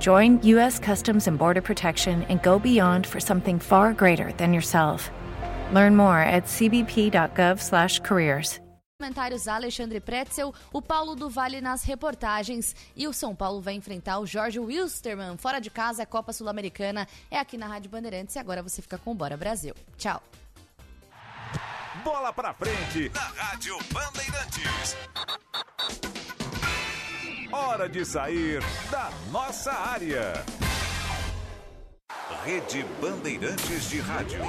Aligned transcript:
Join 0.00 0.40
U.S. 0.42 0.80
Customs 0.80 1.28
and 1.28 1.38
Border 1.38 1.62
Protection 1.62 2.24
and 2.28 2.42
go 2.42 2.58
beyond 2.58 3.06
for 3.06 3.20
something 3.20 3.60
far 3.60 3.92
greater 3.92 4.32
than 4.38 4.52
yourself. 4.52 5.12
Learn 5.72 5.94
more 5.94 6.18
at 6.18 6.46
cbp.gov/careers. 6.46 8.58
Comentários 9.00 9.48
Alexandre 9.48 9.98
Pretzel, 10.00 10.54
o 10.72 10.80
Paulo 10.80 11.16
do 11.16 11.28
Vale 11.28 11.60
nas 11.60 11.82
reportagens 11.82 12.76
e 12.96 13.08
o 13.08 13.12
São 13.12 13.34
Paulo 13.34 13.60
vai 13.60 13.74
enfrentar 13.74 14.20
o 14.20 14.26
Jorge 14.26 14.60
Wilstermann 14.60 15.36
fora 15.36 15.60
de 15.60 15.68
casa, 15.68 16.04
a 16.04 16.06
Copa 16.06 16.32
Sul-Americana 16.32 17.08
é 17.28 17.36
aqui 17.38 17.58
na 17.58 17.66
Rádio 17.66 17.90
Bandeirantes 17.90 18.36
e 18.36 18.38
agora 18.38 18.62
você 18.62 18.80
fica 18.80 18.96
com 18.96 19.10
o 19.10 19.14
Bora 19.14 19.36
Brasil. 19.36 19.74
Tchau. 19.98 20.22
Bola 22.04 22.32
pra 22.32 22.54
frente 22.54 23.10
na 23.12 23.20
Rádio 23.20 23.76
Bandeirantes. 23.92 24.96
Hora 27.56 27.88
de 27.88 28.04
sair 28.04 28.58
da 28.90 29.12
nossa 29.30 29.70
área. 29.70 30.32
Rede 32.44 32.84
Bandeirantes 33.00 33.90
de 33.90 34.00
Rádio. 34.00 34.40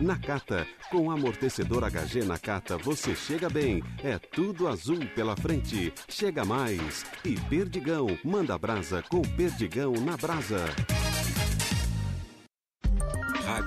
Nakata, 0.00 0.64
com 0.88 1.10
amortecedor 1.10 1.82
HG 1.82 2.24
Nakata 2.24 2.78
você 2.78 3.16
chega 3.16 3.50
bem. 3.50 3.82
É 4.04 4.20
tudo 4.20 4.68
azul 4.68 5.04
pela 5.16 5.36
frente. 5.36 5.92
Chega 6.08 6.44
mais. 6.44 7.04
E 7.24 7.34
Perdigão, 7.34 8.06
manda 8.22 8.56
brasa 8.56 9.02
com 9.02 9.20
Perdigão 9.22 9.94
na 9.94 10.16
brasa. 10.16 10.64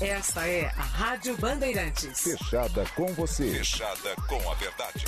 Esta 0.00 0.46
é 0.46 0.66
a 0.66 0.82
Rádio 0.82 1.36
Bandeirantes. 1.38 2.20
Fechada 2.22 2.84
com 2.94 3.08
você. 3.14 3.50
Fechada 3.50 4.14
com 4.28 4.48
a 4.48 4.54
verdade. 4.54 5.04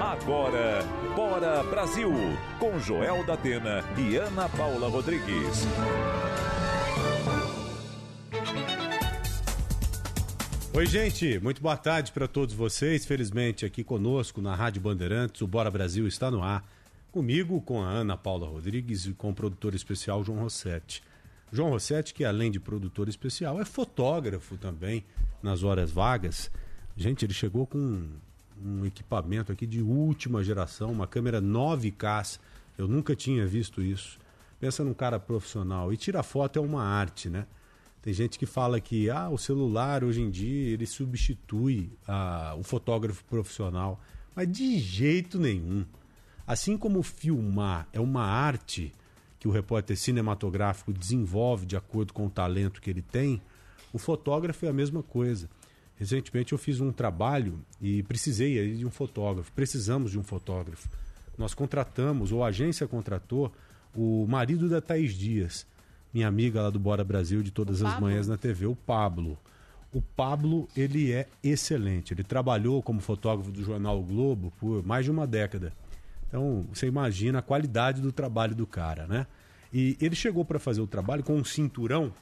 Agora, 0.00 0.82
Bora 1.14 1.62
Brasil, 1.62 2.10
com 2.58 2.76
Joel 2.80 3.24
da 3.24 3.34
Atena 3.34 3.84
e 3.96 4.16
Ana 4.16 4.48
Paula 4.48 4.88
Rodrigues. 4.88 5.64
Oi, 10.74 10.86
gente, 10.86 11.38
muito 11.38 11.62
boa 11.62 11.76
tarde 11.76 12.10
para 12.10 12.26
todos 12.26 12.52
vocês. 12.52 13.06
Felizmente, 13.06 13.64
aqui 13.64 13.84
conosco 13.84 14.42
na 14.42 14.56
Rádio 14.56 14.82
Bandeirantes, 14.82 15.40
o 15.40 15.46
Bora 15.46 15.70
Brasil 15.70 16.08
está 16.08 16.32
no 16.32 16.42
ar 16.42 16.64
Comigo, 17.10 17.60
com 17.62 17.82
a 17.82 17.88
Ana 17.88 18.18
Paula 18.18 18.46
Rodrigues 18.46 19.06
e 19.06 19.12
com 19.14 19.30
o 19.30 19.34
produtor 19.34 19.74
especial 19.74 20.22
João 20.22 20.40
Rossetti. 20.40 21.02
João 21.50 21.70
Rossetti, 21.70 22.12
que 22.12 22.22
além 22.22 22.50
de 22.50 22.60
produtor 22.60 23.08
especial, 23.08 23.58
é 23.58 23.64
fotógrafo 23.64 24.58
também 24.58 25.04
nas 25.42 25.62
horas 25.62 25.90
vagas. 25.90 26.50
Gente, 26.94 27.24
ele 27.24 27.32
chegou 27.32 27.66
com 27.66 27.78
um, 27.78 28.10
um 28.62 28.84
equipamento 28.84 29.50
aqui 29.50 29.66
de 29.66 29.80
última 29.80 30.44
geração, 30.44 30.92
uma 30.92 31.06
câmera 31.06 31.40
9K. 31.40 32.38
Eu 32.76 32.86
nunca 32.86 33.16
tinha 33.16 33.46
visto 33.46 33.80
isso. 33.80 34.18
Pensa 34.60 34.84
num 34.84 34.92
cara 34.92 35.18
profissional. 35.18 35.90
E 35.90 35.96
tirar 35.96 36.22
foto 36.22 36.58
é 36.58 36.62
uma 36.62 36.82
arte, 36.82 37.30
né? 37.30 37.46
Tem 38.02 38.12
gente 38.12 38.38
que 38.38 38.46
fala 38.46 38.80
que 38.80 39.08
ah, 39.08 39.30
o 39.30 39.38
celular 39.38 40.04
hoje 40.04 40.20
em 40.20 40.30
dia 40.30 40.74
ele 40.74 40.86
substitui 40.86 41.90
ah, 42.06 42.54
o 42.58 42.62
fotógrafo 42.62 43.24
profissional. 43.24 43.98
Mas 44.36 44.50
de 44.52 44.78
jeito 44.78 45.38
nenhum. 45.38 45.86
Assim 46.48 46.78
como 46.78 47.02
filmar 47.02 47.86
é 47.92 48.00
uma 48.00 48.24
arte 48.24 48.90
que 49.38 49.46
o 49.46 49.50
repórter 49.50 49.98
cinematográfico 49.98 50.94
desenvolve 50.94 51.66
de 51.66 51.76
acordo 51.76 52.14
com 52.14 52.24
o 52.24 52.30
talento 52.30 52.80
que 52.80 52.88
ele 52.88 53.02
tem, 53.02 53.42
o 53.92 53.98
fotógrafo 53.98 54.64
é 54.64 54.70
a 54.70 54.72
mesma 54.72 55.02
coisa. 55.02 55.46
Recentemente 55.96 56.54
eu 56.54 56.58
fiz 56.58 56.80
um 56.80 56.90
trabalho 56.90 57.60
e 57.82 58.02
precisei 58.04 58.74
de 58.74 58.86
um 58.86 58.90
fotógrafo, 58.90 59.52
precisamos 59.52 60.10
de 60.10 60.18
um 60.18 60.22
fotógrafo. 60.22 60.88
Nós 61.36 61.52
contratamos, 61.52 62.32
ou 62.32 62.42
a 62.42 62.48
agência 62.48 62.88
contratou, 62.88 63.52
o 63.94 64.26
marido 64.26 64.70
da 64.70 64.80
Thaís 64.80 65.12
Dias, 65.12 65.66
minha 66.14 66.28
amiga 66.28 66.62
lá 66.62 66.70
do 66.70 66.78
Bora 66.78 67.04
Brasil 67.04 67.42
de 67.42 67.50
todas 67.50 67.82
as 67.82 68.00
manhãs 68.00 68.26
na 68.26 68.38
TV, 68.38 68.64
o 68.64 68.74
Pablo. 68.74 69.38
O 69.92 70.00
Pablo, 70.00 70.66
ele 70.74 71.12
é 71.12 71.26
excelente. 71.44 72.14
Ele 72.14 72.24
trabalhou 72.24 72.82
como 72.82 73.00
fotógrafo 73.00 73.50
do 73.50 73.62
jornal 73.62 74.00
o 74.00 74.02
Globo 74.02 74.50
por 74.58 74.82
mais 74.82 75.04
de 75.04 75.10
uma 75.10 75.26
década. 75.26 75.74
Então, 76.28 76.66
você 76.72 76.86
imagina 76.86 77.38
a 77.38 77.42
qualidade 77.42 78.00
do 78.00 78.12
trabalho 78.12 78.54
do 78.54 78.66
cara, 78.66 79.06
né? 79.06 79.26
E 79.72 79.96
ele 80.00 80.14
chegou 80.14 80.44
para 80.44 80.58
fazer 80.58 80.80
o 80.80 80.86
trabalho 80.86 81.22
com 81.22 81.36
um 81.36 81.44
cinturão. 81.44 82.12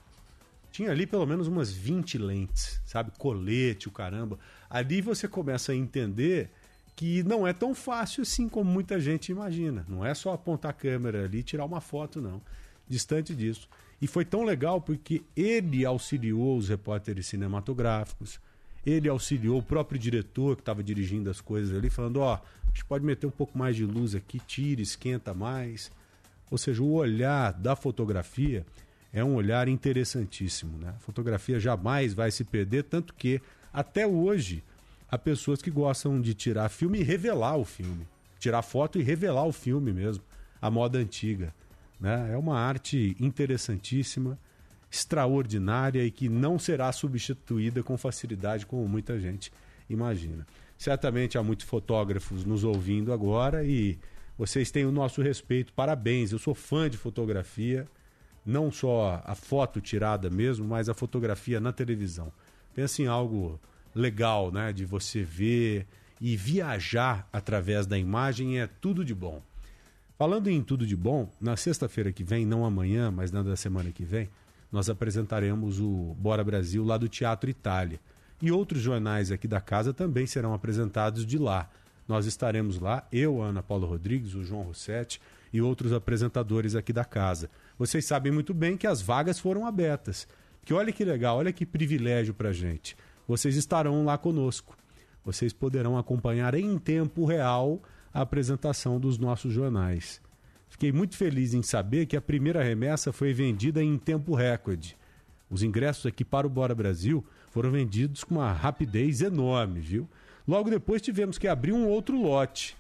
Tinha 0.71 0.91
ali 0.91 1.07
pelo 1.07 1.27
menos 1.27 1.47
umas 1.47 1.73
20 1.73 2.19
lentes, 2.19 2.81
sabe? 2.85 3.13
Colete, 3.19 3.89
o 3.89 3.91
caramba. 3.91 4.39
Ali 4.69 5.01
você 5.01 5.27
começa 5.27 5.73
a 5.73 5.75
entender 5.75 6.51
que 6.95 7.23
não 7.23 7.47
é 7.47 7.53
tão 7.53 7.75
fácil 7.75 8.23
assim 8.23 8.49
como 8.49 8.71
muita 8.71 8.99
gente 8.99 9.31
imagina. 9.31 9.85
Não 9.89 10.05
é 10.05 10.15
só 10.15 10.33
apontar 10.33 10.71
a 10.71 10.75
câmera 10.75 11.25
ali 11.25 11.39
e 11.39 11.43
tirar 11.43 11.65
uma 11.65 11.81
foto, 11.81 12.21
não. 12.21 12.41
Distante 12.89 13.35
disso. 13.35 13.69
E 14.01 14.07
foi 14.07 14.25
tão 14.25 14.45
legal 14.45 14.81
porque 14.81 15.23
ele 15.35 15.85
auxiliou 15.85 16.57
os 16.57 16.69
repórteres 16.69 17.27
cinematográficos, 17.27 18.39
ele 18.85 19.09
auxiliou 19.09 19.59
o 19.59 19.63
próprio 19.63 19.99
diretor 19.99 20.57
que 20.57 20.63
estava 20.63 20.83
dirigindo 20.83 21.31
as 21.31 21.41
coisas 21.41 21.77
ali, 21.77 21.91
falando: 21.91 22.21
ó, 22.21 22.37
oh, 22.37 22.66
gente 22.77 22.85
pode 22.85 23.05
meter 23.05 23.27
um 23.27 23.31
pouco 23.31 23.57
mais 23.57 23.75
de 23.75 23.87
luz 23.87 24.15
aqui, 24.15 24.39
tira, 24.39 24.83
esquenta 24.83 25.33
mais. 25.33 25.91
Ou 26.51 26.59
seja, 26.59 26.83
o 26.83 26.93
olhar 26.93 27.55
da 27.55 27.75
fotografia 27.75 28.65
é 29.13 29.25
um 29.25 29.35
olhar 29.35 29.67
interessantíssimo. 29.67 30.77
Né? 30.79 30.91
A 30.91 31.01
fotografia 31.01 31.59
jamais 31.59 32.13
vai 32.13 32.31
se 32.31 32.45
perder, 32.45 32.85
tanto 32.85 33.15
que 33.15 33.41
até 33.73 34.07
hoje 34.07 34.63
há 35.11 35.17
pessoas 35.17 35.63
que 35.63 35.71
gostam 35.71 36.21
de 36.21 36.35
tirar 36.35 36.69
filme 36.69 37.01
e 37.01 37.03
revelar 37.03 37.57
o 37.57 37.65
filme. 37.65 38.07
Tirar 38.39 38.61
foto 38.61 38.99
e 38.99 39.03
revelar 39.03 39.47
o 39.47 39.53
filme 39.53 39.93
mesmo. 39.93 40.23
a 40.61 40.71
moda 40.71 40.99
antiga. 40.99 41.55
Né? 41.99 42.33
É 42.33 42.37
uma 42.37 42.59
arte 42.59 43.17
interessantíssima, 43.19 44.39
extraordinária 44.91 46.05
e 46.05 46.11
que 46.11 46.29
não 46.29 46.59
será 46.59 46.93
substituída 46.93 47.83
com 47.83 47.97
facilidade, 47.97 48.67
como 48.67 48.87
muita 48.87 49.19
gente 49.19 49.51
imagina. 49.89 50.47
Certamente 50.79 51.39
há 51.39 51.43
muitos 51.43 51.67
fotógrafos 51.67 52.45
nos 52.45 52.65
ouvindo 52.65 53.13
agora 53.13 53.65
e 53.65 53.99
vocês 54.39 54.71
têm 54.71 54.85
o 54.85 54.93
nosso 54.93 55.23
respeito. 55.23 55.73
Parabéns, 55.73 56.33
eu 56.33 56.39
sou 56.39 56.55
fã 56.55 56.91
de 56.91 56.97
fotografia, 56.97 57.89
não 58.45 58.71
só 58.71 59.23
a 59.25 59.35
foto 59.35 59.81
tirada 59.81 60.29
mesmo, 60.29 60.67
mas 60.67 60.89
a 60.89 60.95
fotografia 60.95 61.59
na 61.59 61.73
televisão. 61.73 62.33
Pensa 62.75 63.03
em 63.03 63.07
algo 63.07 63.59
legal, 63.95 64.53
né, 64.53 64.73
de 64.73 64.85
você 64.85 65.23
ver 65.23 65.87
e 66.21 66.37
viajar 66.37 67.29
através 67.33 67.87
da 67.87 67.99
imagem 67.99 68.61
é 68.61 68.67
tudo 68.67 69.05
de 69.05 69.15
bom. 69.15 69.43
Falando 70.19 70.49
em 70.49 70.63
tudo 70.63 70.87
de 70.87 70.97
bom, 70.97 71.31
na 71.41 71.57
sexta-feira 71.57 72.13
que 72.13 72.25
vem, 72.25 72.47
não 72.47 72.65
amanhã, 72.65 73.11
mas 73.11 73.31
na 73.31 73.43
da 73.43 73.57
semana 73.57 73.91
que 73.91 74.03
vem, 74.03 74.31
nós 74.73 74.89
apresentaremos 74.89 75.79
o 75.79 76.15
Bora 76.19 76.43
Brasil 76.43 76.85
lá 76.85 76.97
do 76.97 77.09
Teatro 77.09 77.51
Itália. 77.51 78.01
E 78.41 78.51
outros 78.53 78.81
jornais 78.81 79.33
aqui 79.33 79.49
da 79.49 79.61
casa 79.61 79.93
também 79.93 80.27
serão 80.27 80.53
apresentados 80.53 81.25
de 81.25 81.39
lá. 81.39 81.71
Nós 82.07 82.27
estaremos 82.27 82.79
lá, 82.79 83.07
eu, 83.11 83.43
Ana 83.43 83.63
Paula 83.63 83.87
Rodrigues, 83.87 84.35
o 84.35 84.45
João 84.45 84.63
Rossetti 84.63 85.21
e 85.53 85.61
outros 85.61 85.93
apresentadores 85.93 86.75
aqui 86.75 86.93
da 86.93 87.05
casa. 87.05 87.51
Vocês 87.79 88.05
sabem 88.05 88.31
muito 88.31 88.55
bem 88.55 88.77
que 88.77 88.87
as 88.87 89.01
vagas 89.01 89.39
foram 89.39 89.67
abertas. 89.67 90.29
Que 90.65 90.75
olha 90.75 90.93
que 90.93 91.05
legal, 91.05 91.39
olha 91.39 91.53
que 91.53 91.65
privilégio 91.65 92.35
para 92.35 92.53
gente. 92.53 92.97
Vocês 93.27 93.57
estarão 93.57 94.05
lá 94.05 94.17
conosco. 94.19 94.77
Vocês 95.25 95.53
poderão 95.53 95.99
acompanhar 95.99 96.55
em 96.55 96.79
tempo 96.79 97.25
real 97.25 97.83
a 98.13 98.21
apresentação 98.21 99.01
dos 99.01 99.19
nossos 99.19 99.53
jornais. 99.53 100.21
Fiquei 100.69 100.93
muito 100.93 101.17
feliz 101.17 101.55
em 101.55 101.63
saber 101.63 102.07
que 102.07 102.17
a 102.17 102.21
primeira 102.21 102.63
remessa 102.63 103.13
foi 103.13 103.33
vendida 103.33 103.83
em 103.83 103.99
tempo 103.99 104.35
recorde. 104.35 104.97
Os 105.51 105.63
ingressos 105.63 106.07
aqui 106.07 106.25
para 106.25 106.47
o 106.47 106.51
Bora 106.51 106.75
Brasil 106.75 107.25
foram 107.57 107.71
vendidos 107.71 108.23
com 108.23 108.35
uma 108.35 108.53
rapidez 108.53 109.23
enorme, 109.23 109.81
viu? 109.81 110.07
Logo 110.47 110.69
depois 110.69 111.01
tivemos 111.01 111.39
que 111.39 111.49
abrir 111.49 111.73
um 111.73 111.89
outro 111.89 112.21
lote. 112.21 112.77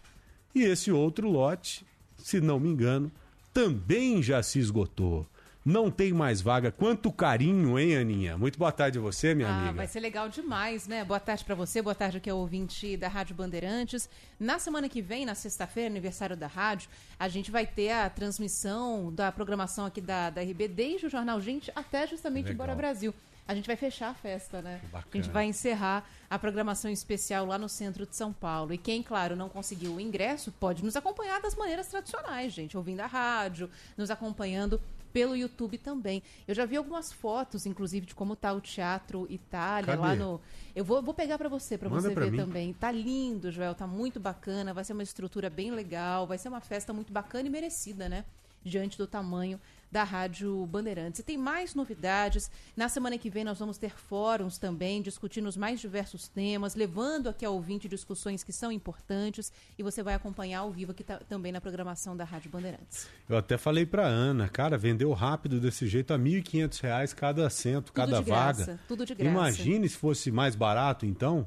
E 0.55 0.61
esse 0.64 0.93
outro 0.93 1.31
lote, 1.31 1.87
se 2.19 2.43
não 2.43 2.61
me 2.61 2.69
engano, 2.69 3.11
também 3.55 4.23
já 4.23 4.43
se 4.43 4.58
esgotou 4.58 5.26
não 5.67 5.90
tem 5.90 6.12
mais 6.12 6.40
vaga. 6.40 6.70
Quanto 6.70 7.11
carinho, 7.11 7.76
hein, 7.76 7.96
Aninha? 7.96 8.38
Muito 8.38 8.56
boa 8.56 8.70
tarde 8.70 8.99
a 8.99 9.00
você, 9.00 9.34
minha 9.34 9.49
ah, 9.49 9.58
amiga. 9.58 9.73
Vai 9.73 9.88
ser 9.88 9.99
legal 9.99 10.28
demais, 10.28 10.87
né? 10.87 11.05
Boa 11.05 11.19
tarde 11.19 11.44
para 11.44 11.56
você, 11.56 11.82
boa 11.82 11.94
tarde 11.94 12.19
aqui 12.19 12.31
ao 12.31 12.38
ouvinte 12.38 12.96
da 12.96 13.08
Rádio 13.08 13.34
Bandeirantes. 13.34 14.08
Na 14.38 14.61
semana 14.61 14.88
que 14.88 15.02
vem, 15.02 15.26
na 15.26 15.34
sexta-feira, 15.34 15.90
aniversário 15.90 16.37
da 16.37 16.46
rádio, 16.46 16.88
a 17.19 17.26
gente 17.26 17.50
vai 17.50 17.67
ter 17.67 17.90
a 17.90 18.08
transmissão 18.08 19.12
da 19.12 19.32
programação 19.32 19.87
aqui 19.87 20.00
da, 20.00 20.31
da 20.31 20.40
RB, 20.40 20.69
desde 20.69 21.06
o 21.06 21.11
Jornal 21.11 21.40
Gente 21.40 21.73
até 21.75 22.06
justamente 22.06 22.55
Bora 22.55 22.73
Brasil. 22.73 23.12
A 23.48 23.54
gente 23.54 23.66
vai 23.66 23.76
fechar 23.76 24.10
a 24.10 24.14
festa, 24.14 24.60
né? 24.60 24.81
A 24.93 25.16
gente 25.16 25.31
vai 25.31 25.46
encerrar 25.46 26.04
a 26.28 26.38
programação 26.38 26.90
especial 26.90 27.46
lá 27.46 27.56
no 27.56 27.69
centro 27.69 28.04
de 28.04 28.16
São 28.16 28.32
Paulo. 28.32 28.72
E 28.72 28.78
quem, 28.78 29.02
claro, 29.02 29.37
não 29.37 29.48
conseguiu 29.48 29.94
o 29.94 30.00
ingresso, 30.00 30.50
pode 30.52 30.84
nos 30.84 30.96
acompanhar 30.96 31.40
das 31.40 31.54
maneiras 31.54 31.87
tradicionais, 31.87 32.52
gente. 32.52 32.76
Ouvindo 32.76 33.00
a 33.00 33.06
rádio, 33.06 33.70
nos 33.96 34.10
acompanhando 34.10 34.81
pelo 35.16 35.34
YouTube 35.34 35.78
também. 35.78 36.22
Eu 36.46 36.54
já 36.54 36.66
vi 36.66 36.76
algumas 36.76 37.10
fotos, 37.10 37.64
inclusive, 37.64 38.04
de 38.04 38.14
como 38.14 38.37
tá 38.37 38.52
o 38.52 38.60
Teatro 38.60 39.26
Itália 39.31 39.96
Cadê? 39.96 40.02
lá 40.02 40.14
no. 40.14 40.40
Eu 40.75 40.84
vou, 40.84 41.00
vou 41.00 41.14
pegar 41.14 41.38
para 41.38 41.49
você, 41.49 41.78
para 41.78 41.88
você 41.88 42.14
ver 42.14 42.31
mim. 42.31 42.37
também. 42.37 42.75
Tá 42.75 42.90
lindo, 42.90 43.50
Joel, 43.50 43.75
tá 43.75 43.87
muito 43.87 44.20
bacana. 44.20 44.75
Vai 44.75 44.84
ser 44.84 44.92
uma 44.92 45.02
estrutura 45.02 45.49
bem 45.49 45.70
legal, 45.70 46.26
vai 46.26 46.37
ser 46.37 46.50
uma 46.50 46.60
festa 46.60 46.92
muito 46.92 47.12
bacana 47.14 47.46
e 47.46 47.50
merecida, 47.50 48.10
né? 48.10 48.26
Diante 48.62 48.99
do 48.99 49.06
tamanho 49.06 49.58
da 49.91 50.05
Rádio 50.05 50.67
Bandeirantes. 50.67 51.21
E 51.21 51.23
tem 51.23 51.37
mais 51.37 51.75
novidades. 51.75 52.50
Na 52.77 52.88
semana 52.88 53.17
que 53.19 53.31
vem 53.31 53.44
nós 53.44 53.59
vamos 53.59 53.79
ter 53.79 53.91
fóruns 53.91 54.59
também, 54.59 55.00
discutindo 55.03 55.47
os 55.49 55.56
mais 55.56 55.81
diversos 55.81 56.29
temas, 56.29 56.75
levando 56.75 57.29
aqui 57.29 57.44
ao 57.44 57.55
ouvinte 57.55 57.88
discussões 57.88 58.43
que 58.43 58.53
são 58.53 58.71
importantes 58.71 59.53
e 59.79 59.83
você 59.83 60.03
vai 60.03 60.15
acompanhar 60.15 60.61
ao 60.61 60.71
vivo 60.71 60.93
aqui 60.93 61.05
também 61.29 61.53
na 61.53 61.61
programação 61.61 62.17
da 62.17 62.25
Rádio 62.25 62.50
Bandeirantes. 62.50 63.09
Eu 63.29 63.37
até 63.37 63.56
falei 63.56 63.87
para 63.87 64.06
Ana, 64.06 64.49
cara, 64.49 64.77
vendeu 64.77 65.12
rápido 65.12 65.61
desse 65.61 65.87
jeito 65.87 66.12
a 66.12 66.17
R$ 66.17 66.23
1.500 66.23 67.15
cada 67.15 67.47
assento, 67.47 67.87
tudo 67.87 67.94
cada 67.94 68.21
vaga. 68.21 68.65
Graça, 68.65 68.81
tudo 68.88 69.06
de 69.06 69.15
graça. 69.15 69.31
Imagine 69.31 69.88
se 69.88 69.97
fosse 69.97 70.31
mais 70.31 70.55
barato 70.55 71.06
então. 71.06 71.47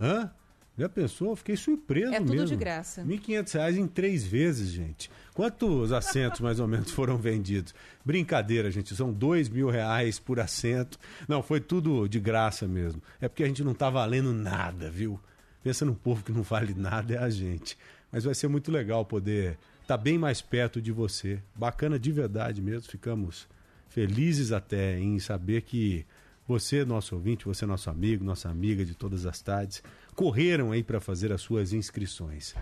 Hã? 0.00 0.30
Já 0.78 0.88
pensou? 0.90 1.34
Fiquei 1.34 1.56
surpreso 1.56 2.10
mesmo. 2.10 2.26
É 2.26 2.36
tudo 2.36 2.46
de 2.46 2.56
graça. 2.56 3.02
R$ 3.02 3.08
1.500 3.08 3.78
em 3.78 3.86
três 3.86 4.24
vezes, 4.24 4.68
gente. 4.68 5.10
Quantos 5.36 5.92
assentos 5.92 6.40
mais 6.40 6.58
ou 6.60 6.66
menos 6.66 6.90
foram 6.96 7.18
vendidos? 7.18 7.74
Brincadeira, 8.02 8.70
gente. 8.70 8.96
São 8.96 9.12
dois 9.12 9.50
mil 9.50 9.68
reais 9.68 10.18
por 10.18 10.40
assento. 10.40 10.98
Não, 11.28 11.42
foi 11.42 11.60
tudo 11.60 12.08
de 12.08 12.18
graça 12.18 12.66
mesmo. 12.66 13.02
É 13.20 13.28
porque 13.28 13.44
a 13.44 13.46
gente 13.46 13.62
não 13.62 13.72
está 13.72 13.90
valendo 13.90 14.32
nada, 14.32 14.90
viu? 14.90 15.20
Pensa 15.62 15.84
no 15.84 15.94
povo 15.94 16.24
que 16.24 16.32
não 16.32 16.42
vale 16.42 16.72
nada, 16.72 17.16
é 17.16 17.18
a 17.18 17.28
gente. 17.28 17.76
Mas 18.10 18.24
vai 18.24 18.34
ser 18.34 18.48
muito 18.48 18.72
legal 18.72 19.04
poder 19.04 19.58
estar 19.82 19.98
tá 19.98 20.02
bem 20.02 20.16
mais 20.16 20.40
perto 20.40 20.80
de 20.80 20.90
você. 20.90 21.38
Bacana 21.54 21.98
de 21.98 22.10
verdade 22.10 22.62
mesmo. 22.62 22.90
Ficamos 22.90 23.46
felizes 23.90 24.52
até 24.52 24.98
em 24.98 25.18
saber 25.18 25.60
que 25.62 26.06
você, 26.48 26.82
nosso 26.82 27.14
ouvinte, 27.14 27.44
você, 27.44 27.66
nosso 27.66 27.90
amigo, 27.90 28.24
nossa 28.24 28.48
amiga 28.48 28.86
de 28.86 28.94
todas 28.94 29.26
as 29.26 29.42
tardes, 29.42 29.82
correram 30.14 30.72
aí 30.72 30.82
para 30.82 30.98
fazer 30.98 31.30
as 31.30 31.42
suas 31.42 31.74
inscrições. 31.74 32.54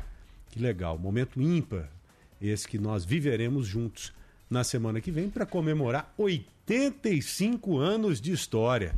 Que 0.51 0.59
legal, 0.59 0.99
momento 0.99 1.41
ímpar 1.41 1.89
esse 2.49 2.69
que 2.69 2.79
nós 2.79 3.05
viveremos 3.05 3.67
juntos 3.67 4.13
na 4.49 4.63
semana 4.63 5.01
que 5.01 5.11
vem 5.11 5.29
para 5.29 5.47
comemorar 5.47 6.13
85 6.17 7.79
anos 7.79 8.21
de 8.21 8.33
história. 8.33 8.95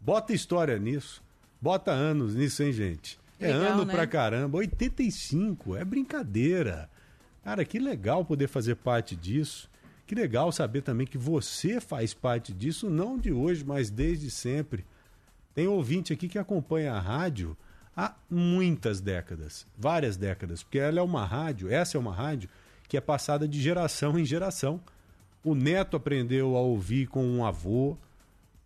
Bota 0.00 0.32
história 0.32 0.78
nisso, 0.78 1.22
bota 1.60 1.90
anos 1.90 2.34
nisso, 2.34 2.62
hein, 2.62 2.72
gente? 2.72 3.18
É 3.40 3.52
legal, 3.52 3.72
ano 3.72 3.84
né? 3.84 3.92
pra 3.92 4.06
caramba, 4.06 4.58
85, 4.58 5.76
é 5.76 5.84
brincadeira. 5.84 6.88
Cara, 7.44 7.64
que 7.64 7.78
legal 7.78 8.24
poder 8.24 8.48
fazer 8.48 8.76
parte 8.76 9.14
disso. 9.14 9.70
Que 10.06 10.14
legal 10.14 10.50
saber 10.50 10.82
também 10.82 11.06
que 11.06 11.18
você 11.18 11.80
faz 11.80 12.14
parte 12.14 12.52
disso, 12.52 12.88
não 12.88 13.18
de 13.18 13.30
hoje, 13.30 13.64
mas 13.64 13.90
desde 13.90 14.30
sempre. 14.30 14.84
Tem 15.54 15.68
ouvinte 15.68 16.12
aqui 16.12 16.28
que 16.28 16.38
acompanha 16.38 16.94
a 16.94 17.00
rádio 17.00 17.56
há 17.96 18.14
muitas 18.30 19.00
décadas, 19.00 19.66
várias 19.76 20.16
décadas, 20.16 20.62
porque 20.62 20.78
ela 20.78 21.00
é 21.00 21.02
uma 21.02 21.26
rádio, 21.26 21.70
essa 21.70 21.96
é 21.96 22.00
uma 22.00 22.14
rádio 22.14 22.48
que 22.88 22.96
é 22.96 23.00
passada 23.00 23.46
de 23.46 23.60
geração 23.60 24.18
em 24.18 24.24
geração. 24.24 24.80
O 25.44 25.54
neto 25.54 25.96
aprendeu 25.96 26.56
a 26.56 26.60
ouvir 26.60 27.06
com 27.06 27.24
um 27.24 27.44
avô, 27.44 27.96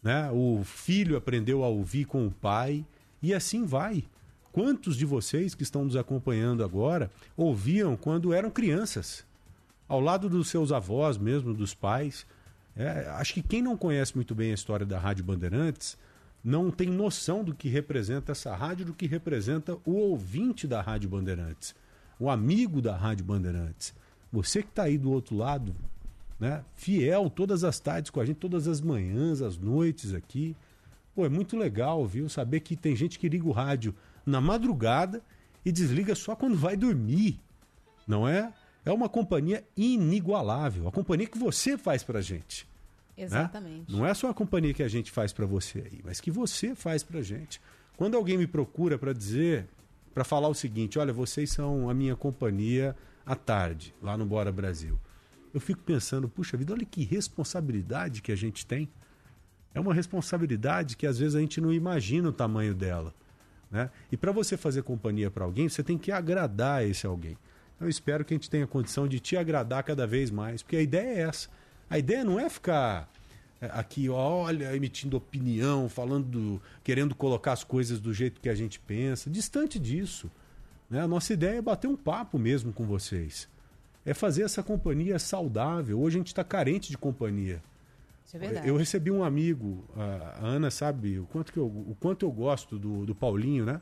né? 0.02 0.30
o 0.32 0.62
filho 0.64 1.16
aprendeu 1.16 1.64
a 1.64 1.68
ouvir 1.68 2.04
com 2.04 2.26
o 2.26 2.30
pai, 2.30 2.84
e 3.20 3.34
assim 3.34 3.64
vai. 3.64 4.04
Quantos 4.52 4.96
de 4.96 5.04
vocês 5.04 5.54
que 5.54 5.62
estão 5.62 5.84
nos 5.84 5.96
acompanhando 5.96 6.64
agora 6.64 7.10
ouviam 7.36 7.96
quando 7.96 8.32
eram 8.32 8.50
crianças? 8.50 9.24
ao 9.92 10.00
lado 10.00 10.26
dos 10.26 10.48
seus 10.48 10.72
avós 10.72 11.18
mesmo, 11.18 11.52
dos 11.52 11.74
pais. 11.74 12.24
É, 12.74 13.10
acho 13.18 13.34
que 13.34 13.42
quem 13.42 13.60
não 13.60 13.76
conhece 13.76 14.14
muito 14.16 14.34
bem 14.34 14.50
a 14.50 14.54
história 14.54 14.86
da 14.86 14.98
Rádio 14.98 15.22
Bandeirantes 15.22 15.98
não 16.42 16.70
tem 16.70 16.88
noção 16.88 17.44
do 17.44 17.54
que 17.54 17.68
representa 17.68 18.32
essa 18.32 18.56
rádio, 18.56 18.86
do 18.86 18.94
que 18.94 19.06
representa 19.06 19.76
o 19.84 19.92
ouvinte 19.92 20.66
da 20.66 20.80
Rádio 20.80 21.10
Bandeirantes, 21.10 21.74
o 22.18 22.30
amigo 22.30 22.80
da 22.80 22.96
Rádio 22.96 23.26
Bandeirantes. 23.26 23.94
Você 24.32 24.62
que 24.62 24.68
está 24.68 24.84
aí 24.84 24.96
do 24.96 25.10
outro 25.10 25.36
lado, 25.36 25.74
né, 26.40 26.64
fiel 26.74 27.28
todas 27.28 27.64
as 27.64 27.78
tardes 27.78 28.10
com 28.10 28.20
a 28.20 28.24
gente, 28.24 28.36
todas 28.36 28.66
as 28.66 28.80
manhãs, 28.80 29.42
as 29.42 29.58
noites 29.58 30.14
aqui. 30.14 30.56
Pô, 31.14 31.26
é 31.26 31.28
muito 31.28 31.56
legal, 31.56 32.06
viu? 32.06 32.28
Saber 32.28 32.60
que 32.60 32.74
tem 32.74 32.96
gente 32.96 33.18
que 33.18 33.28
liga 33.28 33.46
o 33.46 33.52
rádio 33.52 33.94
na 34.24 34.40
madrugada 34.40 35.22
e 35.64 35.70
desliga 35.70 36.14
só 36.14 36.34
quando 36.34 36.56
vai 36.56 36.76
dormir, 36.76 37.38
não 38.06 38.26
é? 38.26 38.52
é 38.84 38.92
uma 38.92 39.08
companhia 39.08 39.64
inigualável, 39.76 40.88
a 40.88 40.92
companhia 40.92 41.26
que 41.26 41.38
você 41.38 41.78
faz 41.78 42.02
para 42.02 42.18
a 42.18 42.22
gente. 42.22 42.66
Né? 43.16 43.24
Exatamente. 43.24 43.92
Né? 43.92 43.98
Não 43.98 44.06
é 44.06 44.12
só 44.14 44.28
a 44.28 44.34
companhia 44.34 44.74
que 44.74 44.82
a 44.82 44.88
gente 44.88 45.10
faz 45.10 45.32
para 45.32 45.46
você 45.46 45.80
aí, 45.80 46.00
mas 46.04 46.20
que 46.20 46.30
você 46.30 46.74
faz 46.74 47.02
para 47.02 47.20
a 47.20 47.22
gente. 47.22 47.60
Quando 47.96 48.16
alguém 48.16 48.36
me 48.36 48.46
procura 48.46 48.98
para 48.98 49.12
dizer, 49.12 49.68
para 50.12 50.24
falar 50.24 50.48
o 50.48 50.54
seguinte, 50.54 50.98
olha, 50.98 51.12
vocês 51.12 51.50
são 51.50 51.88
a 51.88 51.94
minha 51.94 52.16
companhia 52.16 52.96
à 53.24 53.34
tarde, 53.34 53.94
lá 54.02 54.16
no 54.16 54.26
Bora 54.26 54.52
Brasil. 54.52 54.98
Eu 55.52 55.60
fico 55.60 55.82
pensando, 55.82 56.28
puxa 56.28 56.56
vida, 56.56 56.72
olha 56.72 56.84
que 56.84 57.04
responsabilidade 57.04 58.22
que 58.22 58.32
a 58.32 58.36
gente 58.36 58.66
tem. 58.66 58.88
É 59.74 59.80
uma 59.80 59.94
responsabilidade 59.94 60.96
que 60.96 61.06
às 61.06 61.18
vezes 61.18 61.34
a 61.34 61.40
gente 61.40 61.60
não 61.60 61.72
imagina 61.72 62.28
o 62.28 62.32
tamanho 62.32 62.74
dela. 62.74 63.14
Né? 63.70 63.90
E 64.10 64.16
para 64.16 64.32
você 64.32 64.56
fazer 64.56 64.82
companhia 64.82 65.30
para 65.30 65.44
alguém, 65.44 65.68
você 65.68 65.82
tem 65.82 65.96
que 65.96 66.12
agradar 66.12 66.86
esse 66.86 67.06
alguém. 67.06 67.36
Eu 67.80 67.88
espero 67.88 68.24
que 68.24 68.32
a 68.32 68.36
gente 68.36 68.48
tenha 68.48 68.66
condição 68.66 69.08
de 69.08 69.18
te 69.18 69.36
agradar 69.36 69.82
cada 69.82 70.06
vez 70.06 70.30
mais, 70.30 70.62
porque 70.62 70.76
a 70.76 70.82
ideia 70.82 71.18
é 71.18 71.20
essa. 71.22 71.48
A 71.90 71.98
ideia 71.98 72.24
não 72.24 72.38
é 72.38 72.48
ficar 72.48 73.10
é, 73.60 73.66
aqui, 73.72 74.08
olha, 74.08 74.74
emitindo 74.74 75.16
opinião, 75.16 75.88
falando, 75.88 76.60
querendo 76.82 77.14
colocar 77.14 77.52
as 77.52 77.64
coisas 77.64 78.00
do 78.00 78.12
jeito 78.12 78.40
que 78.40 78.48
a 78.48 78.54
gente 78.54 78.78
pensa. 78.78 79.30
Distante 79.30 79.78
disso. 79.78 80.30
Né? 80.92 81.00
A 81.00 81.08
nossa 81.08 81.32
ideia 81.32 81.56
é 81.56 81.62
bater 81.62 81.88
um 81.88 81.96
papo 81.96 82.38
mesmo 82.38 82.70
com 82.70 82.84
vocês. 82.84 83.48
é 84.04 84.12
fazer 84.12 84.42
essa 84.42 84.62
companhia 84.62 85.18
saudável. 85.18 85.98
Hoje 85.98 86.16
a 86.16 86.20
gente 86.20 86.26
está 86.26 86.44
carente 86.44 86.90
de 86.90 86.98
companhia. 86.98 87.62
Isso 88.26 88.36
é 88.36 88.38
verdade. 88.38 88.68
Eu 88.68 88.76
recebi 88.76 89.10
um 89.10 89.24
amigo, 89.24 89.84
a 89.96 90.44
Ana 90.44 90.70
sabe 90.70 91.18
o 91.18 91.24
quanto, 91.26 91.50
que 91.50 91.58
eu, 91.58 91.66
o 91.66 91.96
quanto 91.98 92.26
eu 92.26 92.30
gosto 92.30 92.78
do, 92.78 93.06
do 93.06 93.14
Paulinho, 93.14 93.64
né? 93.64 93.80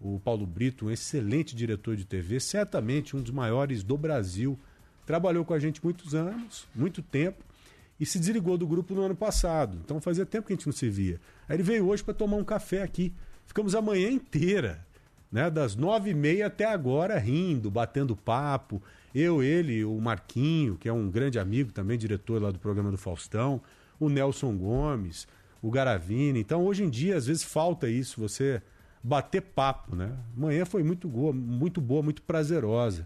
O 0.00 0.20
Paulo 0.20 0.46
Brito, 0.46 0.86
um 0.86 0.90
excelente 0.90 1.56
diretor 1.56 1.96
de 1.96 2.04
TV, 2.04 2.38
certamente 2.38 3.16
um 3.16 3.22
dos 3.22 3.32
maiores 3.32 3.82
do 3.82 3.98
Brasil. 3.98 4.56
Trabalhou 5.04 5.44
com 5.44 5.54
a 5.54 5.58
gente 5.58 5.82
muitos 5.82 6.14
anos, 6.14 6.68
muito 6.74 7.02
tempo, 7.02 7.42
e 7.98 8.06
se 8.06 8.18
desligou 8.18 8.56
do 8.56 8.66
grupo 8.66 8.94
no 8.94 9.02
ano 9.02 9.16
passado. 9.16 9.76
Então 9.84 10.00
fazia 10.00 10.24
tempo 10.24 10.46
que 10.46 10.52
a 10.52 10.56
gente 10.56 10.66
não 10.66 10.72
se 10.72 10.88
via. 10.88 11.20
Aí 11.48 11.56
ele 11.56 11.64
veio 11.64 11.88
hoje 11.88 12.04
para 12.04 12.14
tomar 12.14 12.36
um 12.36 12.44
café 12.44 12.82
aqui. 12.82 13.12
Ficamos 13.44 13.74
a 13.74 13.82
manhã 13.82 14.08
inteira, 14.08 14.83
né? 15.34 15.50
Das 15.50 15.74
nove 15.74 16.10
e 16.10 16.14
meia 16.14 16.46
até 16.46 16.64
agora, 16.64 17.18
rindo, 17.18 17.68
batendo 17.68 18.14
papo. 18.14 18.80
Eu, 19.12 19.42
ele, 19.42 19.84
o 19.84 20.00
Marquinho, 20.00 20.76
que 20.76 20.88
é 20.88 20.92
um 20.92 21.10
grande 21.10 21.40
amigo 21.40 21.72
também, 21.72 21.98
diretor 21.98 22.40
lá 22.40 22.52
do 22.52 22.58
programa 22.60 22.92
do 22.92 22.96
Faustão, 22.96 23.60
o 23.98 24.08
Nelson 24.08 24.56
Gomes, 24.56 25.26
o 25.60 25.72
Garavini. 25.72 26.38
Então, 26.38 26.64
hoje 26.64 26.84
em 26.84 26.88
dia, 26.88 27.16
às 27.16 27.26
vezes 27.26 27.42
falta 27.42 27.88
isso, 27.88 28.20
você 28.20 28.62
bater 29.02 29.42
papo, 29.42 29.96
né? 29.96 30.16
Amanhã 30.36 30.64
foi 30.64 30.84
muito 30.84 31.08
boa, 31.08 31.32
muito 31.32 31.80
boa, 31.80 32.00
muito 32.00 32.22
prazerosa. 32.22 33.04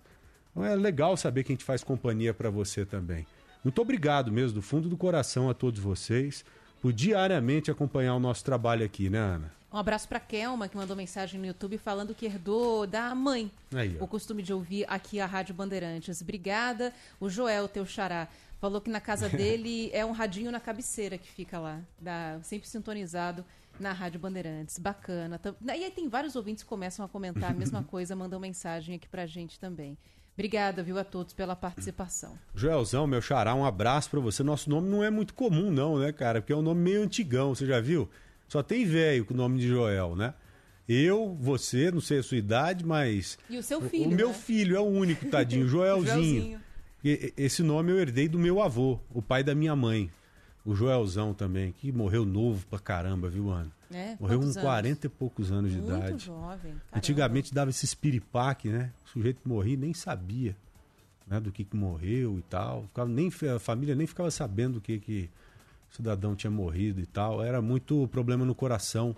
Então 0.51 0.63
é 0.63 0.77
legal 0.77 1.17
saber 1.17 1.45
que 1.45 1.53
a 1.53 1.55
gente 1.55 1.65
faz 1.65 1.83
companhia 1.83 2.35
para 2.35 2.51
você 2.51 2.85
também. 2.85 3.27
Muito 3.65 3.81
obrigado 3.81 4.31
mesmo, 4.31 4.57
do 4.57 4.63
fundo 4.63 4.87
do 4.87 4.99
coração 4.99 5.49
a 5.49 5.55
todos 5.55 5.81
vocês, 5.81 6.45
por 6.81 6.93
diariamente 6.93 7.71
acompanhar 7.71 8.15
o 8.15 8.21
nosso 8.21 8.45
trabalho 8.45 8.85
aqui, 8.85 9.09
né, 9.09 9.19
Ana? 9.19 9.58
Um 9.73 9.77
abraço 9.77 10.09
para 10.09 10.19
Kelma, 10.19 10.67
que 10.67 10.77
mandou 10.77 10.97
mensagem 10.97 11.39
no 11.39 11.47
YouTube 11.47 11.77
falando 11.77 12.15
que 12.15 12.25
herdou 12.25 12.87
da 12.87 13.15
mãe 13.15 13.51
Aí, 13.75 13.97
o 14.01 14.07
costume 14.07 14.43
de 14.43 14.53
ouvir 14.53 14.87
aqui 14.89 15.21
a 15.21 15.27
Rádio 15.27 15.55
Bandeirantes. 15.55 16.23
Obrigada. 16.23 16.93
O 17.21 17.29
Joel, 17.29 17.69
teu 17.69 17.85
xará, 17.85 18.29
falou 18.61 18.81
que 18.81 18.89
na 18.91 19.01
casa 19.01 19.29
dele 19.31 19.91
é 19.93 20.05
um 20.07 20.13
radinho 20.13 20.51
na 20.51 20.59
cabeceira 20.59 21.19
que 21.19 21.29
fica 21.31 21.59
lá, 21.59 21.81
dá, 22.01 22.39
sempre 22.43 22.67
sintonizado 22.67 23.45
na 23.79 23.93
Rádio 23.93 24.19
Bandeirantes. 24.19 24.79
Bacana. 24.79 25.39
Tam- 25.39 25.55
E 25.67 25.71
aí 25.85 25.91
tem 25.91 26.09
vários 26.09 26.35
ouvintes 26.35 26.63
que 26.63 26.69
começam 26.69 27.05
a 27.05 27.09
comentar 27.09 27.51
a 27.51 27.55
mesma 27.55 27.83
coisa, 27.91 28.17
mandam 28.17 28.41
mensagem 28.41 28.95
aqui 28.95 29.07
pra 29.09 29.27
gente 29.27 29.61
também. 29.61 29.99
Obrigada, 30.35 30.83
viu, 30.83 30.97
a 30.99 31.05
todos 31.05 31.35
pela 31.35 31.55
participação. 31.57 32.39
Joelzão, 32.55 33.07
meu 33.07 33.21
xará, 33.21 33.55
um 33.55 33.65
abraço 33.67 34.09
pra 34.09 34.21
você. 34.21 34.43
Nosso 34.43 34.71
nome 34.71 34.89
não 34.89 35.03
é 35.05 35.11
muito 35.11 35.35
comum, 35.35 35.71
não, 35.71 35.99
né, 35.99 36.11
cara? 36.13 36.41
Porque 36.41 36.53
é 36.53 36.57
um 36.57 36.63
nome 36.63 36.81
meio 36.81 37.03
antigão, 37.03 37.55
você 37.55 37.67
já 37.67 37.81
viu? 37.81 38.09
Só 38.49 38.63
tem 38.63 38.85
velho 38.85 39.25
com 39.25 39.35
o 39.35 39.37
nome 39.37 39.59
de 39.61 39.69
Joel, 39.69 40.17
né? 40.17 40.35
Eu, 40.89 41.37
você, 41.39 41.91
não 41.91 42.01
sei 42.01 42.19
a 42.19 42.23
sua 42.23 42.39
idade, 42.39 42.85
mas. 42.85 43.39
E 43.51 43.59
o 43.59 43.63
seu 43.63 43.79
O 43.79 43.83
filho, 43.89 44.11
meu 44.17 44.29
né? 44.29 44.35
filho 44.35 44.77
é 44.77 44.81
o 44.81 44.85
único, 44.87 45.27
tadinho, 45.27 45.69
Joelzinho. 45.69 46.59
Joelzinho. 47.05 47.33
Esse 47.37 47.63
nome 47.63 47.93
eu 47.93 47.99
herdei 47.99 48.27
do 48.27 48.39
meu 48.39 48.61
avô, 48.63 48.99
o 49.13 49.21
pai 49.23 49.45
da 49.45 49.55
minha 49.55 49.77
mãe. 49.77 50.11
O 50.65 50.75
Joelzão 50.75 51.33
também, 51.33 51.73
que 51.73 51.93
morreu 51.93 52.25
novo 52.27 52.67
pra 52.67 52.79
caramba, 52.79 53.29
viu, 53.31 53.49
Ana? 53.51 53.71
É, 53.91 54.17
Morreu 54.21 54.39
com 54.39 54.45
quantos 54.45 54.57
anos? 54.59 54.69
40 54.69 55.07
e 55.07 55.09
poucos 55.09 55.51
anos 55.53 55.71
de 55.71 55.79
Muito 55.79 55.97
idade. 55.97 56.25
jovem. 56.27 56.59
caramba. 56.59 56.83
Antigamente 56.93 57.55
dava 57.55 57.71
esse 57.71 57.87
espiripaque, 57.87 58.69
né? 58.69 58.91
O 59.07 59.09
sujeito 59.09 59.41
morria 59.47 59.75
e 59.75 59.77
nem 59.79 59.95
sabia 59.95 60.55
né, 61.27 61.41
do 61.41 61.51
que, 61.51 61.65
que 61.65 61.75
morreu 61.77 62.39
e 62.39 62.43
tal. 62.43 62.83
Ficava, 62.89 63.09
nem, 63.09 63.31
a 63.55 63.59
família 63.59 63.95
nem 63.95 64.07
ficava 64.07 64.31
sabendo 64.31 64.75
do 64.75 64.81
que, 64.83 64.99
que 64.99 65.31
o 65.91 65.95
cidadão 65.95 66.35
tinha 66.35 66.51
morrido 66.51 67.01
e 67.01 67.07
tal. 67.07 67.43
Era 67.43 67.61
muito 67.61 68.09
problema 68.09 68.45
no 68.45 68.55
coração. 68.55 69.17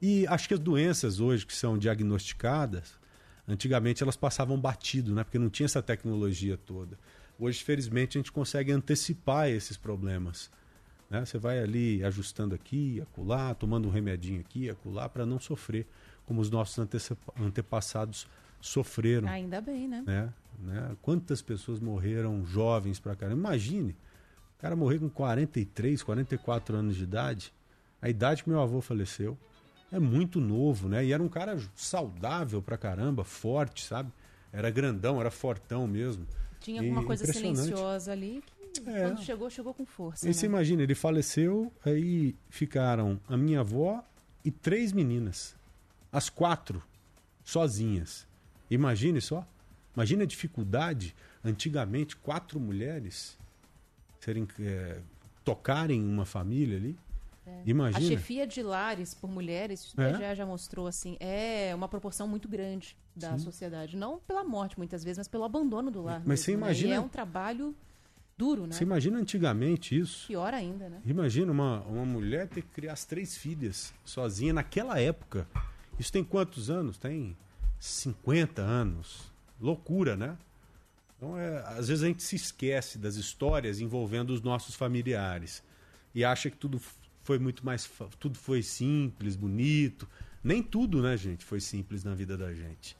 E 0.00 0.26
acho 0.26 0.48
que 0.48 0.54
as 0.54 0.60
doenças 0.60 1.20
hoje 1.20 1.46
que 1.46 1.54
são 1.54 1.78
diagnosticadas, 1.78 2.98
antigamente 3.48 4.02
elas 4.02 4.16
passavam 4.16 4.58
batido, 4.58 5.14
né? 5.14 5.24
Porque 5.24 5.38
não 5.38 5.48
tinha 5.48 5.66
essa 5.66 5.82
tecnologia 5.82 6.56
toda. 6.56 6.98
Hoje, 7.38 7.62
felizmente, 7.64 8.16
a 8.16 8.20
gente 8.20 8.30
consegue 8.30 8.70
antecipar 8.70 9.48
esses 9.48 9.76
problemas. 9.76 10.50
Né? 11.10 11.24
Você 11.24 11.38
vai 11.38 11.58
ali 11.58 12.04
ajustando 12.04 12.54
aqui, 12.54 13.00
acolá, 13.00 13.54
tomando 13.54 13.88
um 13.88 13.90
remedinho 13.90 14.40
aqui, 14.40 14.70
acolá, 14.70 15.08
para 15.08 15.26
não 15.26 15.40
sofrer 15.40 15.86
como 16.26 16.40
os 16.40 16.50
nossos 16.50 16.78
antepassados 17.40 18.26
sofreram. 18.60 19.28
Ainda 19.28 19.60
bem, 19.60 19.88
né? 19.88 20.02
Né? 20.06 20.32
Né? 20.60 20.96
Quantas 21.02 21.42
pessoas 21.42 21.80
morreram 21.80 22.44
jovens 22.46 22.98
pra 23.00 23.14
caramba? 23.14 23.38
Imagine, 23.38 23.96
cara 24.64 24.74
morrer 24.74 24.98
com 24.98 25.10
43, 25.10 26.02
44 26.02 26.74
anos 26.74 26.96
de 26.96 27.02
idade, 27.02 27.52
a 28.00 28.08
idade 28.08 28.42
que 28.42 28.48
meu 28.48 28.62
avô 28.62 28.80
faleceu. 28.80 29.36
É 29.92 29.98
muito 29.98 30.40
novo, 30.40 30.88
né? 30.88 31.04
E 31.04 31.12
era 31.12 31.22
um 31.22 31.28
cara 31.28 31.58
saudável 31.74 32.62
pra 32.62 32.78
caramba, 32.78 33.24
forte, 33.24 33.84
sabe? 33.84 34.10
Era 34.50 34.70
grandão, 34.70 35.20
era 35.20 35.30
fortão 35.30 35.86
mesmo. 35.86 36.26
Tinha 36.60 36.80
E 36.80 36.86
alguma 36.86 37.04
coisa 37.04 37.30
silenciosa 37.30 38.10
ali 38.10 38.42
que 38.72 38.88
É. 38.88 39.02
quando 39.02 39.20
chegou, 39.22 39.50
chegou 39.50 39.74
com 39.74 39.84
força. 39.84 40.26
E 40.26 40.32
você 40.32 40.48
né? 40.48 40.54
imagina, 40.54 40.82
ele 40.82 40.94
faleceu, 40.94 41.70
aí 41.84 42.34
ficaram 42.48 43.20
a 43.28 43.36
minha 43.36 43.60
avó 43.60 44.02
e 44.42 44.50
três 44.50 44.92
meninas. 44.94 45.54
As 46.10 46.30
quatro, 46.30 46.82
sozinhas. 47.44 48.26
Imagine 48.70 49.20
só. 49.20 49.46
Imagina 49.94 50.22
a 50.22 50.26
dificuldade, 50.26 51.14
antigamente, 51.44 52.16
quatro 52.16 52.58
mulheres 52.58 53.36
serem, 54.24 54.48
eh, 54.60 54.98
tocarem 55.44 56.02
uma 56.02 56.24
família 56.24 56.76
ali. 56.78 56.96
A 57.46 57.50
Imagina. 57.66 58.00
chefia 58.00 58.46
de 58.46 58.62
lares 58.62 59.12
por 59.12 59.28
mulheres, 59.30 59.80
isso 59.84 60.00
É? 60.00 60.18
já, 60.18 60.34
já 60.34 60.46
mostrou 60.46 60.86
assim, 60.86 61.16
é 61.20 61.72
uma 61.74 61.86
proporção 61.86 62.26
muito 62.26 62.48
grande 62.48 62.96
da 63.14 63.36
sociedade. 63.38 63.96
Não 63.98 64.18
pela 64.26 64.42
morte, 64.42 64.78
muitas 64.78 65.04
vezes, 65.04 65.18
mas 65.18 65.28
pelo 65.28 65.44
abandono 65.44 65.90
do 65.90 66.00
lar. 66.02 66.22
Mas 66.24 66.40
você 66.40 66.52
mesmo, 66.52 66.60
né? 66.64 66.66
imagina- 66.70 66.94
E 66.94 66.96
é 66.96 67.00
um 67.00 67.08
trabalho 67.08 67.74
duro, 68.36 68.66
né? 68.66 68.72
Você 68.74 68.82
imagina 68.82 69.18
antigamente 69.18 69.96
isso? 69.96 70.26
Pior 70.26 70.54
ainda, 70.54 70.88
né? 70.88 71.02
Imagina 71.04 71.52
uma, 71.52 71.80
uma 71.82 72.04
mulher 72.06 72.48
ter 72.48 72.62
que 72.62 72.68
criar 72.68 72.94
as 72.94 73.04
três 73.04 73.36
filhas 73.36 73.92
sozinha 74.06 74.54
naquela 74.54 74.98
época. 74.98 75.46
Isso 75.98 76.10
tem 76.10 76.24
quantos 76.24 76.70
anos? 76.70 76.96
Tem 76.96 77.36
50 77.78 78.62
anos. 78.62 79.30
Loucura, 79.60 80.16
né? 80.16 80.36
Então, 81.24 81.38
é, 81.38 81.58
às 81.78 81.88
vezes 81.88 82.04
a 82.04 82.06
gente 82.06 82.22
se 82.22 82.36
esquece 82.36 82.98
das 82.98 83.16
histórias 83.16 83.80
envolvendo 83.80 84.30
os 84.30 84.42
nossos 84.42 84.74
familiares 84.74 85.62
e 86.14 86.22
acha 86.24 86.50
que 86.50 86.56
tudo 86.56 86.78
foi 87.22 87.38
muito 87.38 87.64
mais. 87.64 87.90
Tudo 88.18 88.38
foi 88.38 88.62
simples, 88.62 89.34
bonito. 89.34 90.06
Nem 90.42 90.62
tudo, 90.62 91.02
né, 91.02 91.16
gente, 91.16 91.42
foi 91.44 91.60
simples 91.60 92.04
na 92.04 92.14
vida 92.14 92.36
da 92.36 92.52
gente. 92.52 92.94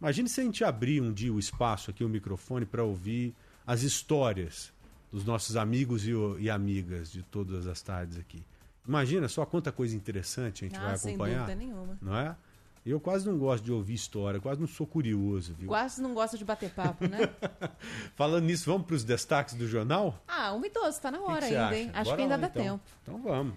Imagine 0.00 0.28
se 0.28 0.40
a 0.40 0.44
gente 0.44 0.64
abrir 0.64 1.02
um 1.02 1.12
dia 1.12 1.32
o 1.32 1.38
espaço 1.38 1.90
aqui, 1.90 2.02
o 2.02 2.08
microfone, 2.08 2.64
para 2.64 2.82
ouvir 2.82 3.34
as 3.66 3.82
histórias 3.82 4.72
dos 5.12 5.24
nossos 5.24 5.56
amigos 5.56 6.06
e, 6.06 6.12
e 6.38 6.48
amigas 6.48 7.12
de 7.12 7.22
todas 7.22 7.66
as 7.66 7.82
tardes 7.82 8.18
aqui. 8.18 8.42
Imagina 8.86 9.28
só 9.28 9.44
quanta 9.44 9.70
coisa 9.70 9.94
interessante 9.96 10.64
a 10.64 10.68
gente 10.68 10.78
Ah, 10.78 10.88
vai 10.88 10.96
sem 10.98 11.14
acompanhar. 11.14 11.40
dúvida 11.40 11.54
nenhuma. 11.54 11.98
Não 12.00 12.16
é? 12.16 12.36
Eu 12.86 13.00
quase 13.00 13.28
não 13.28 13.36
gosto 13.36 13.64
de 13.64 13.72
ouvir 13.72 13.94
história, 13.94 14.38
quase 14.38 14.60
não 14.60 14.68
sou 14.68 14.86
curioso, 14.86 15.52
viu? 15.58 15.66
Quase 15.66 16.00
não 16.00 16.14
gosta 16.14 16.38
de 16.38 16.44
bater 16.44 16.70
papo, 16.70 17.04
né? 17.08 17.18
Falando 18.14 18.44
nisso, 18.44 18.70
vamos 18.70 18.86
para 18.86 18.94
os 18.94 19.02
destaques 19.02 19.54
do 19.54 19.66
jornal? 19.66 20.22
ah, 20.28 20.52
1 20.54 20.64
e 20.64 20.70
12, 20.70 21.00
tá 21.00 21.10
na 21.10 21.18
que 21.18 21.24
hora 21.24 21.40
que 21.40 21.48
você 21.48 21.56
ainda, 21.56 21.76
hein? 21.76 21.90
Acho 21.92 22.04
Bora 22.04 22.16
que 22.16 22.22
ainda 22.22 22.36
lá, 22.36 22.40
dá 22.42 22.46
então. 22.46 22.62
tempo. 22.62 22.84
Então 23.02 23.22
vamos. 23.24 23.54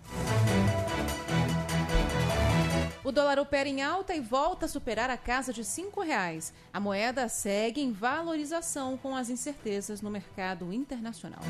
O 3.04 3.12
dólar 3.12 3.38
opera 3.40 3.70
em 3.70 3.84
alta 3.84 4.16
e 4.16 4.20
volta 4.20 4.66
a 4.66 4.70
superar 4.70 5.12
a 5.12 5.18
casa 5.18 5.54
de 5.54 5.64
5 5.64 6.02
reais. 6.02 6.52
A 6.74 6.80
moeda 6.80 7.30
segue 7.30 7.82
em 7.82 7.92
valorização 7.92 8.98
com 8.98 9.16
as 9.16 9.30
incertezas 9.30 10.02
no 10.02 10.10
mercado 10.10 10.74
internacional. 10.74 11.42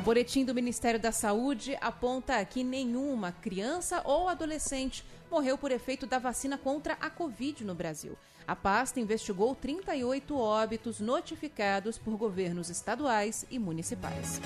O 0.00 0.02
boletim 0.02 0.44
do 0.44 0.54
Ministério 0.54 0.98
da 0.98 1.12
Saúde 1.12 1.78
aponta 1.80 2.44
que 2.44 2.64
nenhuma 2.64 3.30
criança 3.30 4.02
ou 4.04 4.28
adolescente 4.28 5.04
morreu 5.30 5.56
por 5.56 5.70
efeito 5.70 6.06
da 6.06 6.18
vacina 6.18 6.58
contra 6.58 6.94
a 7.00 7.08
Covid 7.08 7.64
no 7.64 7.74
Brasil. 7.74 8.16
A 8.46 8.56
pasta 8.56 8.98
investigou 8.98 9.54
38 9.54 10.36
óbitos 10.36 10.98
notificados 10.98 11.96
por 11.96 12.16
governos 12.16 12.68
estaduais 12.68 13.46
e 13.50 13.58
municipais. 13.58 14.40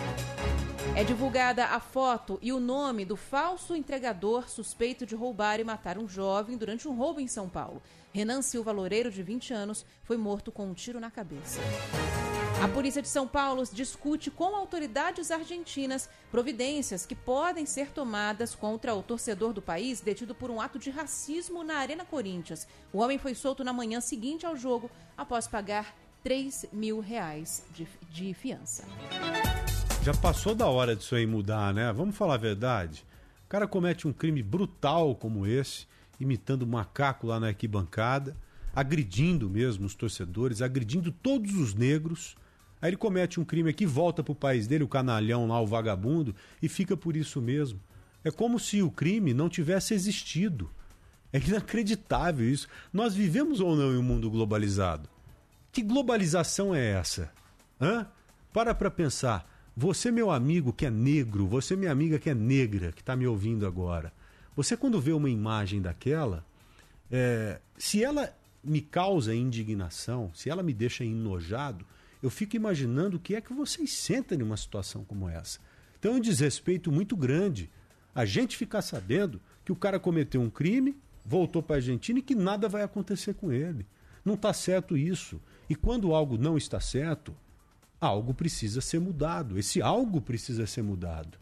É 0.95 1.03
divulgada 1.03 1.64
a 1.67 1.81
foto 1.81 2.38
e 2.43 2.53
o 2.53 2.61
nome 2.61 3.05
do 3.05 3.17
falso 3.17 3.75
entregador 3.75 4.49
suspeito 4.49 5.07
de 5.07 5.14
roubar 5.14 5.59
e 5.59 5.64
matar 5.64 5.97
um 5.97 6.07
jovem 6.07 6.57
durante 6.57 6.87
um 6.87 6.95
roubo 6.95 7.19
em 7.19 7.26
São 7.26 7.49
Paulo. 7.49 7.83
Renan 8.12 8.43
Silva 8.43 8.71
Loureiro, 8.71 9.11
de 9.11 9.23
20 9.23 9.55
anos, 9.55 9.87
foi 10.03 10.17
morto 10.17 10.53
com 10.53 10.67
um 10.67 10.75
tiro 10.75 11.00
na 11.00 11.11
cabeça. 11.11 11.61
A 12.62 12.68
polícia 12.68 13.02
de 13.02 13.08
São 13.08 13.26
Paulo 13.26 13.62
discute 13.73 14.30
com 14.30 14.56
autoridades 14.56 15.30
argentinas 15.30 16.08
providências 16.30 17.04
que 17.04 17.14
podem 17.14 17.66
ser 17.66 17.90
tomadas 17.90 18.54
contra 18.54 18.94
o 18.94 19.02
torcedor 19.02 19.52
do 19.52 19.61
país 19.61 20.00
detido 20.00 20.34
por 20.34 20.50
um 20.50 20.61
ato 20.61 20.78
de 20.78 20.90
racismo 20.90 21.62
na 21.62 21.76
Arena 21.76 22.04
Corinthians. 22.04 22.66
O 22.92 22.99
homem 22.99 23.18
foi 23.18 23.34
solto 23.34 23.62
na 23.64 23.73
manhã 23.73 24.00
seguinte 24.00 24.46
ao 24.46 24.56
jogo 24.56 24.90
após 25.16 25.46
pagar 25.46 25.94
3 26.23 26.66
mil 26.73 27.00
reais 27.00 27.64
de, 27.73 27.87
de 28.11 28.32
fiança. 28.32 28.84
Já 30.02 30.14
passou 30.14 30.54
da 30.54 30.66
hora 30.66 30.96
disso 30.96 31.14
aí 31.14 31.26
mudar, 31.26 31.75
né? 31.75 31.92
Vamos 31.92 32.16
falar 32.16 32.34
a 32.34 32.38
verdade. 32.38 33.04
O 33.44 33.49
cara 33.49 33.66
comete 33.66 34.08
um 34.08 34.12
crime 34.12 34.42
brutal 34.42 35.14
como 35.14 35.46
esse, 35.46 35.87
imitando 36.18 36.66
macaco 36.66 37.26
lá 37.26 37.38
na 37.38 37.49
arquibancada, 37.49 38.37
agredindo 38.75 39.49
mesmo 39.49 39.87
os 39.87 39.94
torcedores, 39.94 40.62
agredindo 40.62 41.12
todos 41.12 41.54
os 41.54 41.75
negros. 41.75 42.37
Aí 42.85 42.91
ele 42.91 42.99
comete 42.99 43.41
um 43.41 43.47
crime 43.47 43.71
aqui, 43.71 43.87
volta 43.87 44.23
para 44.23 44.33
o 44.33 44.35
país 44.35 44.67
dele, 44.67 44.85
o 44.85 44.88
canalhão 44.88 45.49
lá, 45.49 45.59
o 45.59 45.67
vagabundo, 45.67 46.37
e 46.61 46.69
fica 46.69 46.95
por 46.95 47.17
isso 47.17 47.41
mesmo. 47.41 47.81
É 48.23 48.31
como 48.31 48.61
se 48.61 48.83
o 48.83 48.91
crime 48.91 49.33
não 49.33 49.49
tivesse 49.49 49.95
existido. 49.95 50.71
É 51.33 51.38
inacreditável 51.38 52.47
isso. 52.47 52.69
Nós 52.93 53.14
vivemos 53.14 53.59
ou 53.59 53.75
não 53.75 53.95
em 53.95 53.97
um 53.97 54.03
mundo 54.03 54.31
globalizado? 54.31 55.09
Que 55.73 55.81
globalização 55.81 56.75
é 56.75 56.91
essa? 56.91 57.33
Hã? 57.81 58.07
Para 58.53 58.75
para 58.75 58.91
pensar. 58.91 59.50
Você, 59.75 60.11
meu 60.11 60.31
amigo 60.31 60.71
que 60.71 60.85
é 60.85 60.91
negro, 60.91 61.47
você, 61.47 61.75
minha 61.75 61.91
amiga 61.91 62.19
que 62.19 62.29
é 62.29 62.35
negra, 62.35 62.93
que 62.93 63.00
está 63.00 63.17
me 63.17 63.26
ouvindo 63.26 63.67
agora, 63.67 64.12
você, 64.55 64.76
quando 64.76 65.00
vê 65.00 65.12
uma 65.14 65.31
imagem 65.31 65.81
daquela, 65.81 66.45
é, 67.11 67.59
se 67.79 68.05
ela 68.05 68.31
me 68.62 68.83
causa 68.83 69.35
indignação, 69.35 70.31
se 70.35 70.50
ela 70.50 70.62
me 70.62 70.75
deixa 70.75 71.03
enojado, 71.03 71.87
eu 72.25 72.31
fico 72.31 72.57
imaginando 72.57 73.19
o 73.19 73.21
que 73.21 73.35
é 73.35 73.40
que 73.43 73.52
vocês 73.52 73.93
sentem 73.93 74.38
numa 74.38 74.57
situação 74.57 75.04
como 75.04 75.28
essa. 75.28 75.59
Então 75.99 76.14
é 76.14 76.16
um 76.16 76.21
desrespeito 76.21 76.90
muito 76.90 77.14
grande 77.14 77.71
a 78.14 78.25
gente 78.25 78.57
ficar 78.57 78.81
sabendo 78.81 79.38
que 79.62 79.71
o 79.71 79.76
cara 79.76 80.00
cometeu 80.00 80.40
um 80.40 80.49
crime, 80.49 80.97
voltou 81.23 81.62
para 81.62 81.76
a 81.76 81.78
Argentina 81.81 82.19
e 82.19 82.23
que 82.23 82.35
nada 82.35 82.66
vai 82.66 82.83
acontecer 82.83 83.35
com 83.35 83.52
ele. 83.52 83.87
Não 84.25 84.35
está 84.35 84.54
certo 84.54 84.97
isso. 84.97 85.38
E 85.69 85.75
quando 85.75 86.14
algo 86.14 86.38
não 86.38 86.57
está 86.57 86.81
certo, 86.81 87.37
algo 88.00 88.33
precisa 88.33 88.81
ser 88.81 89.00
mudado. 89.00 89.59
Esse 89.59 89.83
algo 89.83 90.19
precisa 90.19 90.66
ser 90.66 90.81
mudado. 90.81 91.37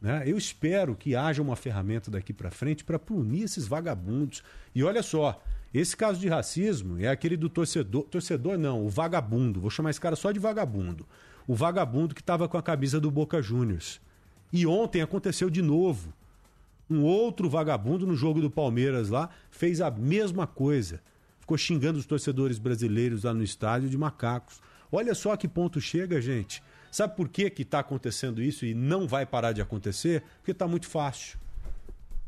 Né? 0.00 0.22
Eu 0.24 0.38
espero 0.38 0.96
que 0.96 1.14
haja 1.14 1.42
uma 1.42 1.56
ferramenta 1.56 2.10
daqui 2.10 2.32
para 2.32 2.50
frente 2.50 2.84
para 2.84 2.98
punir 2.98 3.42
esses 3.42 3.66
vagabundos. 3.66 4.42
E 4.74 4.82
olha 4.82 5.02
só, 5.02 5.42
esse 5.74 5.96
caso 5.96 6.20
de 6.20 6.28
racismo 6.28 7.00
é 7.00 7.08
aquele 7.08 7.36
do 7.36 7.48
torcedor. 7.48 8.02
Torcedor 8.04 8.58
não, 8.58 8.84
o 8.84 8.90
vagabundo. 8.90 9.60
Vou 9.60 9.70
chamar 9.70 9.90
esse 9.90 10.00
cara 10.00 10.16
só 10.16 10.30
de 10.30 10.38
vagabundo. 10.38 11.06
O 11.46 11.54
vagabundo 11.54 12.14
que 12.14 12.20
estava 12.20 12.46
com 12.46 12.58
a 12.58 12.62
camisa 12.62 13.00
do 13.00 13.10
Boca 13.10 13.40
Juniors. 13.40 14.00
E 14.52 14.66
ontem 14.66 15.00
aconteceu 15.00 15.48
de 15.48 15.62
novo. 15.62 16.12
Um 16.90 17.02
outro 17.02 17.48
vagabundo 17.48 18.06
no 18.06 18.14
jogo 18.14 18.40
do 18.40 18.50
Palmeiras 18.50 19.08
lá 19.08 19.30
fez 19.50 19.80
a 19.80 19.90
mesma 19.90 20.46
coisa. 20.46 21.00
Ficou 21.40 21.56
xingando 21.56 21.98
os 21.98 22.04
torcedores 22.04 22.58
brasileiros 22.58 23.24
lá 23.24 23.32
no 23.32 23.42
estádio 23.42 23.88
de 23.88 23.96
macacos. 23.96 24.60
Olha 24.90 25.14
só 25.14 25.32
a 25.32 25.36
que 25.38 25.48
ponto 25.48 25.80
chega, 25.80 26.20
gente. 26.20 26.62
Sabe 26.90 27.16
por 27.16 27.30
que 27.30 27.50
está 27.62 27.78
acontecendo 27.78 28.42
isso 28.42 28.66
e 28.66 28.74
não 28.74 29.08
vai 29.08 29.24
parar 29.24 29.52
de 29.52 29.62
acontecer? 29.62 30.22
Porque 30.36 30.50
está 30.50 30.68
muito 30.68 30.86
fácil. 30.86 31.38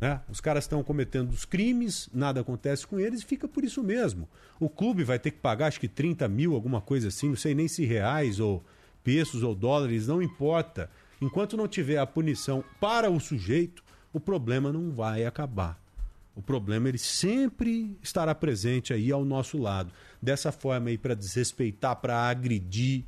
Né? 0.01 0.21
Os 0.29 0.41
caras 0.41 0.65
estão 0.65 0.83
cometendo 0.83 1.31
os 1.31 1.45
crimes, 1.45 2.09
nada 2.13 2.41
acontece 2.41 2.87
com 2.87 2.99
eles 2.99 3.21
e 3.21 3.25
fica 3.25 3.47
por 3.49 3.65
isso 3.65 3.83
mesmo. 3.83 4.29
O 4.59 4.69
clube 4.69 5.05
vai 5.05 5.19
ter 5.19 5.31
que 5.31 5.39
pagar 5.39 5.67
acho 5.67 5.81
que 5.81 5.89
30 5.89 6.29
mil, 6.29 6.55
alguma 6.55 6.81
coisa 6.81 7.09
assim, 7.09 7.29
não 7.29 7.37
sei 7.37 7.55
nem 7.55 7.69
se 7.69 7.85
reais 7.85 8.41
ou 8.41 8.65
pesos 9.03 9.43
ou 9.43 9.55
dólares, 9.55 10.07
não 10.07 10.23
importa. 10.23 10.91
Enquanto 11.21 11.57
não 11.57 11.69
tiver 11.69 11.99
a 11.99 12.07
punição 12.07 12.65
para 12.81 13.11
o 13.11 13.21
sujeito, 13.21 13.85
o 14.13 14.21
problema 14.21 14.73
não 14.73 14.91
vai 14.91 15.25
acabar. 15.25 15.81
O 16.35 16.43
problema 16.43 16.89
ele 16.89 16.99
sempre 16.99 17.97
estará 18.03 18.35
presente 18.35 18.93
aí 18.93 19.13
ao 19.13 19.25
nosso 19.25 19.57
lado. 19.57 19.93
Dessa 20.21 20.51
forma 20.51 20.89
aí 20.89 20.99
para 20.99 21.15
desrespeitar, 21.15 21.97
para 21.97 22.17
agredir, 22.29 23.05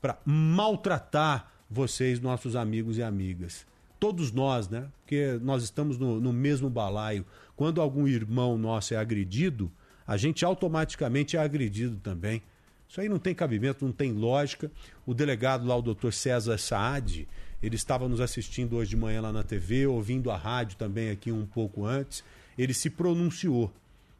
para 0.00 0.18
maltratar 0.24 1.52
vocês, 1.68 2.20
nossos 2.20 2.56
amigos 2.56 2.96
e 2.96 3.02
amigas. 3.02 3.66
Todos 4.02 4.32
nós, 4.32 4.68
né? 4.68 4.88
Porque 4.98 5.38
nós 5.40 5.62
estamos 5.62 5.96
no, 5.96 6.20
no 6.20 6.32
mesmo 6.32 6.68
balaio. 6.68 7.24
Quando 7.54 7.80
algum 7.80 8.08
irmão 8.08 8.58
nosso 8.58 8.92
é 8.94 8.96
agredido, 8.96 9.70
a 10.04 10.16
gente 10.16 10.44
automaticamente 10.44 11.36
é 11.36 11.40
agredido 11.40 11.96
também. 12.02 12.42
Isso 12.88 13.00
aí 13.00 13.08
não 13.08 13.20
tem 13.20 13.32
cabimento, 13.32 13.84
não 13.84 13.92
tem 13.92 14.10
lógica. 14.10 14.72
O 15.06 15.14
delegado 15.14 15.64
lá, 15.64 15.76
o 15.76 15.82
doutor 15.82 16.12
César 16.12 16.58
Saad, 16.58 17.28
ele 17.62 17.76
estava 17.76 18.08
nos 18.08 18.20
assistindo 18.20 18.74
hoje 18.74 18.90
de 18.90 18.96
manhã 18.96 19.20
lá 19.20 19.32
na 19.32 19.44
TV, 19.44 19.86
ouvindo 19.86 20.32
a 20.32 20.36
rádio 20.36 20.76
também 20.76 21.08
aqui 21.08 21.30
um 21.30 21.46
pouco 21.46 21.86
antes. 21.86 22.24
Ele 22.58 22.74
se 22.74 22.90
pronunciou. 22.90 23.72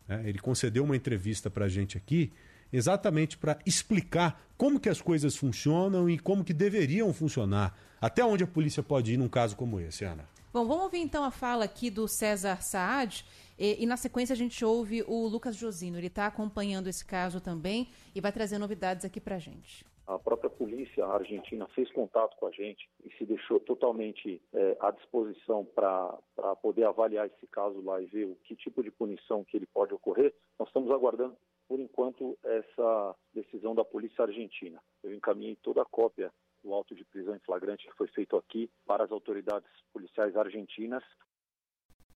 Né? 0.06 0.22
Ele 0.26 0.38
concedeu 0.38 0.84
uma 0.84 0.94
entrevista 0.94 1.50
para 1.50 1.64
a 1.64 1.68
gente 1.68 1.96
aqui 1.96 2.30
exatamente 2.72 3.36
para 3.36 3.58
explicar 3.66 4.46
como 4.56 4.78
que 4.78 4.88
as 4.88 5.00
coisas 5.00 5.34
funcionam 5.34 6.08
e 6.08 6.20
como 6.20 6.44
que 6.44 6.54
deveriam 6.54 7.12
funcionar. 7.12 7.76
Até 8.02 8.24
onde 8.24 8.42
a 8.42 8.48
polícia 8.48 8.82
pode 8.82 9.14
ir 9.14 9.16
num 9.16 9.28
caso 9.28 9.56
como 9.56 9.78
esse, 9.78 10.04
Ana? 10.04 10.28
Bom, 10.52 10.66
vamos 10.66 10.82
ouvir 10.82 10.98
então 10.98 11.22
a 11.22 11.30
fala 11.30 11.64
aqui 11.64 11.88
do 11.88 12.08
César 12.08 12.60
Saad. 12.60 13.24
E, 13.56 13.80
e, 13.80 13.86
na 13.86 13.96
sequência 13.96 14.32
a 14.32 14.36
gente 14.36 14.64
ouve 14.64 15.04
o 15.06 15.28
Lucas 15.28 15.54
Josino. 15.54 15.98
Ele 15.98 16.08
está 16.08 16.26
acompanhando 16.26 16.88
esse 16.88 17.06
caso 17.06 17.40
também 17.40 17.90
e 18.12 18.20
vai 18.20 18.32
trazer 18.32 18.58
novidades 18.58 19.04
aqui 19.04 19.20
para 19.20 19.38
gente. 19.38 19.84
A 20.04 20.18
própria 20.18 20.50
polícia 20.50 21.06
argentina 21.06 21.68
fez 21.76 21.92
contato 21.92 22.36
com 22.38 22.46
a 22.48 22.50
gente 22.50 22.90
e 23.04 23.10
se 23.16 23.24
deixou 23.24 23.60
totalmente 23.60 24.42
é, 24.52 24.76
à 24.80 24.90
disposição 24.90 25.64
para 25.64 26.18
poder 26.60 26.82
avaliar 26.82 27.28
esse 27.28 27.46
caso 27.46 27.80
lá 27.82 28.02
e 28.02 28.06
ver 28.06 28.24
o 28.24 28.34
que 28.42 28.56
tipo 28.56 28.82
de 28.82 28.90
punição 28.90 29.44
que 29.44 29.56
ele 29.56 29.66
pode 29.66 29.94
ocorrer. 29.94 30.34
Nós 30.58 30.66
estamos 30.66 30.90
aguardando 30.90 31.36
por 31.72 31.80
enquanto, 31.80 32.38
essa 32.44 33.16
decisão 33.32 33.74
da 33.74 33.82
polícia 33.82 34.24
argentina. 34.24 34.78
Eu 35.02 35.14
encaminhei 35.14 35.56
toda 35.56 35.80
a 35.80 35.86
cópia 35.86 36.30
do 36.62 36.72
auto 36.72 36.94
de 36.94 37.04
prisão 37.04 37.34
em 37.34 37.40
flagrante 37.40 37.86
que 37.86 37.96
foi 37.96 38.08
feito 38.08 38.36
aqui 38.36 38.70
para 38.86 39.04
as 39.04 39.10
autoridades 39.10 39.68
policiais 39.92 40.36
argentinas. 40.36 41.02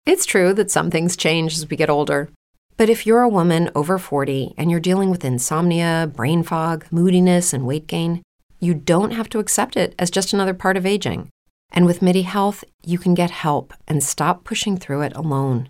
It's 0.07 0.27
true 0.27 0.53
that 0.55 0.71
some 0.71 0.91
things 0.91 1.17
change 1.17 1.55
as 1.55 1.69
we 1.69 1.77
get 1.77 1.89
older. 1.89 2.29
But 2.77 2.89
if 2.89 3.07
you're 3.07 3.23
a 3.23 3.29
woman 3.29 3.71
over 3.75 3.99
40 3.99 4.55
and 4.57 4.71
you're 4.71 4.81
dealing 4.81 5.11
with 5.11 5.25
insomnia, 5.25 6.11
brain 6.13 6.43
fog, 6.43 6.87
moodiness, 6.91 7.53
and 7.53 7.67
weight 7.67 7.87
gain, 7.87 8.23
you 8.59 8.75
don't 8.75 9.13
have 9.13 9.29
to 9.31 9.39
accept 9.39 9.77
it 9.77 9.95
as 9.99 10.11
just 10.11 10.33
another 10.33 10.55
part 10.55 10.77
of 10.77 10.87
aging. 10.87 11.29
And 11.71 11.87
with 11.87 12.03
MIDI 12.03 12.23
Health, 12.23 12.65
you 12.85 12.99
can 12.99 13.15
get 13.15 13.31
help 13.31 13.73
and 13.87 14.03
stop 14.03 14.45
pushing 14.45 14.77
through 14.77 15.03
it 15.03 15.17
alone. 15.17 15.69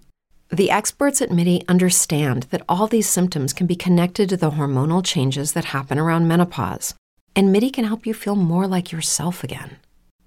The 0.51 0.71
experts 0.71 1.23
at 1.23 1.31
MIDI 1.31 1.65
understand 1.69 2.45
that 2.51 2.63
all 2.69 2.87
these 2.87 3.09
symptoms 3.09 3.53
can 3.53 3.67
be 3.67 3.77
connected 3.77 4.29
to 4.29 4.37
the 4.37 4.51
hormonal 4.51 5.05
changes 5.05 5.53
that 5.53 5.67
happen 5.67 5.99
around 5.99 6.29
menopause, 6.29 6.95
and 7.35 7.53
MIDI 7.53 7.71
can 7.71 7.85
help 7.85 8.07
you 8.07 8.15
feel 8.15 8.37
more 8.37 8.67
like 8.67 8.93
yourself 8.93 9.43
again. 9.43 9.77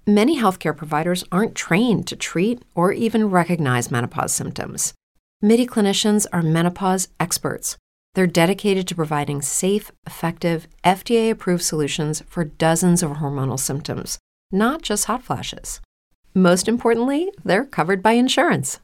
Many 0.06 0.38
healthcare 0.40 0.76
providers 0.76 1.24
aren't 1.32 1.54
trained 1.54 2.06
to 2.06 2.16
treat 2.16 2.62
or 2.74 2.92
even 2.92 3.30
recognize 3.30 3.90
menopause 3.90 4.32
symptoms. 4.32 4.94
MIDI 5.42 5.66
clinicians 5.66 6.26
are 6.32 6.42
menopause 6.42 7.08
experts. 7.18 7.76
They're 8.14 8.26
dedicated 8.26 8.88
to 8.88 8.94
providing 8.94 9.42
safe, 9.42 9.90
effective, 10.06 10.68
FDA 10.84 11.30
approved 11.30 11.62
solutions 11.62 12.22
for 12.26 12.44
dozens 12.44 13.02
of 13.02 13.10
hormonal 13.12 13.58
symptoms, 13.58 14.18
not 14.50 14.82
just 14.82 15.04
hot 15.04 15.22
flashes. 15.22 15.80
Most 16.34 16.68
importantly, 16.68 17.30
they're 17.44 17.64
covered 17.64 18.02
by 18.02 18.12
insurance. 18.12 18.80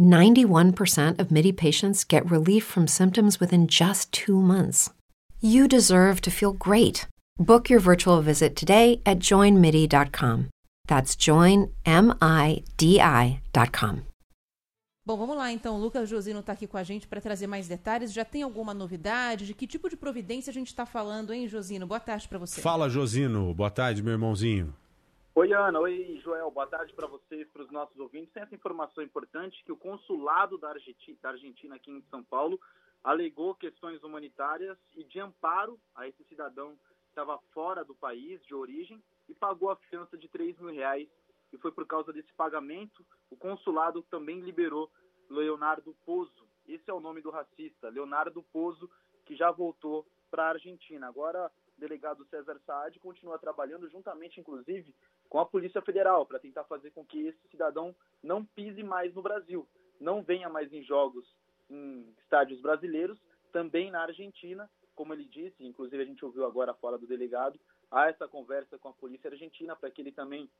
91% 0.00 1.20
of 1.20 1.30
MIDI 1.30 1.52
patients 1.52 2.02
get 2.02 2.30
relief 2.30 2.64
from 2.64 2.86
symptoms 2.86 3.38
within 3.38 3.66
just 3.68 4.10
two 4.10 4.40
months. 4.40 4.90
You 5.40 5.68
deserve 5.68 6.20
to 6.22 6.30
feel 6.30 6.52
great. 6.52 7.06
Book 7.38 7.70
your 7.72 7.80
virtual 7.80 8.20
visit 8.20 8.54
today 8.54 9.00
at 9.06 9.18
joinmidi.com. 9.18 10.48
That's 10.86 11.16
joinmidi.com. 11.16 11.72
Bom, 15.04 15.16
vamos 15.16 15.36
lá 15.36 15.50
então. 15.50 15.76
O 15.76 15.80
Lucas 15.80 16.08
Josino 16.08 16.40
está 16.40 16.52
aqui 16.52 16.66
com 16.66 16.76
a 16.76 16.82
gente 16.82 17.08
para 17.08 17.20
trazer 17.22 17.46
mais 17.46 17.66
detalhes. 17.66 18.12
Já 18.12 18.24
tem 18.24 18.42
alguma 18.42 18.74
novidade? 18.74 19.46
De 19.46 19.54
que 19.54 19.66
tipo 19.66 19.88
de 19.88 19.96
providência 19.96 20.50
a 20.50 20.54
gente 20.54 20.68
está 20.68 20.84
falando, 20.84 21.32
hein, 21.32 21.48
Josino? 21.48 21.86
Boa 21.86 21.98
tarde 21.98 22.28
para 22.28 22.38
você. 22.38 22.60
Fala, 22.60 22.88
Josino. 22.88 23.54
Boa 23.54 23.70
tarde, 23.70 24.02
meu 24.02 24.12
irmãozinho. 24.12 24.72
Oi, 25.34 25.52
Ana. 25.54 25.80
Oi, 25.80 26.20
Joel. 26.22 26.50
Boa 26.50 26.66
tarde 26.66 26.92
para 26.92 27.08
vocês, 27.08 27.48
para 27.48 27.62
os 27.62 27.70
nossos 27.72 27.98
ouvintes. 27.98 28.30
Tem 28.34 28.42
essa 28.42 28.54
informação 28.54 29.02
importante 29.02 29.64
que 29.64 29.72
o 29.72 29.76
consulado 29.76 30.58
da 30.58 30.68
Argentina, 30.68 31.76
aqui 31.76 31.90
em 31.90 32.04
São 32.10 32.22
Paulo 32.22 32.60
alegou 33.02 33.54
questões 33.54 34.02
humanitárias 34.04 34.76
e 34.94 35.02
de 35.02 35.18
amparo 35.18 35.78
a 35.94 36.06
esse 36.06 36.22
cidadão 36.28 36.76
estava 37.12 37.38
fora 37.52 37.84
do 37.84 37.94
país 37.94 38.42
de 38.46 38.54
origem 38.54 39.02
e 39.28 39.34
pagou 39.34 39.70
a 39.70 39.76
fiança 39.76 40.16
de 40.16 40.28
3 40.28 40.58
mil 40.58 40.72
reais. 40.72 41.08
E 41.52 41.58
foi 41.58 41.70
por 41.70 41.86
causa 41.86 42.12
desse 42.12 42.32
pagamento, 42.32 43.04
o 43.30 43.36
consulado 43.36 44.02
também 44.04 44.40
liberou 44.40 44.90
Leonardo 45.28 45.94
Pozo. 46.04 46.48
Esse 46.66 46.90
é 46.90 46.94
o 46.94 47.00
nome 47.00 47.20
do 47.20 47.30
racista, 47.30 47.90
Leonardo 47.90 48.42
Pozo, 48.44 48.90
que 49.26 49.36
já 49.36 49.50
voltou 49.50 50.06
para 50.30 50.44
a 50.44 50.48
Argentina. 50.50 51.06
Agora, 51.06 51.50
o 51.76 51.80
delegado 51.80 52.24
César 52.26 52.58
Saad 52.64 52.98
continua 53.00 53.38
trabalhando 53.38 53.88
juntamente, 53.90 54.40
inclusive, 54.40 54.94
com 55.28 55.38
a 55.38 55.46
Polícia 55.46 55.82
Federal 55.82 56.24
para 56.24 56.38
tentar 56.38 56.64
fazer 56.64 56.90
com 56.92 57.04
que 57.04 57.26
esse 57.26 57.48
cidadão 57.50 57.94
não 58.22 58.44
pise 58.44 58.82
mais 58.82 59.14
no 59.14 59.22
Brasil, 59.22 59.68
não 60.00 60.22
venha 60.22 60.48
mais 60.48 60.72
em 60.72 60.82
jogos 60.82 61.26
em 61.68 62.14
estádios 62.22 62.60
brasileiros, 62.60 63.18
também 63.52 63.90
na 63.90 64.02
Argentina, 64.02 64.68
como 64.94 65.12
ele 65.12 65.24
disse, 65.24 65.64
inclusive 65.64 66.02
a 66.02 66.06
gente 66.06 66.24
ouviu 66.24 66.44
agora 66.44 66.74
fora 66.74 66.98
do 66.98 67.06
delegado, 67.06 67.58
há 67.90 68.08
essa 68.08 68.28
conversa 68.28 68.78
com 68.78 68.88
a 68.88 68.92
polícia 68.92 69.30
argentina 69.30 69.76
para 69.76 69.90
que 69.90 70.00
ele 70.00 70.12
também 70.12 70.50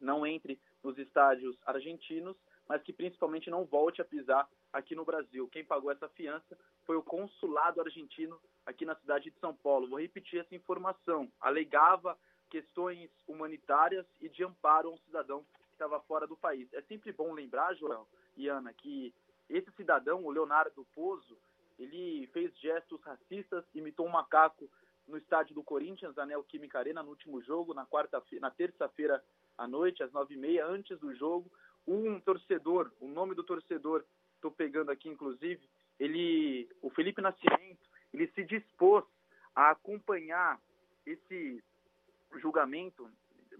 não 0.00 0.26
entre 0.26 0.60
nos 0.82 0.98
estádios 0.98 1.56
argentinos, 1.64 2.36
mas 2.68 2.82
que 2.82 2.92
principalmente 2.92 3.50
não 3.50 3.64
volte 3.64 4.00
a 4.00 4.04
pisar 4.04 4.48
aqui 4.72 4.94
no 4.94 5.04
Brasil. 5.04 5.48
Quem 5.48 5.64
pagou 5.64 5.90
essa 5.90 6.08
fiança 6.10 6.58
foi 6.84 6.96
o 6.96 7.02
consulado 7.02 7.80
argentino 7.80 8.38
aqui 8.64 8.84
na 8.84 8.96
cidade 8.96 9.30
de 9.30 9.38
São 9.38 9.54
Paulo. 9.54 9.88
Vou 9.88 10.00
repetir 10.00 10.40
essa 10.40 10.54
informação. 10.54 11.30
Alegava 11.40 12.18
questões 12.50 13.10
humanitárias 13.26 14.06
e 14.20 14.28
de 14.28 14.44
amparo 14.44 14.90
a 14.90 14.92
um 14.92 14.98
cidadão 14.98 15.44
que 15.68 15.72
estava 15.72 16.00
fora 16.00 16.26
do 16.26 16.36
país. 16.36 16.72
É 16.72 16.82
sempre 16.82 17.12
bom 17.12 17.32
lembrar, 17.32 17.74
Joel 17.74 18.06
e 18.36 18.48
Ana, 18.48 18.72
que 18.72 19.14
esse 19.48 19.70
cidadão, 19.72 20.24
o 20.24 20.30
Leonardo 20.30 20.84
Pozo, 20.94 21.38
ele 21.78 22.26
fez 22.32 22.56
gestos 22.58 23.00
racistas, 23.02 23.64
imitou 23.74 24.06
um 24.06 24.10
macaco 24.10 24.68
no 25.06 25.16
estádio 25.16 25.54
do 25.54 25.62
Corinthians, 25.62 26.18
a 26.18 26.26
Neoquímica 26.26 26.78
Arena, 26.78 27.02
no 27.02 27.10
último 27.10 27.40
jogo, 27.42 27.74
na 27.74 27.86
quarta 27.86 28.22
na 28.40 28.50
terça-feira 28.50 29.22
à 29.56 29.66
noite, 29.66 30.02
às 30.02 30.12
nove 30.12 30.34
e 30.34 30.38
meia, 30.38 30.66
antes 30.66 30.98
do 30.98 31.14
jogo. 31.14 31.50
Um 31.86 32.18
torcedor, 32.18 32.90
o 33.00 33.06
nome 33.06 33.34
do 33.34 33.44
torcedor, 33.44 34.04
estou 34.34 34.50
pegando 34.50 34.90
aqui 34.90 35.08
inclusive, 35.08 35.60
ele, 35.98 36.68
o 36.82 36.90
Felipe 36.90 37.22
Nascimento, 37.22 37.88
ele 38.12 38.26
se 38.28 38.44
dispôs 38.44 39.04
a 39.54 39.70
acompanhar 39.70 40.60
esse 41.06 41.62
julgamento, 42.36 43.08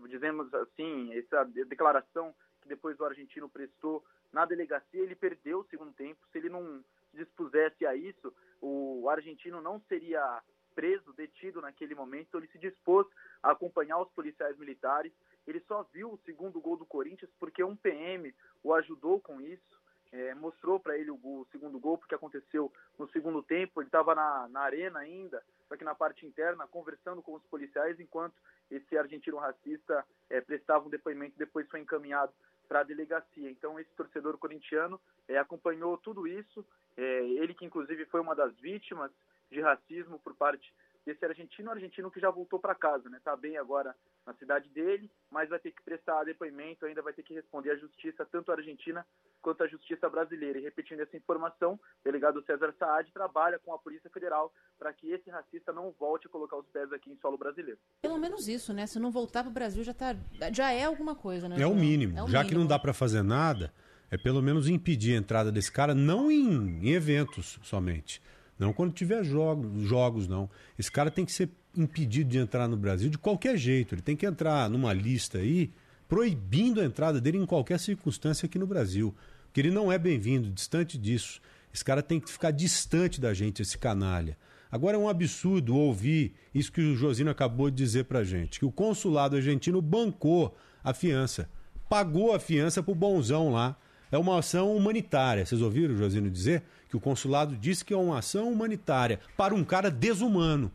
dizemos 0.09 0.52
assim, 0.52 1.14
essa 1.14 1.44
declaração 1.44 2.35
que 2.61 2.68
depois 2.68 2.98
o 2.98 3.05
argentino 3.05 3.48
prestou 3.48 4.05
na 4.33 4.44
delegacia, 4.44 5.00
ele 5.00 5.14
perdeu 5.14 5.61
o 5.61 5.66
segundo 5.68 5.92
tempo. 5.92 6.20
Se 6.31 6.38
ele 6.38 6.48
não 6.48 6.85
se 7.16 7.24
dispusesse 7.24 7.87
a 7.87 7.96
isso, 7.96 8.33
o 8.61 9.09
argentino 9.09 9.61
não 9.61 9.81
seria 9.88 10.42
preso, 10.74 11.12
detido 11.14 11.62
naquele 11.62 11.94
momento. 11.94 12.37
Ele 12.37 12.48
se 12.48 12.59
dispôs 12.59 13.07
a 13.42 13.52
acompanhar 13.52 13.98
os 13.98 14.11
policiais 14.11 14.57
militares. 14.59 15.12
Ele 15.46 15.61
só 15.61 15.83
viu 15.92 16.12
o 16.12 16.18
segundo 16.24 16.61
gol 16.61 16.76
do 16.76 16.85
Corinthians 16.85 17.31
porque 17.40 17.64
um 17.64 17.74
PM 17.74 18.35
o 18.62 18.74
ajudou 18.74 19.20
com 19.20 19.40
isso. 19.40 19.87
É, 20.12 20.35
mostrou 20.35 20.79
para 20.79 20.96
ele 20.96 21.11
o, 21.11 21.16
o, 21.16 21.46
segundo 21.50 21.81
gol, 21.81 21.98
porque 21.98 22.14
aconteceu 22.14 22.72
no 22.98 23.09
segundo 23.09 23.42
tempo. 23.42 23.81
Ele 23.81 23.88
estava 23.88 24.14
na, 24.14 24.48
na 24.48 24.61
arena 24.61 25.00
ainda, 25.00 25.42
só 25.68 25.76
que 25.76 25.85
na 25.85 25.94
parte 25.94 26.24
interna, 26.24 26.66
conversando 26.68 27.20
com 27.22 27.35
os 27.35 27.42
policiais, 27.46 27.98
enquanto 27.98 28.35
esse 28.70 28.96
argentino 28.96 29.37
racista 29.37 30.07
é, 30.31 30.40
prestava 30.40 30.87
um 30.87 30.90
depoimento. 30.90 31.37
Depois 31.37 31.68
foi 31.68 31.81
encaminhado 31.81 32.33
para 32.68 32.81
a 32.81 32.85
delegacia. 32.85 33.50
Então, 33.50 33.79
esse 33.81 33.90
torcedor 33.96 34.38
corintiano 34.38 35.00
é, 35.29 35.38
acompanhou 35.38 35.96
tudo 35.98 36.26
isso. 36.26 36.64
É, 36.96 37.24
ele, 37.24 37.54
que 37.54 37.64
inclusive 37.64 38.04
foi 38.06 38.20
uma 38.20 38.35
das 38.35 38.54
vítimas 38.56 39.11
de 39.50 39.61
racismo 39.61 40.18
por 40.18 40.35
parte 40.35 40.72
desse 41.06 41.24
argentino, 41.24 41.70
argentino 41.70 42.11
que 42.11 42.18
já 42.18 42.30
voltou 42.30 42.59
para 42.59 42.74
casa, 42.74 43.09
né? 43.09 43.18
Está 43.18 43.37
bem 43.37 43.56
agora 43.56 43.94
na 44.26 44.35
cidade 44.35 44.68
dele, 44.70 45.09
mas 45.30 45.48
vai 45.48 45.61
ter 45.61 45.70
que 45.70 45.82
prestar 45.85 46.24
depoimento, 46.24 46.85
ainda 46.85 47.00
vai 47.00 47.12
ter 47.12 47.22
que 47.22 47.32
responder 47.32 47.70
à 47.70 47.76
justiça, 47.76 48.26
tanto 48.26 48.50
a 48.50 48.56
argentina 48.56 49.06
quanto 49.40 49.62
a 49.62 49.68
justiça 49.68 50.11
brasileira. 50.11 50.59
E 50.59 50.62
repetindo 50.62 50.98
essa 51.00 51.16
informação, 51.16 51.74
o 51.74 51.80
delegado 52.02 52.42
César 52.44 52.74
Saad 52.76 53.12
trabalha 53.12 53.61
com 53.61 53.72
a 53.72 53.78
Polícia 53.78 54.11
Federal 54.11 54.52
para 54.76 54.92
que 54.92 55.12
esse 55.12 55.30
racista 55.30 55.72
não 55.72 55.92
volte 55.92 56.26
a 56.26 56.30
colocar 56.30 56.56
os 56.56 56.66
pés 56.66 56.92
aqui 56.92 57.12
em 57.12 57.16
solo 57.18 57.38
brasileiro. 57.38 57.78
Pelo 58.02 58.18
menos 58.18 58.48
isso, 58.48 58.72
né? 58.72 58.85
Se 58.88 58.98
não 58.98 59.12
voltar 59.12 59.44
para 59.44 59.50
o 59.50 59.54
Brasil 59.54 59.85
já, 59.85 59.94
tá, 59.94 60.16
já 60.52 60.72
é 60.72 60.85
alguma 60.85 61.14
coisa, 61.14 61.48
né? 61.48 61.61
É 61.61 61.66
o 61.66 61.74
mínimo. 61.76 62.18
É 62.18 62.22
o 62.24 62.26
já 62.26 62.38
mínimo. 62.38 62.48
que 62.48 62.54
não 62.56 62.66
dá 62.66 62.80
para 62.80 62.92
fazer 62.92 63.22
nada, 63.22 63.72
é 64.11 64.16
pelo 64.16 64.42
menos 64.42 64.69
impedir 64.69 65.14
a 65.14 65.19
entrada 65.19 65.51
desse 65.51 65.71
cara, 65.71 65.95
não 65.95 66.31
em, 66.31 66.79
em 66.83 66.90
eventos 66.90 67.59
somente 67.62 68.21
não 68.59 68.73
quando 68.73 68.92
tiver 68.92 69.23
jogos, 69.25 69.83
jogos, 69.83 70.27
não. 70.27 70.49
Esse 70.79 70.90
cara 70.90 71.11
tem 71.11 71.25
que 71.25 71.33
ser 71.33 71.51
impedido 71.77 72.31
de 72.31 72.38
entrar 72.38 72.66
no 72.69 72.77
Brasil 72.77 73.11
de 73.11 73.19
qualquer 73.19 73.57
jeito. 73.57 73.95
Ele 73.95 74.03
tem 74.03 74.16
que 74.16 74.27
entrar 74.27 74.69
numa 74.71 74.92
lista 74.92 75.38
aí 75.38 75.71
proibindo 76.09 76.81
a 76.81 76.85
entrada 76.85 77.21
dele 77.21 77.38
em 77.38 77.47
qualquer 77.47 77.79
circunstância 77.79 78.47
aqui 78.47 78.59
no 78.59 78.66
Brasil. 78.66 79.14
Porque 79.47 79.61
ele 79.61 79.71
não 79.71 79.92
é 79.92 79.99
bem-vindo, 79.99 80.51
distante 80.51 80.97
disso. 80.97 81.40
Esse 81.73 81.85
cara 81.85 82.03
tem 82.03 82.19
que 82.19 82.31
ficar 82.31 82.51
distante 82.51 83.21
da 83.21 83.35
gente, 83.35 83.61
esse 83.61 83.77
canalha. 83.77 84.38
Agora 84.71 84.97
é 84.97 85.01
um 85.01 85.09
absurdo 85.09 85.77
ouvir 85.77 86.35
isso 86.55 86.73
que 86.73 86.81
o 86.81 86.97
Josino 86.97 87.31
acabou 87.31 87.71
de 87.71 87.77
dizer 87.77 88.05
pra 88.05 88.25
gente, 88.25 88.59
que 88.59 88.64
o 88.64 88.73
consulado 88.73 89.37
argentino 89.37 89.81
bancou 89.81 90.57
a 90.83 90.92
fiança, 90.92 91.49
pagou 91.88 92.35
a 92.35 92.40
fiança 92.40 92.83
pro 92.83 92.95
bonzão 92.95 93.53
lá. 93.53 93.77
É 94.11 94.19
uma 94.19 94.38
ação 94.38 94.77
humanitária. 94.77 95.45
Vocês 95.45 95.61
ouviram 95.61 95.95
o 95.95 95.99
Josino 95.99 96.31
dizer? 96.31 96.62
que 96.88 96.97
o 96.97 97.01
consulado 97.01 97.57
disse 97.57 97.85
que 97.85 97.92
é 97.92 97.97
uma 97.97 98.19
ação 98.19 98.51
humanitária 98.51 99.21
para 99.37 99.55
um 99.55 99.64
cara 99.64 99.90
desumano, 99.90 100.71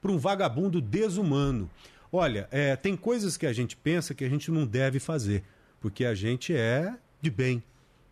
para 0.00 0.12
um 0.12 0.18
vagabundo 0.18 0.80
desumano. 0.80 1.70
Olha, 2.12 2.46
é, 2.50 2.76
tem 2.76 2.96
coisas 2.96 3.36
que 3.36 3.46
a 3.46 3.52
gente 3.52 3.76
pensa 3.76 4.14
que 4.14 4.24
a 4.24 4.28
gente 4.28 4.50
não 4.50 4.66
deve 4.66 5.00
fazer, 5.00 5.42
porque 5.80 6.04
a 6.04 6.14
gente 6.14 6.54
é 6.54 6.94
de 7.20 7.30
bem. 7.30 7.62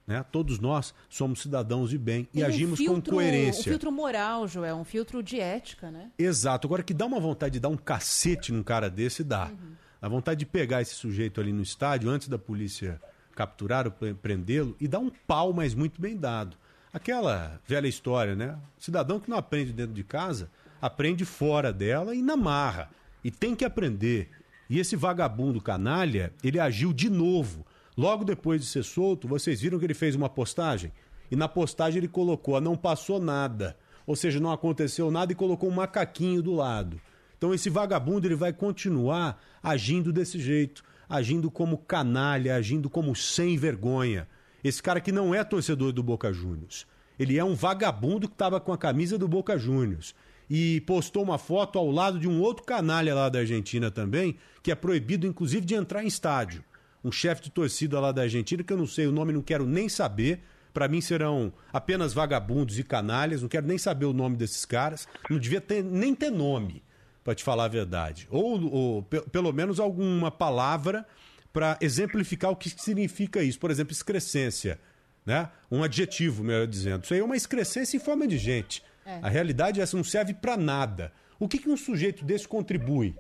Né? 0.05 0.25
Todos 0.33 0.59
nós 0.59 0.93
somos 1.09 1.41
cidadãos 1.41 1.91
de 1.91 1.99
bem 1.99 2.27
e, 2.35 2.41
e 2.41 2.45
agimos 2.45 2.81
um 2.81 2.85
filtro, 2.85 3.13
com 3.13 3.19
coerência. 3.19 3.61
Um 3.61 3.65
filtro 3.65 3.93
moral, 3.93 4.49
Joel, 4.49 4.77
um 4.77 4.85
filtro 4.85 5.23
de 5.23 5.39
ética, 5.39 5.91
né? 5.91 6.11
Exato. 6.19 6.67
Agora 6.67 6.83
que 6.83 6.93
dá 6.93 7.07
uma 7.07 7.21
vontade 7.21 7.53
de 7.55 7.61
dar 7.61 7.69
um 7.69 7.77
cacete 7.77 8.53
num 8.53 8.65
cara 8.65 8.91
desse, 8.91 9.23
dá. 9.23 9.47
Uhum. 9.47 9.75
A 10.01 10.09
vontade 10.09 10.41
de 10.41 10.47
pegar 10.47 10.83
esse 10.83 10.95
sujeito 10.95 11.41
ali 11.41 11.53
no 11.53 11.63
estádio 11.63 12.11
antes 12.11 12.27
da 12.27 12.37
polícia 12.37 13.01
capturar 13.35 13.91
prendê-lo 14.21 14.77
e 14.81 14.87
dar 14.87 14.99
um 14.99 15.11
pau, 15.27 15.53
mas 15.53 15.75
muito 15.75 16.01
bem 16.01 16.17
dado. 16.17 16.57
Aquela 16.93 17.61
velha 17.67 17.89
história, 17.89 18.37
né? 18.37 18.59
Cidadão 18.79 19.19
que 19.19 19.31
não 19.31 19.37
aprende 19.37 19.73
dentro 19.73 19.95
de 19.95 20.05
casa, 20.05 20.51
aprende 20.81 21.25
fora 21.25 21.73
dela 21.73 22.15
e 22.15 22.21
na 22.21 22.37
marra. 22.37 22.91
E 23.25 23.31
tem 23.31 23.55
que 23.55 23.65
aprender. 23.65 24.31
E 24.69 24.79
esse 24.79 24.97
vagabundo 24.97 25.61
canalha, 25.61 26.33
ele 26.43 26.59
agiu 26.59 26.93
de 26.93 27.09
novo. 27.09 27.65
Logo 27.97 28.25
depois 28.25 28.61
de 28.61 28.67
ser 28.67 28.83
solto, 28.83 29.29
vocês 29.29 29.61
viram 29.61 29.79
que 29.79 29.85
ele 29.85 29.95
fez 29.95 30.15
uma 30.15 30.29
postagem? 30.29 30.93
E 31.31 31.37
na 31.37 31.49
postagem 31.49 31.99
ele 31.99 32.09
colocou: 32.09 32.61
não 32.61 32.77
passou 32.77 33.19
nada. 33.19 33.77
Ou 34.07 34.17
seja, 34.17 34.41
não 34.41 34.51
aconteceu 34.51 35.11
nada 35.11 35.33
e 35.33 35.37
colocou 35.37 35.71
um 35.71 35.75
macaquinho 35.75 36.43
do 36.43 36.53
lado. 36.53 37.01
Então 37.39 37.55
esse 37.55 37.71
vagabundo 37.71 38.27
ele 38.27 38.35
vai 38.35 38.53
continuar 38.53 39.43
agindo 39.63 40.13
desse 40.13 40.39
jeito, 40.39 40.85
agindo 41.13 41.51
como 41.51 41.77
canalha, 41.77 42.57
agindo 42.57 42.89
como 42.89 43.15
sem 43.15 43.59
vergonha. 43.59 44.27
Esse 44.65 44.83
cara 44.83 44.99
que 44.99 45.13
não 45.13 45.35
é 45.35 45.45
torcedor 45.45 45.93
do 45.93 46.03
Boca 46.03 46.33
Juniors. 46.33 46.87
Ele 47.19 47.37
é 47.37 47.45
um 47.45 47.55
vagabundo 47.55 48.27
que 48.27 48.35
estava 48.35 48.59
com 48.59 48.73
a 48.73 48.79
camisa 48.79 49.19
do 49.19 49.29
Boca 49.29 49.59
Juniors. 49.59 50.15
E 50.49 50.81
postou 50.81 51.23
uma 51.23 51.37
foto 51.37 51.79
ao 51.79 51.91
lado 51.91 52.19
de 52.19 52.27
um 52.27 52.41
outro 52.41 52.65
canalha 52.65 53.15
lá 53.15 53.29
da 53.29 53.41
Argentina 53.41 53.91
também, 53.91 54.39
que 54.63 54.73
é 54.73 54.75
proibido 54.75 55.27
inclusive 55.27 55.67
de 55.67 55.75
entrar 55.75 56.03
em 56.03 56.07
estádio. 56.07 56.65
Um 57.05 57.13
chefe 57.13 57.43
de 57.43 57.51
torcida 57.51 58.01
lá 58.01 58.11
da 58.11 58.23
Argentina, 58.23 58.63
que 58.63 58.73
eu 58.73 58.79
não 58.79 58.87
sei 58.87 59.07
o 59.07 59.13
nome, 59.13 59.35
não 59.35 59.43
quero 59.43 59.67
nem 59.67 59.91
saber. 59.91 60.41
Para 60.73 60.89
mim 60.89 61.03
serão 61.03 61.53
apenas 61.71 62.15
vagabundos 62.15 62.79
e 62.79 62.83
canalhas, 62.83 63.43
não 63.43 63.51
quero 63.51 63.67
nem 63.67 63.77
saber 63.77 64.07
o 64.07 64.15
nome 64.15 64.35
desses 64.35 64.65
caras. 64.65 65.07
Não 65.29 65.39
devia 65.39 65.61
ter, 65.61 65.85
nem 65.85 66.15
ter 66.15 66.31
nome, 66.31 66.83
para 67.25 67.35
te 67.35 67.45
falar 67.45 67.65
a 67.65 67.69
verdade. 67.69 68.27
Ou, 68.31 68.73
ou 68.73 69.03
pelo 69.03 69.53
menos 69.53 69.79
alguma 69.79 70.31
palavra 70.31 71.07
para 71.53 71.77
exemplificar 71.81 72.51
o 72.51 72.57
que 72.57 72.71
significa 72.71 73.43
isso. 73.43 73.59
Por 73.59 73.71
exemplo, 73.71 73.93
excrescência. 73.93 74.79
Né? 75.25 75.49
Um 75.71 75.83
adjetivo, 75.83 76.43
melhor 76.43 76.67
dizendo. 76.67 77.05
Isso 77.05 77.15
aí 77.15 77.21
é 77.21 77.25
uma 77.25 77.37
excrescência 77.37 77.97
em 77.97 78.01
forma 78.01 78.27
de 78.27 78.39
gente. 78.39 78.83
É. 79.07 79.21
A 79.23 79.29
realidade 79.29 79.79
é 79.79 79.83
essa, 79.83 79.97
não 79.97 80.05
serve 80.05 80.35
para 80.35 80.57
nada. 80.57 81.13
O 81.39 81.49
que, 81.49 81.59
que 81.59 81.69
um 81.69 81.77
sujeito 81.77 82.25
desse 82.25 82.49
contribui? 82.49 83.15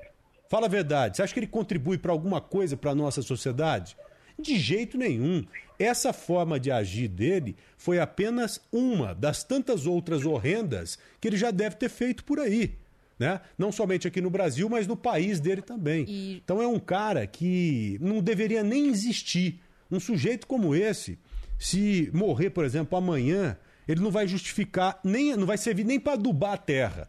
Fala 0.48 0.66
a 0.66 0.70
verdade. 0.70 1.16
Você 1.16 1.22
acha 1.22 1.32
que 1.32 1.40
ele 1.40 1.46
contribui 1.46 1.98
para 1.98 2.12
alguma 2.12 2.40
coisa 2.40 2.76
para 2.76 2.90
a 2.90 2.94
nossa 2.94 3.22
sociedade? 3.22 3.96
De 4.38 4.58
jeito 4.58 4.98
nenhum. 4.98 5.44
Essa 5.78 6.12
forma 6.12 6.58
de 6.58 6.70
agir 6.70 7.08
dele 7.08 7.56
foi 7.76 8.00
apenas 8.00 8.60
uma 8.72 9.14
das 9.14 9.44
tantas 9.44 9.86
outras 9.86 10.24
horrendas 10.24 10.98
que 11.20 11.28
ele 11.28 11.36
já 11.36 11.50
deve 11.50 11.76
ter 11.76 11.88
feito 11.88 12.24
por 12.24 12.40
aí 12.40 12.81
né? 13.22 13.40
Não 13.56 13.70
somente 13.70 14.08
aqui 14.08 14.20
no 14.20 14.28
Brasil, 14.28 14.68
mas 14.68 14.88
no 14.88 14.96
país 14.96 15.38
dele 15.38 15.62
também. 15.62 16.04
E... 16.08 16.42
Então 16.44 16.60
é 16.60 16.66
um 16.66 16.80
cara 16.80 17.24
que 17.24 17.96
não 18.00 18.20
deveria 18.20 18.64
nem 18.64 18.88
existir. 18.88 19.60
Um 19.88 20.00
sujeito 20.00 20.46
como 20.46 20.74
esse, 20.74 21.18
se 21.58 22.10
morrer, 22.12 22.50
por 22.50 22.64
exemplo, 22.64 22.98
amanhã, 22.98 23.56
ele 23.86 24.00
não 24.00 24.10
vai 24.10 24.26
justificar, 24.26 24.98
nem 25.04 25.36
não 25.36 25.46
vai 25.46 25.56
servir 25.56 25.84
nem 25.84 26.00
para 26.00 26.14
adubar 26.14 26.54
a 26.54 26.56
terra, 26.56 27.08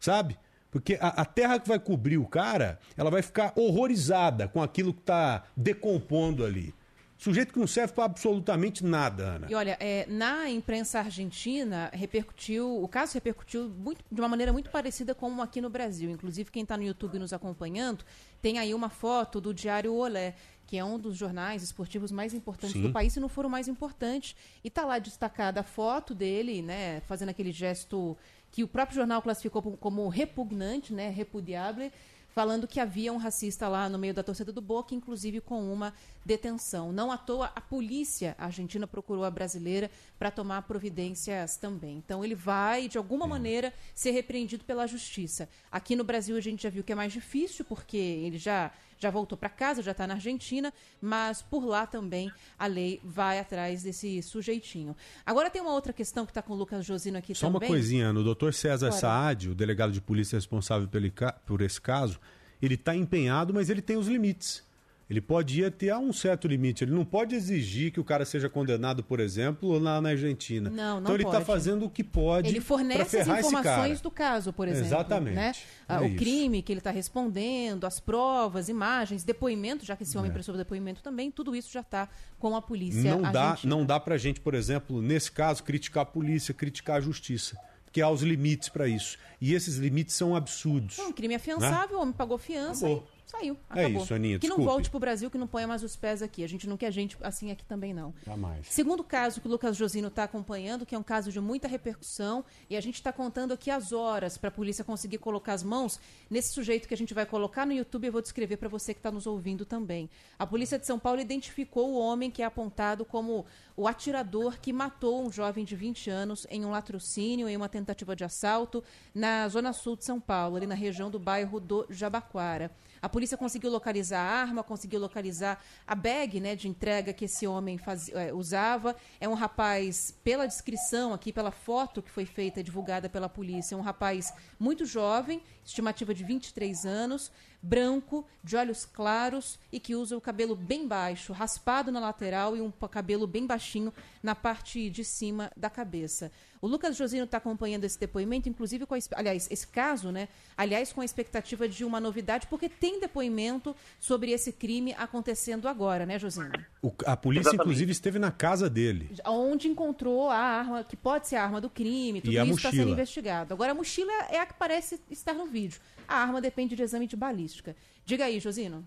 sabe? 0.00 0.36
Porque 0.68 0.98
a, 1.00 1.08
a, 1.08 1.24
terra 1.24 1.60
que 1.60 1.68
vai 1.68 1.78
cobrir 1.78 2.18
o 2.18 2.26
cara, 2.26 2.80
ela 2.96 3.10
vai 3.10 3.22
ficar 3.22 3.52
horrorizada 3.54 4.48
com 4.48 4.60
aquilo 4.60 4.92
que 4.92 5.00
está 5.00 5.44
decompondo 5.56 6.44
ali. 6.44 6.74
Sujeito 7.22 7.52
que 7.52 7.58
não 7.60 7.68
serve 7.68 7.92
para 7.92 8.02
absolutamente 8.02 8.84
nada, 8.84 9.22
Ana. 9.36 9.46
E 9.48 9.54
olha, 9.54 9.76
é, 9.78 10.04
na 10.08 10.50
imprensa 10.50 10.98
argentina, 10.98 11.88
repercutiu, 11.92 12.82
o 12.82 12.88
caso 12.88 13.14
repercutiu 13.14 13.68
muito, 13.68 14.04
de 14.10 14.20
uma 14.20 14.26
maneira 14.26 14.52
muito 14.52 14.70
parecida 14.70 15.14
com 15.14 15.40
aqui 15.40 15.60
no 15.60 15.70
Brasil. 15.70 16.10
Inclusive, 16.10 16.50
quem 16.50 16.64
está 16.64 16.76
no 16.76 16.82
YouTube 16.82 17.20
nos 17.20 17.32
acompanhando, 17.32 18.04
tem 18.40 18.58
aí 18.58 18.74
uma 18.74 18.88
foto 18.88 19.40
do 19.40 19.54
Diário 19.54 19.94
Olé, 19.94 20.34
que 20.66 20.76
é 20.76 20.84
um 20.84 20.98
dos 20.98 21.16
jornais 21.16 21.62
esportivos 21.62 22.10
mais 22.10 22.34
importantes 22.34 22.72
Sim. 22.72 22.82
do 22.82 22.92
país, 22.92 23.12
se 23.12 23.20
não 23.20 23.28
for 23.28 23.46
o 23.46 23.50
mais 23.50 23.68
importante. 23.68 24.36
E 24.64 24.66
está 24.66 24.84
lá 24.84 24.98
destacada 24.98 25.60
a 25.60 25.62
foto 25.62 26.16
dele, 26.16 26.60
né, 26.60 27.02
fazendo 27.02 27.28
aquele 27.28 27.52
gesto 27.52 28.16
que 28.50 28.64
o 28.64 28.68
próprio 28.68 28.96
jornal 28.96 29.22
classificou 29.22 29.62
como 29.62 30.08
repugnante, 30.08 30.92
né, 30.92 31.08
repudiável, 31.08 31.88
falando 32.34 32.66
que 32.66 32.80
havia 32.80 33.12
um 33.12 33.16
racista 33.16 33.68
lá 33.68 33.88
no 33.88 33.98
meio 33.98 34.14
da 34.14 34.22
torcida 34.22 34.52
do 34.52 34.60
Boca, 34.60 34.94
inclusive 34.94 35.40
com 35.40 35.72
uma 35.72 35.92
detenção. 36.24 36.92
Não 36.92 37.12
à 37.12 37.18
toa, 37.18 37.52
a 37.54 37.60
polícia 37.60 38.34
argentina 38.38 38.86
procurou 38.86 39.24
a 39.24 39.30
brasileira 39.30 39.90
para 40.18 40.30
tomar 40.30 40.62
providências 40.62 41.56
também. 41.56 41.96
Então, 41.96 42.24
ele 42.24 42.34
vai, 42.34 42.88
de 42.88 42.98
alguma 42.98 43.26
maneira, 43.26 43.72
ser 43.94 44.12
repreendido 44.12 44.64
pela 44.64 44.86
justiça. 44.86 45.48
Aqui 45.70 45.94
no 45.94 46.04
Brasil, 46.04 46.36
a 46.36 46.40
gente 46.40 46.62
já 46.62 46.70
viu 46.70 46.82
que 46.82 46.92
é 46.92 46.96
mais 46.96 47.12
difícil, 47.12 47.64
porque 47.64 47.96
ele 47.96 48.38
já 48.38 48.72
já 49.02 49.10
voltou 49.10 49.36
para 49.36 49.48
casa, 49.48 49.82
já 49.82 49.90
está 49.90 50.06
na 50.06 50.14
Argentina, 50.14 50.72
mas 51.00 51.42
por 51.42 51.64
lá 51.64 51.86
também 51.86 52.30
a 52.56 52.66
lei 52.66 53.00
vai 53.02 53.40
atrás 53.40 53.82
desse 53.82 54.22
sujeitinho. 54.22 54.96
Agora 55.26 55.50
tem 55.50 55.60
uma 55.60 55.72
outra 55.72 55.92
questão 55.92 56.24
que 56.24 56.30
está 56.30 56.40
com 56.40 56.52
o 56.52 56.56
Lucas 56.56 56.86
Josino 56.86 57.18
aqui 57.18 57.34
Só 57.34 57.48
também. 57.48 57.68
uma 57.68 57.74
coisinha, 57.74 58.06
Ana. 58.06 58.20
O 58.20 58.24
doutor 58.24 58.54
César 58.54 58.88
Claro. 58.88 59.00
Saad, 59.00 59.48
o 59.50 59.54
delegado 59.54 59.92
de 59.92 60.00
polícia 60.00 60.36
responsável 60.36 60.86
pelo 60.86 61.02
por 61.44 61.60
esse 61.62 61.80
caso, 61.80 62.20
ele 62.60 62.74
está 62.74 62.94
empenhado, 62.94 63.52
mas 63.52 63.68
ele 63.68 63.82
tem 63.82 63.96
os 63.96 64.06
limites. 64.06 64.64
Ele 65.12 65.20
pode 65.20 65.60
ir 65.60 65.66
até 65.66 65.90
a 65.90 65.98
um 65.98 66.10
certo 66.10 66.48
limite. 66.48 66.84
Ele 66.84 66.92
não 66.92 67.04
pode 67.04 67.34
exigir 67.34 67.92
que 67.92 68.00
o 68.00 68.04
cara 68.04 68.24
seja 68.24 68.48
condenado, 68.48 69.04
por 69.04 69.20
exemplo, 69.20 69.78
lá 69.78 70.00
na 70.00 70.08
Argentina. 70.08 70.70
Não, 70.70 70.94
não 70.94 71.00
então 71.02 71.14
ele 71.14 71.24
está 71.24 71.42
fazendo 71.42 71.84
o 71.84 71.90
que 71.90 72.02
pode 72.02 72.48
Ele 72.48 72.60
para 72.60 72.66
fornece 72.66 73.18
as 73.18 73.28
informações 73.28 74.00
do 74.00 74.10
caso, 74.10 74.54
por 74.54 74.66
exemplo. 74.66 74.86
Exatamente. 74.86 75.34
Né? 75.34 75.52
Ah, 75.86 75.96
É 75.96 76.00
o 76.00 76.06
isso. 76.06 76.16
crime 76.16 76.62
que 76.62 76.72
ele 76.72 76.80
está 76.80 76.90
respondendo, 76.90 77.84
as 77.84 78.00
provas, 78.00 78.70
imagens, 78.70 79.22
depoimento, 79.22 79.84
já 79.84 79.94
que 79.94 80.02
esse 80.02 80.16
homem 80.16 80.30
É. 80.30 80.32
prestou 80.32 80.56
depoimento 80.56 81.02
também, 81.02 81.30
tudo 81.30 81.54
isso 81.54 81.70
já 81.70 81.80
está 81.80 82.08
com 82.38 82.56
a 82.56 82.62
polícia 82.62 83.14
Não 83.14 83.20
dá, 83.30 83.50
argentina. 83.50 83.76
não 83.76 83.84
dá 83.84 84.00
pra 84.00 84.16
gente, 84.16 84.40
por 84.40 84.54
exemplo, 84.54 85.02
nesse 85.02 85.30
caso, 85.30 85.62
criticar 85.62 86.04
a 86.04 86.06
polícia, 86.06 86.54
criticar 86.54 86.96
a 86.96 87.00
justiça. 87.02 87.54
Porque 87.84 88.00
há 88.00 88.08
os 88.08 88.22
limites 88.22 88.70
para 88.70 88.88
isso. 88.88 89.18
E 89.38 89.52
esses 89.52 89.76
limites 89.76 90.14
são 90.14 90.34
absurdos. 90.34 90.96
Foi 90.96 91.04
um 91.04 91.12
crime 91.12 91.34
afiançável, 91.34 91.98
o 91.98 92.00
homem 92.00 92.14
pagou 92.14 92.38
fiança 92.38 92.86
Acabou. 92.86 93.06
Saiu. 93.32 93.56
É 93.74 93.80
Acabou. 93.80 94.02
isso, 94.02 94.14
Aninha, 94.14 94.38
Que 94.38 94.46
não 94.48 94.56
desculpe. 94.56 94.70
volte 94.72 94.90
pro 94.90 95.00
Brasil, 95.00 95.30
que 95.30 95.38
não 95.38 95.46
ponha 95.46 95.66
mais 95.66 95.82
os 95.82 95.96
pés 95.96 96.22
aqui. 96.22 96.44
A 96.44 96.48
gente 96.48 96.68
não 96.68 96.76
quer 96.76 96.92
gente 96.92 97.16
assim 97.22 97.50
aqui 97.50 97.64
também, 97.64 97.92
não. 97.94 98.14
Jamais. 98.24 98.66
Segundo 98.68 99.02
caso 99.02 99.40
que 99.40 99.48
o 99.48 99.50
Lucas 99.50 99.76
Josino 99.76 100.08
está 100.08 100.24
acompanhando, 100.24 100.84
que 100.84 100.94
é 100.94 100.98
um 100.98 101.02
caso 101.02 101.32
de 101.32 101.40
muita 101.40 101.66
repercussão, 101.66 102.44
e 102.68 102.76
a 102.76 102.80
gente 102.80 102.96
está 102.96 103.12
contando 103.12 103.52
aqui 103.52 103.70
as 103.70 103.92
horas 103.92 104.36
para 104.36 104.48
a 104.48 104.52
polícia 104.52 104.84
conseguir 104.84 105.18
colocar 105.18 105.54
as 105.54 105.62
mãos 105.62 105.98
nesse 106.30 106.52
sujeito 106.52 106.86
que 106.86 106.94
a 106.94 106.96
gente 106.96 107.14
vai 107.14 107.26
colocar 107.26 107.66
no 107.66 107.72
YouTube. 107.72 108.06
Eu 108.06 108.12
vou 108.12 108.22
descrever 108.22 108.56
para 108.58 108.68
você 108.68 108.92
que 108.92 109.00
está 109.00 109.10
nos 109.10 109.26
ouvindo 109.26 109.64
também. 109.64 110.08
A 110.38 110.46
polícia 110.46 110.78
de 110.78 110.86
São 110.86 110.98
Paulo 110.98 111.20
identificou 111.20 111.90
o 111.92 111.98
homem 111.98 112.30
que 112.30 112.42
é 112.42 112.44
apontado 112.44 113.04
como 113.04 113.46
o 113.76 113.88
atirador 113.88 114.58
que 114.60 114.72
matou 114.72 115.26
um 115.26 115.32
jovem 115.32 115.64
de 115.64 115.74
20 115.74 116.10
anos 116.10 116.46
em 116.50 116.64
um 116.64 116.70
latrocínio, 116.70 117.48
em 117.48 117.56
uma 117.56 117.68
tentativa 117.68 118.14
de 118.14 118.24
assalto, 118.24 118.82
na 119.14 119.48
zona 119.48 119.72
sul 119.72 119.96
de 119.96 120.04
São 120.04 120.20
Paulo, 120.20 120.56
ali 120.56 120.66
na 120.66 120.74
região 120.74 121.10
do 121.10 121.18
bairro 121.18 121.58
do 121.58 121.86
Jabaquara. 121.88 122.70
A 123.00 123.08
polícia 123.08 123.36
conseguiu 123.36 123.68
localizar 123.70 124.20
a 124.20 124.40
arma, 124.42 124.62
conseguiu 124.62 125.00
localizar 125.00 125.60
a 125.84 125.94
bag 125.94 126.38
né, 126.38 126.54
de 126.54 126.68
entrega 126.68 127.12
que 127.12 127.24
esse 127.24 127.46
homem 127.48 127.76
fazia- 127.76 128.14
eh, 128.16 128.32
usava. 128.32 128.94
É 129.20 129.28
um 129.28 129.34
rapaz, 129.34 130.14
pela 130.22 130.46
descrição 130.46 131.12
aqui, 131.12 131.32
pela 131.32 131.50
foto 131.50 132.00
que 132.00 132.10
foi 132.10 132.24
feita 132.24 132.62
divulgada 132.62 133.08
pela 133.08 133.28
polícia, 133.28 133.74
é 133.74 133.78
um 133.78 133.80
rapaz 133.80 134.32
muito 134.56 134.86
jovem, 134.86 135.42
estimativa 135.64 136.14
de 136.14 136.24
23 136.24 136.84
anos, 136.84 137.30
branco, 137.60 138.26
de 138.42 138.56
olhos 138.56 138.84
claros 138.84 139.58
e 139.70 139.78
que 139.78 139.94
usa 139.94 140.16
o 140.16 140.20
cabelo 140.20 140.56
bem 140.56 140.86
baixo, 140.86 141.32
raspado 141.32 141.92
na 141.92 142.00
lateral 142.00 142.56
e 142.56 142.60
um 142.60 142.70
cabelo 142.70 143.26
bem 143.26 143.46
baixinho 143.46 143.92
na 144.22 144.34
parte 144.34 144.88
de 144.88 145.04
cima 145.04 145.50
da 145.56 145.68
cabeça. 145.68 146.30
O 146.60 146.66
Lucas 146.68 146.96
Josino 146.96 147.24
está 147.24 147.38
acompanhando 147.38 147.82
esse 147.84 147.98
depoimento, 147.98 148.48
inclusive 148.48 148.86
com 148.86 148.94
a, 148.94 148.98
aliás, 149.16 149.48
esse 149.50 149.66
caso, 149.66 150.12
né? 150.12 150.28
Aliás, 150.56 150.92
com 150.92 151.00
a 151.00 151.04
expectativa 151.04 151.68
de 151.68 151.84
uma 151.84 151.98
novidade, 151.98 152.46
porque 152.46 152.68
tem 152.68 153.00
depoimento 153.00 153.74
sobre 153.98 154.30
esse 154.30 154.52
crime 154.52 154.94
acontecendo 154.96 155.66
agora, 155.66 156.06
né, 156.06 156.18
Josino? 156.20 156.52
O- 156.80 156.92
a 157.04 157.16
polícia, 157.16 157.48
Exatamente. 157.48 157.62
inclusive, 157.62 157.90
esteve 157.92 158.18
na 158.20 158.30
casa 158.30 158.70
dele. 158.70 159.10
Onde 159.26 159.66
encontrou 159.66 160.30
a 160.30 160.36
arma, 160.38 160.84
que 160.84 160.96
pode 160.96 161.26
ser 161.26 161.34
a 161.36 161.42
arma 161.42 161.60
do 161.60 161.68
crime, 161.68 162.20
tudo 162.20 162.32
E 162.32 162.38
a 162.38 162.44
isso 162.44 162.54
está 162.58 162.70
sendo 162.70 162.90
investigado. 162.90 163.52
Agora, 163.52 163.72
a 163.72 163.74
mochila 163.74 164.12
é 164.30 164.38
a 164.38 164.46
que 164.46 164.54
parece 164.54 165.00
estar 165.10 165.34
no 165.34 165.46
vídeo. 165.46 165.80
A 166.06 166.16
arma 166.18 166.40
depende 166.40 166.76
de 166.76 166.82
exame 166.82 167.08
de 167.08 167.16
balística. 167.16 167.74
Diga 168.04 168.26
aí, 168.26 168.38
Josino. 168.38 168.86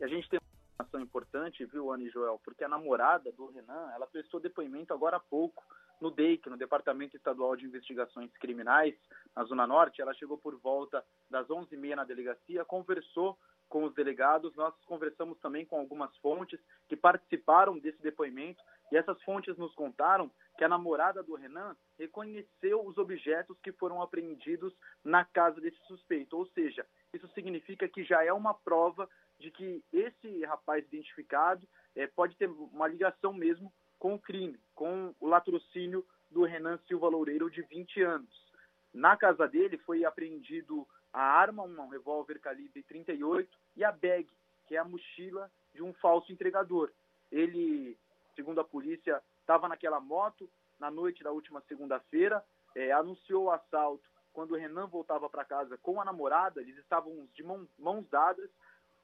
A 0.00 0.06
gente 0.06 0.26
tem 0.30 0.40
informação 0.80 1.00
importante, 1.00 1.64
viu, 1.66 1.92
Ana 1.92 2.04
e 2.04 2.10
Joel? 2.10 2.40
Porque 2.42 2.64
a 2.64 2.68
namorada 2.68 3.30
do 3.32 3.46
Renan, 3.46 3.90
ela 3.94 4.06
prestou 4.06 4.40
depoimento 4.40 4.94
agora 4.94 5.18
há 5.18 5.20
pouco 5.20 5.62
no 6.00 6.10
DEIC, 6.10 6.48
no 6.48 6.56
Departamento 6.56 7.16
Estadual 7.16 7.54
de 7.56 7.66
Investigações 7.66 8.32
Criminais, 8.38 8.94
na 9.36 9.44
Zona 9.44 9.66
Norte. 9.66 10.00
Ela 10.00 10.14
chegou 10.14 10.38
por 10.38 10.56
volta 10.58 11.04
das 11.28 11.46
11h30 11.48 11.94
na 11.94 12.04
delegacia, 12.04 12.64
conversou 12.64 13.38
com 13.68 13.84
os 13.84 13.94
delegados. 13.94 14.54
Nós 14.56 14.74
conversamos 14.86 15.38
também 15.40 15.66
com 15.66 15.78
algumas 15.78 16.14
fontes 16.18 16.58
que 16.88 16.96
participaram 16.96 17.78
desse 17.78 18.00
depoimento 18.02 18.62
e 18.90 18.96
essas 18.96 19.22
fontes 19.22 19.56
nos 19.58 19.74
contaram 19.74 20.30
que 20.56 20.64
a 20.64 20.68
namorada 20.68 21.22
do 21.22 21.34
Renan 21.34 21.76
reconheceu 21.98 22.84
os 22.84 22.96
objetos 22.96 23.56
que 23.62 23.72
foram 23.72 24.00
apreendidos 24.02 24.74
na 25.04 25.24
casa 25.24 25.60
desse 25.60 25.78
suspeito. 25.86 26.36
Ou 26.36 26.46
seja, 26.46 26.86
isso 27.12 27.28
significa 27.28 27.86
que 27.86 28.02
já 28.02 28.24
é 28.24 28.32
uma 28.32 28.54
prova 28.54 29.08
de 29.40 29.50
que 29.50 29.82
esse 29.92 30.44
rapaz 30.44 30.84
identificado 30.84 31.66
eh, 31.96 32.06
pode 32.06 32.36
ter 32.36 32.48
uma 32.48 32.86
ligação 32.86 33.32
mesmo 33.32 33.72
com 33.98 34.14
o 34.14 34.18
crime, 34.18 34.58
com 34.74 35.14
o 35.18 35.26
latrocínio 35.26 36.06
do 36.30 36.44
Renan 36.44 36.78
Silva 36.86 37.08
Loureiro, 37.08 37.50
de 37.50 37.62
20 37.62 38.02
anos. 38.02 38.50
Na 38.92 39.16
casa 39.16 39.48
dele 39.48 39.78
foi 39.78 40.04
apreendido 40.04 40.86
a 41.12 41.20
arma, 41.20 41.64
um 41.64 41.88
revólver 41.88 42.38
calibre 42.38 42.82
38, 42.84 43.48
e 43.76 43.82
a 43.82 43.90
bag, 43.90 44.28
que 44.66 44.76
é 44.76 44.78
a 44.78 44.84
mochila 44.84 45.50
de 45.74 45.82
um 45.82 45.92
falso 45.94 46.30
entregador. 46.30 46.90
Ele, 47.32 47.96
segundo 48.36 48.60
a 48.60 48.64
polícia, 48.64 49.20
estava 49.40 49.68
naquela 49.68 50.00
moto 50.00 50.48
na 50.78 50.90
noite 50.90 51.22
da 51.22 51.30
última 51.32 51.60
segunda-feira, 51.62 52.44
eh, 52.74 52.92
anunciou 52.92 53.44
o 53.44 53.50
assalto 53.50 54.08
quando 54.32 54.52
o 54.52 54.56
Renan 54.56 54.86
voltava 54.86 55.28
para 55.28 55.44
casa 55.44 55.76
com 55.78 56.00
a 56.00 56.04
namorada, 56.04 56.60
eles 56.60 56.78
estavam 56.78 57.28
de 57.34 57.42
mão- 57.42 57.68
mãos 57.78 58.08
dadas, 58.08 58.48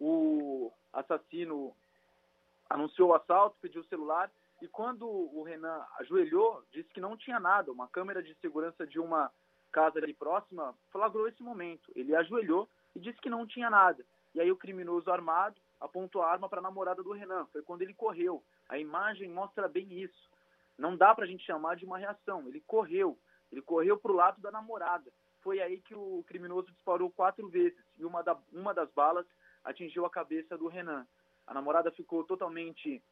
o 0.01 0.73
assassino 0.93 1.75
anunciou 2.69 3.11
o 3.11 3.15
assalto, 3.15 3.57
pediu 3.61 3.81
o 3.83 3.87
celular 3.87 4.31
e 4.61 4.69
quando 4.69 5.07
o 5.07 5.43
Renan 5.43 5.85
ajoelhou, 5.99 6.63
disse 6.73 6.89
que 6.91 7.01
não 7.01 7.17
tinha 7.17 7.39
nada. 7.39 7.71
Uma 7.71 7.89
câmera 7.89 8.23
de 8.23 8.35
segurança 8.37 8.87
de 8.87 8.99
uma 8.99 9.31
casa 9.71 9.99
ali 9.99 10.15
próxima 10.15 10.75
flagrou 10.91 11.29
esse 11.29 11.43
momento. 11.43 11.91
Ele 11.95 12.15
ajoelhou 12.17 12.69
e 12.95 13.01
disse 13.01 13.21
que 13.21 13.29
não 13.29 13.47
tinha 13.47 13.69
nada. 13.69 14.05
E 14.35 14.41
aí 14.41 14.51
o 14.51 14.57
criminoso 14.57 15.11
armado 15.11 15.61
apontou 15.81 16.23
a 16.23 16.31
arma 16.31 16.49
para 16.49 16.61
a 16.61 16.63
namorada 16.63 17.03
do 17.03 17.13
Renan. 17.13 17.47
Foi 17.53 17.63
quando 17.63 17.83
ele 17.83 17.93
correu. 17.93 18.43
A 18.69 18.79
imagem 18.79 19.29
mostra 19.29 19.69
bem 19.69 19.93
isso. 19.93 20.31
Não 20.79 20.97
dá 20.97 21.15
para 21.15 21.25
a 21.25 21.29
gente 21.29 21.45
chamar 21.45 21.77
de 21.77 21.85
uma 21.85 21.99
reação. 21.99 22.49
Ele 22.49 22.63
correu. 22.67 23.19
Ele 23.53 23.61
correu 23.61 23.99
para 23.99 24.13
o 24.13 24.17
lado 24.17 24.41
da 24.41 24.51
namorada. 24.51 25.11
Foi 25.43 25.61
aí 25.61 25.81
que 25.81 25.95
o 25.95 26.25
criminoso 26.27 26.73
disparou 26.73 27.11
quatro 27.11 27.47
vezes 27.49 27.79
e 27.99 28.05
uma, 28.05 28.23
da, 28.23 28.37
uma 28.53 28.75
das 28.75 28.91
balas 28.91 29.27
atingiu 29.67 30.07
a 30.07 30.11
cabeça 30.11 30.57
do 30.57 30.69
Renan. 30.69 31.07
A 31.47 31.53
namorada 31.53 31.91
ficou 31.91 32.25
totalmente 32.25 33.03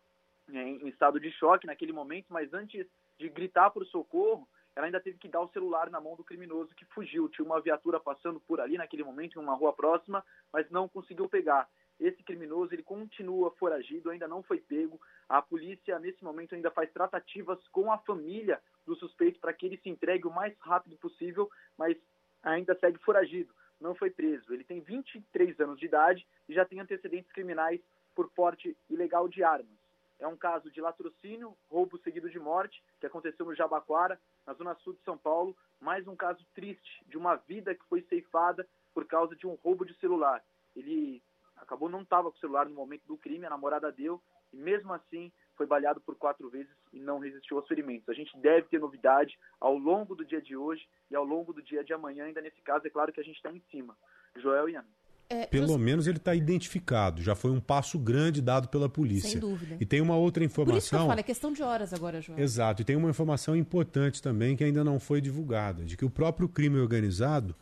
é, 0.53 0.63
em 0.63 0.89
estado 0.89 1.21
de 1.21 1.31
choque 1.33 1.67
naquele 1.67 1.93
momento, 1.93 2.27
mas 2.31 2.53
antes 2.55 2.87
de 3.19 3.29
gritar 3.29 3.71
por 3.71 3.85
socorro, 3.87 4.49
ela 4.75 4.87
ainda 4.87 5.01
teve 5.01 5.19
que 5.19 5.29
dar 5.29 5.41
o 5.41 5.49
celular 5.49 5.91
na 5.91 6.01
mão 6.01 6.17
do 6.17 6.25
criminoso 6.25 6.75
que 6.75 6.85
fugiu. 6.87 7.29
Tinha 7.29 7.45
uma 7.45 7.61
viatura 7.61 8.01
passando 8.01 8.41
por 8.41 8.61
ali 8.61 8.77
naquele 8.77 9.05
momento, 9.05 9.39
em 9.39 9.43
uma 9.43 9.55
rua 9.55 9.73
próxima, 9.73 10.25
mas 10.53 10.69
não 10.71 10.89
conseguiu 10.89 11.29
pegar. 11.29 11.69
Esse 12.01 12.25
criminoso, 12.25 12.75
ele 12.75 12.83
continua 12.83 13.53
foragido, 13.53 14.11
ainda 14.11 14.27
não 14.27 14.43
foi 14.43 14.59
pego. 14.59 15.01
A 15.29 15.41
polícia, 15.41 15.99
nesse 16.01 16.25
momento, 16.25 16.55
ainda 16.55 16.73
faz 16.73 16.93
tratativas 16.93 17.59
com 17.69 17.93
a 17.93 17.99
família 17.99 18.61
do 18.85 18.97
suspeito 18.97 19.39
para 19.39 19.53
que 19.53 19.67
ele 19.67 19.79
se 19.79 19.89
entregue 19.89 20.27
o 20.27 20.33
mais 20.33 20.57
rápido 20.59 20.97
possível, 20.97 21.49
mas 21.79 21.97
ainda 22.43 22.77
segue 22.81 22.99
foragido. 22.99 23.55
Não 23.85 23.95
foi 23.95 24.09
preso. 24.09 24.55
Ele 24.55 24.65
tem 24.65 24.81
23 24.81 25.61
anos 25.61 25.79
de 25.79 25.85
idade 25.85 26.27
e 26.49 26.55
já 26.55 26.65
tem 26.65 26.81
antecedentes 26.81 27.31
criminais 27.31 27.79
por 28.15 28.31
porte 28.31 28.75
ilegal 28.89 29.29
de 29.29 29.45
armas. 29.45 29.77
É 30.19 30.27
um 30.27 30.39
caso 30.39 30.71
de 30.71 30.81
latrocínio, 30.81 31.55
roubo 31.71 31.99
seguido 31.99 32.31
de 32.31 32.39
morte, 32.39 32.83
que 32.99 33.05
aconteceu 33.05 33.45
no 33.45 33.55
Jabaquara, 33.55 34.19
na 34.47 34.55
zona 34.55 34.75
sul 34.77 34.95
de 34.95 35.03
São 35.03 35.19
Paulo. 35.19 35.55
Mais 35.83 36.09
um 36.09 36.17
caso 36.17 36.43
triste 36.55 37.05
de 37.07 37.19
uma 37.19 37.37
vida 37.37 37.75
que 37.75 37.85
foi 37.85 38.01
ceifada 38.09 38.67
por 38.95 39.05
causa 39.05 39.37
de 39.37 39.47
um 39.47 39.53
roubo 39.63 39.85
de 39.85 39.93
celular. 39.99 40.43
Ele 40.75 41.23
acabou 41.59 41.91
não 41.91 42.01
estava 42.01 42.31
com 42.31 42.39
o 42.39 42.41
celular 42.41 42.67
no 42.67 42.75
momento 42.75 43.05
do 43.07 43.19
crime, 43.19 43.45
a 43.45 43.51
namorada 43.51 43.93
deu, 43.93 44.19
e 44.51 44.57
mesmo 44.57 44.95
assim 44.95 45.31
foi 45.57 45.67
baleado 45.67 46.01
por 46.01 46.15
quatro 46.17 46.49
vezes 46.51 46.71
e 46.93 46.99
não 47.01 47.19
resistiu 47.19 47.57
aos 47.59 47.67
ferimentos. 47.69 48.09
A 48.09 48.13
gente 48.15 48.37
deve 48.39 48.67
ter 48.69 48.79
novidade 48.81 49.39
ao 49.61 49.77
longo 49.77 50.15
do 50.15 50.25
dia 50.25 50.41
de 50.43 50.57
hoje 50.57 50.83
e 51.11 51.17
ao 51.17 51.25
longo 51.25 51.53
do 51.53 51.63
dia 51.63 51.83
de 51.85 51.93
amanhã, 51.93 52.25
ainda 52.25 52.41
nesse 52.41 52.61
caso, 52.63 52.87
é 52.87 52.91
claro 52.91 53.13
que 53.13 53.21
a 53.21 53.25
gente 53.25 53.37
está 53.37 53.51
em 53.53 53.63
cima. 53.71 53.97
Joel 54.37 54.69
e 54.69 54.75
Ana. 54.77 54.87
É, 55.31 55.47
Pelo 55.47 55.69
Jos- 55.69 55.77
menos 55.79 56.07
ele 56.07 56.19
está 56.19 56.35
identificado. 56.35 57.23
Já 57.23 57.35
foi 57.35 57.51
um 57.51 57.61
passo 57.61 57.99
grande 57.99 58.43
dado 58.43 58.69
pela 58.69 58.91
polícia. 58.91 59.31
Sem 59.31 59.41
dúvida. 59.41 59.77
E 59.81 59.87
tem 59.87 60.01
uma 60.03 60.17
outra 60.17 60.41
Por 60.43 60.47
isso 60.47 60.55
que 60.55 60.61
eu 60.61 60.65
informação. 60.65 61.07
falo, 61.09 61.21
é 61.21 61.23
questão 61.23 61.51
de 61.53 61.63
horas 61.63 61.95
agora, 61.95 62.21
João. 62.21 62.39
Exato. 62.39 62.83
E 62.83 62.85
tem 62.85 62.95
uma 62.95 63.09
informação 63.09 63.57
importante 63.57 64.21
também 64.21 64.55
que 64.55 64.63
ainda 64.63 64.85
não 64.85 65.01
foi 65.01 65.21
divulgada, 65.23 65.83
de 65.85 65.97
que 65.97 66.05
o 66.05 66.11
próprio 66.11 66.47
crime 66.49 66.79
organizado 66.79 67.57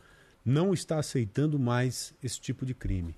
não 0.45 0.73
está 0.73 0.99
aceitando 0.99 1.57
mais 1.57 2.13
esse 2.21 2.39
tipo 2.41 2.65
de 2.65 2.73
crime. 2.73 3.15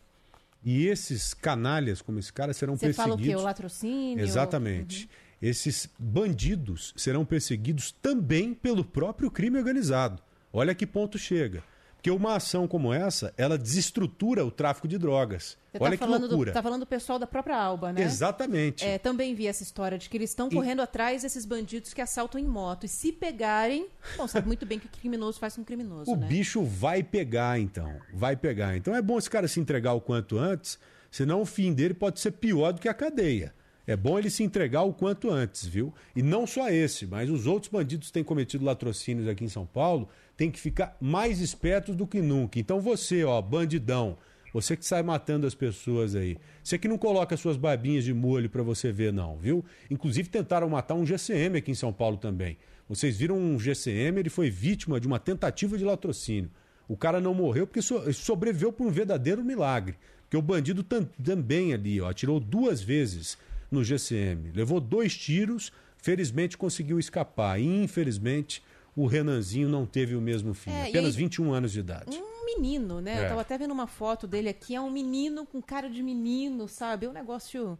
E 0.65 0.87
esses 0.87 1.33
canalhas, 1.35 2.01
como 2.01 2.17
esse 2.17 2.33
cara, 2.33 2.51
serão 2.51 2.75
Você 2.75 2.91
fala 2.91 3.13
o 3.13 3.17
perseguidos. 3.17 3.39
quê? 3.39 3.43
O 3.43 3.45
latrocínio? 3.45 4.23
Exatamente. 4.23 5.07
Esses 5.39 5.87
bandidos 5.99 6.91
serão 6.97 7.23
perseguidos 7.23 7.91
também 7.91 8.51
pelo 8.53 8.83
próprio 8.83 9.29
crime 9.29 9.59
organizado. 9.59 10.23
Olha 10.51 10.73
que 10.73 10.87
ponto 10.87 11.19
chega. 11.19 11.63
Porque 12.05 12.11
uma 12.11 12.35
ação 12.35 12.67
como 12.67 12.93
essa, 12.93 13.33
ela 13.35 13.57
desestrutura 13.57 14.45
o 14.45 14.51
tráfico 14.51 14.87
de 14.87 14.95
drogas. 14.95 15.57
Você 15.71 15.83
Olha 15.83 15.97
tá 15.97 16.05
que 16.05 16.11
loucura. 16.11 16.51
do, 16.51 16.53
tá 16.53 16.61
falando 16.61 16.81
do 16.81 16.85
pessoal 16.85 17.17
da 17.17 17.25
própria 17.25 17.57
Alba, 17.57 17.91
né? 17.91 18.03
Exatamente. 18.03 18.85
É, 18.85 18.99
também 18.99 19.33
vi 19.33 19.47
essa 19.47 19.63
história 19.63 19.97
de 19.97 20.07
que 20.07 20.15
eles 20.15 20.29
estão 20.29 20.47
correndo 20.47 20.83
atrás 20.83 21.23
desses 21.23 21.47
bandidos 21.47 21.95
que 21.95 22.01
assaltam 22.01 22.39
em 22.39 22.45
moto. 22.45 22.85
E 22.85 22.87
se 22.87 23.11
pegarem, 23.11 23.87
bom, 24.17 24.27
sabe 24.27 24.45
muito 24.45 24.67
bem 24.67 24.77
que 24.77 24.85
o 24.85 24.89
criminoso 24.89 25.39
faz 25.39 25.55
com 25.55 25.61
um 25.61 25.65
criminoso, 25.65 26.11
O 26.11 26.15
né? 26.15 26.27
bicho 26.27 26.63
vai 26.63 27.01
pegar, 27.01 27.59
então. 27.59 27.91
Vai 28.13 28.35
pegar. 28.35 28.77
Então 28.77 28.95
é 28.95 29.01
bom 29.01 29.17
esse 29.17 29.29
cara 29.29 29.47
se 29.47 29.59
entregar 29.59 29.93
o 29.93 30.01
quanto 30.01 30.37
antes, 30.37 30.77
senão 31.09 31.41
o 31.41 31.45
fim 31.45 31.73
dele 31.73 31.95
pode 31.95 32.19
ser 32.19 32.33
pior 32.33 32.71
do 32.71 32.79
que 32.79 32.87
a 32.87 32.93
cadeia. 32.93 33.51
É 33.87 33.95
bom 33.95 34.17
ele 34.17 34.29
se 34.29 34.43
entregar 34.43 34.81
o 34.81 34.93
quanto 34.93 35.29
antes, 35.29 35.65
viu? 35.65 35.93
E 36.15 36.23
não 36.23 36.47
só 36.47 36.69
esse, 36.69 37.05
mas 37.05 37.29
os 37.29 37.45
outros 37.45 37.71
bandidos 37.71 38.07
que 38.07 38.13
têm 38.13 38.23
cometido 38.23 38.65
latrocínios 38.65 39.27
aqui 39.27 39.43
em 39.43 39.49
São 39.49 39.65
Paulo 39.65 40.09
têm 40.37 40.51
que 40.51 40.59
ficar 40.59 40.95
mais 40.99 41.39
espertos 41.39 41.95
do 41.95 42.05
que 42.07 42.21
nunca. 42.21 42.59
Então 42.59 42.79
você, 42.81 43.23
ó, 43.23 43.41
bandidão, 43.41 44.17
você 44.53 44.75
que 44.77 44.85
sai 44.85 45.03
matando 45.03 45.45
as 45.45 45.53
pessoas 45.55 46.15
aí, 46.15 46.37
você 46.63 46.77
que 46.77 46.87
não 46.87 46.97
coloca 46.97 47.35
suas 47.37 47.57
babinhas 47.57 48.03
de 48.03 48.13
molho 48.13 48.49
pra 48.49 48.63
você 48.63 48.91
ver, 48.91 49.11
não, 49.11 49.37
viu? 49.37 49.63
Inclusive 49.89 50.29
tentaram 50.29 50.69
matar 50.69 50.95
um 50.95 51.05
GCM 51.05 51.57
aqui 51.57 51.71
em 51.71 51.75
São 51.75 51.91
Paulo 51.91 52.17
também. 52.17 52.57
Vocês 52.87 53.17
viram 53.17 53.37
um 53.37 53.59
GCM, 53.59 54.19
ele 54.19 54.29
foi 54.29 54.49
vítima 54.49 54.99
de 54.99 55.07
uma 55.07 55.19
tentativa 55.19 55.77
de 55.77 55.83
latrocínio. 55.83 56.51
O 56.87 56.95
cara 56.95 57.19
não 57.19 57.33
morreu 57.33 57.65
porque 57.65 57.81
so- 57.81 58.13
sobreviveu 58.13 58.71
por 58.71 58.85
um 58.85 58.91
verdadeiro 58.91 59.43
milagre. 59.43 59.95
Porque 60.21 60.37
o 60.37 60.41
bandido 60.41 60.83
tam- 60.83 61.07
também 61.23 61.73
ali, 61.73 61.99
ó, 61.99 62.09
atirou 62.09 62.39
duas 62.39 62.81
vezes 62.81 63.37
no 63.71 63.83
GCM. 63.83 64.51
Levou 64.53 64.79
dois 64.79 65.17
tiros, 65.17 65.71
felizmente 65.97 66.57
conseguiu 66.57 66.99
escapar. 66.99 67.59
E, 67.59 67.65
infelizmente, 67.83 68.61
o 68.95 69.05
Renanzinho 69.07 69.67
não 69.67 69.85
teve 69.85 70.15
o 70.15 70.21
mesmo 70.21 70.53
fim. 70.53 70.71
É, 70.71 70.85
e 70.85 70.89
apenas 70.89 71.15
aí- 71.15 71.21
21 71.21 71.51
anos 71.53 71.71
de 71.71 71.79
idade. 71.79 72.17
Um 72.17 72.45
menino, 72.45 73.01
né? 73.01 73.21
É. 73.21 73.25
Eu 73.25 73.29
tava 73.29 73.41
até 73.41 73.57
vendo 73.57 73.71
uma 73.71 73.87
foto 73.87 74.27
dele 74.27 74.49
aqui. 74.49 74.75
É 74.75 74.81
um 74.81 74.89
menino 74.91 75.45
com 75.45 75.61
cara 75.61 75.89
de 75.89 76.01
menino, 76.01 76.67
sabe? 76.67 77.05
É 77.05 77.09
um 77.09 77.13
negócio... 77.13 77.77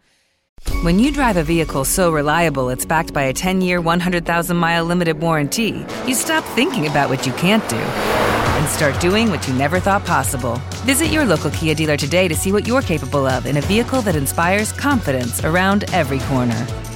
When 0.83 0.99
you 0.99 1.11
drive 1.11 1.37
a 1.37 1.43
vehicle 1.43 1.83
so 1.83 2.11
reliable 2.13 2.69
it's 2.71 2.85
backed 2.85 3.13
by 3.13 3.23
a 3.23 3.33
10 3.33 3.61
year, 3.61 3.81
100,000 3.81 4.55
mile 4.55 4.85
limited 4.85 5.21
warranty, 5.21 5.85
you 6.07 6.15
stop 6.15 6.43
thinking 6.55 6.87
about 6.87 7.09
what 7.09 7.27
you 7.27 7.33
can't 7.35 7.63
do 7.69 7.75
and 7.75 8.65
start 8.69 8.97
doing 9.01 9.29
what 9.29 9.45
you 9.49 9.53
never 9.53 9.81
thought 9.81 10.05
possible. 10.05 10.55
Visit 10.85 11.11
your 11.11 11.25
local 11.25 11.51
Kia 11.51 11.75
dealer 11.75 11.97
today 11.97 12.29
to 12.29 12.35
see 12.35 12.53
what 12.53 12.65
you're 12.65 12.81
capable 12.81 13.25
of 13.27 13.45
in 13.45 13.57
a 13.57 13.61
vehicle 13.61 14.01
that 14.03 14.15
inspires 14.15 14.71
confidence 14.71 15.43
around 15.43 15.83
every 15.93 16.19
corner. 16.29 16.65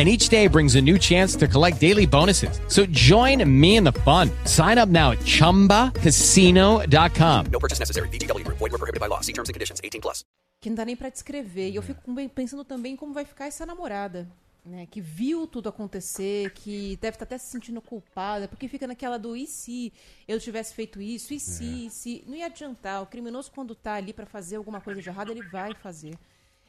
And 0.00 0.08
each 0.08 0.30
day 0.30 0.46
brings 0.46 0.76
a 0.76 0.80
new 0.80 0.98
chance 0.98 1.36
to 1.36 1.46
collect 1.46 1.78
daily 1.78 2.06
bonuses. 2.06 2.58
So 2.68 2.86
join 2.86 3.44
me 3.44 3.76
in 3.76 3.84
the 3.84 3.92
fun. 4.00 4.30
Sign 4.46 4.78
up 4.78 4.88
now 4.88 5.10
at 5.10 5.18
chumbacasino.com. 5.18 7.46
No 7.52 7.60
purchase 7.60 7.78
necessary. 7.78 8.08
VGW 8.08 8.46
Group. 8.46 8.56
Void 8.56 8.72
were 8.72 8.78
prohibited 8.78 8.98
by 8.98 9.08
law. 9.08 9.20
See 9.20 9.34
terms 9.34 9.50
and 9.50 9.52
conditions. 9.52 9.78
18 9.84 10.00
plus. 10.00 10.24
que 10.60 10.68
não 10.68 10.76
dá 10.76 10.84
nem 10.84 10.96
pra 10.96 11.08
descrever. 11.08 11.70
E 11.70 11.76
eu 11.76 11.82
fico 11.82 12.00
pensando 12.34 12.64
também 12.64 12.96
como 12.96 13.12
vai 13.12 13.24
ficar 13.24 13.46
essa 13.46 13.64
namorada, 13.64 14.28
né? 14.64 14.86
Que 14.86 15.00
viu 15.00 15.46
tudo 15.46 15.68
acontecer, 15.68 16.50
que 16.50 16.98
deve 17.00 17.16
estar 17.16 17.24
até 17.24 17.38
se 17.38 17.50
sentindo 17.50 17.80
culpada, 17.80 18.46
porque 18.46 18.68
fica 18.68 18.86
naquela 18.86 19.18
do 19.18 19.36
e 19.36 19.46
se 19.46 19.92
eu 20.28 20.38
tivesse 20.38 20.74
feito 20.74 21.00
isso, 21.00 21.32
e 21.32 21.40
se, 21.40 21.86
e 21.86 21.90
se. 21.90 22.24
Não 22.26 22.36
ia 22.36 22.46
adiantar. 22.46 23.02
O 23.02 23.06
criminoso, 23.06 23.50
quando 23.50 23.74
tá 23.74 23.94
ali 23.94 24.12
pra 24.12 24.26
fazer 24.26 24.56
alguma 24.56 24.80
coisa 24.80 25.00
de 25.00 25.08
errado, 25.08 25.30
ele 25.30 25.42
vai 25.42 25.74
fazer. 25.74 26.14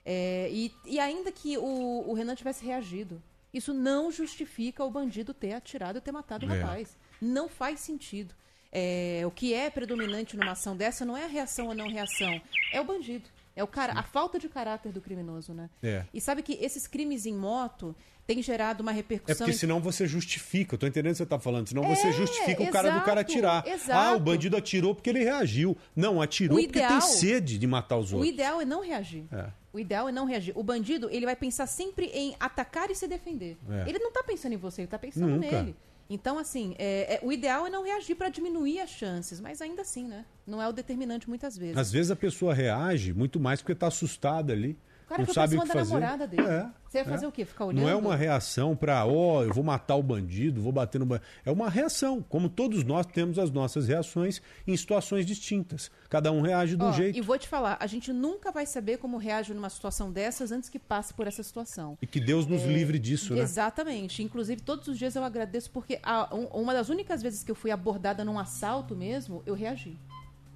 É, 0.06 0.50
e, 0.52 0.72
e 0.86 1.00
ainda 1.00 1.32
que 1.32 1.58
o, 1.58 2.06
o 2.08 2.14
Renan 2.14 2.36
tivesse 2.36 2.66
reagido, 2.66 3.22
isso 3.54 3.74
não 3.74 4.12
justifica 4.12 4.84
o 4.84 4.90
bandido 4.90 5.34
ter 5.34 5.54
atirado 5.54 5.98
e 5.98 6.02
ter 6.02 6.12
matado 6.12 6.46
o 6.46 6.52
É. 6.54 6.60
rapaz. 6.62 6.98
Não 7.22 7.48
faz 7.48 7.80
sentido. 7.82 8.34
É, 8.72 9.22
o 9.26 9.32
que 9.32 9.54
é 9.54 9.70
predominante 9.70 10.38
numa 10.38 10.54
ação 10.54 10.76
dessa 10.78 11.04
não 11.04 11.16
é 11.18 11.26
a 11.26 11.28
reação 11.28 11.68
ou 11.68 11.76
não 11.76 11.90
reação, 11.90 12.42
é 12.72 12.80
o 12.80 12.86
bandido. 12.86 13.26
É 13.54 13.62
o 13.62 13.68
cara, 13.68 13.92
a 14.00 14.02
falta 14.02 14.40
de 14.40 14.48
caráter 14.48 14.94
do 14.94 15.02
criminoso, 15.02 15.54
né? 15.54 15.70
É. 15.84 16.06
E 16.14 16.22
sabe 16.22 16.42
que 16.42 16.54
esses 16.54 16.88
crimes 16.88 17.26
em 17.26 17.36
moto 17.36 17.94
têm 18.26 18.42
gerado 18.42 18.82
uma 18.82 18.92
É 18.92 18.96
repercussão. 18.96 19.36
porque 19.40 19.52
em- 19.52 19.60
senão 19.60 19.82
você 19.82 20.08
justifica, 20.08 20.76
eu 20.76 20.80
tô 20.80 20.88
entendendo 20.88 21.12
o 21.12 21.16
que 21.16 21.18
você 21.18 21.26
tá 21.26 21.38
falando, 21.38 21.68
senão 21.68 21.84
você 21.84 22.08
É, 22.08 22.12
justifica 22.14 22.64
o 22.64 22.72
cara 22.72 22.90
do 22.92 23.02
cara 23.02 23.20
exato, 23.20 23.32
atirar. 23.34 23.68
exato. 23.68 23.92
Ah, 23.92 24.16
o 24.16 24.20
bandido 24.22 24.56
atirou 24.56 24.96
porque 24.96 25.10
ele 25.10 25.20
reagiu. 25.22 25.76
Não, 25.94 26.22
atirou 26.22 26.58
O 26.58 26.62
porque 26.62 26.80
ideal- 26.80 26.92
tem 26.92 27.02
sede 27.02 27.58
de 27.60 27.68
matar 27.68 27.98
os 27.98 28.14
O 28.14 28.16
outros. 28.16 28.34
ideal 28.34 28.62
é 28.62 28.66
não 28.66 28.82
reagir. 28.82 29.26
É. 29.34 29.50
O 29.74 29.80
ideal 29.80 30.10
é 30.10 30.12
não 30.12 30.26
reagir. 30.26 30.54
O 30.58 30.64
bandido, 30.64 31.10
ele 31.10 31.26
vai 31.26 31.36
pensar 31.36 31.66
sempre 31.66 32.08
em 32.08 32.36
atacar 32.40 32.90
e 32.92 32.96
se 32.96 33.08
defender. 33.08 33.58
É. 33.70 33.90
Ele 33.90 34.00
não 34.00 34.12
tá 34.12 34.24
pensando 34.24 34.54
em 34.54 34.58
você, 34.58 34.82
ele 34.82 34.88
tá 34.90 35.00
pensando 35.00 35.28
Nunca. 35.28 35.62
nele. 35.62 35.76
Então, 36.10 36.38
assim, 36.38 36.76
é- 36.78 37.16
é- 37.16 37.20
o 37.26 37.32
ideal 37.32 37.66
é 37.66 37.70
não 37.70 37.84
reagir 37.86 38.16
para 38.16 38.28
diminuir 38.28 38.82
as 38.82 38.90
chances, 38.90 39.40
mas 39.40 39.62
ainda 39.62 39.82
assim, 39.82 40.06
né? 40.08 40.26
Não 40.46 40.62
é 40.62 40.68
o 40.68 40.74
determinante 40.74 41.30
muitas 41.30 41.58
vezes. 41.58 41.78
Às 41.78 41.90
vezes 41.90 42.12
a 42.12 42.16
pessoa 42.18 42.54
reage 42.54 43.14
muito 43.14 43.40
mais 43.40 43.62
porque 43.62 43.74
tá 43.76 43.88
assustada 43.88 44.52
ali. 44.52 44.78
O 45.12 45.16
cara 45.18 45.28
não 45.28 45.34
sabe 45.34 45.58
o 45.58 45.62
que 45.62 45.68
da 45.68 45.74
fazer. 45.74 45.94
namorada 45.94 46.28
dele. 46.28 46.42
É, 46.48 46.70
Você 46.88 46.98
ia 47.00 47.06
fazer 47.06 47.26
é. 47.26 47.28
o 47.28 47.32
quê? 47.32 47.44
Ficar 47.46 47.66
olhando? 47.66 47.82
Não 47.84 47.90
é 47.90 47.96
uma 47.96 48.16
reação 48.16 48.76
para, 48.76 49.06
ó, 49.06 49.44
eu 49.44 49.54
vou 49.54 49.64
matar 49.64 49.96
o 49.96 50.04
bandido, 50.04 50.62
vou 50.62 50.72
bater 50.72 51.00
no 51.00 51.06
bandido. 51.06 51.28
É 51.46 51.52
uma 51.52 51.70
reação, 51.70 52.22
como 52.28 52.48
todos 52.50 52.84
nós 52.84 53.06
temos 53.06 53.38
as 53.38 53.52
nossas 53.52 53.88
reações 53.88 54.42
em 54.66 54.76
situações 54.78 55.26
distintas. 55.26 55.92
Cada 56.10 56.32
um 56.32 56.42
reage 56.42 56.76
de 56.78 56.84
um 56.84 56.94
jeito. 56.94 57.18
E 57.18 57.22
vou 57.22 57.38
te 57.38 57.48
falar, 57.48 57.78
a 57.80 57.88
gente 57.88 58.14
nunca 58.14 58.52
vai 58.52 58.66
saber 58.66 58.98
como 58.98 59.18
reage 59.18 59.54
numa 59.54 59.70
situação 59.70 60.12
dessas 60.12 60.52
antes 60.52 60.70
que 60.70 60.80
passe 60.80 61.14
por 61.14 61.28
essa 61.28 61.44
situação. 61.44 61.98
E 62.02 62.08
que 62.08 62.20
Deus 62.20 62.46
nos 62.48 62.62
É, 62.62 62.68
livre 62.68 62.98
disso, 62.98 63.34
né? 63.36 63.42
Exatamente. 63.42 64.24
Inclusive, 64.24 64.62
todos 64.62 64.88
os 64.88 64.98
dias 64.98 65.16
eu 65.16 65.24
agradeço 65.24 65.70
porque 65.72 66.00
a- 66.02 66.34
um- 66.34 66.46
uma 66.62 66.74
das 66.74 66.90
únicas 66.90 67.22
vezes 67.22 67.44
que 67.44 67.52
eu 67.52 67.56
fui 67.56 67.72
abordada 67.72 68.24
num 68.24 68.40
assalto 68.40 68.96
mesmo, 68.96 69.44
eu 69.46 69.54
reagi. 69.54 69.98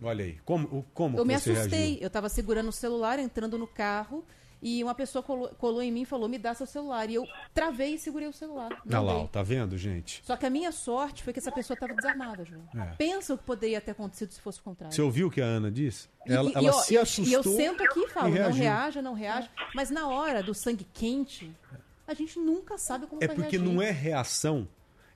Olha 0.01 0.25
aí, 0.25 0.37
como, 0.43 0.85
como 0.93 1.17
eu 1.17 1.25
me 1.25 1.33
assustei. 1.33 1.79
reagiu? 1.79 1.97
Eu 2.01 2.09
tava 2.09 2.27
segurando 2.27 2.67
o 2.67 2.71
celular, 2.71 3.17
entrando 3.17 3.57
no 3.57 3.65
carro, 3.65 4.25
e 4.67 4.83
uma 4.83 4.95
pessoa 4.95 5.21
colou, 5.21 5.49
colou 5.59 5.81
em 5.81 5.91
mim 5.91 6.01
e 6.01 6.05
falou: 6.05 6.27
me 6.27 6.39
dá 6.39 6.55
seu 6.55 6.65
celular. 6.65 7.07
E 7.09 7.13
eu 7.13 7.27
travei 7.53 7.93
e 7.93 7.99
segurei 7.99 8.27
o 8.27 8.33
celular. 8.33 8.81
Olha 8.87 8.99
lá, 8.99 9.27
tá 9.27 9.43
vendo, 9.43 9.77
gente? 9.77 10.21
Só 10.25 10.35
que 10.35 10.43
a 10.45 10.49
minha 10.49 10.71
sorte 10.71 11.23
foi 11.23 11.31
que 11.31 11.37
essa 11.39 11.51
pessoa 11.51 11.75
estava 11.75 11.93
desarmada, 11.93 12.43
João. 12.43 12.67
É. 12.75 12.95
Pensa 12.95 13.35
o 13.35 13.37
que 13.37 13.43
poderia 13.43 13.79
ter 13.79 13.91
acontecido 13.91 14.31
se 14.31 14.41
fosse 14.41 14.59
o 14.59 14.63
contrário. 14.63 14.95
Você 14.95 15.01
ouviu 15.03 15.27
o 15.27 15.31
que 15.31 15.39
a 15.39 15.45
Ana 15.45 15.71
disse? 15.71 16.09
E- 16.25 16.33
Ela, 16.33 16.49
e, 16.49 16.53
ela 16.55 16.73
se 16.81 16.97
assustou. 16.97 17.25
E 17.27 17.33
eu 17.33 17.43
sento 17.43 17.83
aqui 17.83 17.99
e 17.99 18.07
falo, 18.09 18.35
e 18.35 18.39
não 18.39 18.51
reaja, 18.51 19.01
não 19.03 19.13
reaja. 19.13 19.47
Mas 19.75 19.91
na 19.91 20.07
hora 20.07 20.41
do 20.41 20.55
sangue 20.55 20.83
quente, 20.91 21.55
a 22.07 22.13
gente 22.15 22.39
nunca 22.39 22.77
sabe 22.79 23.05
como 23.05 23.23
É 23.23 23.27
porque 23.27 23.57
reagir. 23.57 23.61
não 23.61 23.79
é 23.81 23.91
reação. 23.91 24.67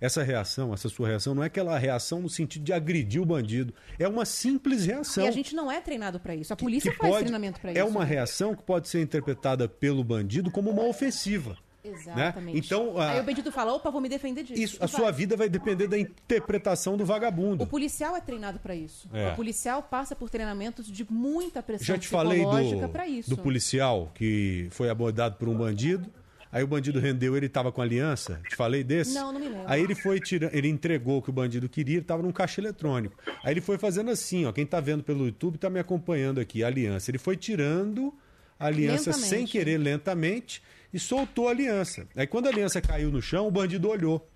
Essa 0.02 0.24
reação, 0.24 0.74
essa 0.74 0.88
sua 0.88 1.10
reação, 1.10 1.36
não 1.36 1.44
é 1.44 1.48
aquela 1.48 1.78
reação 1.78 2.22
no 2.22 2.30
sentido 2.30 2.64
de 2.64 2.72
agredir 2.72 3.22
o 3.22 3.26
bandido. 3.26 3.74
É 3.98 4.08
uma 4.08 4.24
simples 4.26 4.86
reação. 4.86 5.26
E 5.26 5.28
a 5.28 5.32
gente 5.32 5.54
não 5.54 5.70
é 5.72 5.82
treinado 5.82 6.20
para 6.20 6.34
isso. 6.34 6.54
A 6.54 6.56
polícia 6.56 6.90
que 6.92 6.98
faz 6.98 7.10
pode- 7.12 7.24
treinamento 7.24 7.60
para 7.60 7.72
isso. 7.72 7.80
É 7.80 7.84
uma 7.84 8.00
né? 8.02 8.06
reação 8.06 8.56
que 8.56 8.64
pode 8.64 8.88
ser 8.88 9.02
interpretada 9.02 9.68
pelo 9.68 10.04
bandido 10.04 10.50
como 10.50 10.70
uma 10.70 10.84
ofensiva. 10.86 11.58
Exatamente. 11.84 12.54
Né? 12.56 12.62
Então, 12.66 12.98
a- 13.00 13.12
Aí 13.12 13.20
o 13.22 13.24
bandido 13.24 13.52
fala, 13.52 13.74
opa, 13.74 13.90
vou 13.90 14.02
me 14.02 14.10
defender 14.10 14.44
disso. 14.44 14.62
Isso, 14.62 14.78
a 14.84 14.86
vai. 14.86 15.00
sua 15.02 15.12
vida 15.12 15.36
vai 15.38 15.48
depender 15.50 15.88
da 15.88 15.98
interpretação 15.98 16.96
do 16.98 17.06
vagabundo. 17.06 17.64
O 17.64 17.68
policial 17.68 18.16
é 18.16 18.22
treinado 18.22 18.60
para 18.60 18.76
isso. 18.76 19.10
É. 19.14 19.32
O 19.32 19.36
policial 19.36 19.82
passa 19.84 20.16
por 20.16 20.30
treinamentos 20.30 20.88
de 20.88 21.06
muita 21.12 21.64
pressão 21.64 21.86
Já 21.88 21.98
te 21.98 22.08
falei 22.08 22.44
do, 22.46 22.60
isso. 23.08 23.30
do 23.30 23.38
policial 23.38 24.12
que 24.14 24.68
foi 24.72 24.90
abordado 24.90 25.36
por 25.36 25.48
um 25.50 25.56
bandido. 25.58 26.10
Aí 26.52 26.64
o 26.64 26.68
bandido 26.68 27.00
rendeu, 27.00 27.38
ele 27.38 27.46
estava 27.46 27.72
com 27.72 27.82
aliança. 27.82 28.42
Te 28.50 28.56
falei 28.56 28.84
desse? 28.84 29.14
Não, 29.14 29.32
não 29.32 29.40
me 29.40 29.48
lembro. 29.48 29.64
Aí 29.68 29.84
ele 29.84 29.94
foi 29.94 30.20
tirando, 30.20 30.54
ele 30.54 30.68
entregou 30.68 31.20
o 31.20 31.22
que 31.22 31.30
o 31.30 31.34
bandido 31.34 31.70
queria, 31.70 31.96
ele 31.96 32.02
estava 32.02 32.24
num 32.24 32.32
caixa 32.32 32.60
eletrônico. 32.60 33.16
Aí 33.44 33.54
ele 33.54 33.62
foi 33.62 33.78
fazendo 33.78 34.10
assim, 34.10 34.46
ó. 34.46 34.52
Quem 34.52 34.66
tá 34.66 34.80
vendo 34.80 35.04
pelo 35.04 35.26
YouTube 35.26 35.58
tá 35.60 35.70
me 35.70 35.80
acompanhando 35.80 36.40
aqui, 36.40 36.64
a 36.64 36.68
aliança. 36.68 37.12
Ele 37.12 37.20
foi 37.20 37.38
tirando 37.38 38.14
a 38.60 38.66
aliança 38.66 39.12
Lentamente. 39.12 39.30
sem 39.30 39.46
querer, 39.46 39.78
lentamente, 39.78 40.62
e 40.92 41.00
soltou 41.00 41.48
a 41.48 41.52
aliança. 41.52 42.08
Aí 42.16 42.26
quando 42.26 42.48
a 42.48 42.50
aliança 42.50 42.82
caiu 42.82 43.12
no 43.12 43.22
chão, 43.22 43.48
o 43.48 43.52
bandido 43.52 43.88
olhou. 43.88 44.28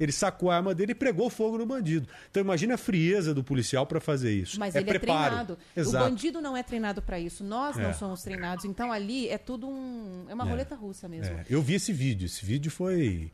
Ele 0.00 0.10
sacou 0.12 0.50
a 0.50 0.56
arma 0.56 0.74
dele 0.74 0.92
e 0.92 0.94
pregou 0.94 1.28
fogo 1.28 1.58
no 1.58 1.66
bandido. 1.66 2.08
Então 2.30 2.42
imagina 2.42 2.74
a 2.74 2.78
frieza 2.78 3.34
do 3.34 3.44
policial 3.44 3.86
para 3.86 4.00
fazer 4.00 4.32
isso. 4.32 4.58
Mas 4.58 4.74
é 4.74 4.78
ele 4.80 4.86
preparo. 4.98 5.20
é 5.20 5.26
treinado. 5.26 5.58
Exato. 5.76 6.04
O 6.04 6.08
bandido 6.08 6.40
não 6.40 6.56
é 6.56 6.62
treinado 6.62 7.02
para 7.02 7.20
isso. 7.20 7.44
Nós 7.44 7.78
É. 7.78 7.82
não 7.82 7.92
somos 7.92 8.22
treinados. 8.22 8.64
Então 8.64 8.90
ali 8.90 9.28
é 9.28 9.36
tudo 9.36 9.68
um. 9.68 10.24
É 10.28 10.32
uma 10.34 10.46
É. 10.46 10.48
roleta 10.50 10.74
russa 10.74 11.06
mesmo. 11.06 11.34
É, 11.36 11.44
eu 11.50 11.60
vi 11.60 11.74
esse 11.74 11.92
vídeo. 11.92 12.24
Esse 12.24 12.44
vídeo 12.44 12.70
foi 12.70 13.30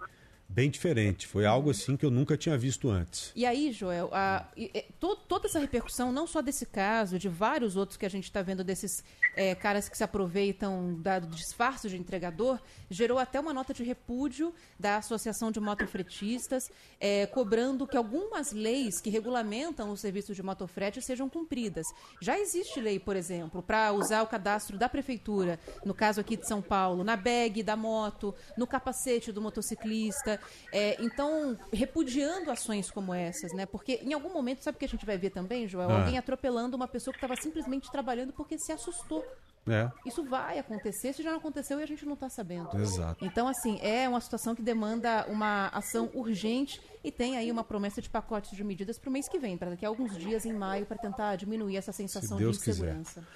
bem 0.49 0.70
diferente. 0.70 1.26
Foi 1.26 1.44
algo 1.44 1.70
assim 1.70 1.97
que 1.97 2.07
eu 2.07 2.11
nunca 2.11 2.36
tinha 2.36 2.57
visto 2.57 2.88
antes. 2.88 3.32
E 3.34 3.44
aí, 3.44 3.72
Joel, 3.72 4.09
a- 4.12 4.47
e- 4.57 4.84
to- 4.99 5.16
toda 5.16 5.47
essa 5.49 5.59
repercussão, 5.59 6.11
não 6.12 6.26
só 6.26 6.40
desse 6.40 6.64
caso, 6.64 7.18
de 7.18 7.28
vários 7.28 7.76
outros 7.76 7.97
que 7.99 8.07
a 8.07 8.09
gente 8.09 8.24
está 8.24 8.40
vendo 8.42 8.64
desses 8.64 9.05
é, 9.38 9.55
caras 9.55 9.86
que 9.86 9.99
se 9.99 10.03
aproveitam 10.03 10.94
do 10.94 11.26
disfarce 11.36 11.90
de 11.90 11.97
entregador, 11.99 12.59
gerou 12.88 13.18
até 13.18 13.38
uma 13.38 13.53
nota 13.53 13.74
de 13.74 13.82
repúdio 13.84 14.55
da 14.80 14.97
Associação 14.97 15.51
de 15.53 15.61
Motofretistas, 15.61 16.70
é, 16.99 17.26
cobrando 17.26 17.86
que 17.86 17.99
algumas 17.99 18.53
leis 18.53 18.99
que 18.99 19.11
regulamentam 19.11 19.90
o 19.90 19.97
serviço 19.97 20.34
de 20.34 20.42
motofrete 20.42 21.03
sejam 21.03 21.28
cumpridas. 21.28 21.84
Já 22.18 22.38
existe 22.38 22.80
lei, 22.80 22.99
por 22.99 23.14
exemplo, 23.14 23.62
para 23.62 23.92
usar 23.92 24.22
o 24.22 24.26
cadastro 24.26 24.78
da 24.78 24.88
prefeitura, 24.88 25.61
no 25.84 25.92
caso 25.92 26.18
aqui 26.20 26.34
de 26.36 26.47
São 26.49 26.62
Paulo, 26.62 27.05
na 27.05 27.14
bag 27.16 27.62
da 27.62 27.76
moto, 27.76 28.34
no 28.57 28.66
capacete 28.66 29.32
do 29.32 29.42
motociclista. 29.42 30.36
É, 30.72 30.97
então, 31.03 31.59
repudiando 31.72 32.51
ações 32.51 32.91
como 32.91 33.12
essas, 33.14 33.53
né? 33.53 33.66
Porque 33.66 34.01
em 34.03 34.12
algum 34.12 34.32
momento, 34.32 34.62
sabe 34.62 34.76
o 34.76 34.78
que 34.78 34.84
a 34.84 34.89
gente 34.89 35.07
vai 35.07 35.18
ver 35.18 35.30
também, 35.30 35.68
Joel? 35.68 35.91
Ah. 35.91 36.01
Alguém 36.01 36.18
atropelando 36.18 36.76
uma 36.76 36.89
pessoa 36.89 37.12
que 37.12 37.18
estava 37.18 37.37
simplesmente 37.41 37.91
trabalhando 37.91 38.32
porque 38.32 38.59
se 38.59 38.72
assustou. 38.72 39.24
É. 39.68 39.91
Isso 40.07 40.24
vai 40.24 40.59
acontecer, 40.61 41.12
se 41.12 41.22
já 41.22 41.30
não 41.30 41.39
aconteceu 41.39 41.80
e 41.80 41.82
a 41.82 41.87
gente 41.87 42.07
não 42.07 42.14
está 42.14 42.28
sabendo. 42.28 42.68
Exato. 42.78 43.24
Então, 43.24 43.49
assim, 43.49 43.80
é 43.82 44.09
uma 44.09 44.20
situação 44.20 44.55
que 44.55 44.62
demanda 44.62 45.26
uma 45.28 45.68
ação 45.68 46.09
urgente 46.14 46.80
e 47.03 47.11
tem 47.11 47.37
aí 47.37 47.51
uma 47.51 47.64
promessa 47.64 48.01
de 48.01 48.09
pacotes 48.09 48.57
de 48.57 48.62
medidas 48.62 48.97
para 48.97 49.11
o 49.11 49.12
mês 49.12 49.28
que 49.28 49.39
vem, 49.39 49.59
para 49.59 49.70
daqui 49.70 49.84
a 49.84 49.89
alguns 49.89 50.16
dias, 50.16 50.47
em 50.47 50.53
maio, 50.53 50.87
para 50.87 50.97
tentar 50.97 51.34
diminuir 51.34 51.76
essa 51.76 51.93
sensação 51.93 52.37
de 52.37 52.45
Deus 52.45 52.59
quiser. 52.59 52.70
insegurança. 52.72 53.26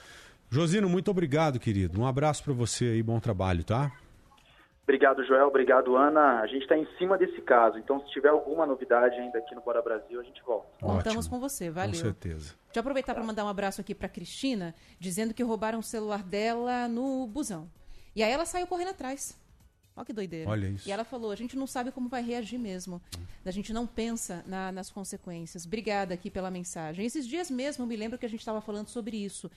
Josino, 0.48 0.88
muito 0.88 1.10
obrigado, 1.10 1.58
querido. 1.58 2.00
Um 2.00 2.06
abraço 2.06 2.42
para 2.44 2.52
você 2.52 2.86
aí, 2.86 3.02
bom 3.02 3.18
trabalho, 3.18 3.64
tá? 3.64 3.92
Obrigado, 4.90 5.24
Joel. 5.24 5.46
Obrigado, 5.46 5.96
Ana. 5.96 6.40
A 6.40 6.46
gente 6.48 6.62
está 6.62 6.76
em 6.76 6.84
cima 6.98 7.16
desse 7.16 7.40
caso. 7.42 7.78
Então, 7.78 8.00
se 8.00 8.10
tiver 8.10 8.28
alguma 8.28 8.66
novidade 8.66 9.14
ainda 9.14 9.38
aqui 9.38 9.54
no 9.54 9.60
Bora 9.60 9.80
Brasil, 9.80 10.18
a 10.18 10.22
gente 10.24 10.42
volta. 10.42 10.66
Contamos 10.80 11.28
com 11.28 11.38
você, 11.38 11.70
valeu. 11.70 11.92
Com 11.92 11.96
certeza. 11.96 12.54
Deixa 12.64 12.76
eu 12.76 12.80
aproveitar 12.80 13.14
para 13.14 13.22
mandar 13.22 13.44
um 13.44 13.48
abraço 13.48 13.80
aqui 13.80 13.94
para 13.94 14.08
Cristina, 14.08 14.74
dizendo 14.98 15.32
que 15.32 15.44
roubaram 15.44 15.78
o 15.78 15.82
celular 15.82 16.24
dela 16.24 16.88
no 16.88 17.24
busão. 17.28 17.70
E 18.16 18.22
aí 18.24 18.32
ela 18.32 18.44
saiu 18.44 18.66
correndo 18.66 18.88
atrás. 18.90 19.38
Olha 19.96 20.04
que 20.04 20.12
doideira. 20.12 20.50
Olha 20.50 20.66
isso. 20.66 20.88
E 20.88 20.90
ela 20.92 21.04
falou: 21.04 21.30
a 21.30 21.36
gente 21.36 21.56
não 21.56 21.68
sabe 21.68 21.92
como 21.92 22.08
vai 22.08 22.22
reagir 22.22 22.58
mesmo. 22.58 23.00
A 23.46 23.50
gente 23.52 23.72
não 23.72 23.86
pensa 23.86 24.42
na- 24.44 24.72
nas 24.72 24.90
consequências. 24.90 25.66
Obrigada 25.66 26.14
aqui 26.14 26.28
pela 26.30 26.50
mensagem. 26.50 27.06
Esses 27.06 27.28
dias 27.28 27.48
mesmo 27.48 27.84
eu 27.84 27.86
me 27.86 27.94
lembro 27.96 28.18
que 28.18 28.26
a 28.26 28.28
gente 28.28 28.40
estava 28.40 28.60
falando 28.60 28.88
sobre 28.88 29.16
isso. 29.16 29.48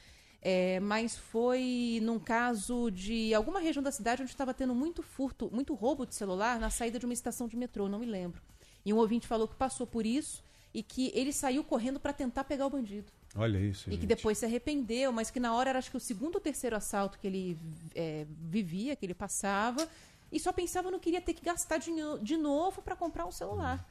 É, 0.45 0.77
mas 0.81 1.15
foi 1.15 2.01
num 2.03 2.19
caso 2.19 2.91
de 2.91 3.33
alguma 3.33 3.61
região 3.61 3.81
da 3.81 3.93
cidade 3.93 4.21
onde 4.21 4.31
estava 4.31 4.53
tendo 4.53 4.75
muito 4.75 5.01
furto, 5.01 5.49
muito 5.53 5.73
roubo 5.73 6.05
de 6.05 6.13
celular 6.13 6.59
na 6.59 6.69
saída 6.69 6.99
de 6.99 7.05
uma 7.05 7.13
estação 7.13 7.47
de 7.47 7.55
metrô, 7.55 7.87
não 7.87 7.99
me 7.99 8.05
lembro. 8.05 8.41
E 8.85 8.91
um 8.91 8.97
ouvinte 8.97 9.25
falou 9.25 9.47
que 9.47 9.55
passou 9.55 9.87
por 9.87 10.05
isso 10.05 10.43
e 10.73 10.83
que 10.83 11.13
ele 11.15 11.31
saiu 11.31 11.63
correndo 11.63 11.97
para 11.97 12.11
tentar 12.11 12.43
pegar 12.43 12.65
o 12.65 12.69
bandido. 12.69 13.09
Olha 13.37 13.57
isso. 13.57 13.89
E 13.89 13.91
que 13.91 14.01
gente. 14.01 14.05
depois 14.05 14.37
se 14.37 14.45
arrependeu, 14.45 15.13
mas 15.13 15.31
que 15.31 15.39
na 15.39 15.55
hora 15.55 15.69
era 15.69 15.79
acho 15.79 15.89
que 15.89 15.95
o 15.95 15.99
segundo 15.99 16.35
ou 16.35 16.41
terceiro 16.41 16.75
assalto 16.75 17.17
que 17.19 17.25
ele 17.25 17.57
é, 17.95 18.25
vivia, 18.41 18.97
que 18.97 19.05
ele 19.05 19.13
passava, 19.13 19.87
e 20.29 20.41
só 20.41 20.51
pensava 20.51 20.91
não 20.91 20.99
queria 20.99 21.21
ter 21.21 21.33
que 21.33 21.45
gastar 21.45 21.77
de 21.77 22.37
novo 22.37 22.81
para 22.81 22.97
comprar 22.97 23.25
um 23.25 23.31
celular. 23.31 23.87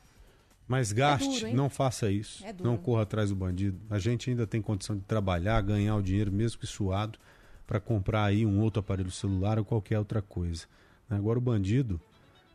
Mas 0.67 0.93
gaste, 0.93 1.29
duro, 1.29 1.47
hein? 1.49 1.55
não 1.55 1.69
faça 1.69 2.11
isso. 2.11 2.45
É 2.45 2.53
duro. 2.53 2.71
não 2.71 2.77
corra 2.77 3.03
atrás 3.03 3.31
do 3.31 3.37
bandido. 3.37 3.79
A 3.91 3.99
gente 3.99 4.31
ainda 4.31 4.47
tem 4.47 4.63
condição 4.63 4.97
de 4.97 5.03
trabalhar, 5.03 5.61
ganhar 5.61 5.97
o 5.97 6.03
dinheiro, 6.03 6.33
mesmo 6.33 6.59
que 6.59 6.67
suado, 6.67 7.19
para 7.67 7.81
comprar 7.81 8.25
aí 8.25 8.47
um 8.47 8.61
outro 8.61 8.81
aparelho 8.81 9.11
celular 9.11 9.59
ou 9.59 9.65
qualquer 9.65 9.99
outra 9.99 10.23
coisa. 10.23 10.67
Agora 11.11 11.39
o 11.39 11.43
bandido, 11.43 12.01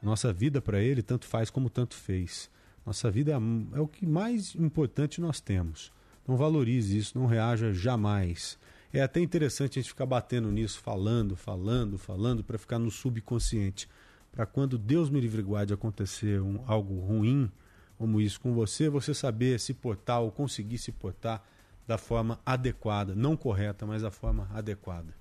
nossa 0.01 0.33
vida 0.33 0.61
para 0.61 0.81
ele 0.81 1.01
tanto 1.01 1.25
faz 1.25 1.49
como 1.49 1.69
tanto 1.69 1.95
fez. 1.95 2.49
Nossa 2.85 3.11
vida 3.11 3.31
é, 3.31 3.77
é 3.77 3.81
o 3.81 3.87
que 3.87 4.05
mais 4.05 4.55
importante 4.55 5.19
nós 5.19 5.39
temos. 5.39 5.91
Não 6.27 6.37
valorize 6.37 6.97
isso, 6.97 7.17
não 7.17 7.25
reaja 7.25 7.73
jamais. 7.73 8.57
É 8.91 9.01
até 9.01 9.19
interessante 9.19 9.77
a 9.77 9.81
gente 9.81 9.89
ficar 9.89 10.05
batendo 10.05 10.51
nisso, 10.51 10.79
falando, 10.79 11.35
falando, 11.35 11.97
falando, 11.97 12.43
para 12.43 12.57
ficar 12.57 12.79
no 12.79 12.89
subconsciente. 12.89 13.89
Para 14.31 14.45
quando 14.45 14.77
Deus 14.77 15.09
me 15.09 15.19
livre 15.19 15.41
guarde 15.41 15.73
acontecer 15.73 16.41
um, 16.41 16.63
algo 16.65 16.99
ruim, 16.99 17.51
como 17.97 18.21
isso 18.21 18.39
com 18.39 18.53
você, 18.53 18.89
você 18.89 19.13
saber 19.13 19.59
se 19.59 19.73
portar 19.73 20.21
ou 20.21 20.31
conseguir 20.31 20.77
se 20.77 20.91
portar 20.91 21.43
da 21.87 21.97
forma 21.97 22.39
adequada, 22.45 23.15
não 23.15 23.35
correta, 23.37 23.85
mas 23.85 24.01
da 24.01 24.11
forma 24.11 24.47
adequada. 24.53 25.13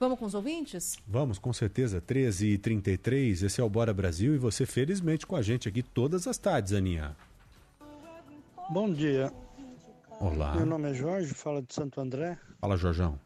Vamos 0.00 0.18
com 0.18 0.24
os 0.26 0.34
ouvintes? 0.34 0.96
Vamos, 1.06 1.38
com 1.38 1.52
certeza, 1.52 2.00
13 2.00 2.46
e 2.46 2.58
33 2.58 3.42
esse 3.42 3.60
é 3.60 3.64
o 3.64 3.68
Bora 3.68 3.92
Brasil 3.92 4.34
e 4.34 4.38
você 4.38 4.64
felizmente 4.64 5.26
com 5.26 5.34
a 5.36 5.42
gente 5.42 5.68
aqui 5.68 5.82
todas 5.82 6.26
as 6.26 6.38
tardes, 6.38 6.72
Aninha. 6.72 7.16
Bom 8.70 8.92
dia. 8.92 9.32
Olá. 10.20 10.54
Meu 10.54 10.66
nome 10.66 10.90
é 10.90 10.94
Jorge, 10.94 11.32
falo 11.34 11.62
de 11.62 11.72
Santo 11.74 12.00
André. 12.00 12.38
Fala, 12.60 12.76
Jorjão. 12.76 13.18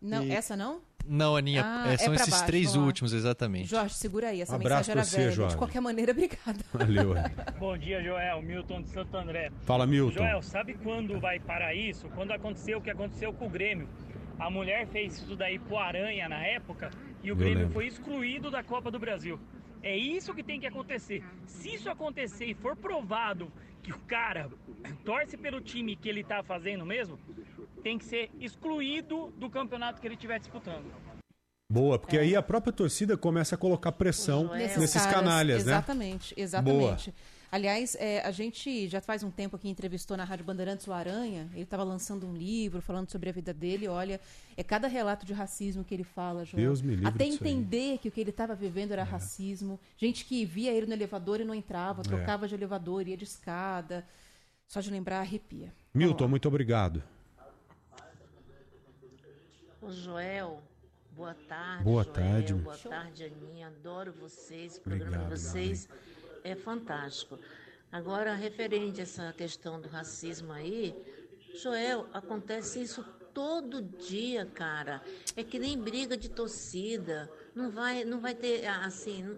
Não, 0.00 0.22
E- 0.24 0.30
essa 0.30 0.56
não? 0.56 0.80
Não, 1.06 1.36
Aninha, 1.36 1.62
Ah, 1.64 1.90
é, 1.90 1.94
é 1.94 1.96
são 1.98 2.06
pra 2.06 2.14
esses 2.16 2.30
baixo, 2.30 2.46
três 2.46 2.74
últimos, 2.76 3.12
exatamente. 3.12 3.68
Jorge, 3.68 3.94
segura 3.94 4.28
aí, 4.28 4.40
essa 4.40 4.56
Abraço 4.56 4.90
mensagem 4.90 4.92
era 4.92 5.00
pra 5.02 5.10
você, 5.10 5.16
velha. 5.18 5.30
Jorge. 5.32 5.54
De 5.54 5.58
qualquer 5.58 5.80
maneira, 5.80 6.12
obrigada. 6.12 6.58
Valeu. 6.72 7.14
Bom 7.58 7.76
dia, 7.76 8.02
Joel. 8.02 8.42
Milton 8.42 8.82
de 8.82 8.88
Santo 8.90 9.16
André. 9.16 9.50
Fala, 9.62 9.86
Milton. 9.86 10.14
Joel, 10.18 10.42
sabe 10.42 10.74
quando 10.74 11.20
vai 11.20 11.38
parar 11.38 11.74
isso? 11.74 12.08
Quando 12.10 12.30
aconteceu 12.32 12.78
o 12.78 12.80
que 12.82 12.90
aconteceu 12.90 13.32
com 13.32 13.46
o 13.46 13.50
Grêmio. 13.50 13.88
A 14.38 14.50
mulher 14.50 14.86
fez 14.88 15.18
isso 15.18 15.36
daí 15.36 15.58
pro 15.58 15.78
Aranha 15.78 16.28
na 16.28 16.44
época 16.44 16.90
e 17.22 17.30
o 17.30 17.32
Eu 17.32 17.36
Grêmio 17.36 17.58
lembro. 17.58 17.74
foi 17.74 17.86
excluído 17.86 18.50
da 18.50 18.62
Copa 18.64 18.90
do 18.90 18.98
Brasil. 18.98 19.38
É 19.82 19.96
isso 19.96 20.34
que 20.34 20.42
tem 20.42 20.58
que 20.58 20.66
acontecer. 20.66 21.22
Se 21.46 21.74
isso 21.74 21.90
acontecer 21.90 22.46
e 22.46 22.54
for 22.54 22.74
provado 22.74 23.52
que 23.82 23.92
o 23.92 23.98
cara 24.08 24.48
torce 25.04 25.36
pelo 25.36 25.60
time 25.60 25.94
que 25.94 26.08
ele 26.08 26.24
tá 26.24 26.42
fazendo 26.42 26.84
mesmo, 26.86 27.18
tem 27.84 27.98
que 27.98 28.04
ser 28.06 28.30
excluído 28.40 29.30
do 29.36 29.50
campeonato 29.50 30.00
que 30.00 30.06
ele 30.06 30.14
estiver 30.14 30.40
disputando. 30.40 30.86
Boa, 31.70 31.98
porque 31.98 32.16
aí 32.16 32.34
a 32.34 32.42
própria 32.42 32.72
torcida 32.72 33.16
começa 33.16 33.54
a 33.54 33.58
colocar 33.58 33.92
pressão 33.92 34.54
nesses, 34.54 34.94
caras, 34.94 35.12
canalhas, 35.12 35.64
né? 35.66 35.72
Exatamente, 35.72 36.34
exatamente. 36.36 37.14
Aliás, 37.52 37.94
é, 38.00 38.20
a 38.22 38.30
gente 38.30 38.88
já 38.88 39.00
faz 39.00 39.22
um 39.22 39.30
tempo 39.30 39.54
aqui 39.54 39.68
entrevistou 39.68 40.16
na 40.16 40.24
Rádio 40.24 40.44
Bandeirantes 40.44 40.88
o 40.88 40.92
Aranha. 40.92 41.48
Ele 41.52 41.62
estava 41.62 41.84
lançando 41.84 42.26
um 42.26 42.34
livro 42.34 42.80
falando 42.80 43.10
sobre 43.10 43.28
a 43.28 43.32
vida 43.32 43.52
dele. 43.54 43.86
Olha, 43.86 44.20
é 44.56 44.62
cada 44.64 44.88
relato 44.88 45.24
de 45.24 45.32
racismo 45.32 45.84
que 45.84 45.94
ele 45.94 46.02
fala, 46.04 46.44
Joel. 46.44 46.64
Deus 46.64 46.82
me 46.82 46.96
livre 46.96 47.06
Até 47.06 47.26
entender 47.26 47.98
que 47.98 48.08
o 48.08 48.10
que 48.10 48.20
ele 48.20 48.30
estava 48.30 48.56
vivendo 48.56 48.90
era 48.90 49.04
racismo. 49.04 49.78
Gente 49.96 50.24
que 50.24 50.44
via 50.44 50.72
ele 50.72 50.86
no 50.86 50.94
elevador 50.94 51.40
e 51.40 51.44
não 51.44 51.54
entrava, 51.54 52.00
É. 52.00 52.04
trocava 52.04 52.48
de 52.48 52.54
elevador, 52.54 53.06
ia 53.06 53.16
de 53.16 53.24
escada. 53.24 54.04
Só 54.66 54.80
de 54.80 54.90
lembrar, 54.90 55.20
arrepia. 55.20 55.72
Milton, 55.94 56.26
muito 56.26 56.48
obrigado. 56.48 57.04
Ô 59.84 59.92
Joel, 59.92 60.62
boa 61.10 61.34
tarde. 61.46 61.84
Boa 61.84 62.04
Joel, 62.04 62.14
tarde. 62.14 62.54
Boa 62.54 62.78
tarde, 62.78 63.24
Aninha. 63.24 63.66
Adoro 63.66 64.14
vocês. 64.14 64.78
O 64.78 64.80
programa 64.80 65.08
Obrigado, 65.08 65.34
de 65.34 65.40
vocês 65.40 65.88
é 66.42 66.54
fantástico. 66.54 67.38
Agora, 67.92 68.32
referente 68.34 69.00
a 69.00 69.02
essa 69.02 69.30
questão 69.34 69.78
do 69.78 69.86
racismo 69.86 70.54
aí, 70.54 70.96
Joel, 71.62 72.06
acontece 72.14 72.80
isso 72.80 73.04
todo 73.34 73.82
dia, 73.82 74.46
cara. 74.46 75.02
É 75.36 75.44
que 75.44 75.58
nem 75.58 75.78
briga 75.78 76.16
de 76.16 76.30
torcida. 76.30 77.30
Não 77.54 77.70
vai, 77.70 78.06
não 78.06 78.20
vai 78.20 78.34
ter 78.34 78.66
assim. 78.66 79.36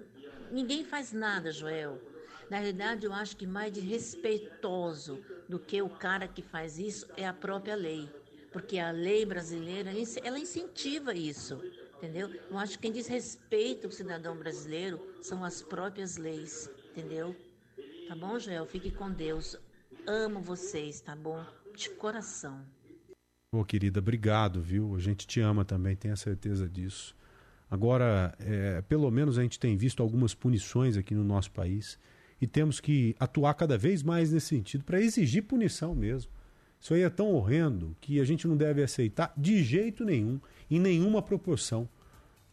Ninguém 0.52 0.84
faz 0.84 1.12
nada, 1.12 1.50
Joel. 1.50 2.00
Na 2.48 2.58
realidade, 2.58 3.04
eu 3.04 3.12
acho 3.12 3.36
que 3.36 3.48
mais 3.48 3.72
de 3.72 3.80
respeitoso 3.80 5.20
do 5.48 5.58
que 5.58 5.82
o 5.82 5.88
cara 5.88 6.28
que 6.28 6.40
faz 6.40 6.78
isso 6.78 7.04
é 7.16 7.26
a 7.26 7.32
própria 7.32 7.74
lei. 7.74 8.08
Porque 8.56 8.78
a 8.78 8.90
lei 8.90 9.26
brasileira, 9.26 9.90
ela 10.24 10.38
incentiva 10.38 11.12
isso, 11.12 11.62
entendeu? 11.98 12.30
Eu 12.50 12.56
acho 12.56 12.72
que 12.72 12.84
quem 12.84 12.90
diz 12.90 13.06
respeito 13.06 13.86
ao 13.86 13.90
cidadão 13.90 14.34
brasileiro 14.34 14.98
são 15.20 15.44
as 15.44 15.60
próprias 15.60 16.16
leis, 16.16 16.70
entendeu? 16.90 17.36
Tá 18.08 18.16
bom, 18.16 18.38
Joel? 18.38 18.64
Fique 18.64 18.90
com 18.90 19.10
Deus. 19.10 19.58
Amo 20.06 20.40
vocês, 20.40 21.02
tá 21.02 21.14
bom? 21.14 21.44
De 21.76 21.90
coração. 21.90 22.64
Ô, 23.54 23.62
querida, 23.62 23.98
obrigado, 23.98 24.62
viu? 24.62 24.96
A 24.96 25.00
gente 25.00 25.26
te 25.26 25.38
ama 25.38 25.62
também, 25.62 25.94
tenha 25.94 26.16
certeza 26.16 26.66
disso. 26.66 27.14
Agora, 27.70 28.34
é, 28.40 28.80
pelo 28.88 29.10
menos 29.10 29.38
a 29.38 29.42
gente 29.42 29.60
tem 29.60 29.76
visto 29.76 30.02
algumas 30.02 30.34
punições 30.34 30.96
aqui 30.96 31.14
no 31.14 31.24
nosso 31.24 31.50
país 31.50 31.98
e 32.40 32.46
temos 32.46 32.80
que 32.80 33.14
atuar 33.20 33.52
cada 33.52 33.76
vez 33.76 34.02
mais 34.02 34.32
nesse 34.32 34.46
sentido 34.46 34.82
para 34.82 34.98
exigir 34.98 35.42
punição 35.42 35.94
mesmo. 35.94 36.34
Isso 36.86 36.94
aí 36.94 37.02
é 37.02 37.10
tão 37.10 37.34
horrendo 37.34 37.96
que 38.00 38.20
a 38.20 38.24
gente 38.24 38.46
não 38.46 38.56
deve 38.56 38.80
aceitar 38.80 39.32
de 39.36 39.60
jeito 39.60 40.04
nenhum, 40.04 40.38
em 40.70 40.78
nenhuma 40.78 41.20
proporção. 41.20 41.88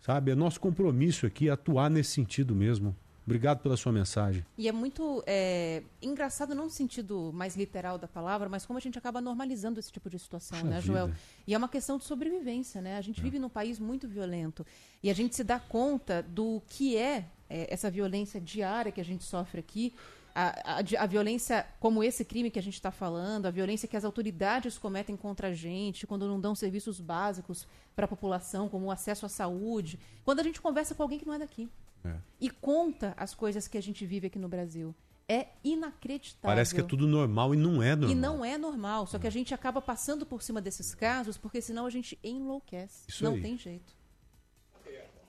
Sabe? 0.01 0.31
É 0.31 0.35
nosso 0.35 0.59
compromisso 0.59 1.27
aqui 1.27 1.51
atuar 1.51 1.87
nesse 1.87 2.13
sentido 2.13 2.55
mesmo. 2.55 2.95
Obrigado 3.27 3.59
pela 3.59 3.77
sua 3.77 3.91
mensagem. 3.91 4.43
E 4.57 4.67
é 4.67 4.71
muito 4.71 5.23
é, 5.27 5.83
engraçado, 6.01 6.55
não 6.55 6.63
no 6.63 6.69
sentido 6.71 7.29
mais 7.31 7.55
literal 7.55 7.99
da 7.99 8.07
palavra, 8.07 8.49
mas 8.49 8.65
como 8.65 8.75
a 8.75 8.81
gente 8.81 8.97
acaba 8.97 9.21
normalizando 9.21 9.79
esse 9.79 9.91
tipo 9.91 10.09
de 10.09 10.17
situação, 10.17 10.57
Puxa 10.57 10.71
né, 10.71 10.81
Joel? 10.81 11.05
vida. 11.09 11.19
E 11.45 11.53
é 11.53 11.57
uma 11.57 11.69
questão 11.69 11.99
de 11.99 12.03
sobrevivência, 12.03 12.81
né? 12.81 12.97
A 12.97 13.01
gente 13.01 13.21
vive 13.21 13.37
num 13.37 13.49
país 13.49 13.77
muito 13.77 14.07
violento. 14.07 14.65
E 15.03 15.11
a 15.11 15.13
gente 15.13 15.35
se 15.35 15.43
dá 15.43 15.59
conta 15.59 16.23
do 16.23 16.59
que 16.69 16.97
é, 16.97 17.27
é, 17.47 17.71
essa 17.71 17.91
violência 17.91 18.41
diária 18.41 18.91
que 18.91 18.99
a 18.99 19.05
gente 19.05 19.23
sofre 19.23 19.59
aqui. 19.59 19.93
A, 20.35 20.79
a 20.79 21.03
a 21.03 21.05
violência, 21.05 21.65
como 21.79 22.03
esse 22.03 22.25
crime 22.25 22.49
que 22.49 22.57
a 22.57 22.61
gente 22.63 22.73
está 22.73 22.89
falando, 22.91 23.45
a 23.45 23.51
violência 23.51 23.87
que 23.87 23.95
as 23.95 24.03
autoridades 24.03 24.77
cometem 24.79 25.15
contra 25.15 25.49
a 25.49 25.53
gente, 25.53 26.07
quando 26.07 26.27
não 26.27 26.39
dão 26.39 26.55
serviços 26.55 26.99
básicos 26.99 27.67
para 27.95 28.05
a 28.05 28.07
população, 28.07 28.67
como 28.67 28.87
o 28.87 28.91
acesso 28.91 29.25
à 29.25 29.29
saúde. 29.29 29.99
Quando 30.25 30.39
a 30.39 30.43
gente 30.43 30.59
conversa 30.59 30.95
com 30.95 31.03
alguém 31.03 31.19
que 31.19 31.25
não 31.27 31.35
é 31.35 31.39
daqui 31.39 31.69
É. 32.03 32.15
e 32.41 32.49
conta 32.49 33.13
as 33.15 33.35
coisas 33.35 33.67
que 33.67 33.77
a 33.77 33.81
gente 33.81 34.05
vive 34.05 34.27
aqui 34.27 34.39
no 34.39 34.49
Brasil. 34.49 34.95
É 35.29 35.47
inacreditável. 35.63 36.41
Parece 36.49 36.73
que 36.75 36.81
é 36.81 36.83
tudo 36.83 37.07
normal 37.07 37.53
e 37.53 37.57
não 37.57 37.81
é 37.81 37.95
normal. 37.95 38.09
E 38.09 38.15
não 38.15 38.43
é 38.43 38.57
normal. 38.57 39.07
Só 39.07 39.17
que 39.17 39.25
a 39.27 39.29
gente 39.29 39.53
acaba 39.53 39.81
passando 39.81 40.25
por 40.25 40.41
cima 40.41 40.59
desses 40.59 40.93
casos, 40.93 41.37
porque 41.37 41.61
senão 41.61 41.85
a 41.85 41.89
gente 41.89 42.19
enlouquece. 42.23 43.05
Isso 43.07 43.23
não 43.23 43.35
aí. 43.35 43.41
tem 43.41 43.57
jeito. 43.57 43.95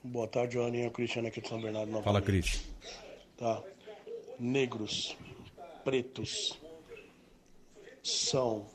Boa 0.03 0.27
tarde, 0.27 0.59
Aninha 0.59 0.89
Cristiana 0.91 1.29
aqui 1.29 1.41
de 1.41 1.47
São 1.47 1.61
Bernardo. 1.61 1.91
Novamente. 1.91 2.03
Fala, 2.05 2.21
Cris. 2.21 2.61
Tá. 3.37 3.63
Negros, 4.37 5.15
pretos, 5.83 6.59
são 8.03 8.65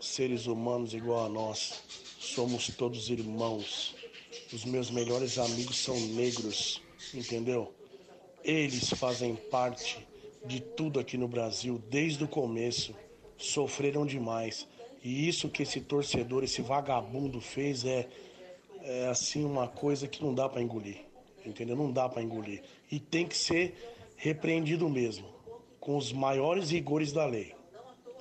seres 0.00 0.46
humanos 0.46 0.94
igual 0.94 1.26
a 1.26 1.28
nós. 1.28 1.82
Somos 2.20 2.68
todos 2.68 3.10
irmãos. 3.10 3.94
Os 4.52 4.64
meus 4.64 4.90
melhores 4.90 5.38
amigos 5.38 5.76
são 5.76 5.98
negros, 5.98 6.80
entendeu? 7.12 7.74
Eles 8.44 8.90
fazem 8.90 9.34
parte 9.34 10.06
de 10.44 10.60
tudo 10.60 11.00
aqui 11.00 11.16
no 11.16 11.28
Brasil 11.28 11.82
desde 11.90 12.22
o 12.24 12.28
começo. 12.28 12.94
Sofreram 13.36 14.06
demais. 14.06 14.66
E 15.02 15.28
isso 15.28 15.48
que 15.48 15.64
esse 15.64 15.80
torcedor, 15.80 16.44
esse 16.44 16.62
vagabundo 16.62 17.40
fez 17.40 17.84
é, 17.84 18.08
é 18.82 19.08
assim 19.08 19.44
uma 19.44 19.66
coisa 19.66 20.06
que 20.06 20.22
não 20.22 20.32
dá 20.32 20.48
pra 20.48 20.62
engolir. 20.62 20.98
Entendeu? 21.44 21.74
Não 21.74 21.90
dá 21.90 22.08
pra 22.08 22.22
engolir. 22.22 22.62
E 22.90 23.00
tem 23.00 23.26
que 23.26 23.36
ser 23.36 23.74
repreendido 24.22 24.88
mesmo, 24.88 25.26
com 25.80 25.96
os 25.96 26.12
maiores 26.12 26.70
rigores 26.70 27.10
da 27.10 27.26
lei. 27.26 27.56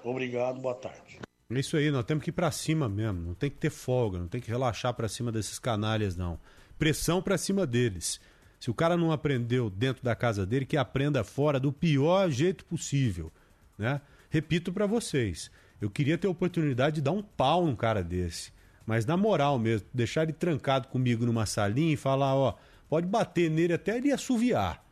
Obrigado, 0.03 0.59
boa 0.59 0.73
tarde. 0.73 1.19
É 1.47 1.59
isso 1.59 1.77
aí, 1.77 1.91
nós 1.91 2.03
temos 2.05 2.23
que 2.23 2.31
ir 2.31 2.33
pra 2.33 2.49
cima 2.49 2.89
mesmo. 2.89 3.21
Não 3.21 3.33
tem 3.35 3.51
que 3.51 3.57
ter 3.57 3.69
folga, 3.69 4.17
não 4.17 4.27
tem 4.27 4.41
que 4.41 4.49
relaxar 4.49 4.95
pra 4.95 5.07
cima 5.07 5.31
desses 5.31 5.59
canalhas, 5.59 6.15
não. 6.15 6.39
Pressão 6.79 7.21
pra 7.21 7.37
cima 7.37 7.67
deles. 7.67 8.19
Se 8.59 8.71
o 8.71 8.73
cara 8.73 8.97
não 8.97 9.11
aprendeu 9.11 9.69
dentro 9.69 10.03
da 10.03 10.15
casa 10.15 10.43
dele, 10.43 10.65
que 10.65 10.75
aprenda 10.75 11.23
fora 11.23 11.59
do 11.59 11.71
pior 11.71 12.31
jeito 12.31 12.65
possível, 12.65 13.31
né? 13.77 14.01
Repito 14.27 14.73
pra 14.73 14.87
vocês, 14.87 15.51
eu 15.79 15.89
queria 15.89 16.17
ter 16.17 16.25
a 16.25 16.31
oportunidade 16.31 16.95
de 16.95 17.01
dar 17.01 17.11
um 17.11 17.21
pau 17.21 17.63
num 17.63 17.75
cara 17.75 18.03
desse, 18.03 18.51
mas 18.87 19.05
na 19.05 19.15
moral 19.15 19.59
mesmo, 19.59 19.87
deixar 19.93 20.23
ele 20.23 20.33
trancado 20.33 20.87
comigo 20.87 21.27
numa 21.27 21.45
salinha 21.45 21.93
e 21.93 21.97
falar, 21.97 22.33
ó, 22.33 22.55
pode 22.89 23.05
bater 23.05 23.51
nele 23.51 23.73
até 23.73 23.97
ele 23.97 24.11
assoviar. 24.11 24.83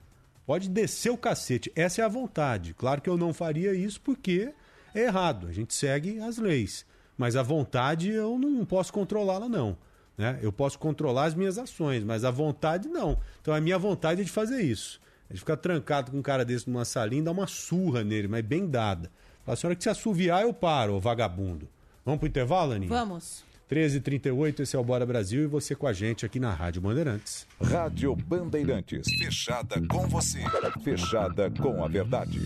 Pode 0.49 0.67
descer 0.67 1.11
o 1.11 1.17
cacete. 1.17 1.71
Essa 1.75 2.01
é 2.01 2.03
a 2.03 2.07
vontade. 2.07 2.73
Claro 2.73 3.01
que 3.01 3.07
eu 3.07 3.15
não 3.15 3.31
faria 3.35 3.71
isso 3.75 4.01
porque 4.01 4.51
é 4.95 5.01
errado. 5.01 5.45
A 5.45 5.51
gente 5.51 5.75
segue 5.75 6.19
as 6.19 6.39
leis. 6.39 6.87
Mas 7.15 7.35
a 7.35 7.43
vontade 7.43 8.09
eu 8.09 8.35
não 8.39 8.65
posso 8.65 8.91
controlá-la, 8.91 9.47
não. 9.47 9.77
Né? 10.17 10.39
Eu 10.41 10.51
posso 10.51 10.79
controlar 10.79 11.25
as 11.25 11.35
minhas 11.35 11.59
ações, 11.59 12.03
mas 12.03 12.23
a 12.25 12.31
vontade 12.31 12.89
não. 12.89 13.19
Então 13.39 13.53
a 13.53 13.61
minha 13.61 13.77
vontade 13.77 14.21
é 14.21 14.23
de 14.23 14.31
fazer 14.31 14.63
isso. 14.63 14.99
É 15.29 15.35
de 15.35 15.39
ficar 15.39 15.55
trancado 15.55 16.09
com 16.09 16.17
um 16.17 16.23
cara 16.23 16.43
desse 16.43 16.67
numa 16.67 16.83
salinha 16.83 17.21
e 17.21 17.25
dar 17.25 17.31
uma 17.31 17.45
surra 17.45 18.03
nele, 18.03 18.27
mas 18.27 18.43
bem 18.43 18.65
dada. 18.67 19.11
Fala, 19.45 19.53
a 19.53 19.55
senhora 19.55 19.75
que 19.75 19.83
se 19.83 19.89
assoviar, 19.89 20.41
eu 20.41 20.51
paro, 20.51 20.95
ô 20.95 20.99
vagabundo. 20.99 21.69
Vamos 22.03 22.21
pro 22.21 22.27
intervalo, 22.27 22.71
Aninha? 22.71 22.89
Vamos. 22.89 23.45
13h38, 23.69 24.61
esse 24.61 24.75
é 24.75 24.79
o 24.79 24.83
Bora 24.83 25.05
Brasil 25.05 25.43
e 25.43 25.47
você 25.47 25.75
com 25.75 25.85
a 25.85 25.93
gente 25.93 26.25
aqui 26.25 26.39
na 26.39 26.51
Rádio 26.51 26.81
Bandeirantes. 26.81 27.45
Rádio 27.61 28.15
Bandeirantes. 28.15 29.07
Fechada 29.19 29.79
com 29.87 30.07
você. 30.07 30.39
Fechada 30.83 31.51
com 31.51 31.83
a 31.83 31.87
verdade. 31.87 32.39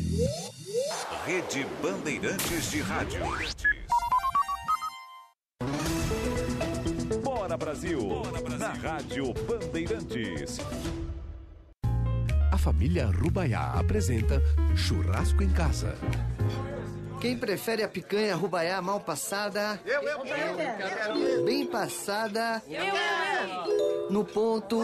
Rede 1.25 1.65
Bandeirantes 1.81 2.69
de 2.69 2.81
Rádio. 2.81 3.21
Bora 7.23 7.55
Brasil. 7.55 8.01
Na 8.59 8.73
Rádio 8.73 9.33
Bandeirantes. 9.47 10.57
A 12.51 12.57
família 12.57 13.05
Rubaiá 13.05 13.71
apresenta 13.79 14.41
Churrasco 14.75 15.41
em 15.41 15.49
Casa. 15.49 15.95
Quem 17.23 17.37
prefere 17.37 17.81
a 17.81 17.87
picanha 17.87 18.35
rubaiá 18.35 18.81
mal 18.81 18.99
passada? 18.99 19.79
Eu, 19.85 20.01
eu, 20.01 20.25
eu. 20.25 21.45
Bem 21.45 21.65
passada? 21.65 22.61
No 24.09 24.25
ponto? 24.25 24.81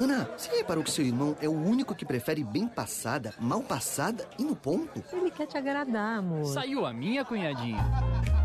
Ana, 0.00 0.30
você 0.36 0.58
reparou 0.58 0.84
que 0.84 0.92
seu 0.92 1.04
irmão 1.04 1.36
é 1.40 1.48
o 1.48 1.52
único 1.52 1.92
que 1.92 2.04
prefere 2.04 2.44
bem 2.44 2.68
passada, 2.68 3.34
mal 3.40 3.62
passada 3.62 4.28
e 4.38 4.44
no 4.44 4.54
ponto? 4.54 5.02
Ele 5.12 5.32
quer 5.32 5.48
te 5.48 5.58
agradar, 5.58 6.18
amor. 6.18 6.44
Saiu 6.44 6.86
a 6.86 6.92
minha, 6.92 7.24
cunhadinha. 7.24 7.84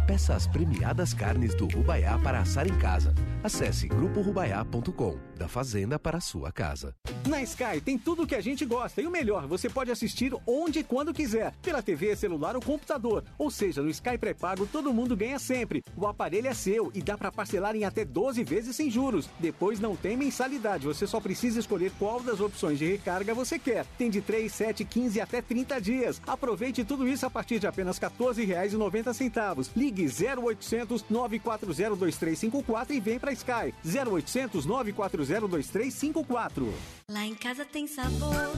Peça 0.07 0.33
as 0.35 0.47
premiadas 0.47 1.13
carnes 1.13 1.53
do 1.53 1.67
Rubaiá 1.67 2.17
para 2.17 2.39
assar 2.39 2.67
em 2.67 2.77
casa. 2.79 3.13
Acesse 3.43 3.87
gruporubaiá.com, 3.87 5.17
da 5.37 5.47
fazenda 5.47 5.99
para 5.99 6.17
a 6.17 6.21
sua 6.21 6.51
casa. 6.51 6.95
Na 7.27 7.41
Sky 7.43 7.79
tem 7.83 7.97
tudo 7.97 8.23
o 8.23 8.27
que 8.27 8.35
a 8.35 8.41
gente 8.41 8.65
gosta 8.65 9.01
e 9.01 9.07
o 9.07 9.11
melhor, 9.11 9.47
você 9.47 9.69
pode 9.69 9.91
assistir 9.91 10.33
onde 10.45 10.79
e 10.79 10.83
quando 10.83 11.13
quiser, 11.13 11.53
pela 11.61 11.81
TV, 11.81 12.15
celular 12.15 12.30
ou 12.35 12.61
computador. 12.61 13.23
Ou 13.37 13.49
seja, 13.49 13.81
no 13.81 13.89
Sky 13.89 14.17
pré-pago 14.17 14.65
todo 14.65 14.93
mundo 14.93 15.15
ganha 15.15 15.39
sempre. 15.39 15.83
O 15.95 16.07
aparelho 16.07 16.47
é 16.47 16.53
seu 16.53 16.91
e 16.93 17.01
dá 17.01 17.17
para 17.17 17.31
parcelar 17.31 17.75
em 17.75 17.83
até 17.83 18.05
12 18.05 18.43
vezes 18.43 18.75
sem 18.75 18.89
juros. 18.89 19.29
Depois 19.39 19.79
não 19.79 19.95
tem 19.95 20.15
mensalidade, 20.15 20.85
você 20.85 21.05
só 21.07 21.19
precisa 21.19 21.59
escolher 21.59 21.91
qual 21.97 22.21
das 22.21 22.39
opções 22.39 22.79
de 22.79 22.85
recarga 22.85 23.33
você 23.33 23.57
quer. 23.57 23.85
Tem 23.97 24.09
de 24.09 24.21
3, 24.21 24.51
7, 24.51 24.85
15 24.85 25.21
até 25.21 25.41
30 25.41 25.79
dias. 25.79 26.21
Aproveite 26.25 26.83
tudo 26.83 27.07
isso 27.07 27.25
a 27.25 27.29
partir 27.29 27.59
de 27.59 27.67
apenas 27.67 27.97
R$ 27.97 28.07
14,90. 28.09 29.69
Ligue 29.75 30.05
0800 30.05 31.05
940 31.09 31.65
2354 31.65 32.93
e 32.93 32.99
vem 32.99 33.19
pra 33.19 33.31
Sky. 33.31 33.73
0800 33.85 34.65
940 34.65 35.47
2354. 35.47 36.73
Lá 37.09 37.25
em 37.25 37.35
casa 37.35 37.65
tem 37.65 37.87
sabor, 37.87 38.51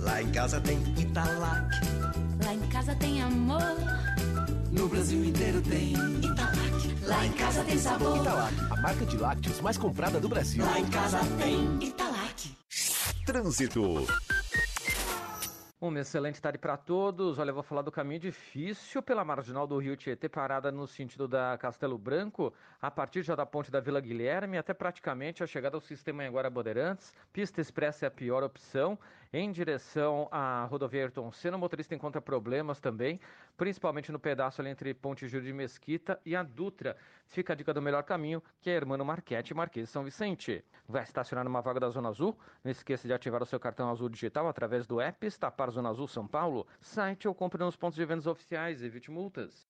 Lá 0.00 0.22
em 0.22 0.30
casa 0.30 0.60
tem 0.60 0.78
Italac. 0.98 2.07
Lá 2.48 2.54
em 2.54 2.68
casa 2.68 2.94
tem 2.94 3.20
amor. 3.20 3.60
No 4.72 4.88
Brasil 4.88 5.22
inteiro 5.22 5.60
tem 5.60 5.92
Italac. 5.92 7.04
Lá 7.06 7.26
em 7.26 7.32
casa 7.32 7.62
tem 7.62 7.76
sabor. 7.76 8.16
Italac, 8.16 8.54
a 8.70 8.80
marca 8.80 9.04
de 9.04 9.18
lácteos 9.18 9.60
mais 9.60 9.76
comprada 9.76 10.18
do 10.18 10.30
Brasil. 10.30 10.64
Lá 10.64 10.80
em 10.80 10.88
casa 10.88 11.18
tem 11.36 11.86
Italac. 11.86 12.56
Trânsito. 13.26 14.06
Uma 15.78 16.00
excelente 16.00 16.40
tarde 16.40 16.58
para 16.58 16.76
todos. 16.76 17.38
Olha, 17.38 17.50
eu 17.50 17.54
vou 17.54 17.62
falar 17.62 17.82
do 17.82 17.92
caminho 17.92 18.18
difícil 18.18 19.02
pela 19.02 19.24
marginal 19.24 19.66
do 19.66 19.78
Rio 19.78 19.94
Tietê, 19.94 20.28
parada 20.28 20.72
no 20.72 20.86
sentido 20.86 21.28
da 21.28 21.56
Castelo 21.58 21.98
Branco, 21.98 22.52
a 22.80 22.90
partir 22.90 23.22
já 23.22 23.36
da 23.36 23.44
ponte 23.44 23.70
da 23.70 23.78
Vila 23.78 24.00
Guilherme 24.00 24.56
até 24.56 24.72
praticamente 24.72 25.44
a 25.44 25.46
chegada 25.46 25.76
ao 25.76 25.80
sistema 25.80 26.24
Anguara 26.24 26.48
Bandeirantes. 26.48 27.12
Pista 27.30 27.60
expressa 27.60 28.06
é 28.06 28.08
a 28.08 28.10
pior 28.10 28.42
opção. 28.42 28.98
Em 29.32 29.52
direção 29.52 30.26
à 30.30 30.64
rodovia 30.64 31.02
Ayrton 31.02 31.30
Senna, 31.30 31.56
o 31.56 31.60
motorista 31.60 31.94
encontra 31.94 32.20
problemas 32.20 32.80
também, 32.80 33.20
principalmente 33.58 34.10
no 34.10 34.18
pedaço 34.18 34.62
ali 34.62 34.70
entre 34.70 34.94
Ponte 34.94 35.28
Júlio 35.28 35.46
de 35.46 35.52
Mesquita 35.52 36.18
e 36.24 36.34
a 36.34 36.42
Dutra. 36.42 36.96
Fica 37.26 37.52
a 37.52 37.56
dica 37.56 37.74
do 37.74 37.82
melhor 37.82 38.04
caminho, 38.04 38.42
que 38.60 38.70
é 38.70 38.74
Hermano 38.74 39.04
Marquete, 39.04 39.52
Marquês 39.52 39.90
São 39.90 40.02
Vicente. 40.02 40.64
Vai 40.88 41.02
estacionar 41.02 41.44
numa 41.44 41.60
vaga 41.60 41.78
da 41.78 41.90
Zona 41.90 42.08
Azul? 42.08 42.38
Não 42.64 42.70
esqueça 42.70 43.06
de 43.06 43.12
ativar 43.12 43.42
o 43.42 43.46
seu 43.46 43.60
cartão 43.60 43.90
azul 43.90 44.08
digital 44.08 44.48
através 44.48 44.86
do 44.86 44.98
app 44.98 45.26
Estapar 45.26 45.70
Zona 45.70 45.90
Azul 45.90 46.08
São 46.08 46.26
Paulo, 46.26 46.66
site 46.80 47.28
ou 47.28 47.34
compre 47.34 47.62
nos 47.62 47.76
pontos 47.76 47.96
de 47.96 48.04
vendas 48.06 48.26
oficiais, 48.26 48.82
evite 48.82 49.10
multas. 49.10 49.68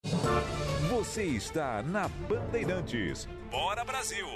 Você 0.89 1.25
está 1.25 1.83
na 1.83 2.07
Bandeirantes. 2.29 3.27
Bora 3.51 3.85
Brasil. 3.85 4.27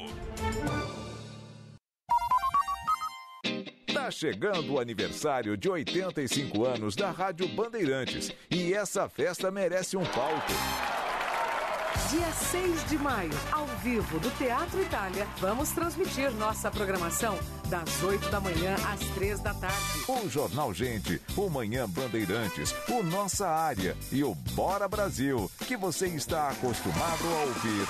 Tá 4.03 4.11
chegando 4.11 4.73
o 4.73 4.81
aniversário 4.81 5.57
de 5.57 5.71
85 5.71 6.65
anos 6.65 6.97
da 6.97 7.13
Rádio 7.13 7.47
Bandeirantes 7.47 8.33
e 8.51 8.75
essa 8.75 9.09
festa 9.09 9.49
merece 9.49 9.97
um 9.97 10.05
palco. 10.05 10.53
Dia 12.11 12.33
6 12.33 12.91
de 12.91 12.99
maio, 12.99 13.31
ao 13.53 13.65
vivo 13.81 14.19
do 14.19 14.29
Teatro 14.37 14.83
Itália, 14.83 15.25
vamos 15.39 15.71
transmitir 15.71 16.33
nossa 16.33 16.69
programação 16.69 17.39
das 17.73 18.03
8 18.03 18.29
da 18.29 18.39
manhã 18.39 18.77
às 18.87 19.01
3 19.15 19.41
da 19.41 19.55
tarde. 19.55 19.77
O 20.07 20.29
Jornal 20.29 20.75
Gente, 20.75 21.19
o 21.35 21.49
Manhã 21.49 21.89
Bandeirantes, 21.89 22.75
o 22.87 23.03
Nossa 23.03 23.49
Área 23.49 23.97
e 24.13 24.23
o 24.23 24.35
Bora 24.53 24.87
Brasil, 24.87 25.51
que 25.67 25.75
você 25.75 26.07
está 26.09 26.51
acostumado 26.51 27.25
a 27.25 27.45
ouvir. 27.47 27.89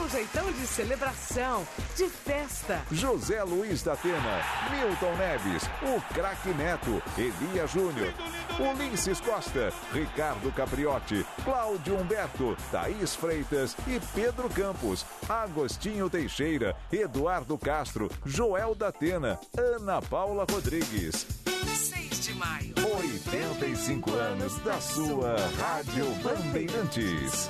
Um 0.00 0.08
jeitão 0.08 0.52
de 0.52 0.64
celebração, 0.68 1.66
de 1.96 2.08
festa. 2.08 2.80
José 2.92 3.42
Luiz 3.42 3.82
da 3.82 3.94
Atena, 3.94 4.40
Milton 4.70 5.16
Neves, 5.16 5.64
o 5.82 6.14
craque 6.14 6.50
Neto, 6.50 7.02
Elia 7.18 7.66
Júnior, 7.66 8.14
Ulisses 8.60 9.20
Costa, 9.20 9.72
Ricardo 9.92 10.52
Capriotti, 10.52 11.26
Cláudio 11.42 11.98
Humberto, 11.98 12.56
Thaís 12.70 13.16
Freitas 13.16 13.76
e 13.88 14.00
Pedro 14.14 14.48
Campos, 14.48 15.04
Agostinho 15.28 16.08
Teixeira, 16.08 16.76
Eduardo 16.92 17.58
Castro, 17.58 18.08
Joel 18.24 18.76
da 18.76 18.92
Ana 19.12 20.02
Paula 20.10 20.44
Rodrigues. 20.50 21.26
6 21.66 22.20
de 22.20 22.34
maio. 22.34 22.74
85 23.00 24.10
anos 24.12 24.58
da 24.58 24.80
sua 24.80 25.36
Rádio 25.58 26.04
Bandeirantes. 26.22 27.48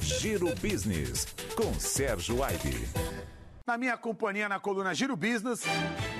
Giro 0.00 0.54
Business, 0.56 1.26
com 1.56 1.74
Sérgio 1.74 2.42
Aibe. 2.44 2.88
Na 3.66 3.78
minha 3.78 3.96
companhia 3.96 4.48
na 4.48 4.58
coluna 4.58 4.94
Giro 4.94 5.16
Business, 5.16 5.62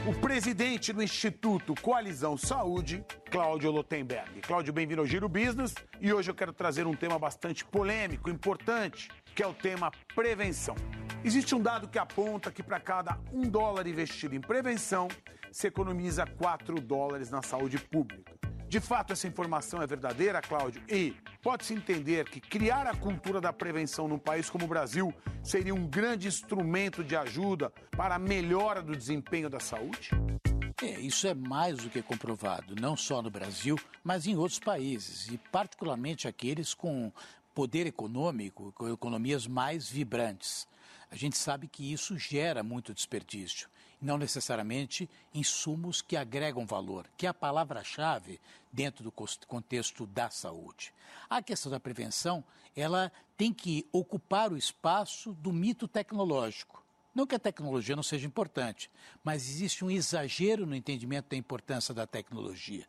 o 0.08 0.14
presidente 0.20 0.92
do 0.92 1.02
Instituto 1.02 1.74
Coalizão 1.80 2.36
Saúde, 2.36 3.04
Cláudio 3.30 3.70
Lotenberg. 3.70 4.40
Cláudio, 4.40 4.72
bem-vindo 4.72 5.00
ao 5.00 5.06
Giro 5.06 5.28
Business 5.28 5.74
e 6.00 6.12
hoje 6.12 6.30
eu 6.30 6.34
quero 6.34 6.52
trazer 6.52 6.86
um 6.86 6.94
tema 6.94 7.18
bastante 7.18 7.64
polêmico, 7.64 8.30
importante, 8.30 9.08
que 9.34 9.42
é 9.42 9.46
o 9.46 9.54
tema 9.54 9.90
prevenção. 10.14 10.74
Existe 11.22 11.54
um 11.54 11.60
dado 11.60 11.88
que 11.88 11.98
aponta 11.98 12.50
que 12.50 12.62
para 12.62 12.80
cada 12.80 13.18
um 13.32 13.42
dólar 13.42 13.86
investido 13.86 14.34
em 14.34 14.40
prevenção, 14.40 15.08
se 15.52 15.66
economiza 15.66 16.24
4 16.26 16.80
dólares 16.80 17.30
na 17.30 17.42
saúde 17.42 17.78
pública. 17.78 18.32
De 18.68 18.78
fato, 18.78 19.12
essa 19.12 19.26
informação 19.26 19.82
é 19.82 19.86
verdadeira, 19.86 20.40
Cláudio? 20.40 20.80
E 20.88 21.16
pode-se 21.42 21.74
entender 21.74 22.28
que 22.28 22.40
criar 22.40 22.86
a 22.86 22.94
cultura 22.94 23.40
da 23.40 23.52
prevenção 23.52 24.06
num 24.06 24.18
país 24.18 24.48
como 24.48 24.64
o 24.64 24.68
Brasil 24.68 25.12
seria 25.42 25.74
um 25.74 25.88
grande 25.88 26.28
instrumento 26.28 27.02
de 27.02 27.16
ajuda 27.16 27.72
para 27.96 28.14
a 28.14 28.18
melhora 28.18 28.80
do 28.80 28.96
desempenho 28.96 29.50
da 29.50 29.58
saúde? 29.58 30.10
É, 30.80 31.00
isso 31.00 31.26
é 31.26 31.34
mais 31.34 31.78
do 31.78 31.90
que 31.90 32.00
comprovado, 32.00 32.76
não 32.80 32.96
só 32.96 33.20
no 33.20 33.28
Brasil, 33.28 33.76
mas 34.04 34.26
em 34.26 34.36
outros 34.36 34.60
países, 34.60 35.28
e 35.28 35.36
particularmente 35.36 36.28
aqueles 36.28 36.72
com 36.72 37.12
poder 37.60 37.86
econômico, 37.86 38.72
com 38.72 38.88
economias 38.88 39.46
mais 39.46 39.86
vibrantes. 39.86 40.66
A 41.10 41.14
gente 41.14 41.36
sabe 41.36 41.68
que 41.68 41.92
isso 41.92 42.16
gera 42.16 42.62
muito 42.62 42.94
desperdício, 42.94 43.68
não 44.00 44.16
necessariamente 44.16 45.10
insumos 45.34 46.00
que 46.00 46.16
agregam 46.16 46.64
valor, 46.64 47.06
que 47.18 47.26
é 47.26 47.28
a 47.28 47.34
palavra-chave 47.34 48.40
dentro 48.72 49.04
do 49.04 49.12
contexto 49.12 50.06
da 50.06 50.30
saúde. 50.30 50.94
A 51.28 51.42
questão 51.42 51.70
da 51.70 51.78
prevenção, 51.78 52.42
ela 52.74 53.12
tem 53.36 53.52
que 53.52 53.86
ocupar 53.92 54.50
o 54.50 54.56
espaço 54.56 55.34
do 55.34 55.52
mito 55.52 55.86
tecnológico. 55.86 56.82
Não 57.14 57.26
que 57.26 57.34
a 57.34 57.38
tecnologia 57.38 57.94
não 57.94 58.02
seja 58.02 58.26
importante, 58.26 58.90
mas 59.22 59.46
existe 59.46 59.84
um 59.84 59.90
exagero 59.90 60.64
no 60.64 60.74
entendimento 60.74 61.28
da 61.28 61.36
importância 61.36 61.92
da 61.92 62.06
tecnologia. 62.06 62.86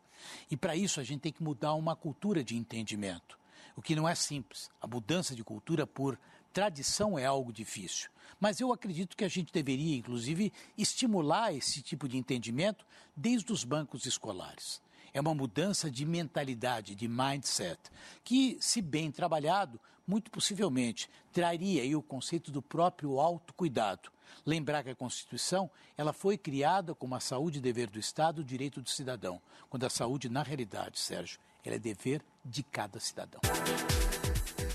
E 0.50 0.56
para 0.56 0.78
isso 0.78 1.02
a 1.02 1.04
gente 1.04 1.20
tem 1.20 1.34
que 1.34 1.44
mudar 1.44 1.74
uma 1.74 1.94
cultura 1.94 2.42
de 2.42 2.56
entendimento, 2.56 3.38
o 3.76 3.82
que 3.82 3.96
não 3.96 4.08
é 4.08 4.16
simples. 4.16 4.70
A 4.82 4.88
mudança 4.88 5.36
de 5.36 5.44
cultura 5.44 5.86
por 5.86 6.18
tradição 6.54 7.18
é 7.18 7.26
algo 7.26 7.52
difícil. 7.52 8.10
Mas 8.40 8.60
eu 8.60 8.74
acredito 8.74 9.16
que 9.16 9.24
a 9.24 9.30
gente 9.30 9.54
deveria, 9.54 9.98
inclusive, 9.98 10.52
estimular 10.78 11.54
esse 11.54 11.82
tipo 11.82 12.08
de 12.08 12.18
entendimento 12.18 12.86
desde 13.16 13.52
os 13.52 13.64
bancos 13.64 14.06
escolares. 14.06 14.82
É 15.14 15.20
uma 15.20 15.36
mudança 15.36 15.92
de 15.92 16.06
mentalidade, 16.06 16.96
de 16.96 17.08
mindset, 17.08 17.80
que, 18.24 18.58
se 18.60 18.82
bem 18.82 19.12
trabalhado, 19.12 19.80
muito 20.08 20.32
possivelmente 20.32 21.10
traria 21.32 21.82
aí 21.82 21.96
o 21.96 22.02
conceito 22.02 22.52
do 22.52 22.62
próprio 22.62 23.20
autocuidado. 23.20 24.12
Lembrar 24.46 24.84
que 24.84 24.90
a 24.90 24.96
Constituição 24.96 25.70
ela 25.98 26.14
foi 26.14 26.38
criada 26.38 26.96
como 26.96 27.16
a 27.16 27.20
saúde 27.20 27.62
dever 27.62 27.90
do 27.90 28.00
Estado, 28.00 28.40
o 28.40 28.44
direito 28.44 28.82
do 28.82 28.90
cidadão, 28.90 29.42
quando 29.70 29.86
a 29.86 29.90
saúde, 29.90 30.30
na 30.30 30.42
realidade, 30.42 31.00
Sérgio, 31.00 31.40
ela 31.66 31.76
é 31.76 31.80
dever 31.80 32.22
de 32.43 32.64
cada 32.64 32.99
cidadão. 32.99 33.41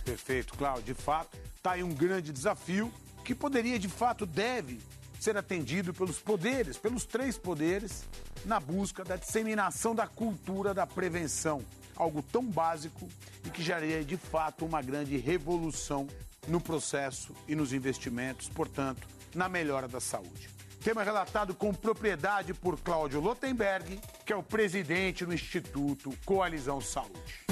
Perfeito, 0.05 0.55
Cláudio. 0.55 0.95
De 0.95 0.95
fato, 0.95 1.37
está 1.57 1.73
aí 1.73 1.83
um 1.83 1.93
grande 1.93 2.33
desafio 2.33 2.93
que 3.25 3.35
poderia, 3.35 3.79
de 3.79 3.89
fato, 3.89 4.25
deve 4.25 4.81
ser 5.19 5.37
atendido 5.37 5.93
pelos 5.93 6.19
poderes, 6.19 6.79
pelos 6.79 7.05
três 7.05 7.37
poderes, 7.37 8.05
na 8.45 8.61
busca 8.61 9.03
da 9.03 9.17
disseminação 9.17 9.95
da 9.95 10.07
cultura 10.07 10.73
da 10.73 10.87
prevenção. 10.87 11.65
Algo 11.97 12.23
tão 12.23 12.45
básico 12.45 13.09
e 13.45 13.51
que 13.51 13.63
geraria, 13.63 14.05
de 14.05 14.17
fato, 14.17 14.65
uma 14.65 14.81
grande 14.81 15.17
revolução 15.17 16.07
no 16.47 16.61
processo 16.61 17.35
e 17.49 17.57
nos 17.57 17.73
investimentos, 17.73 18.49
portanto, 18.49 19.09
na 19.35 19.49
melhora 19.49 19.89
da 19.89 20.01
saúde. 20.01 20.56
Tema 20.87 21.03
relatado 21.03 21.53
com 21.53 21.75
propriedade 21.75 22.55
por 22.55 22.79
Cláudio 22.79 23.19
Lotenberg, 23.19 23.99
que 24.25 24.33
é 24.33 24.37
o 24.37 24.43
presidente 24.43 25.27
do 25.27 25.35
Instituto 25.35 26.17
Coalizão 26.25 26.81
Saúde. 26.81 27.45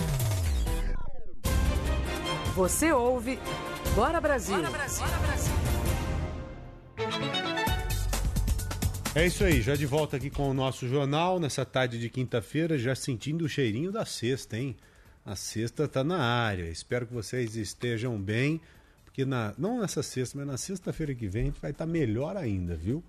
Você 2.55 2.93
ouve 2.93 3.41
Bora 3.97 4.21
Brasil. 4.21 4.55
Bora 4.55 4.71
Brasil. 4.71 5.05
Bora 5.05 5.19
Brasil. 5.19 5.53
É 9.17 9.27
isso 9.27 9.43
aí, 9.43 9.61
já 9.61 9.75
de 9.75 9.85
volta 9.85 10.17
aqui 10.17 10.31
com 10.31 10.49
o 10.49 10.55
nosso 10.55 10.87
jornal 10.87 11.41
nessa 11.41 11.65
tarde 11.65 11.99
de 11.99 12.09
quinta-feira, 12.09 12.79
já 12.79 12.95
sentindo 12.95 13.47
o 13.47 13.49
cheirinho 13.49 13.91
da 13.91 14.05
sexta, 14.05 14.57
hein? 14.57 14.77
A 15.27 15.35
sexta 15.35 15.89
tá 15.89 16.05
na 16.05 16.23
área. 16.23 16.71
Espero 16.71 17.05
que 17.05 17.13
vocês 17.13 17.57
estejam 17.57 18.17
bem, 18.17 18.61
porque 19.05 19.25
na, 19.25 19.53
não 19.59 19.81
nessa 19.81 20.05
sexta, 20.05 20.39
mas 20.39 20.47
na 20.47 20.57
sexta-feira 20.57 21.13
que 21.17 21.27
vem 21.27 21.43
a 21.43 21.47
gente 21.47 21.61
vai 21.61 21.73
estar 21.73 21.85
tá 21.85 21.91
melhor 21.91 22.37
ainda, 22.37 22.77
viu? 22.77 23.03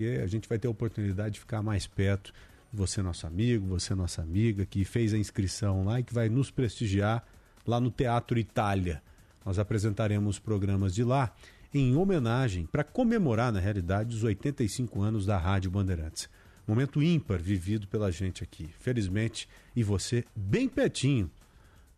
Porque 0.00 0.18
a 0.22 0.26
gente 0.26 0.48
vai 0.48 0.58
ter 0.58 0.66
a 0.66 0.70
oportunidade 0.70 1.34
de 1.34 1.40
ficar 1.40 1.60
mais 1.60 1.86
perto. 1.86 2.32
Você, 2.72 3.02
nosso 3.02 3.26
amigo, 3.26 3.66
você, 3.66 3.94
nossa 3.94 4.22
amiga, 4.22 4.64
que 4.64 4.82
fez 4.82 5.12
a 5.12 5.18
inscrição 5.18 5.84
lá 5.84 6.00
e 6.00 6.02
que 6.02 6.14
vai 6.14 6.26
nos 6.30 6.50
prestigiar 6.50 7.22
lá 7.66 7.78
no 7.78 7.90
Teatro 7.90 8.38
Itália. 8.38 9.02
Nós 9.44 9.58
apresentaremos 9.58 10.38
programas 10.38 10.94
de 10.94 11.04
lá 11.04 11.34
em 11.74 11.94
homenagem, 11.94 12.64
para 12.64 12.82
comemorar, 12.82 13.52
na 13.52 13.60
realidade, 13.60 14.16
os 14.16 14.24
85 14.24 15.02
anos 15.02 15.26
da 15.26 15.36
Rádio 15.36 15.70
Bandeirantes. 15.70 16.30
Momento 16.66 17.02
ímpar 17.02 17.38
vivido 17.38 17.86
pela 17.86 18.10
gente 18.10 18.42
aqui. 18.42 18.70
Felizmente, 18.78 19.46
e 19.76 19.82
você 19.82 20.24
bem 20.34 20.66
pertinho 20.66 21.30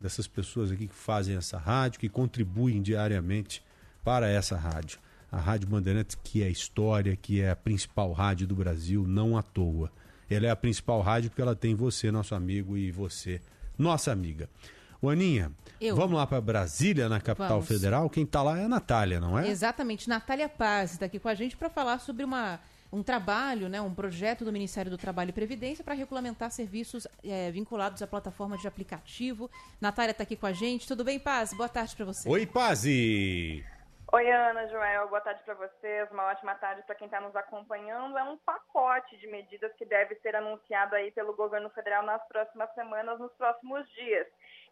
dessas 0.00 0.26
pessoas 0.26 0.72
aqui 0.72 0.88
que 0.88 0.94
fazem 0.94 1.36
essa 1.36 1.56
rádio, 1.56 2.00
que 2.00 2.08
contribuem 2.08 2.82
diariamente 2.82 3.62
para 4.02 4.28
essa 4.28 4.56
rádio. 4.56 4.98
A 5.32 5.38
Rádio 5.38 5.66
Bandeirantes, 5.66 6.14
que 6.22 6.42
é 6.42 6.48
história, 6.50 7.16
que 7.16 7.40
é 7.40 7.50
a 7.50 7.56
principal 7.56 8.12
rádio 8.12 8.46
do 8.46 8.54
Brasil, 8.54 9.06
não 9.08 9.34
à 9.36 9.42
toa. 9.42 9.90
Ela 10.28 10.46
é 10.46 10.50
a 10.50 10.56
principal 10.56 11.00
rádio 11.00 11.30
porque 11.30 11.40
ela 11.40 11.56
tem 11.56 11.74
você, 11.74 12.10
nosso 12.10 12.34
amigo, 12.34 12.76
e 12.76 12.90
você, 12.90 13.40
nossa 13.78 14.12
amiga. 14.12 14.48
O 15.00 15.08
Aninha, 15.08 15.50
Eu. 15.80 15.96
vamos 15.96 16.16
lá 16.16 16.26
para 16.26 16.40
Brasília, 16.40 17.08
na 17.08 17.18
capital 17.18 17.48
vamos. 17.60 17.66
federal. 17.66 18.08
Quem 18.10 18.24
está 18.24 18.42
lá 18.42 18.58
é 18.58 18.64
a 18.64 18.68
Natália, 18.68 19.18
não 19.18 19.38
é? 19.38 19.48
Exatamente. 19.48 20.08
Natália 20.08 20.48
Paz 20.48 20.92
está 20.92 21.06
aqui 21.06 21.18
com 21.18 21.28
a 21.28 21.34
gente 21.34 21.56
para 21.56 21.68
falar 21.68 21.98
sobre 21.98 22.24
uma, 22.24 22.60
um 22.92 23.02
trabalho, 23.02 23.68
né, 23.68 23.80
um 23.80 23.92
projeto 23.92 24.44
do 24.44 24.52
Ministério 24.52 24.90
do 24.90 24.98
Trabalho 24.98 25.30
e 25.30 25.32
Previdência 25.32 25.82
para 25.82 25.94
regulamentar 25.94 26.50
serviços 26.50 27.06
é, 27.24 27.50
vinculados 27.50 28.00
à 28.00 28.06
plataforma 28.06 28.56
de 28.56 28.68
aplicativo. 28.68 29.50
Natália 29.80 30.12
está 30.12 30.22
aqui 30.22 30.36
com 30.36 30.46
a 30.46 30.52
gente. 30.52 30.86
Tudo 30.86 31.02
bem, 31.02 31.18
Paz? 31.18 31.52
Boa 31.52 31.68
tarde 31.70 31.96
para 31.96 32.04
você. 32.04 32.28
Oi, 32.28 32.46
Paz! 32.46 32.84
Oi, 34.14 34.30
Ana, 34.30 34.68
Joel, 34.68 35.08
boa 35.08 35.22
tarde 35.22 35.42
para 35.42 35.54
vocês, 35.54 36.10
uma 36.10 36.26
ótima 36.26 36.54
tarde 36.56 36.82
para 36.82 36.94
quem 36.94 37.06
está 37.06 37.18
nos 37.18 37.34
acompanhando. 37.34 38.18
É 38.18 38.22
um 38.22 38.36
pacote 38.36 39.16
de 39.16 39.26
medidas 39.26 39.72
que 39.72 39.86
deve 39.86 40.16
ser 40.16 40.36
anunciado 40.36 40.94
aí 40.94 41.10
pelo 41.12 41.34
governo 41.34 41.70
federal 41.70 42.02
nas 42.02 42.22
próximas 42.28 42.70
semanas, 42.74 43.18
nos 43.18 43.32
próximos 43.36 43.88
dias. 43.92 44.26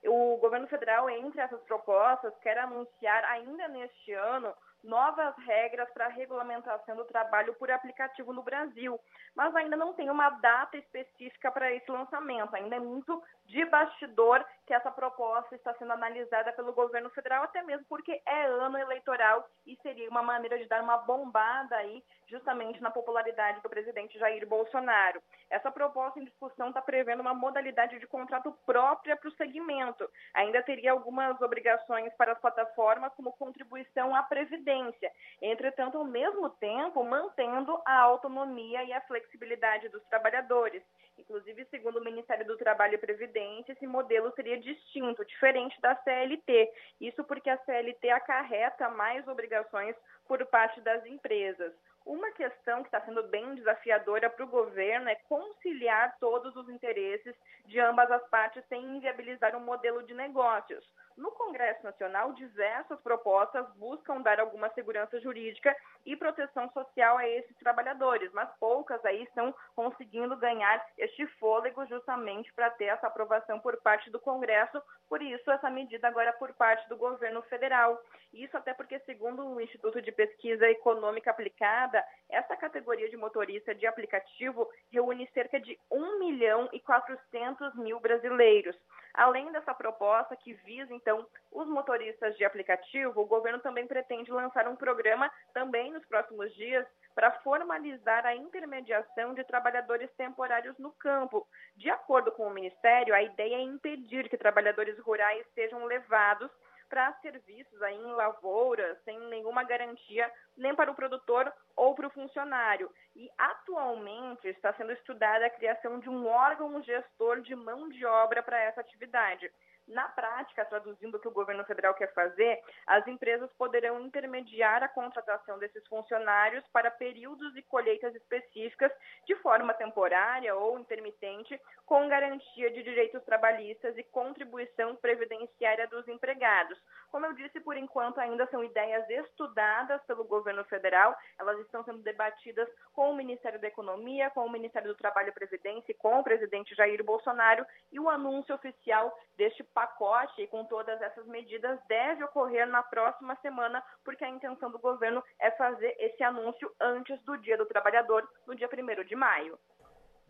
O 0.04 0.36
governo 0.36 0.68
federal, 0.68 1.08
entre 1.08 1.40
essas 1.40 1.62
propostas, 1.62 2.36
quer 2.42 2.58
anunciar 2.58 3.24
ainda 3.24 3.66
neste 3.68 4.12
ano 4.12 4.54
novas 4.84 5.34
regras 5.46 5.88
para 5.92 6.06
a 6.06 6.10
regulamentação 6.10 6.96
do 6.96 7.04
trabalho 7.04 7.54
por 7.54 7.70
aplicativo 7.70 8.34
no 8.34 8.42
Brasil, 8.42 9.00
mas 9.34 9.54
ainda 9.56 9.76
não 9.76 9.94
tem 9.94 10.10
uma 10.10 10.30
data 10.30 10.76
específica 10.76 11.50
para 11.50 11.72
esse 11.72 11.90
lançamento. 11.90 12.54
Ainda 12.54 12.76
é 12.76 12.80
muito 12.80 13.22
de 13.46 13.64
bastidor 13.66 14.44
que 14.70 14.74
essa 14.74 14.92
proposta 14.92 15.56
está 15.56 15.74
sendo 15.74 15.92
analisada 15.94 16.52
pelo 16.52 16.72
governo 16.72 17.10
federal, 17.10 17.42
até 17.42 17.60
mesmo 17.60 17.84
porque 17.88 18.22
é 18.24 18.46
ano 18.46 18.78
eleitoral 18.78 19.44
e 19.66 19.76
seria 19.82 20.08
uma 20.08 20.22
maneira 20.22 20.56
de 20.56 20.66
dar 20.66 20.80
uma 20.80 20.96
bombada 20.96 21.74
aí 21.74 22.00
justamente 22.28 22.80
na 22.80 22.88
popularidade 22.88 23.60
do 23.62 23.68
presidente 23.68 24.16
Jair 24.16 24.46
Bolsonaro. 24.46 25.20
Essa 25.50 25.72
proposta 25.72 26.20
em 26.20 26.24
discussão 26.24 26.68
está 26.68 26.80
prevendo 26.80 27.18
uma 27.18 27.34
modalidade 27.34 27.98
de 27.98 28.06
contrato 28.06 28.56
própria 28.64 29.16
para 29.16 29.28
o 29.28 29.32
segmento. 29.32 30.08
Ainda 30.32 30.62
teria 30.62 30.92
algumas 30.92 31.40
obrigações 31.40 32.12
para 32.14 32.30
as 32.30 32.38
plataformas, 32.38 33.12
como 33.14 33.32
contribuição 33.32 34.14
à 34.14 34.22
previdência. 34.22 35.10
Entretanto, 35.42 35.98
ao 35.98 36.04
mesmo 36.04 36.48
tempo, 36.48 37.02
mantendo 37.02 37.82
a 37.84 37.98
autonomia 37.98 38.84
e 38.84 38.92
a 38.92 39.00
flexibilidade 39.00 39.88
dos 39.88 40.04
trabalhadores. 40.04 40.84
Inclusive, 41.18 41.66
segundo 41.66 41.98
o 41.98 42.04
Ministério 42.04 42.46
do 42.46 42.56
Trabalho 42.56 42.94
e 42.94 42.98
Previdência, 42.98 43.72
esse 43.72 43.86
modelo 43.86 44.32
seria 44.34 44.59
distinto, 44.60 45.24
diferente 45.24 45.80
da 45.80 45.94
CLT. 45.96 46.72
Isso 47.00 47.24
porque 47.24 47.50
a 47.50 47.58
CLT 47.58 48.10
acarreta 48.10 48.88
mais 48.90 49.26
obrigações 49.26 49.96
por 50.26 50.44
parte 50.46 50.80
das 50.80 51.04
empresas. 51.06 51.72
Uma 52.04 52.30
questão 52.32 52.82
que 52.82 52.88
está 52.88 53.00
sendo 53.02 53.22
bem 53.24 53.54
desafiadora 53.54 54.30
para 54.30 54.44
o 54.44 54.48
governo 54.48 55.08
é 55.08 55.14
conciliar 55.28 56.16
todos 56.18 56.56
os 56.56 56.68
interesses 56.68 57.34
de 57.66 57.78
ambas 57.78 58.10
as 58.10 58.26
partes 58.30 58.64
sem 58.68 58.82
inviabilizar 58.96 59.54
um 59.54 59.60
modelo 59.60 60.02
de 60.04 60.14
negócios. 60.14 60.84
No 61.20 61.30
Congresso 61.32 61.84
Nacional, 61.84 62.32
diversas 62.32 62.98
propostas 63.02 63.68
buscam 63.76 64.22
dar 64.22 64.40
alguma 64.40 64.70
segurança 64.70 65.20
jurídica 65.20 65.76
e 66.06 66.16
proteção 66.16 66.70
social 66.70 67.18
a 67.18 67.28
esses 67.28 67.54
trabalhadores, 67.58 68.32
mas 68.32 68.48
poucas 68.58 69.04
aí 69.04 69.24
estão 69.24 69.54
conseguindo 69.76 70.34
ganhar 70.38 70.82
este 70.96 71.26
fôlego 71.38 71.84
justamente 71.84 72.50
para 72.54 72.70
ter 72.70 72.86
essa 72.86 73.06
aprovação 73.06 73.60
por 73.60 73.76
parte 73.82 74.10
do 74.10 74.18
Congresso, 74.18 74.82
por 75.10 75.20
isso 75.20 75.50
essa 75.50 75.68
medida 75.68 76.08
agora 76.08 76.32
por 76.32 76.54
parte 76.54 76.88
do 76.88 76.96
governo 76.96 77.42
federal. 77.42 78.00
Isso 78.32 78.56
até 78.56 78.72
porque, 78.72 78.98
segundo 79.00 79.46
o 79.46 79.60
Instituto 79.60 80.00
de 80.00 80.10
Pesquisa 80.12 80.66
Econômica 80.70 81.32
Aplicada, 81.32 82.02
essa 82.30 82.56
categoria 82.56 83.10
de 83.10 83.16
motorista 83.18 83.74
de 83.74 83.86
aplicativo 83.86 84.66
reúne 84.90 85.28
cerca 85.34 85.60
de 85.60 85.78
1 85.90 86.18
milhão 86.18 86.66
e 86.72 86.80
400 86.80 87.74
mil 87.74 88.00
brasileiros. 88.00 88.74
Além 89.12 89.50
dessa 89.50 89.74
proposta 89.74 90.36
que 90.36 90.52
visa, 90.52 90.94
então, 90.94 91.09
os 91.50 91.68
motoristas 91.68 92.36
de 92.36 92.44
aplicativo, 92.44 93.20
o 93.20 93.26
governo 93.26 93.58
também 93.60 93.86
pretende 93.86 94.30
lançar 94.30 94.68
um 94.68 94.76
programa 94.76 95.30
também 95.52 95.92
nos 95.92 96.04
próximos 96.06 96.52
dias 96.54 96.86
para 97.14 97.32
formalizar 97.40 98.24
a 98.24 98.34
intermediação 98.34 99.34
de 99.34 99.44
trabalhadores 99.44 100.10
temporários 100.16 100.78
no 100.78 100.92
campo. 100.92 101.46
De 101.76 101.90
acordo 101.90 102.30
com 102.32 102.46
o 102.46 102.54
Ministério, 102.54 103.14
a 103.14 103.22
ideia 103.22 103.56
é 103.56 103.60
impedir 103.60 104.28
que 104.28 104.38
trabalhadores 104.38 104.98
rurais 105.00 105.44
sejam 105.54 105.84
levados 105.84 106.50
para 106.90 107.12
serviços 107.22 107.80
aí 107.82 107.96
em 107.96 108.12
lavouras, 108.12 108.98
sem 109.04 109.18
nenhuma 109.28 109.62
garantia 109.62 110.30
nem 110.56 110.74
para 110.74 110.90
o 110.90 110.94
produtor 110.94 111.50
ou 111.76 111.94
para 111.94 112.08
o 112.08 112.10
funcionário. 112.10 112.90
E 113.14 113.30
atualmente 113.38 114.48
está 114.48 114.72
sendo 114.74 114.92
estudada 114.92 115.46
a 115.46 115.50
criação 115.50 116.00
de 116.00 116.10
um 116.10 116.26
órgão 116.26 116.82
gestor 116.82 117.40
de 117.42 117.54
mão 117.54 117.88
de 117.88 118.04
obra 118.04 118.42
para 118.42 118.60
essa 118.60 118.80
atividade. 118.80 119.50
Na 119.90 120.08
prática, 120.08 120.64
traduzindo 120.64 121.16
o 121.16 121.20
que 121.20 121.26
o 121.26 121.32
governo 121.32 121.64
federal 121.64 121.94
quer 121.94 122.12
fazer, 122.14 122.60
as 122.86 123.06
empresas 123.08 123.52
poderão 123.54 124.00
intermediar 124.00 124.82
a 124.84 124.88
contratação 124.88 125.58
desses 125.58 125.84
funcionários 125.88 126.64
para 126.72 126.90
períodos 126.90 127.56
e 127.56 127.62
colheitas 127.62 128.14
específicas 128.14 128.92
de 129.26 129.34
forma 129.36 129.74
temporária 129.74 130.54
ou 130.54 130.78
intermitente, 130.78 131.60
com 131.90 132.06
garantia 132.06 132.70
de 132.70 132.84
direitos 132.84 133.20
trabalhistas 133.24 133.98
e 133.98 134.04
contribuição 134.04 134.94
previdenciária 134.94 135.88
dos 135.88 136.06
empregados. 136.06 136.78
Como 137.10 137.26
eu 137.26 137.32
disse, 137.32 137.58
por 137.58 137.76
enquanto 137.76 138.18
ainda 138.18 138.46
são 138.46 138.62
ideias 138.62 139.10
estudadas 139.10 140.00
pelo 140.04 140.22
governo 140.22 140.62
federal, 140.66 141.16
elas 141.36 141.58
estão 141.58 141.82
sendo 141.82 141.98
debatidas 141.98 142.68
com 142.92 143.10
o 143.10 143.16
Ministério 143.16 143.60
da 143.60 143.66
Economia, 143.66 144.30
com 144.30 144.46
o 144.46 144.48
Ministério 144.48 144.86
do 144.86 144.96
Trabalho 144.96 145.30
e 145.30 145.32
Previdência 145.32 145.90
e 145.90 145.94
com 145.96 146.20
o 146.20 146.22
presidente 146.22 146.76
Jair 146.76 147.02
Bolsonaro, 147.02 147.66
e 147.90 147.98
o 147.98 148.08
anúncio 148.08 148.54
oficial 148.54 149.12
deste 149.36 149.64
pacote 149.64 150.46
com 150.46 150.64
todas 150.66 151.02
essas 151.02 151.26
medidas 151.26 151.76
deve 151.88 152.22
ocorrer 152.22 152.68
na 152.68 152.84
próxima 152.84 153.34
semana, 153.42 153.82
porque 154.04 154.24
a 154.24 154.28
intenção 154.28 154.70
do 154.70 154.78
governo 154.78 155.24
é 155.40 155.50
fazer 155.50 155.96
esse 155.98 156.22
anúncio 156.22 156.72
antes 156.78 157.20
do 157.22 157.36
Dia 157.38 157.58
do 157.58 157.66
Trabalhador, 157.66 158.30
no 158.46 158.54
dia 158.54 158.68
1 158.72 159.04
de 159.06 159.16
maio. 159.16 159.58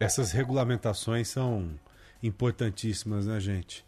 Essas 0.00 0.32
regulamentações 0.32 1.28
são 1.28 1.70
importantíssimas, 2.22 3.26
né, 3.26 3.38
gente? 3.38 3.84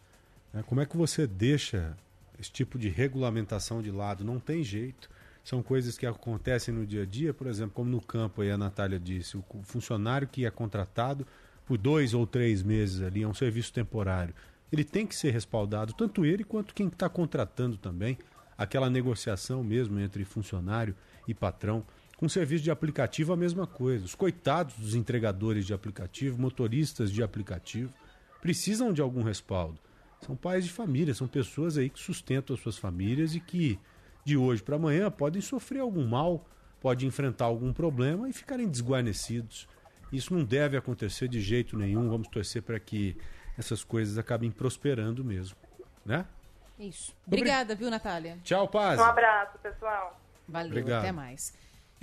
Como 0.67 0.79
é 0.79 0.85
que 0.85 0.95
você 0.95 1.27
deixa 1.27 1.97
esse 2.39 2.51
tipo 2.51 2.77
de 2.79 2.87
regulamentação 2.87 3.81
de 3.81 3.91
lado? 3.91 4.23
Não 4.23 4.39
tem 4.39 4.63
jeito. 4.63 5.09
São 5.43 5.61
coisas 5.61 5.97
que 5.97 6.05
acontecem 6.05 6.73
no 6.73 6.85
dia 6.85 7.01
a 7.01 7.05
dia, 7.05 7.33
por 7.33 7.47
exemplo, 7.47 7.73
como 7.73 7.89
no 7.89 7.99
campo 7.99 8.41
aí 8.41 8.51
a 8.51 8.57
Natália 8.57 8.99
disse, 8.99 9.35
o 9.35 9.43
funcionário 9.63 10.27
que 10.27 10.45
é 10.45 10.51
contratado 10.51 11.27
por 11.65 11.77
dois 11.77 12.13
ou 12.13 12.25
três 12.25 12.63
meses 12.63 13.01
ali, 13.01 13.23
é 13.23 13.27
um 13.27 13.33
serviço 13.33 13.73
temporário 13.73 14.33
ele 14.73 14.83
tem 14.83 15.05
que 15.05 15.15
ser 15.15 15.29
respaldado, 15.29 15.93
tanto 15.93 16.25
ele 16.25 16.43
quanto 16.43 16.73
quem 16.73 16.87
está 16.87 17.07
contratando 17.07 17.77
também, 17.77 18.17
aquela 18.57 18.89
negociação 18.89 19.63
mesmo 19.63 19.99
entre 19.99 20.25
funcionário 20.25 20.95
e 21.27 21.33
patrão. 21.33 21.85
Com 22.17 22.29
serviço 22.29 22.63
de 22.63 22.71
aplicativo, 22.71 23.33
a 23.33 23.37
mesma 23.37 23.67
coisa. 23.67 24.05
Os 24.05 24.15
coitados 24.15 24.75
dos 24.75 24.95
entregadores 24.95 25.65
de 25.65 25.73
aplicativo, 25.73 26.39
motoristas 26.39 27.11
de 27.11 27.21
aplicativo, 27.21 27.93
precisam 28.41 28.93
de 28.93 29.01
algum 29.01 29.23
respaldo. 29.23 29.79
São 30.21 30.35
pais 30.35 30.63
de 30.63 30.71
família, 30.71 31.13
são 31.13 31.27
pessoas 31.27 31.77
aí 31.77 31.89
que 31.89 31.99
sustentam 31.99 32.53
as 32.55 32.61
suas 32.61 32.77
famílias 32.77 33.35
e 33.35 33.39
que 33.39 33.77
de 34.23 34.37
hoje 34.37 34.63
para 34.63 34.77
amanhã 34.77 35.11
podem 35.11 35.41
sofrer 35.41 35.79
algum 35.79 36.07
mal, 36.07 36.47
podem 36.79 37.07
enfrentar 37.07 37.45
algum 37.45 37.73
problema 37.73 38.29
e 38.29 38.33
ficarem 38.33 38.69
desguarnecidos. 38.69 39.67
Isso 40.11 40.33
não 40.33 40.45
deve 40.45 40.77
acontecer 40.77 41.27
de 41.27 41.41
jeito 41.41 41.77
nenhum. 41.77 42.09
Vamos 42.09 42.27
torcer 42.27 42.61
para 42.61 42.79
que 42.79 43.17
essas 43.57 43.83
coisas 43.83 44.17
acabem 44.17 44.49
prosperando 44.51 45.23
mesmo, 45.25 45.57
né? 46.05 46.25
Isso. 46.79 47.15
Obrigada, 47.27 47.75
viu, 47.75 47.89
Natália? 47.89 48.37
Tchau, 48.43 48.67
Paz. 48.67 48.99
Um 48.99 49.03
abraço, 49.03 49.57
pessoal. 49.59 50.19
Valeu, 50.47 50.69
Obrigado. 50.69 50.99
até 50.99 51.11
mais. 51.11 51.53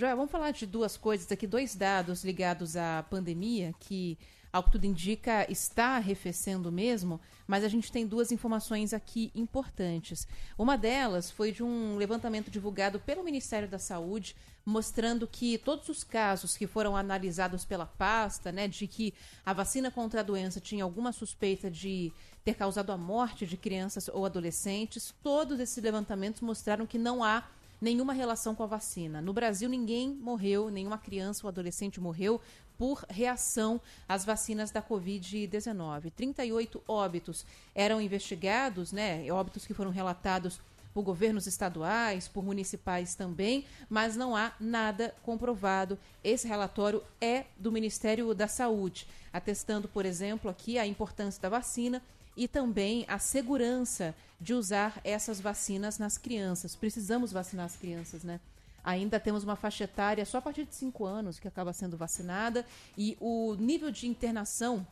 Joel, 0.00 0.16
vamos 0.16 0.30
falar 0.30 0.50
de 0.52 0.64
duas 0.64 0.96
coisas 0.96 1.30
aqui, 1.30 1.46
dois 1.46 1.74
dados 1.74 2.24
ligados 2.24 2.74
à 2.74 3.02
pandemia 3.10 3.74
que, 3.78 4.16
ao 4.50 4.62
que 4.62 4.72
tudo 4.72 4.86
indica, 4.86 5.44
está 5.52 5.96
arrefecendo 5.96 6.72
mesmo, 6.72 7.20
mas 7.46 7.62
a 7.64 7.68
gente 7.68 7.92
tem 7.92 8.06
duas 8.06 8.32
informações 8.32 8.94
aqui 8.94 9.30
importantes. 9.34 10.26
Uma 10.56 10.78
delas 10.78 11.30
foi 11.30 11.52
de 11.52 11.62
um 11.62 11.98
levantamento 11.98 12.50
divulgado 12.50 12.98
pelo 12.98 13.22
Ministério 13.22 13.68
da 13.68 13.78
Saúde, 13.78 14.34
mostrando 14.64 15.26
que 15.26 15.58
todos 15.58 15.90
os 15.90 16.02
casos 16.02 16.56
que 16.56 16.66
foram 16.66 16.96
analisados 16.96 17.66
pela 17.66 17.84
pasta, 17.84 18.50
né, 18.50 18.66
de 18.66 18.86
que 18.86 19.12
a 19.44 19.52
vacina 19.52 19.90
contra 19.90 20.20
a 20.20 20.24
doença 20.24 20.60
tinha 20.60 20.82
alguma 20.82 21.12
suspeita 21.12 21.70
de 21.70 22.10
ter 22.42 22.54
causado 22.54 22.90
a 22.90 22.96
morte 22.96 23.46
de 23.46 23.58
crianças 23.58 24.08
ou 24.08 24.24
adolescentes, 24.24 25.12
todos 25.22 25.60
esses 25.60 25.84
levantamentos 25.84 26.40
mostraram 26.40 26.86
que 26.86 26.96
não 26.96 27.22
há 27.22 27.44
nenhuma 27.80 28.12
relação 28.12 28.54
com 28.54 28.62
a 28.62 28.66
vacina. 28.66 29.20
No 29.20 29.32
Brasil, 29.32 29.68
ninguém 29.68 30.12
morreu, 30.14 30.70
nenhuma 30.70 30.98
criança 30.98 31.46
ou 31.46 31.48
adolescente 31.48 32.00
morreu 32.00 32.40
por 32.76 33.04
reação 33.10 33.80
às 34.08 34.24
vacinas 34.24 34.70
da 34.70 34.82
Covid-19. 34.82 36.12
38 36.16 36.82
óbitos 36.88 37.44
eram 37.74 38.00
investigados, 38.00 38.90
né? 38.90 39.30
Óbitos 39.30 39.66
que 39.66 39.74
foram 39.74 39.90
relatados 39.90 40.60
por 40.92 41.02
governos 41.02 41.46
estaduais, 41.46 42.26
por 42.26 42.42
municipais 42.42 43.14
também, 43.14 43.64
mas 43.88 44.16
não 44.16 44.34
há 44.34 44.52
nada 44.58 45.14
comprovado. 45.22 45.98
Esse 46.24 46.48
relatório 46.48 47.02
é 47.20 47.44
do 47.56 47.70
Ministério 47.70 48.34
da 48.34 48.48
Saúde, 48.48 49.06
atestando, 49.32 49.88
por 49.88 50.04
exemplo, 50.04 50.50
aqui 50.50 50.78
a 50.78 50.86
importância 50.86 51.40
da 51.40 51.48
vacina 51.48 52.02
e 52.36 52.48
também 52.48 53.04
a 53.08 53.18
segurança 53.18 54.14
de 54.40 54.54
usar 54.54 55.00
essas 55.04 55.40
vacinas 55.40 55.98
nas 55.98 56.16
crianças. 56.16 56.74
Precisamos 56.74 57.32
vacinar 57.32 57.66
as 57.66 57.76
crianças, 57.76 58.22
né? 58.22 58.40
Ainda 58.82 59.20
temos 59.20 59.44
uma 59.44 59.56
faixa 59.56 59.84
etária 59.84 60.24
só 60.24 60.38
a 60.38 60.42
partir 60.42 60.64
de 60.64 60.74
5 60.74 61.04
anos 61.04 61.38
que 61.38 61.46
acaba 61.46 61.72
sendo 61.72 61.96
vacinada 61.96 62.64
e 62.96 63.16
o 63.20 63.54
nível 63.54 63.90
de 63.90 64.06
internação 64.06 64.86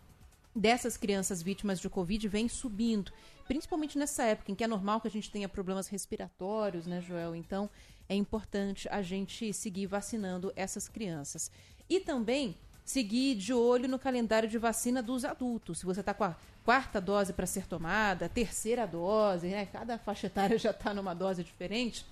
dessas 0.55 0.97
crianças 0.97 1.41
vítimas 1.41 1.81
de 1.81 1.89
Covid 1.89 2.29
vem 2.29 2.49
subindo 2.49 3.13
principalmente 3.49 3.99
nessa 3.99 4.23
época 4.25 4.53
em 4.53 4.55
que 4.55 4.63
é 4.63 4.67
normal 4.67 5.01
que 5.01 5.09
a 5.09 5.11
gente 5.11 5.31
tenha 5.31 5.49
problemas 5.49 5.89
respiratórios, 5.89 6.87
né, 6.87 7.01
Joel? 7.01 7.35
Então, 7.35 7.69
é 8.07 8.15
importante 8.15 8.87
a 8.91 9.01
gente 9.01 9.53
seguir 9.55 9.87
vacinando 9.87 10.53
essas 10.55 10.87
crianças. 10.87 11.51
E 11.89 11.99
também 11.99 12.55
seguir 12.85 13.35
de 13.35 13.53
olho 13.53 13.89
no 13.89 13.99
calendário 13.99 14.49
de 14.49 14.59
vacina 14.59 15.03
dos 15.03 15.25
adultos. 15.25 15.79
Se 15.79 15.87
você 15.87 16.01
está 16.01 16.13
com 16.13 16.25
a 16.25 16.37
quarta 16.69 17.01
dose 17.01 17.33
para 17.33 17.47
ser 17.47 17.67
tomada, 17.67 18.29
terceira 18.29 18.87
dose, 18.87 19.47
né? 19.47 19.65
Cada 19.65 19.97
faixa 19.97 20.27
etária 20.27 20.59
já 20.59 20.69
está 20.69 20.93
numa 20.93 21.15
dose 21.15 21.43
diferente. 21.43 22.05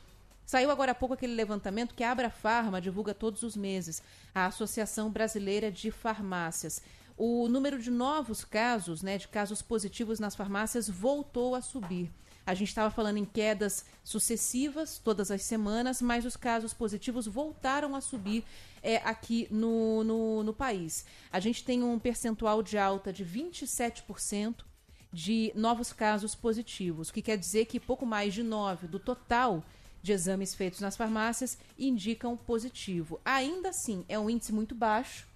Saiu 0.47 0.71
agora 0.71 0.93
há 0.93 0.95
pouco 0.95 1.13
aquele 1.13 1.35
levantamento 1.35 1.95
que 1.95 2.03
a 2.03 2.11
Abra 2.11 2.31
Farma 2.31 2.81
divulga 2.81 3.13
todos 3.13 3.43
os 3.43 3.55
meses, 3.55 4.03
a 4.35 4.47
Associação 4.47 5.11
Brasileira 5.11 5.71
de 5.71 5.91
Farmácias 5.91 6.81
o 7.19 7.49
número 7.49 7.79
de 7.79 7.91
novos 7.91 8.45
casos, 8.45 9.03
né, 9.03 9.17
de 9.17 9.27
casos 9.29 9.63
positivos 9.63 10.21
nas 10.21 10.37
farmácias 10.37 10.89
voltou 10.89 11.55
a 11.55 11.63
subir. 11.63 12.11
A 12.47 12.55
gente 12.55 12.69
estava 12.69 12.91
falando 12.91 13.17
em 13.17 13.25
quedas 13.25 13.85
sucessivas 14.05 14.99
todas 15.03 15.33
as 15.33 15.43
semanas, 15.43 16.01
mas 16.01 16.25
os 16.25 16.37
casos 16.37 16.73
positivos 16.73 17.27
voltaram 17.27 17.97
a 17.97 18.01
subir 18.01 18.45
é, 18.83 18.99
aqui 18.99 19.49
no, 19.51 20.05
no, 20.05 20.43
no 20.45 20.55
país. 20.55 21.05
A 21.33 21.41
gente 21.41 21.65
tem 21.65 21.83
um 21.83 21.99
percentual 21.99 22.63
de 22.63 22.79
alta 22.79 23.13
de 23.13 23.25
27% 23.25 24.65
de 25.13 25.51
novos 25.57 25.93
casos 25.93 26.35
positivos, 26.35 27.09
o 27.09 27.13
que 27.13 27.23
quer 27.23 27.37
dizer 27.37 27.65
que 27.65 27.81
pouco 27.81 28.05
mais 28.05 28.35
de 28.35 28.43
9 28.43 28.87
do 28.87 29.01
total 29.01 29.65
de 30.03 30.13
exames 30.13 30.55
feitos 30.55 30.81
nas 30.81 30.97
farmácias 30.97 31.59
indicam 31.77 32.37
positivo. 32.37 33.21
Ainda 33.25 33.71
assim, 33.71 34.05
é 34.09 34.19
um 34.19 34.31
índice 34.31 34.53
muito 34.53 34.75
baixo, 34.75 35.27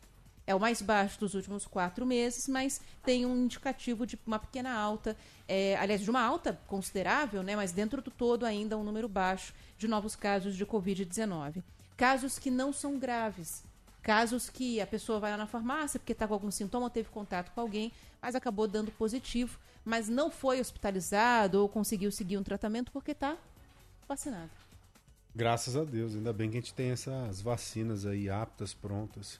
é 0.46 0.54
o 0.54 0.60
mais 0.60 0.82
baixo 0.82 1.20
dos 1.20 1.34
últimos 1.34 1.66
quatro 1.66 2.04
meses, 2.04 2.48
mas 2.48 2.80
tem 3.04 3.24
um 3.24 3.36
indicativo 3.44 4.06
de 4.06 4.18
uma 4.26 4.38
pequena 4.38 4.72
alta, 4.72 5.16
é, 5.46 5.76
aliás, 5.76 6.00
de 6.00 6.10
uma 6.10 6.22
alta 6.22 6.58
considerável, 6.66 7.42
né, 7.42 7.54
mas 7.54 7.72
dentro 7.72 8.02
do 8.02 8.10
todo 8.10 8.44
ainda 8.44 8.76
um 8.76 8.84
número 8.84 9.08
baixo 9.08 9.54
de 9.78 9.86
novos 9.86 10.16
casos 10.16 10.56
de 10.56 10.66
Covid-19. 10.66 11.62
Casos 11.96 12.38
que 12.38 12.50
não 12.50 12.72
são 12.72 12.98
graves, 12.98 13.62
casos 14.02 14.48
que 14.48 14.80
a 14.80 14.86
pessoa 14.86 15.20
vai 15.20 15.30
lá 15.30 15.36
na 15.36 15.46
farmácia 15.46 16.00
porque 16.00 16.12
está 16.12 16.26
com 16.26 16.34
algum 16.34 16.50
sintoma, 16.50 16.90
teve 16.90 17.08
contato 17.10 17.52
com 17.52 17.60
alguém, 17.60 17.92
mas 18.20 18.34
acabou 18.34 18.66
dando 18.66 18.90
positivo, 18.92 19.58
mas 19.84 20.08
não 20.08 20.30
foi 20.30 20.60
hospitalizado 20.60 21.60
ou 21.60 21.68
conseguiu 21.68 22.10
seguir 22.10 22.38
um 22.38 22.42
tratamento 22.42 22.90
porque 22.90 23.12
está 23.12 23.36
vacinado. 24.08 24.50
Graças 25.34 25.76
a 25.76 25.84
Deus, 25.84 26.16
ainda 26.16 26.32
bem 26.32 26.50
que 26.50 26.56
a 26.56 26.60
gente 26.60 26.74
tem 26.74 26.90
essas 26.90 27.40
vacinas 27.40 28.04
aí 28.04 28.28
aptas, 28.28 28.74
prontas 28.74 29.38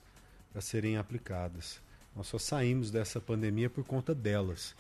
para 0.53 0.61
serem 0.61 0.97
aplicadas. 0.97 1.81
Nós 2.15 2.27
só 2.27 2.39
saímos 2.39 2.91
dessa 2.91 3.21
pandemia 3.21 3.71
por 3.71 3.85
conta 3.85 4.15
delas. 4.15 4.75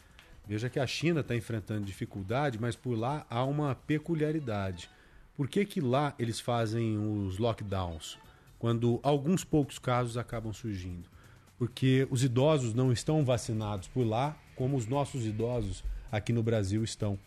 Veja 0.46 0.68
que 0.68 0.80
a 0.80 0.86
China 0.86 1.20
está 1.20 1.36
enfrentando 1.36 1.86
dificuldade, 1.86 2.58
mas 2.60 2.74
por 2.74 2.94
lá 2.98 3.24
há 3.30 3.44
uma 3.44 3.74
peculiaridade. 3.74 4.90
Por 5.36 5.48
que, 5.48 5.64
que 5.64 5.80
lá 5.80 6.14
eles 6.18 6.40
fazem 6.40 6.98
os 6.98 7.38
lockdowns? 7.38 8.18
Quando 8.58 9.00
alguns 9.02 9.44
poucos 9.44 9.78
casos 9.78 10.16
acabam 10.16 10.52
surgindo. 10.52 11.08
Porque 11.56 12.06
os 12.10 12.24
idosos 12.24 12.74
não 12.74 12.92
estão 12.92 13.24
vacinados 13.24 13.86
por 13.88 14.02
lá, 14.02 14.36
como 14.56 14.76
os 14.76 14.86
nossos 14.86 15.24
idosos 15.24 15.84
aqui 16.10 16.32
no 16.32 16.42
Brasil 16.42 16.82
estão. 16.82 17.18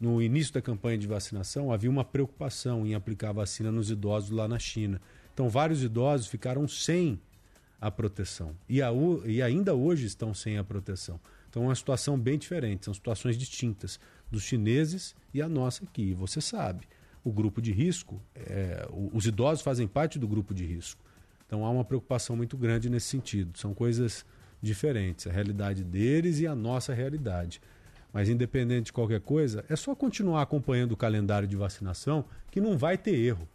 No 0.00 0.20
início 0.20 0.52
da 0.52 0.60
campanha 0.60 0.98
de 0.98 1.06
vacinação, 1.06 1.72
havia 1.72 1.88
uma 1.88 2.04
preocupação 2.04 2.86
em 2.86 2.94
aplicar 2.94 3.32
vacina 3.32 3.70
nos 3.70 3.90
idosos 3.90 4.30
lá 4.30 4.48
na 4.48 4.58
China. 4.58 5.00
Então, 5.32 5.48
vários 5.48 5.82
idosos 5.82 6.26
ficaram 6.26 6.66
sem 6.66 7.20
a 7.80 7.90
proteção. 7.90 8.56
E, 8.68 8.82
a, 8.82 8.90
e 9.24 9.42
ainda 9.42 9.74
hoje 9.74 10.06
estão 10.06 10.32
sem 10.32 10.58
a 10.58 10.64
proteção. 10.64 11.20
Então, 11.48 11.62
é 11.62 11.66
uma 11.66 11.74
situação 11.74 12.18
bem 12.18 12.38
diferente, 12.38 12.84
são 12.84 12.94
situações 12.94 13.36
distintas 13.36 14.00
dos 14.30 14.42
chineses 14.42 15.14
e 15.32 15.40
a 15.40 15.48
nossa 15.48 15.84
aqui. 15.84 16.10
E 16.10 16.14
você 16.14 16.40
sabe, 16.40 16.88
o 17.22 17.32
grupo 17.32 17.62
de 17.62 17.72
risco, 17.72 18.20
é, 18.34 18.86
os 19.12 19.26
idosos 19.26 19.62
fazem 19.62 19.86
parte 19.86 20.18
do 20.18 20.28
grupo 20.28 20.52
de 20.52 20.64
risco. 20.64 21.02
Então 21.46 21.64
há 21.64 21.70
uma 21.70 21.84
preocupação 21.84 22.36
muito 22.36 22.56
grande 22.56 22.90
nesse 22.90 23.06
sentido. 23.06 23.56
São 23.58 23.72
coisas 23.72 24.26
diferentes, 24.60 25.26
a 25.26 25.32
realidade 25.32 25.84
deles 25.84 26.40
e 26.40 26.46
a 26.46 26.54
nossa 26.54 26.92
realidade. 26.92 27.60
Mas 28.12 28.28
independente 28.28 28.86
de 28.86 28.92
qualquer 28.92 29.20
coisa, 29.20 29.64
é 29.68 29.76
só 29.76 29.94
continuar 29.94 30.42
acompanhando 30.42 30.92
o 30.92 30.96
calendário 30.96 31.48
de 31.48 31.56
vacinação 31.56 32.24
que 32.50 32.60
não 32.60 32.78
vai 32.78 32.96
ter 32.96 33.14
erro. 33.14 33.48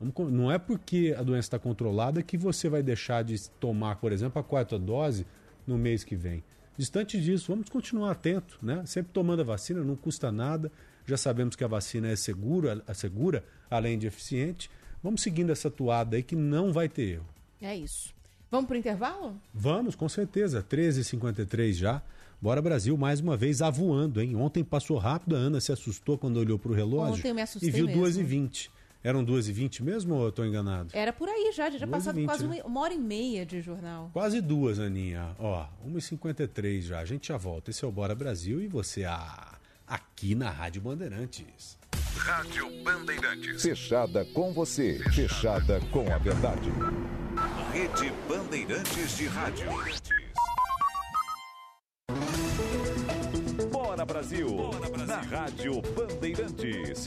Não 0.00 0.50
é 0.50 0.58
porque 0.58 1.14
a 1.18 1.22
doença 1.22 1.46
está 1.46 1.58
controlada 1.58 2.22
que 2.22 2.38
você 2.38 2.68
vai 2.68 2.82
deixar 2.82 3.22
de 3.22 3.50
tomar, 3.50 3.96
por 3.96 4.12
exemplo, 4.12 4.40
a 4.40 4.44
quarta 4.44 4.78
dose 4.78 5.26
no 5.66 5.76
mês 5.76 6.02
que 6.02 6.16
vem. 6.16 6.42
Distante 6.76 7.20
disso, 7.20 7.52
vamos 7.52 7.68
continuar 7.68 8.12
atento, 8.12 8.58
né? 8.62 8.82
Sempre 8.86 9.12
tomando 9.12 9.40
a 9.40 9.44
vacina, 9.44 9.84
não 9.84 9.94
custa 9.94 10.32
nada. 10.32 10.72
Já 11.04 11.18
sabemos 11.18 11.54
que 11.54 11.62
a 11.62 11.68
vacina 11.68 12.08
é 12.08 12.16
segura, 12.16 12.82
é 12.86 12.94
segura, 12.94 13.44
além 13.70 13.98
de 13.98 14.06
eficiente. 14.06 14.70
Vamos 15.02 15.20
seguindo 15.20 15.52
essa 15.52 15.70
toada 15.70 16.16
aí 16.16 16.22
que 16.22 16.34
não 16.34 16.72
vai 16.72 16.88
ter 16.88 17.16
erro. 17.16 17.26
É 17.60 17.76
isso. 17.76 18.14
Vamos 18.50 18.66
para 18.66 18.74
o 18.74 18.78
intervalo? 18.78 19.36
Vamos, 19.52 19.94
com 19.94 20.08
certeza. 20.08 20.62
13h53 20.62 21.72
já. 21.74 22.02
Bora 22.40 22.62
Brasil, 22.62 22.96
mais 22.96 23.20
uma 23.20 23.36
vez, 23.36 23.60
avoando, 23.60 24.20
hein? 24.20 24.34
Ontem 24.34 24.64
passou 24.64 24.96
rápido, 24.96 25.36
a 25.36 25.38
Ana 25.38 25.60
se 25.60 25.70
assustou 25.70 26.16
quando 26.16 26.38
olhou 26.38 26.58
para 26.58 26.72
o 26.72 26.74
relógio 26.74 27.16
Ontem 27.18 27.28
eu 27.28 27.34
me 27.34 27.42
assustei 27.42 27.68
e 27.68 27.72
viu 27.72 27.86
mesmo. 27.86 28.24
2h20. 28.24 28.70
Eram 29.02 29.24
2h20 29.24 29.80
mesmo 29.80 30.14
ou 30.14 30.24
eu 30.24 30.28
estou 30.28 30.44
enganado? 30.44 30.90
Era 30.92 31.10
por 31.10 31.26
aí 31.26 31.50
já, 31.54 31.70
já 31.70 31.86
passado 31.86 32.18
2h20, 32.18 32.24
quase 32.26 32.46
né? 32.46 32.62
uma, 32.64 32.80
hora 32.80 32.92
e 32.92 32.98
meia 32.98 33.46
de 33.46 33.62
jornal. 33.62 34.10
Quase 34.12 34.42
duas, 34.42 34.78
Aninha. 34.78 35.34
Ó, 35.38 35.66
1h53 35.88 36.82
já. 36.82 37.00
A 37.00 37.04
gente 37.06 37.28
já 37.28 37.38
volta. 37.38 37.70
Esse 37.70 37.82
é 37.82 37.88
o 37.88 37.92
Bora 37.92 38.14
Brasil 38.14 38.60
e 38.60 38.68
você 38.68 39.04
ah, 39.04 39.58
aqui 39.86 40.34
na 40.34 40.50
Rádio 40.50 40.82
Bandeirantes. 40.82 41.78
Rádio 42.14 42.68
Bandeirantes. 42.82 43.62
Fechada 43.62 44.24
com 44.26 44.52
você. 44.52 44.98
Fechada 45.14 45.80
com 45.90 46.12
a 46.12 46.18
verdade. 46.18 46.70
Rede 47.72 48.12
Bandeirantes 48.28 49.16
de 49.16 49.26
Rádio. 49.28 49.66
Bora 53.72 54.04
Brasil. 54.04 54.48
Na 55.06 55.22
Rádio 55.22 55.80
Bandeirantes. 55.96 57.06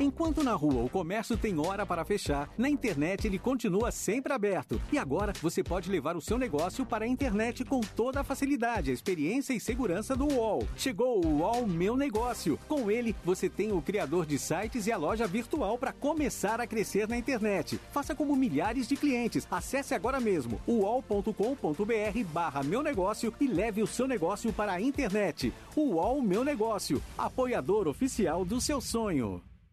Enquanto 0.00 0.42
na 0.42 0.54
rua 0.54 0.82
o 0.82 0.88
comércio 0.88 1.36
tem 1.36 1.60
hora 1.60 1.84
para 1.84 2.06
fechar, 2.06 2.48
na 2.56 2.70
internet 2.70 3.26
ele 3.26 3.38
continua 3.38 3.90
sempre 3.90 4.32
aberto. 4.32 4.80
E 4.90 4.96
agora 4.96 5.34
você 5.42 5.62
pode 5.62 5.90
levar 5.90 6.16
o 6.16 6.22
seu 6.22 6.38
negócio 6.38 6.86
para 6.86 7.04
a 7.04 7.08
internet 7.08 7.66
com 7.66 7.82
toda 7.82 8.20
a 8.20 8.24
facilidade, 8.24 8.90
a 8.90 8.94
experiência 8.94 9.52
e 9.52 9.60
segurança 9.60 10.16
do 10.16 10.24
UOL. 10.24 10.66
Chegou 10.74 11.22
o 11.22 11.40
UOL 11.40 11.66
Meu 11.66 11.98
Negócio. 11.98 12.58
Com 12.66 12.90
ele, 12.90 13.14
você 13.22 13.46
tem 13.50 13.72
o 13.72 13.82
criador 13.82 14.24
de 14.24 14.38
sites 14.38 14.86
e 14.86 14.92
a 14.92 14.96
loja 14.96 15.26
virtual 15.26 15.76
para 15.76 15.92
começar 15.92 16.62
a 16.62 16.66
crescer 16.66 17.06
na 17.06 17.18
internet. 17.18 17.78
Faça 17.92 18.14
como 18.14 18.34
milhares 18.34 18.88
de 18.88 18.96
clientes. 18.96 19.46
Acesse 19.50 19.94
agora 19.94 20.18
mesmo 20.18 20.62
uol.com.br 20.66 22.24
barra 22.32 22.62
meu 22.62 22.82
negócio 22.82 23.34
e 23.38 23.46
leve 23.46 23.82
o 23.82 23.86
seu 23.86 24.08
negócio 24.08 24.50
para 24.50 24.72
a 24.72 24.80
internet. 24.80 25.52
UOL 25.76 26.22
Meu 26.22 26.42
Negócio, 26.42 27.02
apoiador 27.18 27.86
oficial 27.86 28.46
do 28.46 28.62
seu 28.62 28.80
sonho. 28.80 29.42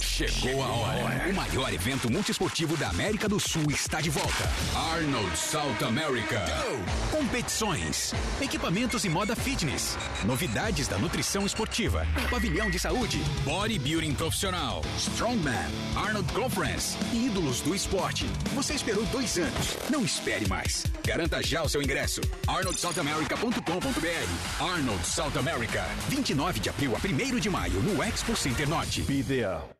Chegou 0.00 0.62
a 0.62 0.66
hora. 0.66 1.30
O 1.30 1.34
maior 1.34 1.72
evento 1.72 2.10
multiesportivo 2.10 2.76
da 2.76 2.90
América 2.90 3.28
do 3.28 3.40
Sul 3.40 3.64
está 3.70 4.00
de 4.00 4.10
volta. 4.10 4.48
Arnold 4.94 5.36
South 5.36 5.84
America. 5.86 6.40
Competições, 7.10 8.12
equipamentos 8.40 9.04
e 9.04 9.08
moda 9.08 9.34
fitness, 9.34 9.96
novidades 10.24 10.88
da 10.88 10.98
nutrição 10.98 11.46
esportiva, 11.46 12.06
pavilhão 12.30 12.70
de 12.70 12.78
saúde, 12.78 13.18
bodybuilding 13.44 14.14
profissional, 14.14 14.82
strongman, 14.98 15.70
Arnold 15.96 16.30
Conference 16.32 16.96
ídolos 17.12 17.60
do 17.60 17.74
esporte. 17.74 18.26
Você 18.54 18.74
esperou 18.74 19.04
dois 19.06 19.36
anos. 19.38 19.76
Não 19.88 20.04
espere 20.04 20.46
mais. 20.48 20.84
Garanta 21.06 21.42
já 21.42 21.62
o 21.62 21.68
seu 21.68 21.82
ingresso. 21.82 22.20
arnoldsouthamerica.com.br 22.46 24.62
Arnold 24.62 25.06
South 25.06 25.38
America. 25.38 25.84
29 26.08 26.60
de 26.60 26.68
abril 26.68 26.94
a 26.94 26.98
1 26.98 27.38
de 27.38 27.50
maio 27.50 27.80
no 27.82 28.02
Expo 28.02 28.36
Center 28.36 28.68
Norte. 28.68 29.02
Be 29.02 29.22
there. 29.22 29.79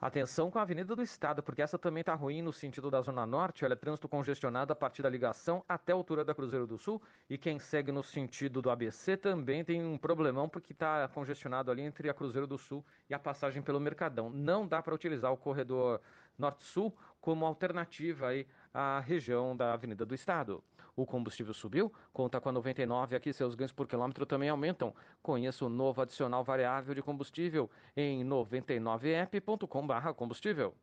Atenção 0.00 0.50
com 0.50 0.58
a 0.58 0.62
Avenida 0.62 0.96
do 0.96 1.02
Estado, 1.02 1.42
porque 1.42 1.60
essa 1.60 1.78
também 1.78 2.00
está 2.00 2.14
ruim 2.14 2.40
no 2.40 2.54
sentido 2.54 2.90
da 2.90 3.02
Zona 3.02 3.26
Norte. 3.26 3.66
Olha, 3.66 3.76
trânsito 3.76 4.08
congestionado 4.08 4.72
a 4.72 4.76
partir 4.76 5.02
da 5.02 5.10
ligação 5.10 5.62
até 5.68 5.92
a 5.92 5.94
altura 5.94 6.24
da 6.24 6.34
Cruzeiro 6.34 6.66
do 6.66 6.78
Sul. 6.78 7.02
E 7.28 7.36
quem 7.36 7.58
segue 7.58 7.92
no 7.92 8.02
sentido 8.02 8.62
do 8.62 8.70
ABC 8.70 9.18
também 9.18 9.62
tem 9.62 9.84
um 9.84 9.98
problemão, 9.98 10.48
porque 10.48 10.72
está 10.72 11.06
congestionado 11.08 11.70
ali 11.70 11.82
entre 11.82 12.08
a 12.08 12.14
Cruzeiro 12.14 12.46
do 12.46 12.56
Sul 12.56 12.82
e 13.10 13.14
a 13.14 13.18
passagem 13.18 13.60
pelo 13.60 13.78
Mercadão. 13.78 14.30
Não 14.30 14.66
dá 14.66 14.80
para 14.80 14.94
utilizar 14.94 15.30
o 15.34 15.36
corredor 15.36 16.00
Norte-Sul 16.38 16.96
como 17.20 17.44
alternativa 17.44 18.28
aí 18.28 18.46
à 18.72 19.00
região 19.00 19.54
da 19.54 19.74
Avenida 19.74 20.06
do 20.06 20.14
Estado. 20.14 20.64
O 21.00 21.06
combustível 21.06 21.54
subiu, 21.54 21.90
conta 22.12 22.38
com 22.42 22.50
a 22.50 22.52
99 22.52 23.16
aqui, 23.16 23.32
seus 23.32 23.54
ganhos 23.54 23.72
por 23.72 23.88
quilômetro 23.88 24.26
também 24.26 24.50
aumentam. 24.50 24.94
Conheça 25.22 25.64
o 25.64 25.68
novo 25.70 26.02
adicional 26.02 26.44
variável 26.44 26.94
de 26.94 27.00
combustível 27.00 27.70
em 27.96 28.22
99app.com.br 28.22 30.12
combustível. 30.14 30.74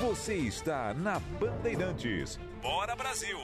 Você 0.00 0.36
está 0.36 0.94
na 0.94 1.18
Bandeirantes. 1.38 2.38
Bora 2.62 2.96
Brasil! 2.96 3.36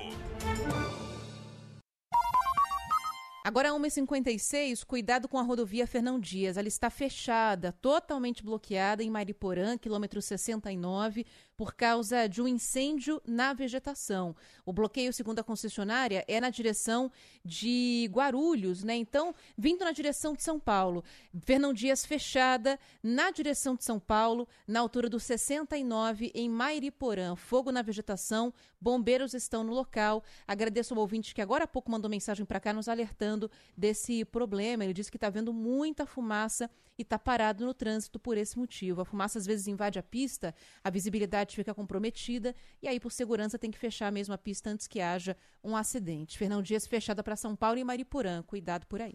Agora 3.47 3.69
1h56, 3.69 4.85
cuidado 4.85 5.29
com 5.29 5.39
a 5.39 5.43
rodovia 5.43 5.87
Fernão 5.87 6.19
Dias. 6.19 6.57
Ela 6.57 6.67
está 6.67 6.91
fechada, 6.91 7.71
totalmente 7.71 8.43
bloqueada 8.43 9.05
em 9.05 9.11
Mariporã, 9.11 9.79
quilômetro 9.79 10.21
69, 10.21 11.25
por 11.57 11.75
causa 11.75 12.29
de 12.29 12.43
um 12.43 12.49
incêndio 12.49 13.21
na 13.27 13.53
vegetação. 13.53 14.37
O 14.65 14.73
bloqueio, 14.73 15.13
segundo 15.13 15.39
a 15.39 15.45
concessionária, 15.45 16.25
é 16.29 16.41
na 16.41 16.51
direção 16.51 17.11
de 17.45 18.09
Guarulhos, 18.13 18.85
né? 18.85 18.95
Então, 18.95 19.35
vindo 19.57 19.85
na 19.85 19.93
direção 19.93 20.35
de 20.35 20.43
São 20.43 20.61
Paulo. 20.61 21.03
Fernão 21.45 21.73
Dias 21.73 22.05
fechada 22.05 22.79
na 23.03 23.31
direção 23.31 23.75
de 23.75 23.85
São 23.85 23.99
Paulo, 23.99 24.47
na 24.67 24.81
altura 24.81 25.09
do 25.09 25.19
69, 25.19 26.31
em 26.35 26.49
Mairiporã. 26.49 27.35
Fogo 27.37 27.73
na 27.73 27.81
vegetação, 27.81 28.53
bombeiros 28.81 29.33
estão 29.33 29.65
no 29.65 29.73
local. 29.73 30.23
Agradeço 30.47 30.93
ao 30.93 31.01
ouvinte 31.01 31.35
que 31.35 31.41
agora 31.41 31.65
há 31.65 31.69
pouco 31.69 31.91
mandou 31.91 32.11
mensagem 32.11 32.45
para 32.45 32.61
cá 32.61 32.73
nos 32.73 32.89
alertando 32.89 33.51
desse 33.77 34.25
problema. 34.25 34.85
Ele 34.85 34.93
disse 34.93 35.11
que 35.11 35.17
está 35.17 35.31
vendo 35.31 35.53
muita 35.53 36.05
fumaça 36.05 36.71
e 36.99 37.03
está 37.03 37.19
parado 37.19 37.65
no 37.65 37.75
trânsito 37.75 38.19
por 38.19 38.37
esse 38.37 38.59
motivo. 38.59 39.01
A 39.01 39.05
fumaça 39.05 39.39
às 39.39 39.47
vezes 39.47 39.67
invade 39.67 39.99
a 39.99 40.03
pista, 40.03 40.55
a 40.83 40.91
visibilidade 40.91 41.46
fica 41.55 41.75
comprometida 41.75 42.55
e 42.83 42.89
aí, 42.89 42.99
por 42.99 43.13
segurança, 43.13 43.59
tem 43.59 43.71
que 43.71 43.79
fechar 43.79 44.11
mesmo 44.11 44.35
a 44.35 44.39
pista 44.39 44.71
antes 44.71 44.87
que 44.87 45.01
haja 45.01 45.37
um 45.63 45.77
acidente. 45.77 46.39
Fernão 46.39 46.63
Dias 46.63 46.87
fechada 46.87 47.23
para 47.23 47.37
São 47.37 47.55
Paulo 47.55 47.79
e 47.79 47.85
Mariporã. 47.85 48.43
Cuidado 48.43 48.87
por 48.87 49.01
aí. 49.01 49.15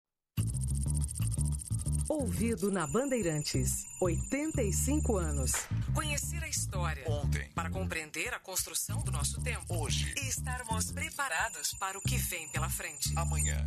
Ouvido 2.11 2.69
na 2.69 2.85
Bandeirantes. 2.85 3.85
85 4.01 5.15
anos. 5.15 5.53
Conhecer 5.95 6.43
a 6.43 6.49
história. 6.49 7.05
Ontem. 7.07 7.49
Para 7.55 7.69
compreender 7.69 8.33
a 8.33 8.39
construção 8.39 9.01
do 9.01 9.13
nosso 9.13 9.41
tempo. 9.41 9.63
Hoje. 9.69 10.13
E 10.17 10.27
estarmos 10.27 10.91
preparados 10.91 11.73
para 11.79 11.97
o 11.97 12.01
que 12.01 12.17
vem 12.17 12.49
pela 12.49 12.69
frente. 12.69 13.13
Amanhã. 13.15 13.63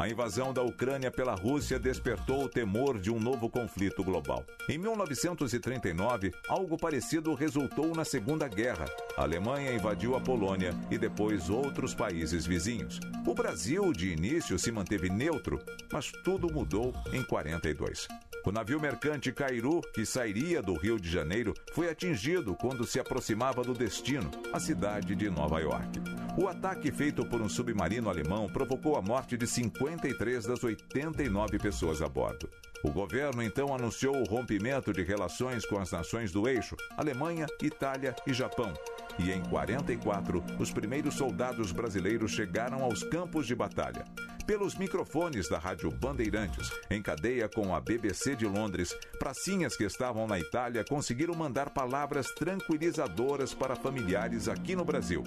A 0.00 0.08
invasão 0.08 0.50
da 0.50 0.62
Ucrânia 0.62 1.10
pela 1.10 1.34
Rússia 1.34 1.78
despertou 1.78 2.44
o 2.44 2.48
temor 2.48 2.98
de 2.98 3.10
um 3.10 3.20
novo 3.20 3.50
conflito 3.50 4.02
global. 4.02 4.46
Em 4.66 4.78
1939, 4.78 6.32
algo 6.48 6.78
parecido 6.78 7.34
resultou 7.34 7.94
na 7.94 8.02
Segunda 8.02 8.48
Guerra. 8.48 8.86
A 9.14 9.24
Alemanha 9.24 9.74
invadiu 9.74 10.16
a 10.16 10.20
Polônia 10.20 10.74
e 10.90 10.96
depois 10.96 11.50
outros 11.50 11.92
países 11.92 12.46
vizinhos. 12.46 12.98
O 13.26 13.34
Brasil, 13.34 13.92
de 13.92 14.10
início, 14.10 14.58
se 14.58 14.72
manteve 14.72 15.10
neutro, 15.10 15.60
mas 15.92 16.10
tudo 16.24 16.50
mudou 16.50 16.94
em 17.12 17.22
42. 17.22 18.08
O 18.42 18.50
navio 18.50 18.80
mercante 18.80 19.30
Cairu, 19.30 19.82
que 19.92 20.06
sairia 20.06 20.62
do 20.62 20.72
Rio 20.72 20.98
de 20.98 21.10
Janeiro, 21.10 21.52
foi 21.74 21.90
atingido 21.90 22.54
quando 22.54 22.86
se 22.86 22.98
aproximava 22.98 23.62
do 23.62 23.74
destino, 23.74 24.30
a 24.50 24.58
cidade 24.58 25.14
de 25.14 25.28
Nova 25.28 25.60
York. 25.60 26.00
O 26.38 26.48
ataque 26.48 26.90
feito 26.90 27.22
por 27.26 27.42
um 27.42 27.50
submarino 27.50 28.08
alemão 28.08 28.48
provocou 28.48 28.96
a 28.96 29.02
morte 29.02 29.36
de 29.36 29.46
53 29.90 30.46
das 30.46 30.62
89 30.62 31.58
pessoas 31.58 32.00
a 32.00 32.08
bordo. 32.08 32.48
O 32.84 32.90
governo 32.90 33.42
então 33.42 33.74
anunciou 33.74 34.16
o 34.16 34.24
rompimento 34.24 34.92
de 34.92 35.02
relações 35.02 35.66
com 35.66 35.78
as 35.78 35.90
nações 35.90 36.30
do 36.30 36.48
eixo, 36.48 36.76
Alemanha, 36.96 37.46
Itália 37.60 38.14
e 38.26 38.32
Japão. 38.32 38.72
E 39.18 39.32
em 39.32 39.42
44, 39.42 40.42
os 40.58 40.70
primeiros 40.70 41.14
soldados 41.14 41.72
brasileiros 41.72 42.30
chegaram 42.30 42.84
aos 42.84 43.02
campos 43.02 43.46
de 43.46 43.54
batalha. 43.54 44.04
Pelos 44.46 44.76
microfones 44.76 45.48
da 45.48 45.58
Rádio 45.58 45.90
Bandeirantes, 45.90 46.70
em 46.90 47.02
cadeia 47.02 47.48
com 47.48 47.74
a 47.74 47.80
BBC 47.80 48.36
de 48.36 48.46
Londres, 48.46 48.96
pracinhas 49.18 49.76
que 49.76 49.84
estavam 49.84 50.26
na 50.26 50.38
Itália 50.38 50.84
conseguiram 50.84 51.34
mandar 51.34 51.70
palavras 51.70 52.28
tranquilizadoras 52.28 53.52
para 53.52 53.76
familiares 53.76 54.48
aqui 54.48 54.74
no 54.74 54.84
Brasil. 54.84 55.22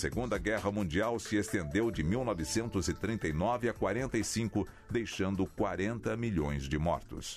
Segunda 0.00 0.38
Guerra 0.38 0.72
Mundial 0.72 1.18
se 1.18 1.36
estendeu 1.36 1.90
de 1.90 2.02
1939 2.02 3.68
a 3.68 3.74
45, 3.74 4.66
deixando 4.88 5.44
40 5.44 6.16
milhões 6.16 6.66
de 6.66 6.78
mortos. 6.78 7.36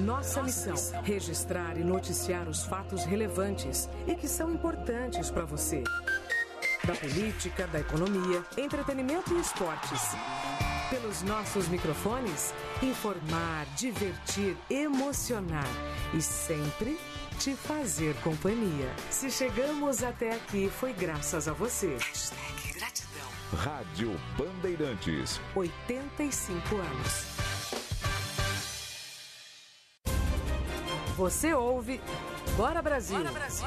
Nossa 0.00 0.42
missão: 0.42 0.74
registrar 1.04 1.78
e 1.78 1.84
noticiar 1.84 2.48
os 2.48 2.64
fatos 2.64 3.04
relevantes 3.04 3.88
e 4.08 4.16
que 4.16 4.26
são 4.26 4.52
importantes 4.52 5.30
para 5.30 5.44
você. 5.44 5.84
Da 6.84 6.96
política, 6.96 7.68
da 7.68 7.78
economia, 7.78 8.42
entretenimento 8.58 9.32
e 9.32 9.38
esportes. 9.38 10.16
Pelos 10.90 11.22
nossos 11.22 11.68
microfones, 11.68 12.52
informar, 12.82 13.66
divertir, 13.76 14.56
emocionar 14.68 15.68
e 16.12 16.20
sempre 16.20 16.98
te 17.34 17.54
fazer 17.54 18.14
companhia. 18.16 18.90
Se 19.10 19.30
chegamos 19.30 20.02
até 20.02 20.34
aqui, 20.34 20.68
foi 20.68 20.92
graças 20.92 21.48
a 21.48 21.52
você. 21.52 21.96
Gratidão. 22.74 23.28
Rádio 23.56 24.16
Bandeirantes. 24.36 25.40
85 25.54 26.76
anos. 26.76 27.34
Você 31.16 31.54
ouve 31.54 32.00
Bora 32.56 32.82
Brasil! 32.82 33.18
Bora 33.18 33.30
Brasil! 33.30 33.66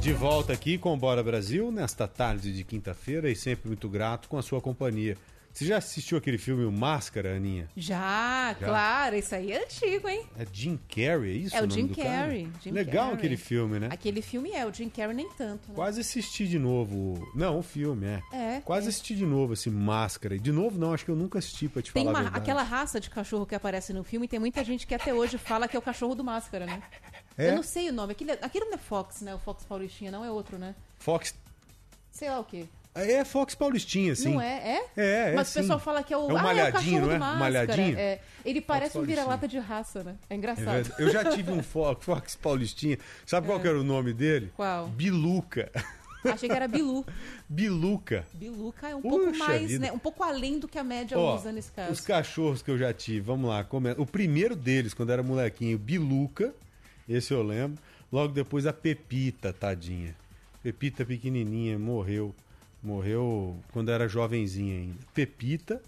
De 0.00 0.12
volta 0.12 0.52
aqui 0.52 0.78
com 0.78 0.94
o 0.94 0.96
Bora 0.96 1.22
Brasil, 1.22 1.70
nesta 1.70 2.08
tarde 2.08 2.52
de 2.52 2.64
quinta-feira 2.64 3.30
e 3.30 3.36
sempre 3.36 3.68
muito 3.68 3.88
grato 3.88 4.28
com 4.28 4.38
a 4.38 4.42
sua 4.42 4.60
companhia. 4.60 5.16
Você 5.58 5.64
já 5.64 5.78
assistiu 5.78 6.16
aquele 6.16 6.38
filme 6.38 6.64
O 6.64 6.70
Máscara, 6.70 7.34
Aninha? 7.34 7.68
Já, 7.76 8.54
Já? 8.60 8.64
claro, 8.64 9.16
isso 9.16 9.34
aí 9.34 9.50
é 9.50 9.64
antigo, 9.64 10.08
hein? 10.08 10.24
É 10.38 10.46
Jim 10.52 10.78
Carrey, 10.88 11.32
é 11.32 11.34
isso? 11.34 11.56
é 11.56 11.58
o 11.58 11.66
nome 11.66 11.82
Jim? 11.82 11.88
Carrey. 11.88 12.48
Jim 12.62 12.70
Legal 12.70 13.06
Carrey. 13.06 13.18
aquele 13.18 13.36
filme, 13.36 13.80
né? 13.80 13.88
Aquele 13.90 14.22
filme 14.22 14.52
é, 14.52 14.64
o 14.64 14.72
Jim 14.72 14.88
Carrey 14.88 15.16
nem 15.16 15.28
tanto, 15.30 15.68
né? 15.70 15.74
Quase 15.74 16.00
assisti 16.00 16.46
de 16.46 16.60
novo. 16.60 17.28
Não, 17.34 17.58
o 17.58 17.62
filme, 17.64 18.06
é. 18.06 18.22
É, 18.32 18.60
Quase 18.60 18.86
é. 18.86 18.90
assisti 18.90 19.16
de 19.16 19.26
novo 19.26 19.54
esse 19.54 19.68
Máscara. 19.68 20.36
E 20.36 20.38
de 20.38 20.52
novo, 20.52 20.78
não, 20.78 20.94
acho 20.94 21.04
que 21.04 21.10
eu 21.10 21.16
nunca 21.16 21.40
assisti, 21.40 21.66
pra 21.68 21.82
te 21.82 21.92
Tem 21.92 22.04
falar 22.04 22.22
verdade. 22.22 22.40
aquela 22.40 22.62
raça 22.62 23.00
de 23.00 23.10
cachorro 23.10 23.44
que 23.44 23.56
aparece 23.56 23.92
no 23.92 24.04
filme, 24.04 24.28
tem 24.28 24.38
muita 24.38 24.62
gente 24.62 24.86
que 24.86 24.94
até 24.94 25.12
hoje 25.12 25.38
fala 25.38 25.66
que 25.66 25.74
é 25.74 25.78
o 25.80 25.82
cachorro 25.82 26.14
do 26.14 26.22
Máscara, 26.22 26.66
né? 26.66 26.80
É? 27.36 27.50
Eu 27.50 27.56
não 27.56 27.64
sei 27.64 27.88
o 27.88 27.92
nome. 27.92 28.12
Aquele, 28.12 28.30
aquele 28.30 28.66
não 28.66 28.74
é 28.74 28.78
Fox, 28.78 29.22
né? 29.22 29.34
O 29.34 29.40
Fox 29.40 29.64
Paulistinha, 29.64 30.12
não 30.12 30.24
é 30.24 30.30
outro, 30.30 30.56
né? 30.56 30.76
Fox. 31.00 31.34
Sei 32.12 32.30
lá 32.30 32.38
o 32.38 32.44
quê. 32.44 32.64
É 32.94 33.24
Fox 33.24 33.54
Paulistinha, 33.54 34.14
sim. 34.14 34.34
Não 34.34 34.40
é? 34.40 34.76
É? 34.76 34.84
É, 34.96 35.30
é, 35.30 35.34
Mas 35.34 35.48
sim. 35.48 35.58
o 35.58 35.62
pessoal 35.62 35.78
fala 35.78 36.02
que 36.02 36.12
é 36.12 36.16
o, 36.16 36.30
É 36.30 36.32
o 36.32 36.36
ah, 36.36 36.42
malhadinho, 36.42 36.66
é 36.66 36.68
o 36.70 36.72
cachorro 36.72 37.00
não 37.00 37.10
é? 37.10 37.14
do 37.14 37.20
Máscara. 37.20 37.38
Malhadinho? 37.38 37.98
É. 37.98 38.20
Ele 38.44 38.60
parece 38.60 38.98
um 38.98 39.02
vira-lata 39.02 39.46
de 39.46 39.58
raça, 39.58 40.02
né? 40.02 40.16
É 40.28 40.34
É 40.34 40.36
engraçado. 40.36 40.64
verdade. 40.66 41.02
eu 41.02 41.10
já 41.10 41.24
tive 41.30 41.52
um 41.52 41.62
Fox, 41.62 42.04
Fox 42.04 42.36
Paulistinha. 42.36 42.98
Sabe 43.24 43.46
qual 43.46 43.60
que 43.60 43.68
era 43.68 43.78
o 43.78 43.84
nome 43.84 44.12
dele? 44.12 44.52
Qual? 44.56 44.88
Biluca. 44.88 45.70
Achei 46.24 46.48
que 46.48 46.54
era 46.54 46.66
Bilu. 46.66 47.06
Biluca. 47.48 48.26
Biluca 48.34 48.88
é 48.88 48.96
um 48.96 49.00
Puxa 49.00 49.16
pouco 49.16 49.38
mais, 49.38 49.78
né? 49.78 49.92
Um 49.92 49.98
pouco 49.98 50.24
além 50.24 50.58
do 50.58 50.66
que 50.66 50.78
a 50.78 50.84
média 50.84 51.16
Ó, 51.16 51.36
usa 51.36 51.52
nesse 51.52 51.70
caso. 51.70 51.92
Os 51.92 52.00
cachorros 52.00 52.60
que 52.60 52.70
eu 52.70 52.76
já 52.76 52.92
tive, 52.92 53.20
vamos 53.20 53.48
lá. 53.48 53.66
O 53.96 54.06
primeiro 54.06 54.56
deles, 54.56 54.92
quando 54.92 55.10
era 55.10 55.22
molequinho, 55.22 55.78
Biluca, 55.78 56.52
esse 57.08 57.32
eu 57.32 57.42
lembro. 57.42 57.80
Logo 58.10 58.32
depois 58.32 58.66
a 58.66 58.72
Pepita, 58.72 59.52
tadinha. 59.52 60.16
Pepita 60.62 61.04
pequenininha, 61.04 61.78
morreu. 61.78 62.34
Morreu 62.82 63.56
quando 63.72 63.90
era 63.90 64.08
jovenzinha 64.08 64.76
ainda. 64.78 64.98
Pepita, 65.12 65.82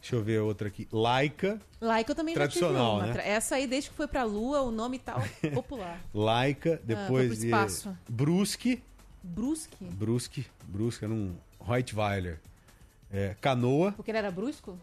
deixa 0.00 0.14
eu 0.16 0.22
ver 0.22 0.40
outra 0.40 0.68
aqui. 0.68 0.86
Laika, 0.92 1.60
Laika 1.80 2.12
eu 2.12 2.16
também 2.16 2.34
já 2.34 2.46
tive 2.46 2.60
Tradicional, 2.60 2.96
uma. 2.96 3.06
né? 3.12 3.28
Essa 3.28 3.56
aí, 3.56 3.66
desde 3.66 3.90
que 3.90 3.96
foi 3.96 4.06
pra 4.06 4.22
Lua, 4.24 4.62
o 4.62 4.70
nome 4.70 4.98
tá 4.98 5.16
popular. 5.52 6.00
Laika, 6.14 6.76
foi 6.78 6.86
depois 6.86 7.38
de 7.40 7.46
espaço. 7.46 7.96
Brusque, 8.08 8.82
Brusque? 9.22 9.84
Brusque, 9.84 10.46
Brusque 10.68 11.04
era 11.04 11.12
um 11.12 11.34
Rottweiler. 11.58 12.38
É, 13.10 13.34
canoa, 13.40 13.92
Porque 13.92 14.10
ele 14.10 14.18
era 14.18 14.30
brusco? 14.30 14.78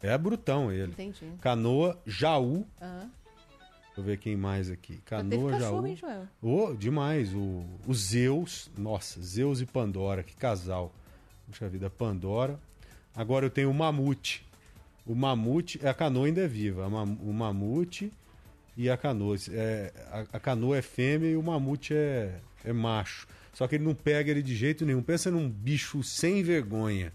é 0.00 0.16
brutão 0.18 0.70
ele. 0.72 0.90
Entendi. 0.92 1.32
Canoa, 1.40 2.00
Jaú, 2.06 2.66
Ah. 2.80 3.06
Deixa 3.92 4.00
eu 4.00 4.04
ver 4.04 4.16
quem 4.16 4.36
mais 4.36 4.70
aqui. 4.70 5.02
Canoa, 5.04 5.50
cachorro, 5.50 5.86
Jaú. 5.86 5.96
Joel? 5.96 6.28
Ô, 6.40 6.74
demais. 6.74 7.34
O, 7.34 7.62
o 7.86 7.92
Zeus. 7.92 8.70
Nossa, 8.76 9.20
Zeus 9.20 9.60
e 9.60 9.66
Pandora. 9.66 10.22
Que 10.22 10.34
casal. 10.34 10.94
Puxa 11.46 11.68
vida, 11.68 11.90
Pandora. 11.90 12.58
Agora 13.14 13.44
eu 13.44 13.50
tenho 13.50 13.70
o 13.70 13.74
Mamute. 13.74 14.46
O 15.04 15.14
Mamute, 15.14 15.86
a 15.86 15.92
canoa 15.92 16.26
ainda 16.26 16.40
é 16.40 16.48
viva. 16.48 16.86
O 16.86 17.32
Mamute 17.34 18.10
e 18.78 18.88
a 18.88 18.96
canoa. 18.96 19.36
É, 19.50 19.92
a, 20.10 20.36
a 20.36 20.40
canoa 20.40 20.78
é 20.78 20.82
fêmea 20.82 21.28
e 21.28 21.36
o 21.36 21.42
Mamute 21.42 21.92
é, 21.92 22.40
é 22.64 22.72
macho. 22.72 23.26
Só 23.52 23.68
que 23.68 23.74
ele 23.74 23.84
não 23.84 23.94
pega 23.94 24.30
ele 24.30 24.42
de 24.42 24.56
jeito 24.56 24.86
nenhum. 24.86 25.02
Pensa 25.02 25.30
num 25.30 25.50
bicho 25.50 26.02
sem 26.02 26.42
vergonha. 26.42 27.12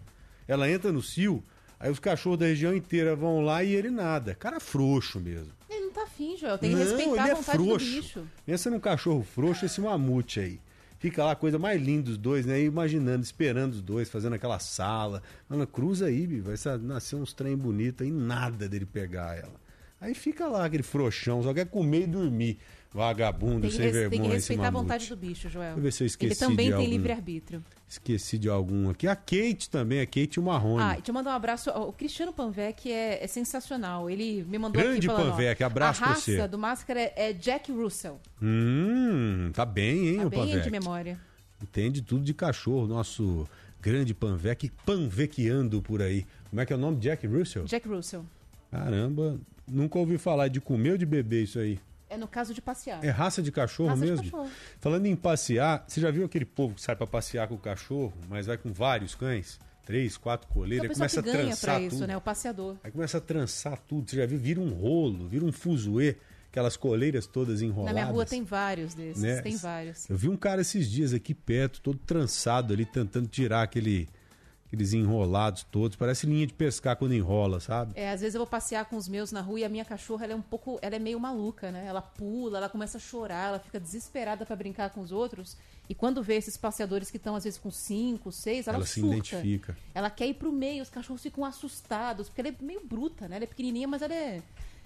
Ela 0.47 0.69
entra 0.69 0.91
no 0.91 1.01
cio, 1.01 1.43
aí 1.80 1.89
os 1.91 1.97
cachorros 1.97 2.38
da 2.38 2.45
região 2.45 2.75
inteira 2.75 3.15
vão 3.15 3.41
lá 3.41 3.63
e 3.63 3.73
ele 3.73 3.89
nada. 3.89 4.36
Cara 4.36 4.59
frouxo 4.59 5.19
mesmo. 5.19 5.57
Tá 5.98 6.04
afim, 6.04 6.38
Joel. 6.38 6.58
Tem 6.60 6.70
que 6.70 6.76
Não, 6.76 6.84
respeitar 6.84 7.12
ele 7.12 7.20
a 7.20 7.28
é 7.28 7.36
vontade 7.36 7.58
frouxo. 7.58 7.86
do 7.86 8.02
bicho. 8.02 8.28
Pensa 8.45 8.70
num 8.70 8.80
cachorro 8.80 9.24
frouxo, 9.24 9.66
esse 9.66 9.82
mamute 9.82 10.39
aí. 10.39 10.60
Fica 11.00 11.24
lá 11.24 11.32
a 11.32 11.36
coisa 11.36 11.58
mais 11.60 11.82
linda 11.82 12.04
dos 12.04 12.18
dois, 12.18 12.45
né? 12.45 12.62
Imaginando, 12.62 13.24
esperando 13.24 13.74
os 13.74 13.82
dois, 13.82 14.10
fazendo 14.10 14.34
aquela 14.34 14.60
sala. 14.60 15.22
Mano, 15.50 15.66
cruza 15.66 16.06
aí, 16.08 16.26
vai 16.39 16.56
nascer 16.82 17.16
uns 17.16 17.34
trem 17.34 17.56
bonito 17.56 18.04
aí, 18.04 18.12
nada 18.12 18.68
dele 18.70 18.86
pegar 18.86 19.38
ela. 19.38 19.54
Aí 20.00 20.14
fica 20.14 20.48
lá 20.48 20.66
aquele 20.66 20.84
frouxão, 20.84 21.41
só 21.41 21.54
quer 21.54 21.66
comer 21.66 22.04
e 22.04 22.08
dormir. 22.08 22.58
Vagabundo, 22.93 23.70
sem 23.70 23.91
vergonha. 23.91 24.10
tem 24.10 24.22
que 24.22 24.28
respeitar 24.28 24.68
a 24.68 24.72
vontade 24.72 25.08
do 25.10 25.16
bicho, 25.18 25.50
Joel. 25.50 25.76
Deixa 25.76 25.80
eu 25.80 25.84
ver 25.84 25.91
se 25.91 26.04
eu 26.04 26.08
esqueci 26.08 26.34
Ele 26.43 26.50
também 26.52 26.68
tem 26.68 26.74
algum. 26.74 26.88
livre-arbítrio. 26.89 27.64
Esqueci 27.90 28.38
de 28.38 28.50
algum 28.50 28.90
aqui. 28.90 29.08
A 29.08 29.16
Kate 29.16 29.70
também, 29.70 30.02
a 30.02 30.06
Kate 30.06 30.40
Marrone. 30.42 30.84
Ah, 30.84 30.98
eu 31.06 31.14
mandar 31.14 31.32
um 31.32 31.36
abraço. 31.36 31.70
O 31.70 31.94
Cristiano 31.94 32.34
Panvec 32.34 32.92
é, 32.92 33.24
é 33.24 33.28
sensacional. 33.28 34.10
Ele 34.10 34.44
me 34.44 34.58
mandou 34.60 34.82
Grande 34.82 35.10
aqui 35.10 35.16
Panvec, 35.24 35.64
abraço 35.64 36.02
A 36.02 36.06
pra 36.06 36.14
raça 36.16 36.32
você. 36.32 36.48
do 36.50 36.58
Máscara 36.58 37.14
é 37.16 37.32
Jack 37.32 37.72
Russell. 37.72 38.20
Hum, 38.42 39.52
tá 39.54 39.66
bem, 39.66 40.10
hein, 40.10 40.18
Tá 40.18 40.26
o 40.26 40.30
bem 40.30 40.40
Panvec? 40.42 40.64
de 40.66 40.70
memória. 40.72 41.18
Entende 41.64 42.02
tudo 42.02 42.26
de 42.26 42.34
cachorro, 42.34 42.88
nosso 42.88 43.48
grande 43.82 44.14
Panvec 44.14 44.70
panvequeando 44.86 45.82
por 45.82 46.02
aí. 46.02 46.26
Como 46.50 46.62
é 46.62 46.66
que 46.66 46.74
é 46.74 46.76
o 46.76 46.80
nome? 46.80 46.98
Jack 46.98 47.26
Russell? 47.26 47.64
Jack 47.64 47.88
Russell. 47.88 48.26
Caramba, 48.70 49.40
nunca 49.66 49.98
ouvi 49.98 50.18
falar 50.18 50.50
de 50.50 50.60
comer 50.60 50.92
ou 50.92 50.98
de 50.98 51.06
beber 51.06 51.44
isso 51.44 51.58
aí. 51.58 51.80
É 52.10 52.18
no 52.18 52.28
caso 52.28 52.53
de 52.53 52.62
passear. 52.62 53.03
É 53.03 53.10
raça 53.10 53.41
de 53.41 53.51
cachorro 53.51 53.89
Raça 53.89 54.01
de 54.05 54.10
mesmo? 54.12 54.24
cachorro. 54.26 54.49
Falando 54.80 55.05
em 55.05 55.16
passear, 55.16 55.84
você 55.88 55.99
já 55.99 56.10
viu 56.12 56.26
aquele 56.26 56.45
povo 56.45 56.76
que 56.76 56.82
sai 56.82 56.95
pra 56.95 57.05
passear 57.08 57.47
com 57.47 57.55
o 57.55 57.60
cachorro, 57.60 58.14
mas 58.30 58.45
vai 58.45 58.58
com 58.58 58.72
vários 58.72 59.14
cães? 59.16 59.60
Três, 59.86 60.18
quatro 60.18 60.47
coleiras, 60.49 60.82
o 60.82 60.84
aí 60.84 60.89
pessoal 60.89 61.10
começa 61.10 61.20
a 61.20 61.24
ganha 61.34 61.45
trançar 61.55 61.76
pra 61.76 61.82
isso, 61.86 61.95
tudo. 61.97 62.08
né? 62.08 62.18
O 62.18 62.22
passeador. 62.22 62.76
Aí 62.84 62.91
começa 62.91 63.18
a 63.18 63.22
trançar 63.22 63.78
tudo. 63.88 64.10
Você 64.10 64.18
já 64.18 64.26
viu? 64.26 64.38
Vira 64.38 64.60
um 64.60 64.70
rolo, 64.74 65.28
vira 65.30 65.45
um 65.45 65.51
fuzuê, 65.51 66.18
aquelas 66.51 66.76
coleiras 66.76 67.26
todas 67.26 67.62
Na 67.62 67.68
enroladas. 67.68 67.93
minha 67.93 68.05
rua 68.05 68.26
tem 68.26 68.43
vários 68.43 68.93
desses. 68.93 69.22
né? 69.24 69.41
Tem 69.41 69.55
vários. 69.55 70.10
Eu 70.10 70.18
vi 70.18 70.28
um 70.28 70.36
cara 70.36 70.60
esses 70.62 70.89
dias 70.91 71.14
aqui 71.14 71.34
perto, 71.34 71.80
todo 71.80 71.97
trançado 71.99 72.74
ali, 72.74 72.86
tentando 72.86 73.28
tirar 73.30 73.62
aquele, 73.64 74.10
aqueles 74.68 74.93
enrolados 74.93 75.63
todos. 75.63 75.95
Parece 75.97 76.28
linha 76.28 76.45
de 76.45 76.53
pescar 76.53 76.95
quando 76.95 77.13
enrola, 77.13 77.59
sabe? 77.59 77.93
É, 77.95 78.11
às 78.11 78.22
vezes 78.22 78.36
eu 78.36 78.39
vou 78.39 78.47
passear 78.47 78.86
com 78.86 78.95
os 78.97 79.07
meus 79.07 79.32
na 79.32 79.41
rua 79.41 79.61
e 79.61 79.63
a 79.63 79.70
minha 79.70 79.86
cachorra 79.86 80.26
ela 80.26 80.34
é 80.34 80.36
um 80.36 80.41
pouco, 80.41 80.78
ela 80.82 80.95
é 80.95 80.99
meio 80.99 81.20
maluca, 81.20 81.72
né? 81.72 81.86
Ela 81.86 82.01
pula, 82.01 82.57
ela 82.57 82.70
começa 82.70 82.97
a 82.97 83.01
chorar, 83.01 83.49
ela 83.49 83.59
fica 83.59 83.80
desesperada 83.80 84.45
pra 84.45 84.55
brincar 84.55 84.89
com 84.91 85.01
os 85.01 85.11
outros. 85.11 85.57
E 85.89 85.95
quando 85.95 86.22
vê 86.22 86.36
esses 86.36 86.57
passeadores 86.57 87.09
que 87.09 87.18
estão 87.18 87.36
às 87.36 87.45
vezes 87.45 87.57
com 87.57 87.72
cinco, 87.72 88.32
seis, 88.32 88.68
ela, 88.68 88.78
Ela 88.78 88.86
se 88.86 88.99
surta. 88.99 89.15
identifica. 89.15 89.78
Ela 89.95 90.09
quer 90.09 90.28
ir 90.28 90.34
pro 90.34 90.51
meio, 90.51 90.84
os 90.84 90.89
cachorros 90.89 91.22
ficam 91.24 91.45
assustados, 91.45 92.28
porque 92.28 92.41
ela 92.41 92.49
é 92.49 92.55
meio 92.61 92.82
bruta, 92.86 93.28
né? 93.28 93.38
Ela 93.38 93.45
é 93.45 93.47
pequenininha, 93.47 93.88
mas 93.88 94.01
ela 94.01 94.13
é, 94.13 94.41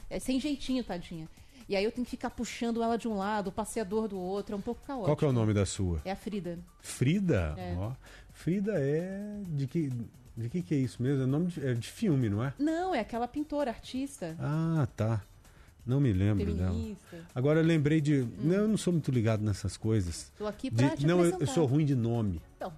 é 0.09 0.19
sem 0.19 0.39
jeitinho, 0.39 0.83
tadinha. 0.83 1.27
E 1.69 1.75
aí 1.75 1.83
eu 1.85 1.91
tenho 1.91 2.03
que 2.03 2.11
ficar 2.11 2.29
puxando 2.31 2.83
ela 2.83 2.97
de 2.97 3.07
um 3.07 3.17
lado, 3.17 3.47
o 3.47 3.51
passeador 3.51 4.07
do 4.07 4.19
outro, 4.19 4.53
é 4.53 4.57
um 4.57 4.61
pouco 4.61 4.81
caótico. 4.85 5.05
Qual 5.05 5.15
que 5.17 5.23
é 5.23 5.27
o 5.27 5.31
nome 5.31 5.53
da 5.53 5.65
sua? 5.65 6.01
É 6.03 6.11
a 6.11 6.15
Frida. 6.15 6.59
Frida? 6.81 7.55
É. 7.57 7.75
Ó. 7.77 7.93
Frida 8.33 8.73
é. 8.75 9.41
De 9.47 9.67
que, 9.67 9.91
de 10.37 10.49
que 10.49 10.61
que 10.61 10.73
é 10.75 10.77
isso 10.77 11.01
mesmo? 11.01 11.23
É 11.23 11.25
nome 11.25 11.47
de, 11.47 11.65
é 11.65 11.73
de 11.73 11.87
filme, 11.87 12.29
não 12.29 12.43
é? 12.43 12.53
Não, 12.59 12.93
é 12.95 12.99
aquela 12.99 13.27
pintora, 13.27 13.69
artista. 13.71 14.35
Ah, 14.39 14.87
tá. 14.95 15.21
Não 15.85 15.99
me 15.99 16.13
lembro 16.13 16.53
dela. 16.53 16.71
Feminista. 16.71 17.15
Hum. 17.15 17.19
Agora 17.33 17.59
eu 17.59 17.65
lembrei 17.65 17.99
de. 17.99 18.27
Não, 18.39 18.53
eu 18.55 18.67
não 18.67 18.77
sou 18.77 18.93
muito 18.93 19.11
ligado 19.11 19.43
nessas 19.43 19.75
coisas. 19.77 20.31
Tô 20.37 20.45
aqui 20.45 20.69
De- 20.69 20.75
pra 20.75 20.95
te 20.95 21.05
Não, 21.07 21.23
eu, 21.25 21.39
eu 21.39 21.47
sou 21.47 21.65
ruim 21.65 21.85
de 21.85 21.95
nome. 21.95 22.39
Então, 22.55 22.71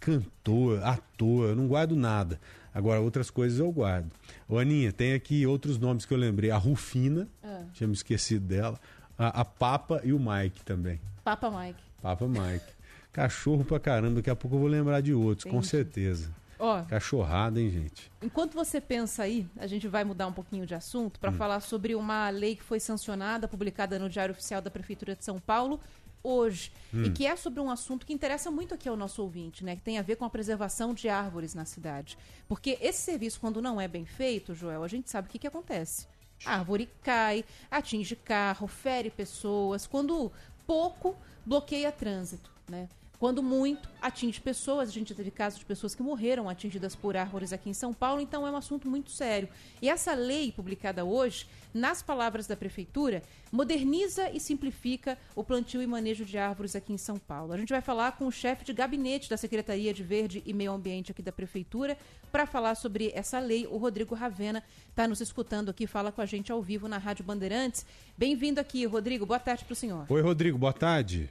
Cantor, 0.00 0.82
ator, 0.82 1.50
eu 1.50 1.56
não 1.56 1.66
guardo 1.68 1.94
nada. 1.94 2.40
Agora, 2.72 3.00
outras 3.00 3.30
coisas 3.30 3.58
eu 3.58 3.70
guardo. 3.70 4.10
Ô, 4.48 4.58
Aninha, 4.58 4.92
tem 4.92 5.12
aqui 5.12 5.46
outros 5.46 5.78
nomes 5.78 6.04
que 6.06 6.14
eu 6.14 6.18
lembrei. 6.18 6.50
A 6.50 6.56
Rufina, 6.56 7.28
Ah. 7.42 7.64
tinha 7.74 7.86
me 7.86 7.92
esquecido 7.94 8.46
dela. 8.46 8.80
A, 9.18 9.40
a 9.40 9.44
Papa 9.44 10.00
e 10.04 10.12
o 10.12 10.18
Mike 10.18 10.64
também. 10.64 11.00
Papa 11.22 11.50
Mike. 11.50 11.82
Papa 12.00 12.26
Mike. 12.26 12.64
Cachorro 13.12 13.64
pra 13.64 13.80
caramba, 13.80 14.16
daqui 14.16 14.30
a 14.30 14.36
pouco 14.36 14.56
eu 14.56 14.60
vou 14.60 14.68
lembrar 14.68 15.00
de 15.00 15.12
outros, 15.12 15.44
com 15.44 15.50
Entendi. 15.58 15.66
certeza. 15.66 16.34
Ó, 16.58 16.82
Cachorrada, 16.82 17.58
hein, 17.60 17.70
gente? 17.70 18.12
Enquanto 18.22 18.52
você 18.54 18.80
pensa 18.80 19.22
aí, 19.22 19.46
a 19.56 19.66
gente 19.66 19.88
vai 19.88 20.04
mudar 20.04 20.26
um 20.26 20.32
pouquinho 20.32 20.66
de 20.66 20.74
assunto 20.74 21.16
Hum. 21.16 21.20
para 21.20 21.32
falar 21.32 21.60
sobre 21.60 21.94
uma 21.94 22.28
lei 22.30 22.54
que 22.54 22.62
foi 22.62 22.78
sancionada, 22.78 23.48
publicada 23.48 23.98
no 23.98 24.08
Diário 24.10 24.32
Oficial 24.32 24.60
da 24.60 24.70
Prefeitura 24.70 25.16
de 25.16 25.24
São 25.24 25.38
Paulo 25.40 25.80
hoje, 26.22 26.70
Hum. 26.92 27.04
e 27.04 27.10
que 27.10 27.26
é 27.26 27.34
sobre 27.34 27.60
um 27.60 27.70
assunto 27.70 28.04
que 28.04 28.12
interessa 28.12 28.50
muito 28.50 28.74
aqui 28.74 28.86
ao 28.90 28.96
nosso 28.96 29.22
ouvinte, 29.22 29.64
né, 29.64 29.74
que 29.74 29.80
tem 29.80 29.98
a 29.98 30.02
ver 30.02 30.16
com 30.16 30.24
a 30.26 30.30
preservação 30.30 30.92
de 30.92 31.08
árvores 31.08 31.54
na 31.54 31.64
cidade. 31.64 32.18
Porque 32.46 32.76
esse 32.82 33.00
serviço 33.00 33.40
quando 33.40 33.62
não 33.62 33.80
é 33.80 33.88
bem 33.88 34.04
feito, 34.04 34.54
Joel, 34.54 34.84
a 34.84 34.88
gente 34.88 35.08
sabe 35.10 35.28
o 35.28 35.30
que 35.30 35.38
que 35.38 35.46
acontece. 35.46 36.06
A 36.44 36.56
árvore 36.56 36.90
cai, 37.02 37.42
atinge 37.70 38.14
carro, 38.16 38.66
fere 38.66 39.08
pessoas, 39.10 39.86
quando 39.86 40.30
pouco 40.66 41.16
bloqueia 41.44 41.90
trânsito, 41.90 42.50
né? 42.68 42.86
Quando 43.20 43.42
muito, 43.42 43.86
atinge 44.00 44.40
pessoas. 44.40 44.88
A 44.88 44.92
gente 44.92 45.14
teve 45.14 45.30
casos 45.30 45.58
de 45.58 45.64
pessoas 45.66 45.94
que 45.94 46.02
morreram 46.02 46.48
atingidas 46.48 46.96
por 46.96 47.18
árvores 47.18 47.52
aqui 47.52 47.68
em 47.68 47.74
São 47.74 47.92
Paulo, 47.92 48.18
então 48.18 48.46
é 48.46 48.50
um 48.50 48.56
assunto 48.56 48.88
muito 48.88 49.10
sério. 49.10 49.46
E 49.82 49.90
essa 49.90 50.14
lei 50.14 50.50
publicada 50.50 51.04
hoje, 51.04 51.46
nas 51.74 52.02
palavras 52.02 52.46
da 52.46 52.56
Prefeitura, 52.56 53.22
moderniza 53.52 54.30
e 54.30 54.40
simplifica 54.40 55.18
o 55.36 55.44
plantio 55.44 55.82
e 55.82 55.86
manejo 55.86 56.24
de 56.24 56.38
árvores 56.38 56.74
aqui 56.74 56.94
em 56.94 56.96
São 56.96 57.18
Paulo. 57.18 57.52
A 57.52 57.58
gente 57.58 57.68
vai 57.68 57.82
falar 57.82 58.12
com 58.12 58.26
o 58.26 58.32
chefe 58.32 58.64
de 58.64 58.72
gabinete 58.72 59.28
da 59.28 59.36
Secretaria 59.36 59.92
de 59.92 60.02
Verde 60.02 60.42
e 60.46 60.54
Meio 60.54 60.72
Ambiente 60.72 61.12
aqui 61.12 61.20
da 61.20 61.30
Prefeitura 61.30 61.98
para 62.32 62.46
falar 62.46 62.74
sobre 62.74 63.12
essa 63.14 63.38
lei. 63.38 63.66
O 63.66 63.76
Rodrigo 63.76 64.14
Ravena 64.14 64.64
está 64.88 65.06
nos 65.06 65.20
escutando 65.20 65.68
aqui, 65.68 65.86
fala 65.86 66.10
com 66.10 66.22
a 66.22 66.26
gente 66.26 66.50
ao 66.50 66.62
vivo 66.62 66.88
na 66.88 66.96
Rádio 66.96 67.22
Bandeirantes. 67.22 67.84
Bem-vindo 68.16 68.58
aqui, 68.58 68.86
Rodrigo. 68.86 69.26
Boa 69.26 69.38
tarde 69.38 69.62
para 69.66 69.74
o 69.74 69.76
senhor. 69.76 70.06
Oi, 70.08 70.22
Rodrigo, 70.22 70.56
boa 70.56 70.72
tarde. 70.72 71.30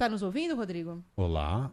Tá 0.00 0.08
nos 0.08 0.22
ouvindo, 0.22 0.56
Rodrigo? 0.56 1.04
Olá. 1.14 1.70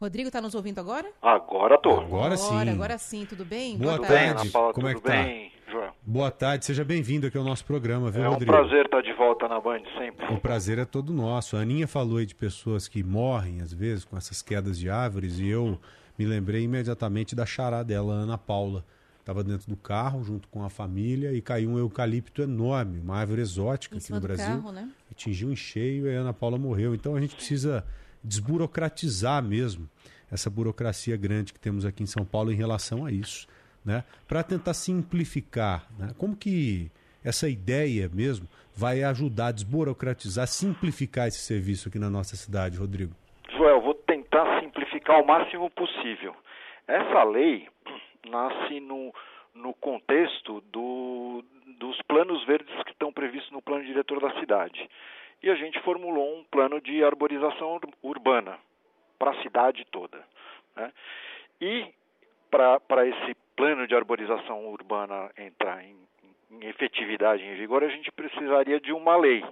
Rodrigo, 0.00 0.30
tá 0.30 0.40
nos 0.40 0.54
ouvindo 0.54 0.78
agora? 0.78 1.12
Agora 1.20 1.76
tô. 1.76 2.00
Agora 2.00 2.38
sim. 2.38 2.46
Agora, 2.54 2.70
agora 2.72 2.96
sim, 2.96 3.26
tudo 3.26 3.44
bem? 3.44 3.76
Boa, 3.76 3.96
Tudo 3.98 4.06
tarde. 4.06 4.18
bem, 4.18 4.30
Ana 4.30 4.50
Paula, 4.50 4.72
Como 4.72 4.88
é 4.88 4.94
tudo 4.94 5.02
que 5.02 5.06
tá? 5.10 5.22
bem, 5.22 5.52
Joel? 5.70 5.92
Boa 6.06 6.30
tarde, 6.30 6.64
seja 6.64 6.82
bem-vindo 6.86 7.26
aqui 7.26 7.36
ao 7.36 7.44
nosso 7.44 7.62
programa, 7.66 8.10
viu, 8.10 8.24
É 8.24 8.28
um 8.30 8.32
Rodrigo? 8.32 8.50
prazer 8.50 8.86
estar 8.86 9.02
de 9.02 9.12
volta 9.12 9.46
na 9.46 9.60
Band 9.60 9.82
sempre. 9.98 10.24
O 10.32 10.40
prazer 10.40 10.78
é 10.78 10.86
todo 10.86 11.12
nosso. 11.12 11.54
A 11.54 11.60
Aninha 11.60 11.86
falou 11.86 12.16
aí 12.16 12.24
de 12.24 12.34
pessoas 12.34 12.88
que 12.88 13.02
morrem, 13.02 13.60
às 13.60 13.74
vezes, 13.74 14.06
com 14.06 14.16
essas 14.16 14.40
quedas 14.40 14.78
de 14.78 14.88
árvores, 14.88 15.38
e 15.38 15.46
eu 15.46 15.78
me 16.18 16.24
lembrei 16.24 16.62
imediatamente 16.62 17.36
da 17.36 17.44
chará 17.44 17.82
dela, 17.82 18.14
Ana 18.14 18.38
Paula. 18.38 18.82
Estava 19.24 19.42
dentro 19.42 19.66
do 19.66 19.76
carro, 19.78 20.22
junto 20.22 20.46
com 20.48 20.62
a 20.62 20.68
família, 20.68 21.32
e 21.32 21.40
caiu 21.40 21.70
um 21.70 21.78
eucalipto 21.78 22.42
enorme, 22.42 23.00
uma 23.00 23.16
árvore 23.16 23.40
exótica 23.40 23.94
Em 23.94 23.96
aqui 23.96 24.04
cima 24.04 24.16
no 24.16 24.20
do 24.20 24.26
Brasil. 24.26 24.56
carro, 24.56 24.70
né? 24.70 24.90
Atingiu 25.10 25.50
em 25.50 25.56
cheio 25.56 26.06
e 26.06 26.14
a 26.14 26.20
Ana 26.20 26.34
Paula 26.34 26.58
morreu. 26.58 26.94
Então 26.94 27.16
a 27.16 27.20
gente 27.22 27.34
precisa 27.34 27.82
desburocratizar 28.22 29.42
mesmo 29.42 29.88
essa 30.30 30.50
burocracia 30.50 31.16
grande 31.16 31.54
que 31.54 31.58
temos 31.58 31.86
aqui 31.86 32.02
em 32.02 32.06
São 32.06 32.22
Paulo 32.22 32.52
em 32.52 32.54
relação 32.54 33.06
a 33.06 33.10
isso, 33.10 33.48
né? 33.82 34.04
Para 34.28 34.42
tentar 34.42 34.74
simplificar, 34.74 35.86
né? 35.98 36.10
Como 36.18 36.36
que 36.36 36.90
essa 37.24 37.48
ideia 37.48 38.10
mesmo 38.12 38.46
vai 38.76 39.02
ajudar 39.04 39.46
a 39.46 39.52
desburocratizar, 39.52 40.46
simplificar 40.46 41.28
esse 41.28 41.38
serviço 41.38 41.88
aqui 41.88 41.98
na 41.98 42.10
nossa 42.10 42.36
cidade, 42.36 42.76
Rodrigo? 42.76 43.14
Joel, 43.56 43.80
vou 43.80 43.94
tentar 43.94 44.60
simplificar 44.60 45.18
o 45.22 45.26
máximo 45.26 45.70
possível. 45.70 46.34
Essa 46.86 47.24
lei 47.24 47.66
nasce 48.28 48.80
no, 48.80 49.12
no 49.54 49.72
contexto 49.74 50.60
do, 50.62 51.44
dos 51.78 52.00
planos 52.02 52.44
verdes 52.44 52.74
que 52.84 52.92
estão 52.92 53.12
previstos 53.12 53.50
no 53.52 53.62
plano 53.62 53.84
diretor 53.84 54.20
da 54.20 54.38
cidade. 54.40 54.88
E 55.42 55.50
a 55.50 55.54
gente 55.54 55.78
formulou 55.80 56.38
um 56.38 56.44
plano 56.44 56.80
de 56.80 57.04
arborização 57.04 57.74
ur- 57.74 57.92
urbana 58.02 58.58
para 59.18 59.30
a 59.32 59.42
cidade 59.42 59.84
toda. 59.90 60.24
né? 60.76 60.92
E 61.60 61.86
para 62.50 63.06
esse 63.06 63.34
plano 63.56 63.86
de 63.86 63.94
arborização 63.94 64.66
urbana 64.66 65.30
entrar 65.36 65.84
em, 65.84 65.96
em 66.50 66.64
efetividade, 66.66 67.42
em 67.42 67.54
vigor, 67.56 67.82
a 67.84 67.88
gente 67.88 68.10
precisaria 68.12 68.80
de 68.80 68.92
uma 68.92 69.16
lei. 69.16 69.44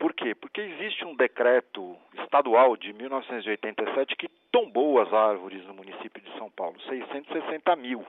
Por 0.00 0.14
quê? 0.14 0.34
Porque 0.34 0.62
existe 0.62 1.04
um 1.04 1.14
decreto 1.14 1.94
estadual 2.22 2.74
de 2.74 2.90
1987 2.90 4.16
que 4.16 4.28
tombou 4.50 4.98
as 4.98 5.12
árvores 5.12 5.62
no 5.66 5.74
município 5.74 6.22
de 6.22 6.32
São 6.38 6.50
Paulo, 6.50 6.80
660 6.88 7.76
mil 7.76 8.02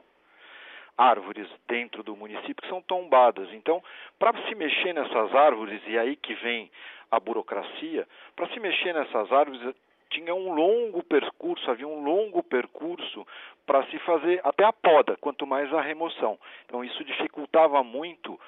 árvores 0.98 1.50
dentro 1.68 2.02
do 2.02 2.16
município 2.16 2.56
que 2.62 2.70
são 2.70 2.82
tombadas. 2.82 3.52
Então, 3.52 3.84
para 4.18 4.32
se 4.48 4.56
mexer 4.56 4.94
nessas 4.94 5.36
árvores, 5.36 5.82
e 5.86 5.98
aí 5.98 6.16
que 6.16 6.34
vem 6.36 6.72
a 7.12 7.20
burocracia, 7.20 8.08
para 8.38 8.48
se 8.48 8.60
mexer 8.62 8.94
nessas 8.94 9.30
árvores 9.30 9.76
tinha 10.12 10.34
um 10.34 10.54
longo 10.54 11.04
percurso, 11.04 11.70
havia 11.70 11.88
um 11.88 12.04
longo 12.04 12.42
percurso 12.42 13.28
para 13.66 13.86
se 13.88 14.00
fazer 14.00 14.40
até 14.46 14.64
a 14.64 14.72
poda, 14.72 15.18
quanto 15.18 15.46
mais 15.46 15.74
a 15.74 15.82
remoção. 15.82 16.40
Então 16.66 16.84
isso 16.84 17.04
dificultava 17.04 17.84
muito 17.84 18.40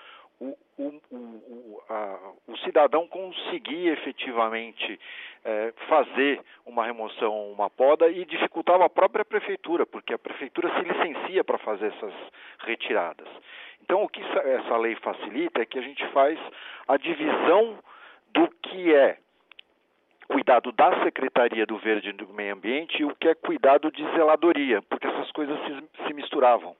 o, 0.77 0.83
o, 1.11 1.15
o, 1.15 1.81
a, 1.89 2.19
o 2.47 2.57
cidadão 2.57 3.07
conseguir 3.07 3.87
efetivamente 3.89 4.99
eh, 5.45 5.73
fazer 5.87 6.41
uma 6.65 6.85
remoção, 6.85 7.51
uma 7.51 7.69
poda 7.69 8.09
e 8.09 8.25
dificultava 8.25 8.85
a 8.85 8.89
própria 8.89 9.23
prefeitura, 9.23 9.85
porque 9.85 10.13
a 10.13 10.17
prefeitura 10.19 10.69
se 10.75 10.81
licencia 10.81 11.43
para 11.43 11.57
fazer 11.59 11.93
essas 11.93 12.13
retiradas. 12.59 13.27
Então 13.81 14.03
o 14.03 14.09
que 14.09 14.21
essa- 14.21 14.39
essa 14.47 14.77
lei 14.77 14.95
facilita 14.95 15.61
é 15.61 15.65
que 15.65 15.77
a 15.79 15.81
gente 15.81 16.05
faz 16.07 16.39
a 16.87 16.97
divisão 16.97 17.77
do 18.33 18.47
que 18.63 18.93
é 18.93 19.17
cuidado 20.27 20.71
da 20.71 21.03
Secretaria 21.03 21.65
do 21.65 21.77
Verde 21.77 22.09
e 22.09 22.13
do 22.13 22.27
Meio 22.33 22.53
Ambiente 22.53 23.01
e 23.01 23.05
o 23.05 23.15
que 23.15 23.27
é 23.27 23.35
cuidado 23.35 23.91
de 23.91 24.03
zeladoria, 24.11 24.81
porque 24.83 25.05
essas 25.05 25.31
coisas 25.31 25.57
se, 25.65 26.07
se 26.07 26.13
misturavam. 26.13 26.75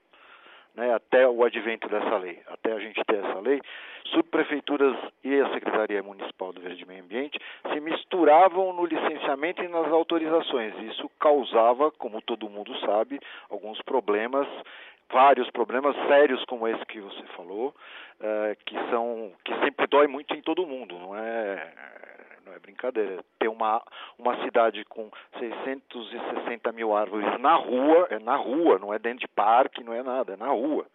Né, 0.76 0.92
até 0.92 1.28
o 1.28 1.44
advento 1.44 1.88
dessa 1.88 2.18
lei, 2.18 2.42
até 2.48 2.72
a 2.74 2.80
gente 2.80 3.00
ter 3.06 3.24
essa 3.24 3.40
lei, 3.40 3.62
subprefeituras 4.06 4.98
e 5.24 5.40
a 5.40 5.54
Secretaria 5.54 6.02
Municipal 6.02 6.52
do 6.52 6.62
Verde 6.62 6.82
e 6.82 6.88
Meio 6.88 7.04
Ambiente 7.04 7.40
se 7.72 7.80
misturavam 7.80 8.74
no 8.74 8.84
licenciamento 8.84 9.64
e 9.64 9.68
nas 9.68 9.86
autorizações. 9.92 10.74
Isso 10.80 11.08
causava, 11.20 11.92
como 11.92 12.24
todo 12.24 12.50
mundo 12.50 12.76
sabe, 12.80 13.20
alguns 13.52 13.80
problemas, 13.84 14.48
vários 15.12 15.48
problemas 15.52 15.96
sérios 16.08 16.44
como 16.46 16.68
esse 16.68 16.84
que 16.88 17.00
você 17.00 17.24
falou, 17.36 17.76
eh, 18.20 18.58
que 18.66 18.76
são 18.90 19.32
que 19.46 19.54
sempre 19.60 19.86
dói 19.86 20.08
muito 20.08 20.34
em 20.34 20.42
todo 20.42 20.66
mundo, 20.66 20.98
não 20.98 21.16
é 21.16 21.72
é 22.56 22.60
brincadeira. 22.60 23.24
Ter 23.40 23.48
uma, 23.48 23.82
uma 24.18 24.42
cidade 24.44 24.84
com 24.86 25.10
660 25.40 26.72
mil 26.72 26.96
árvores 26.96 27.40
na 27.40 27.56
rua, 27.56 28.08
é 28.10 28.20
na 28.20 28.36
rua, 28.36 28.80
não 28.80 28.94
é 28.94 29.00
dentro 29.00 29.20
de 29.20 29.28
parque, 29.28 29.84
não 29.84 29.94
é 29.94 30.04
nada, 30.04 30.34
é 30.34 30.38
na 30.38 30.50
rua, 30.50 30.86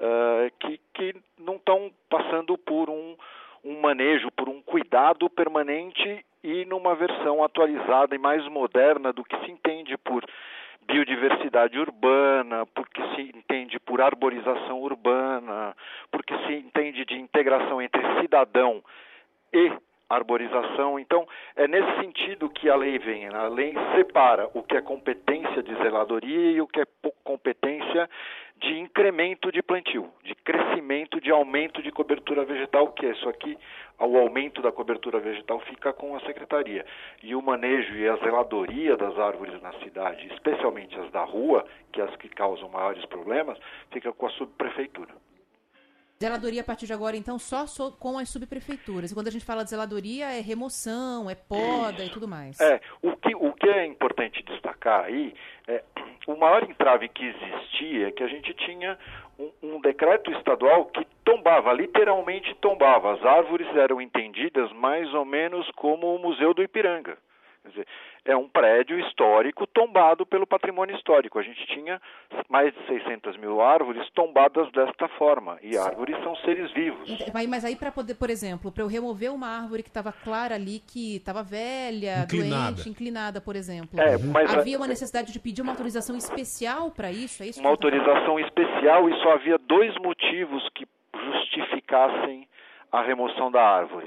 eh, 0.00 0.50
que, 0.58 0.80
que 0.92 1.14
não 1.38 1.56
estão 1.56 1.90
passando 2.08 2.56
por 2.58 2.90
um, 2.90 3.16
um 3.64 3.80
manejo, 3.80 4.30
por 4.32 4.48
um 4.48 4.60
cuidado 4.62 5.28
permanente 5.30 6.24
e 6.42 6.64
numa 6.64 6.94
versão 6.94 7.42
atualizada 7.42 8.14
e 8.14 8.18
mais 8.18 8.46
moderna 8.48 9.12
do 9.12 9.24
que 9.24 9.36
se 9.44 9.50
entende 9.50 9.96
por 9.96 10.24
biodiversidade 10.86 11.78
urbana, 11.78 12.66
porque 12.66 13.00
se 13.14 13.22
entende 13.34 13.78
por 13.80 14.02
arborização 14.02 14.82
urbana, 14.82 15.74
porque 16.10 16.36
se 16.46 16.54
entende 16.54 17.04
de 17.04 17.14
integração 17.14 17.80
entre 17.80 18.02
cidadão 18.20 18.82
e 19.52 19.72
arborização. 20.08 20.98
Então, 20.98 21.26
é 21.56 21.66
nesse 21.66 22.00
sentido 22.00 22.48
que 22.48 22.68
a 22.68 22.76
lei 22.76 22.98
vem. 22.98 23.26
A 23.28 23.48
lei 23.48 23.74
separa 23.94 24.48
o 24.54 24.62
que 24.62 24.76
é 24.76 24.80
competência 24.80 25.62
de 25.62 25.74
zeladoria 25.76 26.50
e 26.52 26.60
o 26.60 26.66
que 26.66 26.80
é 26.80 26.86
competência 27.22 28.08
de 28.56 28.78
incremento 28.78 29.50
de 29.50 29.62
plantio, 29.62 30.10
de 30.22 30.34
crescimento, 30.36 31.20
de 31.20 31.30
aumento 31.30 31.82
de 31.82 31.90
cobertura 31.90 32.44
vegetal, 32.44 32.92
que 32.92 33.04
é 33.04 33.10
isso 33.10 33.28
aqui, 33.28 33.58
o 33.98 34.16
aumento 34.16 34.62
da 34.62 34.70
cobertura 34.70 35.18
vegetal 35.18 35.60
fica 35.60 35.92
com 35.92 36.16
a 36.16 36.20
secretaria. 36.20 36.84
E 37.22 37.34
o 37.34 37.42
manejo 37.42 37.94
e 37.96 38.08
a 38.08 38.16
zeladoria 38.16 38.96
das 38.96 39.18
árvores 39.18 39.60
na 39.60 39.72
cidade, 39.80 40.26
especialmente 40.32 40.98
as 40.98 41.10
da 41.10 41.24
rua, 41.24 41.66
que 41.92 42.00
é 42.00 42.04
as 42.04 42.16
que 42.16 42.28
causam 42.28 42.68
maiores 42.68 43.04
problemas, 43.06 43.58
fica 43.90 44.12
com 44.12 44.26
a 44.26 44.30
subprefeitura. 44.30 45.14
Zeladoria 46.20 46.60
a 46.60 46.64
partir 46.64 46.86
de 46.86 46.92
agora, 46.92 47.16
então, 47.16 47.38
só 47.38 47.66
com 47.90 48.18
as 48.18 48.30
subprefeituras. 48.30 49.10
E 49.10 49.14
quando 49.14 49.28
a 49.28 49.30
gente 49.30 49.44
fala 49.44 49.64
de 49.64 49.70
zeladoria, 49.70 50.26
é 50.26 50.40
remoção, 50.40 51.28
é 51.28 51.34
poda 51.34 52.04
e 52.04 52.08
tudo 52.08 52.28
mais. 52.28 52.58
É, 52.60 52.80
o 53.02 53.16
que, 53.16 53.34
o 53.34 53.52
que 53.52 53.68
é 53.68 53.84
importante 53.84 54.42
destacar 54.44 55.04
aí 55.04 55.34
é 55.66 55.82
o 56.26 56.36
maior 56.36 56.62
entrave 56.62 57.08
que 57.08 57.24
existia 57.24 58.08
é 58.08 58.10
que 58.12 58.22
a 58.22 58.28
gente 58.28 58.54
tinha 58.54 58.98
um, 59.38 59.50
um 59.62 59.80
decreto 59.80 60.30
estadual 60.32 60.86
que 60.86 61.06
tombava, 61.24 61.72
literalmente 61.72 62.54
tombava. 62.56 63.14
As 63.14 63.24
árvores 63.24 63.66
eram 63.76 64.00
entendidas 64.00 64.72
mais 64.72 65.12
ou 65.12 65.24
menos 65.24 65.68
como 65.72 66.14
o 66.14 66.18
Museu 66.18 66.54
do 66.54 66.62
Ipiranga. 66.62 67.18
Quer 67.64 67.70
dizer, 67.70 67.86
é 68.26 68.36
um 68.36 68.46
prédio 68.46 69.00
histórico 69.00 69.66
tombado 69.66 70.26
pelo 70.26 70.46
patrimônio 70.46 70.94
histórico. 70.96 71.38
A 71.38 71.42
gente 71.42 71.66
tinha 71.68 71.98
mais 72.46 72.74
de 72.74 72.86
600 72.86 73.38
mil 73.38 73.62
árvores 73.62 74.06
tombadas 74.10 74.70
desta 74.72 75.08
forma. 75.08 75.58
E 75.62 75.74
árvores 75.74 76.14
são 76.22 76.36
seres 76.36 76.70
vivos. 76.72 77.08
Mas, 77.48 77.64
aí, 77.64 77.74
para 77.74 77.90
poder, 77.90 78.16
por 78.16 78.28
exemplo, 78.28 78.70
para 78.70 78.82
eu 78.82 78.86
remover 78.86 79.32
uma 79.32 79.48
árvore 79.48 79.82
que 79.82 79.88
estava 79.88 80.12
clara 80.12 80.54
ali, 80.56 80.80
que 80.86 81.16
estava 81.16 81.42
velha, 81.42 82.24
Inclinada. 82.24 82.72
doente, 82.72 82.88
inclinada, 82.90 83.40
por 83.40 83.56
exemplo, 83.56 83.98
É, 83.98 84.18
mas 84.18 84.54
a- 84.54 84.58
havia 84.60 84.76
uma 84.76 84.86
necessidade 84.86 85.32
de 85.32 85.40
pedir 85.40 85.62
uma 85.62 85.72
autorização 85.72 86.16
especial 86.18 86.90
para 86.90 87.10
isso? 87.10 87.42
É 87.42 87.46
isso 87.46 87.60
uma 87.60 87.70
autorização 87.70 88.38
especial 88.40 89.08
e 89.08 89.14
só 89.22 89.32
havia 89.32 89.56
dois 89.56 89.94
motivos 90.02 90.68
que 90.74 90.86
justificassem 91.14 92.46
a 92.94 93.02
remoção 93.02 93.50
da 93.50 93.60
árvore. 93.60 94.06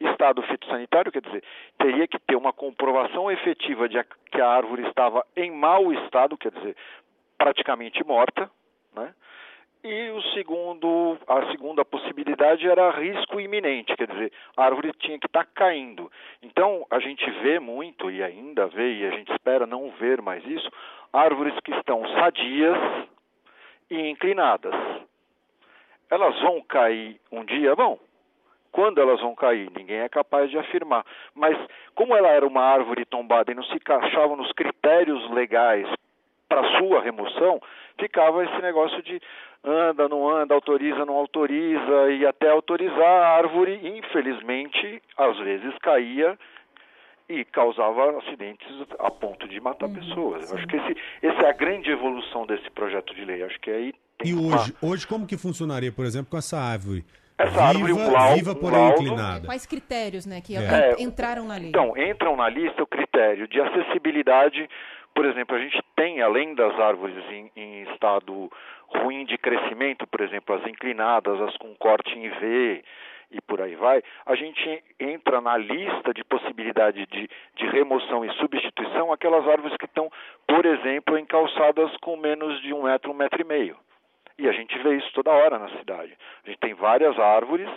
Estado 0.00 0.42
fitossanitário, 0.42 1.12
quer 1.12 1.22
dizer, 1.22 1.42
teria 1.78 2.08
que 2.08 2.18
ter 2.18 2.34
uma 2.34 2.52
comprovação 2.52 3.30
efetiva 3.30 3.88
de 3.88 4.02
que 4.30 4.40
a 4.40 4.48
árvore 4.48 4.82
estava 4.88 5.24
em 5.36 5.52
mau 5.52 5.92
estado, 5.92 6.36
quer 6.36 6.50
dizer, 6.50 6.76
praticamente 7.38 8.04
morta, 8.04 8.50
né? 8.94 9.14
E 9.84 10.10
o 10.10 10.22
segundo, 10.32 11.16
a 11.28 11.52
segunda 11.52 11.84
possibilidade 11.84 12.66
era 12.66 12.90
risco 12.90 13.38
iminente, 13.38 13.94
quer 13.94 14.08
dizer, 14.08 14.32
a 14.56 14.64
árvore 14.64 14.92
tinha 14.98 15.18
que 15.18 15.26
estar 15.26 15.44
caindo. 15.54 16.10
Então, 16.42 16.84
a 16.90 16.98
gente 16.98 17.30
vê 17.42 17.60
muito, 17.60 18.10
e 18.10 18.22
ainda 18.22 18.66
vê, 18.66 18.94
e 18.94 19.06
a 19.06 19.10
gente 19.10 19.30
espera 19.30 19.66
não 19.66 19.90
ver 19.90 20.20
mais 20.20 20.44
isso, 20.44 20.68
árvores 21.12 21.54
que 21.60 21.70
estão 21.72 22.02
sadias 22.14 22.78
e 23.90 24.08
inclinadas. 24.08 24.74
Elas 26.10 26.40
vão 26.40 26.62
cair 26.62 27.20
um 27.30 27.44
dia? 27.44 27.74
Vão. 27.74 28.00
Quando 28.74 29.00
elas 29.00 29.20
vão 29.20 29.36
cair? 29.36 29.70
Ninguém 29.70 29.98
é 29.98 30.08
capaz 30.08 30.50
de 30.50 30.58
afirmar. 30.58 31.06
Mas, 31.32 31.56
como 31.94 32.16
ela 32.16 32.26
era 32.26 32.44
uma 32.44 32.60
árvore 32.60 33.04
tombada 33.04 33.52
e 33.52 33.54
não 33.54 33.62
se 33.62 33.76
encaixava 33.76 34.34
nos 34.34 34.50
critérios 34.50 35.30
legais 35.30 35.86
para 36.48 36.76
sua 36.76 37.00
remoção, 37.00 37.62
ficava 38.00 38.44
esse 38.44 38.60
negócio 38.60 39.00
de 39.04 39.22
anda, 39.62 40.08
não 40.08 40.28
anda, 40.28 40.54
autoriza, 40.54 41.06
não 41.06 41.14
autoriza, 41.14 42.10
e 42.18 42.26
até 42.26 42.50
autorizar 42.50 42.98
a 42.98 43.36
árvore, 43.36 43.80
infelizmente, 43.96 45.00
às 45.16 45.38
vezes 45.38 45.72
caía 45.78 46.36
e 47.28 47.44
causava 47.44 48.18
acidentes 48.18 48.66
a 48.98 49.08
ponto 49.08 49.46
de 49.46 49.60
matar 49.60 49.86
uhum, 49.86 49.94
pessoas. 49.94 50.52
Acho 50.52 50.66
que 50.66 50.76
esse, 50.76 50.96
essa 51.22 51.42
é 51.42 51.48
a 51.48 51.52
grande 51.52 51.92
evolução 51.92 52.44
desse 52.44 52.68
projeto 52.70 53.14
de 53.14 53.24
lei. 53.24 53.44
Acho 53.44 53.60
que 53.60 53.70
aí 53.70 53.94
E 54.24 54.34
hoje, 54.34 54.74
uma... 54.82 54.90
hoje 54.90 55.06
como 55.06 55.28
que 55.28 55.38
funcionaria, 55.38 55.92
por 55.92 56.04
exemplo, 56.04 56.28
com 56.28 56.36
essa 56.36 56.58
árvore? 56.58 57.04
Essa 57.36 57.50
viva, 57.50 57.62
árvore, 57.62 57.92
um 57.92 58.12
laudo, 58.12 58.34
viva, 58.36 58.54
porém 58.54 58.78
um 58.78 58.90
inclinada. 58.90 59.46
Quais 59.46 59.66
critérios, 59.66 60.24
né, 60.24 60.40
que 60.40 60.56
é. 60.56 60.94
entraram 61.00 61.46
na 61.46 61.56
lei? 61.56 61.68
Então, 61.68 61.96
entram 61.96 62.36
na 62.36 62.48
lista 62.48 62.82
o 62.82 62.86
critério 62.86 63.48
de 63.48 63.60
acessibilidade 63.60 64.68
por 65.14 65.24
exemplo, 65.26 65.54
a 65.54 65.60
gente 65.60 65.80
tem, 65.94 66.20
além 66.20 66.54
das 66.56 66.78
árvores 66.78 67.24
em, 67.30 67.50
em, 67.54 67.82
estado 67.92 68.50
ruim 68.88 69.24
de 69.24 69.38
crescimento, 69.38 70.06
por 70.08 70.20
exemplo, 70.20 70.56
as 70.56 70.66
inclinadas, 70.66 71.40
as 71.40 71.56
com 71.56 71.72
corte 71.76 72.18
em 72.18 72.28
V 72.28 72.84
e 73.30 73.40
por 73.40 73.60
aí 73.60 73.74
vai, 73.76 74.02
a 74.26 74.34
gente 74.34 74.82
entra 74.98 75.40
na 75.40 75.56
lista 75.56 76.12
de 76.12 76.22
possibilidade 76.24 77.06
de, 77.06 77.30
de 77.56 77.66
remoção 77.68 78.24
e 78.24 78.32
substituição 78.34 79.12
aquelas 79.12 79.46
árvores 79.48 79.76
que 79.76 79.86
estão, 79.86 80.10
por 80.46 80.66
exemplo, 80.66 81.16
em 81.16 81.24
calçadas 81.24 81.90
com 81.98 82.16
menos 82.16 82.60
de 82.62 82.72
um 82.72 82.82
metro, 82.82 83.12
um 83.12 83.14
metro 83.14 83.40
e 83.40 83.44
meio. 83.44 83.76
E 84.38 84.48
a 84.48 84.52
gente 84.52 84.76
vê 84.82 84.96
isso 84.96 85.12
toda 85.14 85.30
hora 85.30 85.58
na 85.58 85.68
cidade. 85.78 86.16
A 86.44 86.50
gente 86.50 86.58
tem 86.58 86.74
várias 86.74 87.18
árvores 87.18 87.68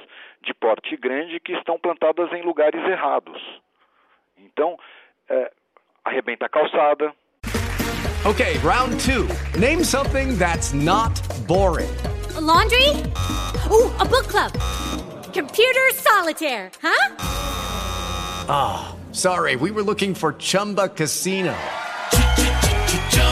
de 0.42 0.54
porte 0.54 0.96
grande 0.98 1.40
que 1.40 1.54
estão 1.54 1.78
plantadas 1.78 2.32
em 2.34 2.42
lugares 2.42 2.84
errados. 2.84 3.42
Então, 4.38 4.78
é, 5.30 5.52
arrebenta 6.04 6.46
a 6.46 6.50
calçada, 6.50 7.14
Okay, 8.26 8.58
round 8.58 9.00
two. 9.00 9.26
Name 9.58 9.86
something 9.86 10.38
that's 10.38 10.74
not 10.74 11.16
boring. 11.48 11.90
A 12.36 12.42
laundry? 12.42 12.90
Ooh, 13.72 13.90
a 14.00 14.06
book 14.06 14.28
club. 14.28 14.52
Computer 15.34 15.90
solitaire, 15.94 16.70
huh? 16.82 17.16
Ah, 18.50 18.96
oh, 18.98 19.14
sorry, 19.14 19.56
we 19.56 19.72
were 19.72 19.84
looking 19.84 20.14
for 20.14 20.34
Chumba 20.34 20.90
Casino. 20.90 21.56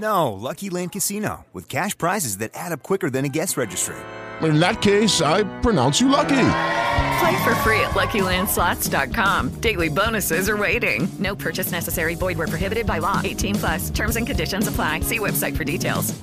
No, 0.00 0.32
Lucky 0.32 0.70
Land 0.70 0.92
Casino, 0.92 1.44
with 1.52 1.68
cash 1.68 1.96
prizes 1.96 2.38
that 2.38 2.52
add 2.54 2.72
up 2.72 2.82
quicker 2.82 3.10
than 3.10 3.26
a 3.26 3.28
guest 3.28 3.56
registry. 3.58 3.96
In 4.40 4.58
that 4.58 4.80
case, 4.80 5.20
I 5.20 5.44
pronounce 5.60 6.00
you 6.00 6.08
lucky. 6.08 6.46
Play 7.20 7.44
for 7.44 7.54
free 7.56 7.80
at 7.80 7.90
LuckyLandSlots.com. 7.90 9.60
Daily 9.60 9.90
bonuses 9.90 10.48
are 10.48 10.56
waiting. 10.56 11.06
No 11.18 11.36
purchase 11.36 11.70
necessary. 11.70 12.14
Void 12.14 12.38
where 12.38 12.46
prohibited 12.46 12.86
by 12.86 12.98
law. 12.98 13.20
18 13.22 13.56
plus. 13.56 13.90
Terms 13.90 14.16
and 14.16 14.26
conditions 14.26 14.66
apply. 14.66 15.00
See 15.00 15.18
website 15.18 15.56
for 15.56 15.64
details. 15.64 16.14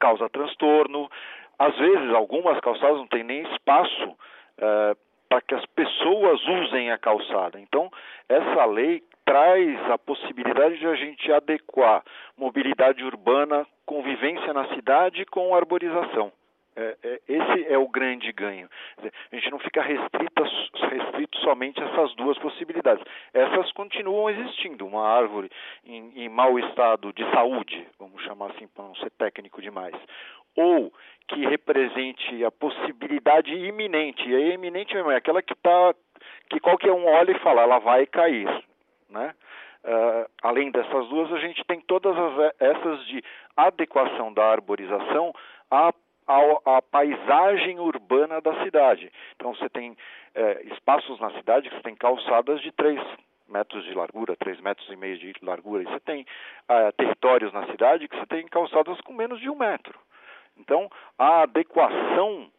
Causa 0.00 0.30
transtorno. 0.30 1.10
Às 1.58 1.76
vezes, 1.76 2.14
algumas 2.14 2.58
calçadas 2.60 2.96
não 2.96 3.06
têm 3.08 3.22
nem 3.22 3.42
espaço 3.52 4.08
uh, 4.08 4.96
para 5.28 5.42
que 5.42 5.54
as 5.54 5.66
pessoas 5.76 6.40
usem 6.64 6.90
a 6.90 6.96
calçada. 6.96 7.60
Então, 7.60 7.90
essa 8.26 8.64
lei 8.64 9.02
traz 9.30 9.90
a 9.92 9.96
possibilidade 9.96 10.76
de 10.76 10.86
a 10.88 10.94
gente 10.96 11.30
adequar 11.32 12.02
mobilidade 12.36 13.04
urbana, 13.04 13.64
convivência 13.86 14.52
na 14.52 14.66
cidade 14.74 15.24
com 15.26 15.54
arborização. 15.54 16.32
É, 16.74 16.96
é, 17.04 17.20
esse 17.28 17.72
é 17.72 17.78
o 17.78 17.86
grande 17.86 18.32
ganho. 18.32 18.68
A 18.98 19.36
gente 19.36 19.48
não 19.52 19.60
fica 19.60 19.82
restrito, 19.82 21.38
somente 21.44 21.80
a 21.80 21.86
essas 21.86 22.12
duas 22.16 22.36
possibilidades. 22.38 23.04
Essas 23.32 23.70
continuam 23.70 24.30
existindo. 24.30 24.84
Uma 24.84 25.06
árvore 25.06 25.48
em, 25.84 26.24
em 26.24 26.28
mau 26.28 26.58
estado 26.58 27.12
de 27.12 27.22
saúde, 27.30 27.86
vamos 28.00 28.20
chamar 28.24 28.50
assim 28.50 28.66
para 28.66 28.84
não 28.84 28.96
ser 28.96 29.10
técnico 29.10 29.62
demais, 29.62 29.94
ou 30.56 30.92
que 31.28 31.46
represente 31.46 32.44
a 32.44 32.50
possibilidade 32.50 33.54
iminente. 33.54 34.28
E 34.28 34.34
a 34.34 34.54
iminente 34.54 34.96
é 34.96 35.14
aquela 35.14 35.40
que 35.40 35.52
está 35.52 35.94
que 36.48 36.58
qualquer 36.58 36.90
um 36.90 37.06
olha 37.06 37.30
e 37.30 37.38
fala, 37.38 37.62
ela 37.62 37.78
vai 37.78 38.06
cair. 38.06 38.48
Né? 39.10 39.34
Uh, 39.84 40.30
além 40.42 40.70
dessas 40.70 41.08
duas, 41.08 41.32
a 41.32 41.38
gente 41.38 41.64
tem 41.64 41.80
todas 41.80 42.16
as, 42.16 42.54
essas 42.60 43.06
de 43.06 43.22
adequação 43.56 44.32
da 44.32 44.44
arborização 44.44 45.34
à, 45.70 45.92
à, 46.26 46.76
à 46.76 46.82
paisagem 46.82 47.78
urbana 47.78 48.40
da 48.40 48.62
cidade. 48.62 49.10
Então, 49.34 49.54
você 49.54 49.68
tem 49.68 49.96
é, 50.34 50.62
espaços 50.72 51.18
na 51.18 51.30
cidade 51.32 51.68
que 51.68 51.76
você 51.76 51.82
tem 51.82 51.96
calçadas 51.96 52.60
de 52.60 52.70
3 52.72 53.00
metros 53.48 53.84
de 53.84 53.94
largura, 53.94 54.36
3 54.36 54.60
metros 54.60 54.88
e 54.90 54.96
meio 54.96 55.18
de 55.18 55.32
largura, 55.42 55.82
e 55.82 55.86
você 55.86 56.00
tem 56.00 56.22
uh, 56.22 56.92
territórios 56.96 57.52
na 57.52 57.66
cidade 57.66 58.06
que 58.06 58.16
você 58.16 58.26
tem 58.26 58.46
calçadas 58.46 59.00
com 59.00 59.12
menos 59.12 59.40
de 59.40 59.50
um 59.50 59.56
metro. 59.56 59.98
Então, 60.56 60.88
a 61.18 61.42
adequação 61.42 62.50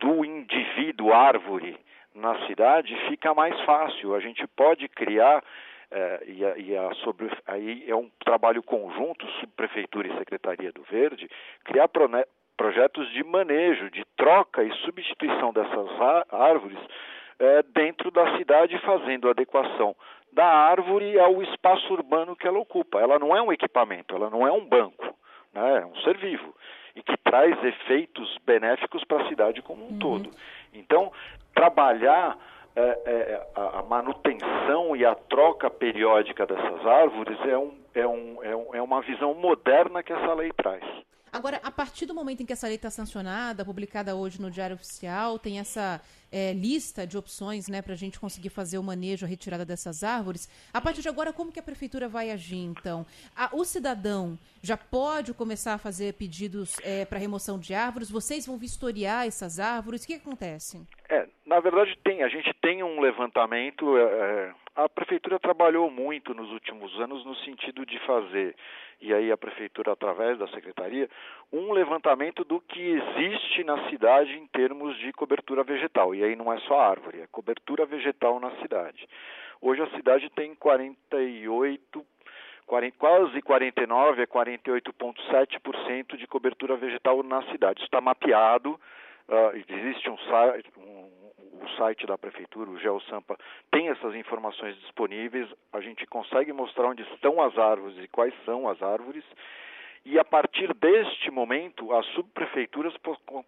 do 0.00 0.24
indivíduo 0.24 1.12
árvore 1.12 1.78
na 2.14 2.46
cidade 2.46 2.96
fica 3.08 3.34
mais 3.34 3.58
fácil. 3.62 4.14
A 4.14 4.20
gente 4.20 4.46
pode 4.48 4.88
criar 4.88 5.42
é, 5.94 6.22
e, 6.26 6.44
a, 6.44 6.58
e 6.58 6.76
a 6.76 6.92
sobre, 6.96 7.30
aí 7.46 7.84
é 7.88 7.94
um 7.94 8.10
trabalho 8.24 8.62
conjunto, 8.64 9.24
subprefeitura 9.38 10.08
e 10.08 10.18
secretaria 10.18 10.72
do 10.72 10.82
Verde, 10.82 11.30
criar 11.64 11.86
prone, 11.86 12.24
projetos 12.56 13.08
de 13.12 13.22
manejo, 13.22 13.88
de 13.90 14.04
troca 14.16 14.64
e 14.64 14.72
substituição 14.78 15.52
dessas 15.52 15.88
árvores 16.32 16.78
é, 17.38 17.62
dentro 17.62 18.10
da 18.10 18.36
cidade, 18.36 18.76
fazendo 18.80 19.30
adequação 19.30 19.94
da 20.32 20.46
árvore 20.46 21.18
ao 21.18 21.40
espaço 21.42 21.92
urbano 21.92 22.34
que 22.34 22.46
ela 22.46 22.58
ocupa. 22.58 22.98
Ela 22.98 23.20
não 23.20 23.36
é 23.36 23.40
um 23.40 23.52
equipamento, 23.52 24.16
ela 24.16 24.28
não 24.28 24.44
é 24.44 24.50
um 24.50 24.66
banco, 24.66 25.16
né? 25.52 25.82
é 25.82 25.86
um 25.86 25.94
ser 26.02 26.16
vivo 26.18 26.54
e 26.96 27.02
que 27.02 27.16
traz 27.18 27.62
efeitos 27.62 28.36
benéficos 28.44 29.04
para 29.04 29.22
a 29.22 29.28
cidade 29.28 29.62
como 29.62 29.84
um 29.84 29.90
uhum. 29.90 29.98
todo. 29.98 30.30
Então, 30.72 31.12
trabalhar 31.54 32.36
é, 32.76 32.98
é, 33.06 33.46
a, 33.54 33.82
manutenção 33.82 34.96
e 34.96 35.04
a 35.04 35.14
troca 35.14 35.70
periódica 35.70 36.44
dessas 36.46 36.84
árvores 36.86 37.38
é, 37.46 37.56
um, 37.56 37.72
é, 37.94 38.06
um, 38.06 38.42
é, 38.42 38.56
um, 38.56 38.74
é 38.74 38.82
uma 38.82 39.00
visão 39.00 39.34
moderna 39.34 40.02
que 40.02 40.12
essa 40.12 40.34
lei 40.34 40.50
traz. 40.52 40.82
Agora, 41.34 41.60
a 41.64 41.70
partir 41.72 42.06
do 42.06 42.14
momento 42.14 42.44
em 42.44 42.46
que 42.46 42.52
essa 42.52 42.68
lei 42.68 42.76
está 42.76 42.90
sancionada, 42.90 43.64
publicada 43.64 44.14
hoje 44.14 44.40
no 44.40 44.52
Diário 44.52 44.76
Oficial, 44.76 45.36
tem 45.36 45.58
essa 45.58 46.00
é, 46.30 46.52
lista 46.52 47.04
de 47.04 47.18
opções 47.18 47.66
né, 47.66 47.82
para 47.82 47.92
a 47.92 47.96
gente 47.96 48.20
conseguir 48.20 48.50
fazer 48.50 48.78
o 48.78 48.84
manejo, 48.84 49.26
a 49.26 49.28
retirada 49.28 49.64
dessas 49.64 50.04
árvores. 50.04 50.48
A 50.72 50.80
partir 50.80 51.02
de 51.02 51.08
agora, 51.08 51.32
como 51.32 51.50
que 51.50 51.58
a 51.58 51.62
prefeitura 51.62 52.08
vai 52.08 52.30
agir, 52.30 52.58
então? 52.58 53.04
A, 53.34 53.50
o 53.52 53.64
cidadão 53.64 54.38
já 54.62 54.76
pode 54.76 55.34
começar 55.34 55.74
a 55.74 55.78
fazer 55.78 56.14
pedidos 56.14 56.76
é, 56.84 57.04
para 57.04 57.18
remoção 57.18 57.58
de 57.58 57.74
árvores? 57.74 58.08
Vocês 58.08 58.46
vão 58.46 58.56
vistoriar 58.56 59.26
essas 59.26 59.58
árvores? 59.58 60.04
O 60.04 60.06
que, 60.06 60.16
que 60.16 60.28
acontece? 60.28 60.86
É, 61.08 61.26
na 61.44 61.58
verdade, 61.58 61.98
tem. 62.04 62.22
A 62.22 62.28
gente 62.28 62.54
tem 62.62 62.80
um 62.84 63.00
levantamento. 63.00 63.98
É, 63.98 64.02
é 64.02 64.54
a 64.76 64.88
prefeitura 64.88 65.38
trabalhou 65.38 65.88
muito 65.88 66.34
nos 66.34 66.50
últimos 66.50 66.92
anos 66.98 67.24
no 67.24 67.36
sentido 67.36 67.86
de 67.86 67.98
fazer, 68.00 68.56
e 69.00 69.12
aí 69.12 69.30
a 69.30 69.36
prefeitura, 69.36 69.92
através 69.92 70.38
da 70.38 70.48
secretaria, 70.48 71.08
um 71.52 71.72
levantamento 71.72 72.44
do 72.44 72.60
que 72.60 72.80
existe 72.80 73.64
na 73.64 73.88
cidade 73.88 74.32
em 74.36 74.46
termos 74.46 74.96
de 74.98 75.12
cobertura 75.12 75.62
vegetal. 75.62 76.14
E 76.14 76.22
aí 76.24 76.36
não 76.36 76.52
é 76.52 76.58
só 76.60 76.78
árvore, 76.80 77.20
é 77.20 77.26
cobertura 77.30 77.84
vegetal 77.86 78.40
na 78.40 78.50
cidade. 78.62 79.08
Hoje 79.60 79.82
a 79.82 79.90
cidade 79.90 80.30
tem 80.30 80.54
48 80.54 82.04
40, 82.66 82.96
quase 82.98 83.42
49 83.42 84.22
a 84.22 84.26
48,7% 84.26 86.16
de 86.16 86.26
cobertura 86.26 86.76
vegetal 86.76 87.22
na 87.22 87.42
cidade. 87.50 87.78
Isso 87.78 87.86
está 87.86 88.00
mapeado 88.00 88.80
Uh, 89.28 89.56
existe 89.56 90.10
um 90.10 90.18
site, 90.18 90.70
um, 90.76 91.10
o 91.62 91.68
site 91.78 92.06
da 92.06 92.18
prefeitura, 92.18 92.70
o 92.70 92.78
GeoSampa, 92.78 93.38
tem 93.70 93.88
essas 93.88 94.14
informações 94.14 94.76
disponíveis. 94.80 95.48
A 95.72 95.80
gente 95.80 96.06
consegue 96.06 96.52
mostrar 96.52 96.88
onde 96.88 97.02
estão 97.14 97.40
as 97.42 97.56
árvores 97.56 97.96
e 97.98 98.08
quais 98.08 98.34
são 98.44 98.68
as 98.68 98.82
árvores. 98.82 99.24
E 100.04 100.18
a 100.18 100.24
partir 100.24 100.74
deste 100.74 101.30
momento, 101.30 101.90
as 101.94 102.04
subprefeituras 102.08 102.94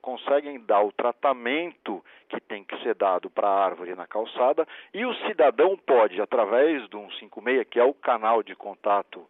conseguem 0.01 0.59
dar 0.61 0.81
o 0.81 0.93
tratamento 0.93 2.03
que 2.31 2.41
tem 2.41 2.65
que 2.65 2.83
ser 2.83 2.95
dado 2.95 3.29
para 3.29 3.47
a 3.47 3.65
árvore 3.65 3.95
na 3.95 4.07
calçada 4.07 4.67
e 4.95 5.05
o 5.05 5.15
cidadão 5.27 5.77
pode, 5.77 6.19
através 6.19 6.89
do 6.89 6.99
156, 7.19 7.69
que 7.69 7.79
é 7.79 7.85
o 7.85 7.93
canal 7.93 8.43
de 8.43 8.57
contato 8.57 9.29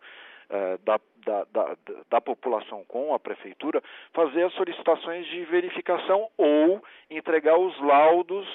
eh, 0.49 0.79
da, 0.85 1.01
da, 1.25 1.45
da, 1.53 1.77
da, 2.09 2.21
população 2.21 2.85
com 2.85 3.13
a 3.13 3.19
prefeitura, 3.19 3.83
fazer 4.13 4.45
as 4.45 4.53
solicitações 4.53 5.27
de 5.27 5.45
verificação 5.47 6.29
ou 6.39 6.81
entregar 7.11 7.59
os 7.59 7.77
laudos 7.81 8.47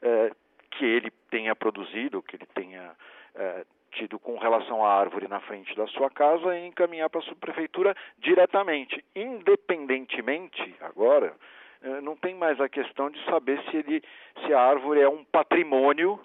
eh, 0.00 0.30
que 0.70 0.86
ele 0.86 1.10
tenha 1.30 1.54
produzido, 1.54 2.22
que 2.22 2.36
ele 2.36 2.46
tenha 2.54 2.90
eh, 3.34 3.66
tido 3.92 4.18
com 4.18 4.38
relação 4.38 4.82
à 4.82 4.94
árvore 4.94 5.28
na 5.28 5.40
frente 5.40 5.76
da 5.76 5.86
sua 5.88 6.08
casa 6.08 6.56
e 6.56 6.66
encaminhar 6.66 7.10
para 7.10 7.20
a 7.20 7.24
subprefeitura 7.24 7.94
diretamente, 8.18 9.04
independentemente 9.14 10.74
agora 10.80 11.34
não 12.02 12.16
tem 12.16 12.34
mais 12.34 12.58
a 12.60 12.68
questão 12.68 13.10
de 13.10 13.22
saber 13.26 13.62
se 13.70 13.76
ele 13.76 14.02
se 14.44 14.52
a 14.52 14.60
árvore 14.60 15.00
é 15.00 15.08
um 15.08 15.22
patrimônio 15.24 16.18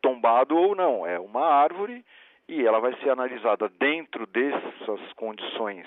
tombado 0.00 0.56
ou 0.56 0.74
não, 0.74 1.04
é 1.04 1.18
uma 1.18 1.44
árvore 1.44 2.04
e 2.52 2.66
ela 2.66 2.80
vai 2.80 2.94
ser 2.96 3.08
analisada 3.08 3.68
dentro 3.78 4.26
dessas 4.26 5.12
condições 5.14 5.86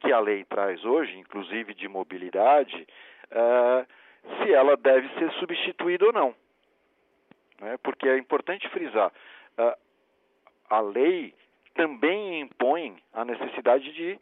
que 0.00 0.12
a 0.12 0.20
lei 0.20 0.44
traz 0.44 0.84
hoje, 0.84 1.16
inclusive 1.18 1.72
de 1.72 1.88
mobilidade, 1.88 2.86
uh, 3.30 3.86
se 4.36 4.52
ela 4.52 4.76
deve 4.76 5.08
ser 5.18 5.32
substituída 5.32 6.04
ou 6.04 6.12
não. 6.12 6.34
Né? 7.60 7.78
Porque 7.82 8.06
é 8.06 8.18
importante 8.18 8.68
frisar, 8.68 9.10
uh, 9.58 9.78
a 10.68 10.80
lei 10.80 11.34
também 11.74 12.42
impõe 12.42 13.02
a 13.14 13.24
necessidade 13.24 13.90
de 13.92 14.18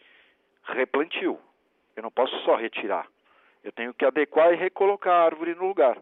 replantio. 0.63 1.41
Eu 1.97 2.05
não 2.05 2.11
posso 2.11 2.39
só 2.45 2.55
retirar. 2.55 3.09
Eu 3.65 3.73
tenho 3.73 3.93
que 3.93 4.05
adequar 4.05 4.53
e 4.53 4.57
recolocar 4.57 5.13
a 5.13 5.25
árvore 5.25 5.57
no 5.57 5.67
lugar. 5.67 5.99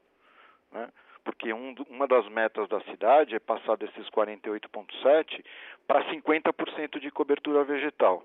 Né? 0.70 0.88
Porque 1.28 1.52
um, 1.52 1.74
uma 1.90 2.08
das 2.08 2.26
metas 2.30 2.66
da 2.70 2.80
cidade 2.84 3.34
é 3.34 3.38
passar 3.38 3.76
desses 3.76 4.08
48,7% 4.08 5.44
para 5.86 6.02
50% 6.10 6.98
de 6.98 7.10
cobertura 7.10 7.62
vegetal. 7.64 8.24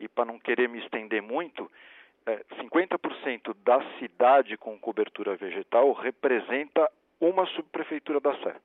E 0.00 0.08
para 0.08 0.24
não 0.24 0.38
querer 0.38 0.66
me 0.66 0.78
estender 0.78 1.20
muito, 1.20 1.70
é, 2.24 2.42
50% 2.62 3.54
da 3.62 3.78
cidade 3.98 4.56
com 4.56 4.78
cobertura 4.78 5.36
vegetal 5.36 5.92
representa 5.92 6.90
uma 7.20 7.44
subprefeitura 7.48 8.20
da 8.20 8.34
Sé. 8.38 8.56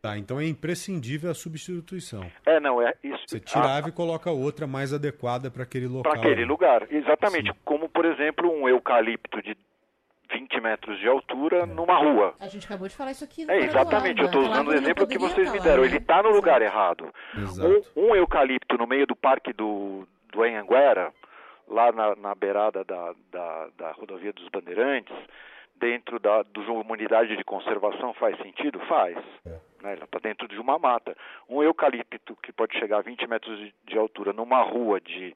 Tá, 0.00 0.16
então 0.16 0.38
é 0.38 0.46
imprescindível 0.46 1.28
a 1.28 1.34
substituição. 1.34 2.30
É, 2.46 2.60
não, 2.60 2.80
é 2.80 2.94
isso. 3.02 3.24
Você 3.26 3.40
tirava 3.40 3.86
a... 3.86 3.88
e 3.88 3.92
coloca 3.92 4.30
outra 4.30 4.68
mais 4.68 4.92
adequada 4.92 5.50
para 5.50 5.64
aquele 5.64 5.88
local. 5.88 6.12
Para 6.12 6.20
aquele 6.20 6.44
lugar, 6.44 6.86
exatamente. 6.88 7.50
Sim. 7.50 7.58
Como, 7.64 7.88
por 7.88 8.04
exemplo, 8.04 8.48
um 8.48 8.68
eucalipto 8.68 9.42
de 9.42 9.56
20 10.32 10.60
metros 10.60 10.98
de 10.98 11.06
altura 11.06 11.58
é. 11.58 11.66
numa 11.66 11.96
rua. 11.96 12.34
A 12.40 12.48
gente 12.48 12.66
acabou 12.66 12.88
de 12.88 12.96
falar 12.96 13.12
isso 13.12 13.24
aqui. 13.24 13.44
É, 13.48 13.58
exatamente, 13.58 14.20
eu 14.20 14.26
estou 14.26 14.42
usando 14.42 14.68
o 14.68 14.74
exemplo 14.74 15.06
que 15.06 15.18
vocês 15.18 15.50
me 15.50 15.60
deram. 15.60 15.82
Né? 15.82 15.88
Ele 15.88 15.98
está 15.98 16.22
no 16.22 16.30
lugar 16.30 16.62
errado. 16.62 17.12
Um, 17.96 18.08
um, 18.08 18.14
eucalipto 18.14 18.76
no 18.76 18.86
meio 18.86 19.06
do 19.06 19.14
parque 19.14 19.52
do, 19.52 20.06
do 20.32 20.42
Anhanguera, 20.42 21.12
lá 21.68 21.92
na, 21.92 22.16
na 22.16 22.34
beirada 22.34 22.84
da, 22.84 23.14
da, 23.30 23.68
da 23.76 23.92
rodovia 23.92 24.32
dos 24.32 24.48
Bandeirantes, 24.48 25.14
dentro 25.76 26.18
da 26.20 26.42
de 26.42 26.60
uma 26.60 26.92
unidade 26.92 27.36
de 27.36 27.44
conservação 27.44 28.14
faz 28.14 28.36
sentido? 28.38 28.78
Faz. 28.88 29.16
É. 29.44 29.50
Né? 29.82 29.94
Ela 29.94 30.04
está 30.04 30.18
dentro 30.20 30.46
de 30.46 30.58
uma 30.58 30.78
mata. 30.78 31.16
Um 31.48 31.62
eucalipto 31.62 32.36
que 32.42 32.52
pode 32.52 32.78
chegar 32.78 32.98
a 32.98 33.02
20 33.02 33.26
metros 33.26 33.58
de, 33.58 33.74
de 33.84 33.98
altura 33.98 34.32
numa 34.32 34.62
rua 34.62 35.00
de 35.00 35.34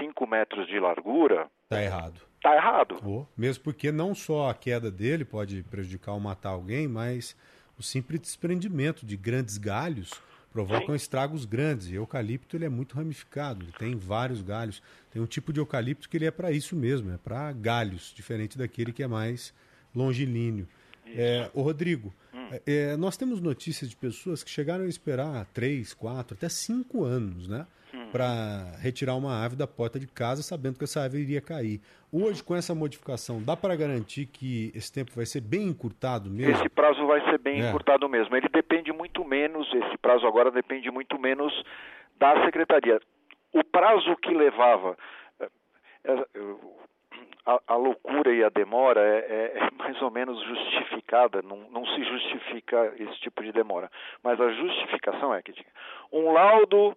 5 0.00 0.26
metros 0.26 0.66
de 0.66 0.80
largura. 0.80 1.48
Está 1.64 1.82
errado. 1.82 2.33
Está 2.44 2.56
errado. 2.56 3.00
Oh, 3.02 3.24
mesmo 3.34 3.64
porque 3.64 3.90
não 3.90 4.14
só 4.14 4.50
a 4.50 4.54
queda 4.54 4.90
dele 4.90 5.24
pode 5.24 5.62
prejudicar 5.62 6.12
ou 6.12 6.20
matar 6.20 6.50
alguém, 6.50 6.86
mas 6.86 7.34
o 7.78 7.82
simples 7.82 8.20
desprendimento 8.20 9.06
de 9.06 9.16
grandes 9.16 9.56
galhos 9.56 10.10
provocam 10.52 10.88
Sim. 10.88 10.94
estragos 10.96 11.46
grandes. 11.46 11.88
E 11.88 11.94
eucalipto 11.94 12.54
ele 12.54 12.66
é 12.66 12.68
muito 12.68 12.96
ramificado, 12.96 13.64
ele 13.64 13.72
tem 13.72 13.96
vários 13.96 14.42
galhos. 14.42 14.82
Tem 15.10 15.22
um 15.22 15.26
tipo 15.26 15.54
de 15.54 15.60
eucalipto 15.60 16.06
que 16.06 16.18
ele 16.18 16.26
é 16.26 16.30
para 16.30 16.52
isso 16.52 16.76
mesmo, 16.76 17.10
é 17.10 17.16
para 17.16 17.50
galhos, 17.50 18.12
diferente 18.14 18.58
daquele 18.58 18.92
que 18.92 19.02
é 19.02 19.08
mais 19.08 19.54
longilíneo. 19.94 20.68
É, 21.06 21.50
o 21.54 21.62
Rodrigo, 21.62 22.12
hum. 22.34 22.48
é, 22.66 22.94
nós 22.98 23.16
temos 23.16 23.40
notícias 23.40 23.88
de 23.88 23.96
pessoas 23.96 24.44
que 24.44 24.50
chegaram 24.50 24.84
a 24.84 24.88
esperar 24.88 25.46
três, 25.54 25.94
quatro, 25.94 26.36
até 26.36 26.50
cinco 26.50 27.04
anos, 27.04 27.48
né? 27.48 27.66
Para 28.14 28.78
retirar 28.80 29.16
uma 29.16 29.44
ave 29.44 29.56
da 29.56 29.66
porta 29.66 29.98
de 29.98 30.06
casa, 30.06 30.40
sabendo 30.40 30.78
que 30.78 30.84
essa 30.84 31.02
ave 31.02 31.18
iria 31.18 31.40
cair. 31.40 31.80
Hoje, 32.12 32.44
com 32.44 32.54
essa 32.54 32.72
modificação, 32.72 33.42
dá 33.42 33.56
para 33.56 33.74
garantir 33.74 34.26
que 34.26 34.70
esse 34.72 34.92
tempo 34.92 35.10
vai 35.16 35.26
ser 35.26 35.40
bem 35.40 35.66
encurtado 35.66 36.30
mesmo? 36.30 36.54
Esse 36.54 36.68
prazo 36.68 37.04
vai 37.08 37.20
ser 37.28 37.38
bem 37.38 37.60
é. 37.60 37.68
encurtado 37.68 38.08
mesmo. 38.08 38.36
Ele 38.36 38.48
depende 38.48 38.92
muito 38.92 39.24
menos, 39.24 39.66
esse 39.74 39.98
prazo 39.98 40.28
agora 40.28 40.52
depende 40.52 40.88
muito 40.92 41.18
menos 41.18 41.52
da 42.16 42.44
secretaria. 42.44 43.00
O 43.52 43.64
prazo 43.64 44.14
que 44.22 44.32
levava. 44.32 44.96
É, 45.40 45.48
é, 46.04 46.24
a, 47.46 47.60
a, 47.66 47.74
loucura 47.74 48.32
e 48.32 48.44
a 48.44 48.48
demora 48.48 49.00
é, 49.00 49.18
é, 49.18 49.58
é, 49.58 49.70
mais 49.76 50.00
ou 50.00 50.12
menos 50.12 50.40
justificada, 50.46 51.42
não, 51.42 51.68
não, 51.68 51.84
se 51.84 52.04
justifica 52.04 52.94
esse 52.96 53.18
tipo 53.22 53.42
de 53.42 53.50
demora. 53.50 53.90
Mas 54.22 54.40
a 54.40 54.52
justificação 54.52 55.34
é 55.34 55.42
que 55.42 55.52
tinha 55.52 55.66
um 56.12 56.30
laudo 56.30 56.96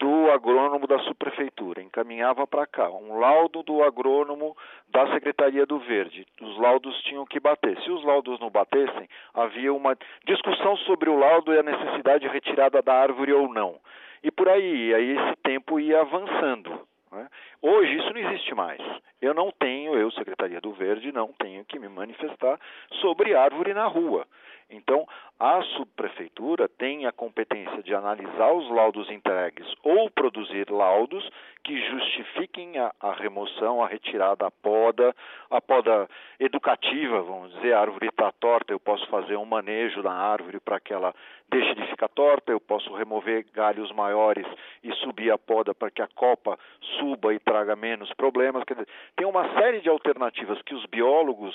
do 0.00 0.30
agrônomo 0.30 0.86
da 0.86 0.98
subprefeitura, 1.00 1.82
encaminhava 1.82 2.46
para 2.46 2.66
cá, 2.66 2.90
um 2.90 3.18
laudo 3.18 3.62
do 3.62 3.82
agrônomo 3.82 4.56
da 4.88 5.12
Secretaria 5.12 5.66
do 5.66 5.78
Verde. 5.78 6.26
Os 6.40 6.58
laudos 6.58 6.98
tinham 7.02 7.26
que 7.26 7.38
bater. 7.38 7.78
Se 7.82 7.90
os 7.90 8.02
laudos 8.02 8.40
não 8.40 8.48
batessem, 8.48 9.06
havia 9.34 9.72
uma 9.74 9.94
discussão 10.26 10.74
sobre 10.78 11.10
o 11.10 11.18
laudo 11.18 11.52
e 11.52 11.58
a 11.58 11.62
necessidade 11.62 12.26
de 12.26 12.32
retirada 12.32 12.80
da 12.80 12.94
árvore 12.94 13.34
ou 13.34 13.52
não. 13.52 13.78
E 14.24 14.30
por 14.30 14.48
aí, 14.48 14.94
aí 14.94 15.18
esse 15.18 15.36
tempo 15.42 15.78
ia 15.78 16.00
avançando. 16.00 16.80
Né? 17.12 17.28
Hoje 17.60 17.98
isso 17.98 18.10
não 18.10 18.20
existe 18.20 18.54
mais. 18.54 18.80
Eu 19.20 19.34
não 19.34 19.50
tenho, 19.50 19.94
eu, 19.94 20.10
Secretaria 20.12 20.62
do 20.62 20.72
Verde, 20.72 21.12
não 21.12 21.28
tenho 21.38 21.62
que 21.66 21.78
me 21.78 21.88
manifestar 21.88 22.58
sobre 23.02 23.34
árvore 23.34 23.74
na 23.74 23.86
rua. 23.86 24.26
Então, 24.70 25.06
a 25.38 25.62
subprefeitura 25.76 26.68
tem 26.68 27.06
a 27.06 27.12
competência 27.12 27.82
de 27.82 27.94
analisar 27.94 28.52
os 28.52 28.70
laudos 28.70 29.10
entregues 29.10 29.66
ou 29.82 30.10
produzir 30.10 30.70
laudos 30.70 31.28
que 31.62 31.78
justifiquem 31.88 32.78
a, 32.78 32.92
a, 33.00 33.12
remoção, 33.12 33.82
a 33.82 33.86
retirada, 33.86 34.46
a 34.46 34.50
poda, 34.50 35.14
a 35.50 35.60
poda 35.60 36.08
educativa, 36.38 37.22
vamos 37.22 37.52
dizer, 37.54 37.74
a 37.74 37.80
árvore 37.80 38.08
está 38.08 38.32
torta, 38.32 38.72
eu 38.72 38.80
posso 38.80 39.06
fazer 39.08 39.36
um 39.36 39.44
manejo 39.44 40.02
da 40.02 40.12
árvore 40.12 40.60
para 40.60 40.80
que 40.80 40.92
ela 40.92 41.14
deixe 41.50 41.74
de 41.74 41.86
ficar 41.88 42.08
torta, 42.08 42.52
eu 42.52 42.60
posso 42.60 42.94
remover 42.94 43.44
galhos 43.52 43.90
maiores 43.92 44.46
e 44.82 44.92
subir 44.96 45.30
a 45.30 45.38
poda 45.38 45.74
para 45.74 45.90
que 45.90 46.00
a 46.00 46.08
copa 46.08 46.58
suba 46.98 47.34
e 47.34 47.38
traga 47.38 47.74
menos 47.74 48.12
problemas. 48.14 48.64
Quer 48.64 48.74
dizer, 48.74 48.88
tem 49.16 49.26
uma 49.26 49.52
série 49.54 49.80
de 49.80 49.88
alternativas 49.88 50.60
que 50.62 50.74
os 50.74 50.86
biólogos 50.86 51.54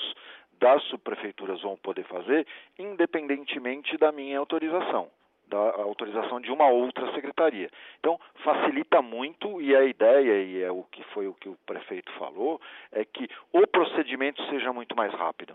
das 0.58 0.82
subprefeituras 0.84 1.60
vão 1.62 1.76
poder 1.76 2.04
fazer, 2.04 2.46
independentemente 2.78 3.96
da 3.96 4.12
minha 4.12 4.38
autorização, 4.38 5.08
da 5.48 5.58
autorização 5.58 6.40
de 6.40 6.50
uma 6.50 6.68
outra 6.68 7.12
secretaria. 7.12 7.70
Então, 7.98 8.18
facilita 8.42 9.00
muito 9.02 9.60
e 9.60 9.74
a 9.74 9.84
ideia, 9.84 10.42
e 10.42 10.62
é 10.62 10.70
o 10.70 10.82
que 10.84 11.02
foi 11.04 11.26
o 11.26 11.34
que 11.34 11.48
o 11.48 11.58
prefeito 11.66 12.10
falou, 12.12 12.60
é 12.92 13.04
que 13.04 13.28
o 13.52 13.66
procedimento 13.66 14.42
seja 14.48 14.72
muito 14.72 14.96
mais 14.96 15.12
rápido. 15.12 15.54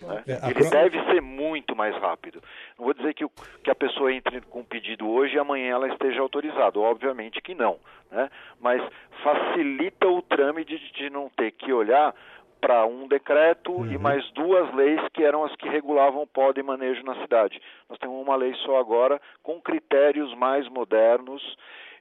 Né? 0.00 0.24
É, 0.26 0.50
Ele 0.50 0.68
deve 0.68 1.02
ser 1.04 1.20
muito 1.20 1.74
mais 1.76 1.94
rápido. 1.96 2.42
Não 2.78 2.84
vou 2.84 2.94
dizer 2.94 3.14
que, 3.14 3.24
o, 3.24 3.30
que 3.62 3.70
a 3.70 3.74
pessoa 3.74 4.12
entre 4.12 4.40
com 4.42 4.60
um 4.60 4.64
pedido 4.64 5.08
hoje 5.08 5.36
e 5.36 5.38
amanhã 5.38 5.72
ela 5.72 5.88
esteja 5.88 6.20
autorizada. 6.20 6.78
Obviamente 6.78 7.40
que 7.40 7.54
não. 7.54 7.78
Né? 8.10 8.28
Mas 8.60 8.82
facilita 9.22 10.08
o 10.08 10.22
trâmite 10.22 10.78
de, 10.78 10.92
de 10.92 11.10
não 11.10 11.28
ter 11.30 11.52
que 11.52 11.72
olhar 11.72 12.14
para 12.62 12.86
um 12.86 13.08
decreto 13.08 13.72
uhum. 13.72 13.92
e 13.92 13.98
mais 13.98 14.24
duas 14.30 14.72
leis 14.72 15.00
que 15.12 15.24
eram 15.24 15.44
as 15.44 15.54
que 15.56 15.68
regulavam 15.68 16.22
o 16.22 16.26
poda 16.26 16.60
e 16.60 16.62
manejo 16.62 17.02
na 17.02 17.20
cidade. 17.20 17.60
Nós 17.90 17.98
temos 17.98 18.22
uma 18.22 18.36
lei 18.36 18.54
só 18.64 18.78
agora 18.78 19.20
com 19.42 19.60
critérios 19.60 20.32
mais 20.36 20.68
modernos. 20.68 21.42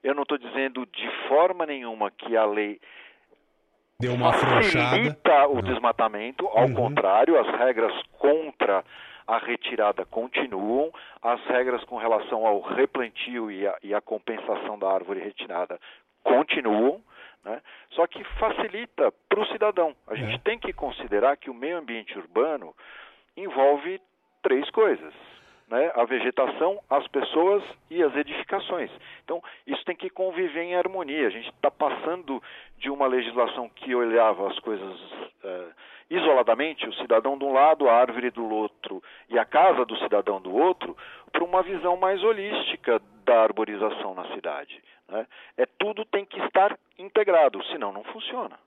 Eu 0.04 0.14
não 0.14 0.22
estou 0.22 0.38
dizendo 0.38 0.86
de 0.86 1.10
forma 1.28 1.66
nenhuma 1.66 2.12
que 2.12 2.38
a 2.38 2.46
lei 2.46 2.80
deu 4.00 4.14
uma 4.14 4.32
facilita 4.34 5.48
o 5.48 5.62
desmatamento, 5.64 6.48
ao 6.48 6.68
uhum. 6.68 6.74
contrário, 6.76 7.40
as 7.40 7.48
regras 7.58 7.94
contra 8.20 8.84
a 9.28 9.38
retirada 9.40 10.06
continuam, 10.06 10.92
as 11.22 11.44
regras 11.46 11.84
com 11.86 11.98
relação 11.98 12.46
ao 12.46 12.62
replantio 12.62 13.50
e 13.50 13.66
a, 13.68 13.78
e 13.82 13.94
a 13.94 14.02
compensação 14.02 14.78
da 14.78 14.92
árvore 14.92 15.22
retirada 15.22 15.80
continuam, 16.24 17.02
Né? 17.44 17.62
Só 17.92 18.06
que 18.08 18.24
facilita 18.40 19.12
para 19.28 19.40
o 19.40 19.46
cidadão. 19.48 19.96
A 20.08 20.16
gente 20.16 20.40
tem 20.40 20.60
que 20.60 20.72
considerar 20.74 21.38
que 21.38 21.50
o 21.50 21.54
meio 21.54 21.78
ambiente 21.78 22.18
urbano 22.18 22.76
envolve 23.36 24.00
três 24.42 24.70
coisas. 24.70 25.14
Né? 25.68 25.92
A 25.96 26.04
vegetação, 26.04 26.80
as 26.90 27.08
pessoas 27.08 27.64
e 27.90 28.04
as 28.04 28.14
edificações. 28.16 28.92
Então, 29.24 29.42
isso 29.66 29.84
tem 29.86 29.96
que 29.96 30.10
conviver 30.10 30.64
em 30.64 30.76
harmonia. 30.76 31.28
A 31.28 31.32
gente 31.32 31.50
está 31.50 31.72
passando 31.72 32.44
de 32.78 32.90
uma 32.90 33.08
legislação 33.08 33.70
que 33.70 33.96
olhava 33.96 34.50
as 34.50 34.60
coisas 34.60 35.00
eh, 35.44 35.68
isoladamente, 36.12 36.86
o 36.88 36.94
cidadão 36.96 37.38
de 37.38 37.46
um 37.46 37.54
lado, 37.54 37.88
a 37.88 37.94
árvore 37.94 38.30
do 38.30 38.44
outro 38.44 39.02
e 39.30 39.40
a 39.40 39.46
casa 39.46 39.86
do 39.86 39.98
cidadão 39.98 40.42
do 40.42 40.54
outro, 40.54 40.96
para 41.32 41.44
uma 41.44 41.64
visão 41.64 41.96
mais 41.96 42.22
holística 42.22 43.02
da 43.26 43.42
arborização 43.42 44.14
na 44.14 44.28
cidade. 44.36 44.84
Né? 45.08 45.26
É 45.58 45.66
tudo 45.66 46.04
tem 46.06 46.26
que 46.26 46.40
estar 46.42 46.78
integrado, 47.00 47.64
senão 47.66 47.94
não 47.94 48.04
funciona. 48.04 48.60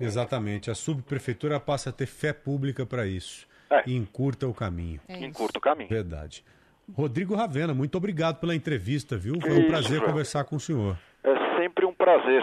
Exatamente. 0.00 0.70
A 0.70 0.74
subprefeitura 0.74 1.60
passa 1.60 1.90
a 1.90 1.92
ter 1.92 2.06
fé 2.06 2.32
pública 2.32 2.86
para 2.86 3.06
isso. 3.06 3.46
É. 3.70 3.82
E 3.86 3.94
encurta 3.94 4.48
o 4.48 4.54
caminho. 4.54 5.00
É 5.06 5.18
encurta 5.18 5.58
o 5.58 5.60
caminho. 5.60 5.88
Verdade. 5.88 6.42
Rodrigo 6.96 7.36
Ravena, 7.36 7.72
muito 7.74 7.96
obrigado 7.96 8.40
pela 8.40 8.54
entrevista, 8.54 9.16
viu? 9.16 9.40
Foi 9.40 9.50
Isso, 9.50 9.60
um 9.60 9.68
prazer 9.68 9.98
João. 9.98 10.10
conversar 10.10 10.44
com 10.44 10.56
o 10.56 10.60
senhor. 10.60 10.96
É 11.22 11.56
sempre 11.58 11.84
um 11.84 11.92
prazer. 11.92 12.42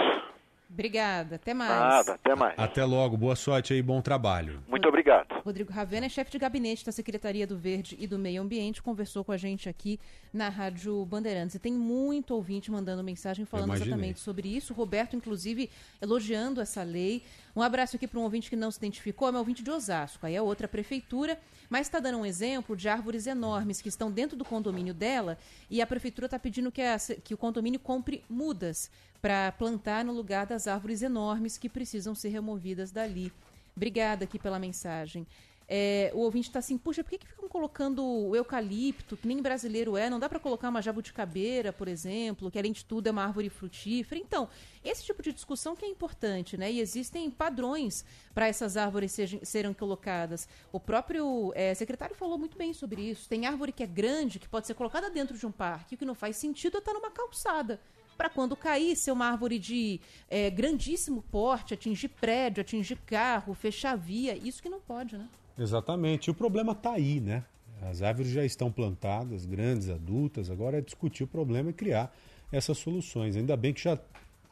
Obrigada, 0.70 1.38
até 1.38 1.54
mais. 1.54 1.70
Nada, 1.72 2.14
até 2.14 2.36
mais. 2.36 2.54
Até 2.60 2.84
logo, 2.84 3.16
boa 3.18 3.36
sorte 3.36 3.74
aí, 3.74 3.82
bom 3.82 4.02
trabalho. 4.02 4.62
Muito 4.68 4.88
obrigado. 4.88 5.42
Rodrigo 5.46 5.72
Ravena 5.72 6.06
é 6.08 6.10
chefe 6.10 6.30
de 6.30 6.38
gabinete 6.38 6.86
da 6.86 6.92
Secretaria 6.92 7.48
do 7.48 7.58
Verde 7.58 7.96
e 7.98 8.06
do 8.06 8.20
Meio 8.20 8.42
Ambiente, 8.42 8.82
conversou 8.84 9.24
com 9.24 9.32
a 9.32 9.38
gente 9.38 9.70
aqui 9.70 9.98
na 10.34 10.50
Rádio 10.50 11.06
Bandeirantes. 11.06 11.56
E 11.56 11.60
tem 11.60 11.72
muito 11.72 12.34
ouvinte 12.36 12.70
mandando 12.70 13.02
mensagem 13.04 13.46
falando 13.46 13.74
exatamente 13.74 14.20
sobre 14.20 14.50
isso. 14.50 14.74
Roberto, 14.74 15.16
inclusive, 15.16 15.70
elogiando 16.02 16.60
essa 16.60 16.84
lei. 16.84 17.24
Um 17.56 17.62
abraço 17.62 17.96
aqui 17.96 18.06
para 18.06 18.20
um 18.20 18.24
ouvinte 18.24 18.50
que 18.50 18.56
não 18.56 18.70
se 18.70 18.78
identificou, 18.78 19.30
é 19.30 19.32
meu 19.32 19.40
ouvinte 19.40 19.64
de 19.64 19.72
Osasco. 19.72 20.26
Aí 20.26 20.36
é 20.36 20.42
outra 20.42 20.68
prefeitura, 20.68 21.40
mas 21.70 21.88
está 21.88 22.00
dando 22.00 22.20
um 22.20 22.26
exemplo 22.26 22.76
de 22.76 22.88
árvores 22.90 23.26
enormes 23.26 23.82
que 23.82 23.88
estão 23.90 24.12
dentro 24.12 24.36
do 24.38 24.44
condomínio 24.46 24.94
dela 24.94 25.38
e 25.72 25.82
a 25.82 25.88
prefeitura 25.88 26.26
está 26.28 26.38
pedindo 26.38 26.72
que, 26.72 26.82
a- 26.82 26.98
que 27.24 27.34
o 27.34 27.38
condomínio 27.38 27.80
compre 27.80 28.24
mudas 28.30 28.92
para 29.22 29.52
plantar 29.52 30.06
no 30.06 30.14
lugar 30.14 30.46
das 30.46 30.68
árvores 30.68 31.02
enormes 31.02 31.58
que 31.58 31.70
precisam 31.70 32.14
ser 32.14 32.30
removidas 32.30 32.92
dali. 32.92 33.32
Obrigada 33.76 34.24
aqui 34.24 34.40
pela 34.40 34.60
mensagem. 34.60 35.28
É, 35.70 36.12
o 36.14 36.20
ouvinte 36.20 36.48
está 36.48 36.60
assim, 36.60 36.78
puxa, 36.78 37.04
por 37.04 37.10
que, 37.10 37.18
que 37.18 37.28
ficam 37.28 37.50
colocando 37.50 38.02
o 38.02 38.34
eucalipto, 38.34 39.18
que 39.18 39.28
nem 39.28 39.42
brasileiro 39.42 39.98
é? 39.98 40.10
Não 40.10 40.18
dá 40.18 40.30
para 40.30 40.40
colocar 40.40 40.70
uma 40.70 40.82
jabuticabeira, 40.82 41.74
por 41.74 41.90
exemplo, 41.90 42.50
que 42.50 42.58
além 42.58 42.72
de 42.72 42.86
tudo 42.86 43.08
é 43.08 43.12
uma 43.12 43.26
árvore 43.26 43.50
frutífera? 43.50 44.20
Então, 44.22 44.48
esse 44.82 45.04
tipo 45.04 45.22
de 45.22 45.34
discussão 45.34 45.76
que 45.76 45.84
é 45.84 45.90
importante, 45.90 46.56
né? 46.56 46.72
E 46.72 46.80
existem 46.80 47.30
padrões 47.30 48.06
para 48.34 48.48
essas 48.48 48.78
árvores 48.78 49.12
sejam, 49.12 49.42
serem 49.44 49.74
colocadas. 49.74 50.48
O 50.72 50.80
próprio 50.80 51.52
é, 51.54 51.74
secretário 51.74 52.16
falou 52.16 52.38
muito 52.38 52.58
bem 52.58 52.74
sobre 52.74 53.02
isso. 53.02 53.28
Tem 53.28 53.46
árvore 53.46 53.74
que 53.74 53.84
é 53.84 53.88
grande, 53.88 54.40
que 54.40 54.48
pode 54.48 54.68
ser 54.68 54.74
colocada 54.74 55.10
dentro 55.10 55.38
de 55.38 55.46
um 55.46 55.52
parque, 55.52 55.96
o 55.96 55.98
que 55.98 56.06
não 56.06 56.16
faz 56.16 56.38
sentido 56.38 56.78
é 56.78 56.80
estar 56.80 56.94
numa 56.94 57.12
calçada 57.12 57.78
para 58.18 58.30
quando 58.30 58.56
cair 58.56 58.96
ser 58.96 59.12
uma 59.12 59.28
árvore 59.28 59.60
de 59.60 60.00
é, 60.30 60.50
grandíssimo 60.50 61.22
porte, 61.22 61.74
atingir 61.74 62.10
prédio, 62.10 62.62
atingir 62.62 62.98
carro, 63.06 63.54
fechar 63.54 63.96
via, 63.96 64.36
isso 64.36 64.62
que 64.62 64.70
não 64.70 64.80
pode, 64.80 65.18
né? 65.18 65.28
Exatamente. 65.58 66.28
E 66.28 66.32
o 66.32 66.34
problema 66.34 66.72
está 66.72 66.94
aí, 66.94 67.20
né? 67.20 67.44
As 67.82 68.02
árvores 68.02 68.32
já 68.32 68.44
estão 68.44 68.72
plantadas, 68.72 69.46
grandes, 69.46 69.90
adultas. 69.90 70.50
Agora 70.50 70.78
é 70.80 70.82
discutir 70.82 71.24
o 71.24 71.28
problema 71.28 71.70
e 71.70 71.74
criar 71.74 72.16
essas 72.52 72.78
soluções. 72.78 73.36
Ainda 73.36 73.56
bem 73.56 73.74
que 73.74 73.82
já 73.82 74.00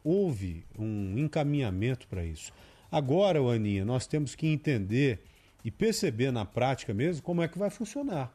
houve 0.04 0.64
um 0.78 1.18
encaminhamento 1.18 2.06
para 2.06 2.24
isso. 2.24 2.52
Agora, 2.90 3.40
Aninha, 3.40 3.84
nós 3.84 4.06
temos 4.06 4.34
que 4.34 4.46
entender 4.46 5.24
e 5.64 5.70
perceber 5.70 6.30
na 6.30 6.44
prática 6.44 6.94
mesmo 6.94 7.22
como 7.22 7.42
é 7.42 7.48
que 7.48 7.58
vai 7.58 7.70
funcionar. 7.70 8.32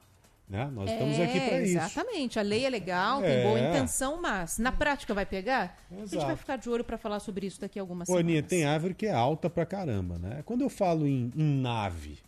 Né? 0.52 0.70
Nós 0.74 0.92
estamos 0.92 1.18
aqui 1.18 1.40
para 1.40 1.62
isso. 1.62 1.78
Exatamente. 1.78 2.38
A 2.38 2.42
lei 2.42 2.66
é 2.66 2.70
legal, 2.70 3.22
tem 3.22 3.30
É. 3.32 3.44
boa 3.44 3.58
intenção, 3.58 4.22
mas 4.22 4.58
na 4.58 4.70
prática 4.70 5.14
vai 5.14 5.26
pegar? 5.26 5.78
A 5.90 5.96
gente 5.96 6.08
Exato. 6.14 6.26
vai 6.28 6.36
ficar 6.36 6.58
de 6.58 6.70
olho 6.70 6.84
para 6.84 6.98
falar 6.98 7.22
sobre 7.22 7.48
isso 7.48 7.62
daqui 7.62 7.80
a 7.80 7.82
algumas 7.82 8.10
Ô, 8.10 8.18
Aninha, 8.18 8.40
semanas. 8.40 8.50
tem 8.50 8.66
árvore 8.66 8.94
que 8.94 9.06
é 9.06 9.14
alta 9.14 9.50
pra 9.50 9.66
caramba, 9.66 10.18
né? 10.20 10.42
Quando 10.46 10.60
eu 10.60 10.70
falo 10.70 11.08
em, 11.08 11.32
em 11.38 11.62
nave, 11.62 12.20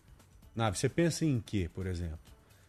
nave, 0.56 0.78
você 0.78 0.88
pensa 0.88 1.26
em 1.26 1.44
quê, 1.46 1.70
por 1.74 1.86
exemplo? 1.86 2.18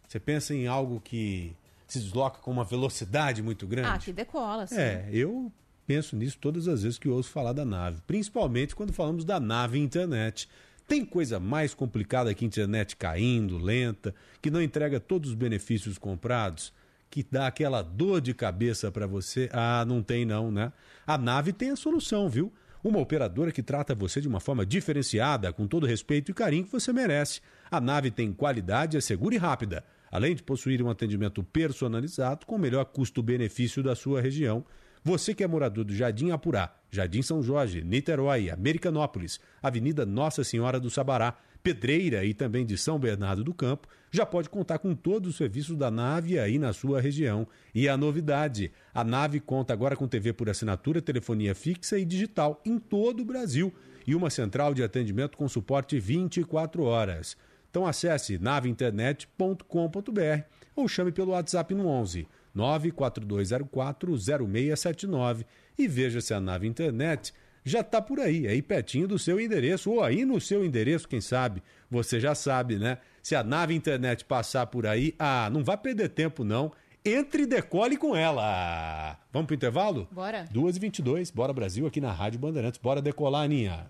Você 0.09 0.19
pensa 0.19 0.53
em 0.53 0.67
algo 0.67 1.01
que 1.01 1.55
se 1.87 2.01
desloca 2.01 2.41
com 2.41 2.51
uma 2.51 2.65
velocidade 2.65 3.41
muito 3.41 3.65
grande? 3.65 3.89
Ah, 3.89 3.99
que 3.99 4.13
decola, 4.13 4.67
sim. 4.67 4.75
É, 4.77 5.09
eu 5.13 5.53
penso 5.87 6.17
nisso 6.17 6.37
todas 6.41 6.67
as 6.67 6.83
vezes 6.83 6.99
que 6.99 7.09
ouço 7.09 7.31
falar 7.31 7.53
da 7.53 7.65
nave, 7.65 8.01
principalmente 8.09 8.75
quando 8.75 8.93
falamos 8.93 9.25
da 9.25 9.39
nave 9.39 9.79
internet. 9.79 10.49
Tem 10.87 11.05
coisa 11.05 11.41
mais 11.41 11.75
complicada 11.75 12.35
que 12.35 12.45
internet 12.45 12.95
caindo, 12.97 13.57
lenta, 13.57 14.15
que 14.43 14.51
não 14.51 14.61
entrega 14.61 15.01
todos 15.01 15.31
os 15.31 15.35
benefícios 15.35 15.97
comprados, 15.97 16.73
que 17.11 17.25
dá 17.31 17.47
aquela 17.47 17.81
dor 17.81 18.21
de 18.21 18.35
cabeça 18.35 18.93
para 18.93 19.07
você? 19.07 19.49
Ah, 19.53 19.85
não 19.87 20.03
tem 20.03 20.27
não, 20.27 20.51
né? 20.51 20.73
A 21.07 21.17
nave 21.17 21.53
tem 21.53 21.71
a 21.71 21.77
solução, 21.77 22.29
viu? 22.29 22.53
Uma 22.83 22.99
operadora 22.99 23.51
que 23.51 23.63
trata 23.63 23.95
você 23.95 24.21
de 24.21 24.29
uma 24.29 24.41
forma 24.41 24.67
diferenciada, 24.67 25.51
com 25.55 25.67
todo 25.67 25.85
o 25.85 25.87
respeito 25.87 26.31
e 26.31 26.35
carinho 26.35 26.65
que 26.65 26.73
você 26.73 26.93
merece. 26.93 27.41
A 27.71 27.81
nave 27.81 28.11
tem 28.11 28.31
qualidade, 28.31 28.99
é 28.99 29.01
segura 29.01 29.35
e 29.35 29.39
rápida, 29.39 29.83
além 30.11 30.35
de 30.35 30.43
possuir 30.43 30.83
um 30.83 30.91
atendimento 30.91 31.43
personalizado 31.43 32.45
com 32.45 32.57
o 32.57 32.59
melhor 32.59 32.85
custo-benefício 32.85 33.83
da 33.83 33.95
sua 33.95 34.21
região. 34.21 34.67
Você 35.07 35.35
que 35.35 35.45
é 35.45 35.47
morador 35.47 35.85
do 35.85 35.95
Jardim 35.95 36.31
Apurá, 36.31 36.75
Jardim 36.91 37.21
São 37.21 37.43
Jorge, 37.43 37.85
Niterói, 37.85 38.49
Americanópolis, 38.49 39.39
Avenida 39.63 40.07
Nossa 40.07 40.43
Senhora 40.43 40.81
do 40.81 40.89
Sabará, 40.89 41.37
Pedreira 41.63 42.25
e 42.25 42.33
também 42.33 42.65
de 42.65 42.79
São 42.79 42.99
Bernardo 42.99 43.45
do 43.45 43.53
Campo, 43.53 43.87
já 44.11 44.25
pode 44.25 44.49
contar 44.49 44.79
com 44.79 44.95
todos 44.95 45.29
os 45.29 45.37
serviços 45.37 45.77
da 45.77 45.91
nave 45.91 46.39
aí 46.39 46.59
na 46.59 46.73
sua 46.73 47.03
região. 47.03 47.47
E 47.75 47.87
a 47.87 47.99
novidade: 47.99 48.73
a 48.95 49.05
nave 49.05 49.41
conta 49.41 49.75
agora 49.75 49.95
com 49.95 50.09
TV 50.09 50.33
por 50.33 50.49
assinatura, 50.49 51.03
telefonia 51.03 51.55
fixa 51.55 51.99
e 51.99 52.05
digital 52.07 52.63
em 52.65 52.79
todo 52.79 53.21
o 53.21 53.27
Brasil 53.27 53.75
e 54.07 54.15
uma 54.15 54.31
central 54.31 54.73
de 54.73 54.83
atendimento 54.83 55.37
com 55.37 55.47
suporte 55.47 56.01
24 56.01 56.83
horas. 56.83 57.37
Então 57.71 57.87
acesse 57.87 58.39
naveinternet.com.br 58.39 60.45
ou 60.75 60.89
chame 60.89 61.13
pelo 61.13 61.33
WhatsApp 61.33 61.75
no 61.75 61.89
11 61.89 62.27
942040679 62.57 65.45
e 65.79 65.89
veja 65.89 66.21
se 66.21 66.33
a 66.33 66.41
nave 66.41 66.67
internet 66.67 67.35
já 67.65 67.81
está 67.81 68.01
por 68.03 68.21
aí, 68.21 68.47
aí 68.47 68.61
pertinho 68.61 69.09
do 69.09 69.19
seu 69.19 69.41
endereço, 69.41 69.91
ou 69.91 70.03
aí 70.03 70.25
no 70.25 70.41
seu 70.41 70.65
endereço, 70.65 71.09
quem 71.09 71.21
sabe, 71.21 71.63
você 71.91 72.21
já 72.21 72.35
sabe, 72.35 72.79
né? 72.79 72.99
Se 73.23 73.35
a 73.35 73.43
nave 73.43 73.75
internet 73.75 74.25
passar 74.25 74.67
por 74.67 74.87
aí, 74.87 75.15
ah, 75.19 75.49
não 75.51 75.65
vai 75.65 75.79
perder 75.79 76.11
tempo 76.11 76.45
não, 76.45 76.71
entre 77.03 77.45
e 77.45 77.47
decole 77.47 77.97
com 77.97 78.15
ela. 78.15 79.19
Vamos 79.33 79.47
pro 79.47 79.57
intervalo? 79.57 80.07
Bora. 80.13 80.45
2h22, 80.53 81.33
bora 81.35 81.55
Brasil 81.55 81.87
aqui 81.87 82.03
na 82.03 82.13
Rádio 82.13 82.39
Bandeirantes, 82.39 82.79
bora 82.79 83.01
decolar, 83.01 83.45
Aninha. 83.45 83.87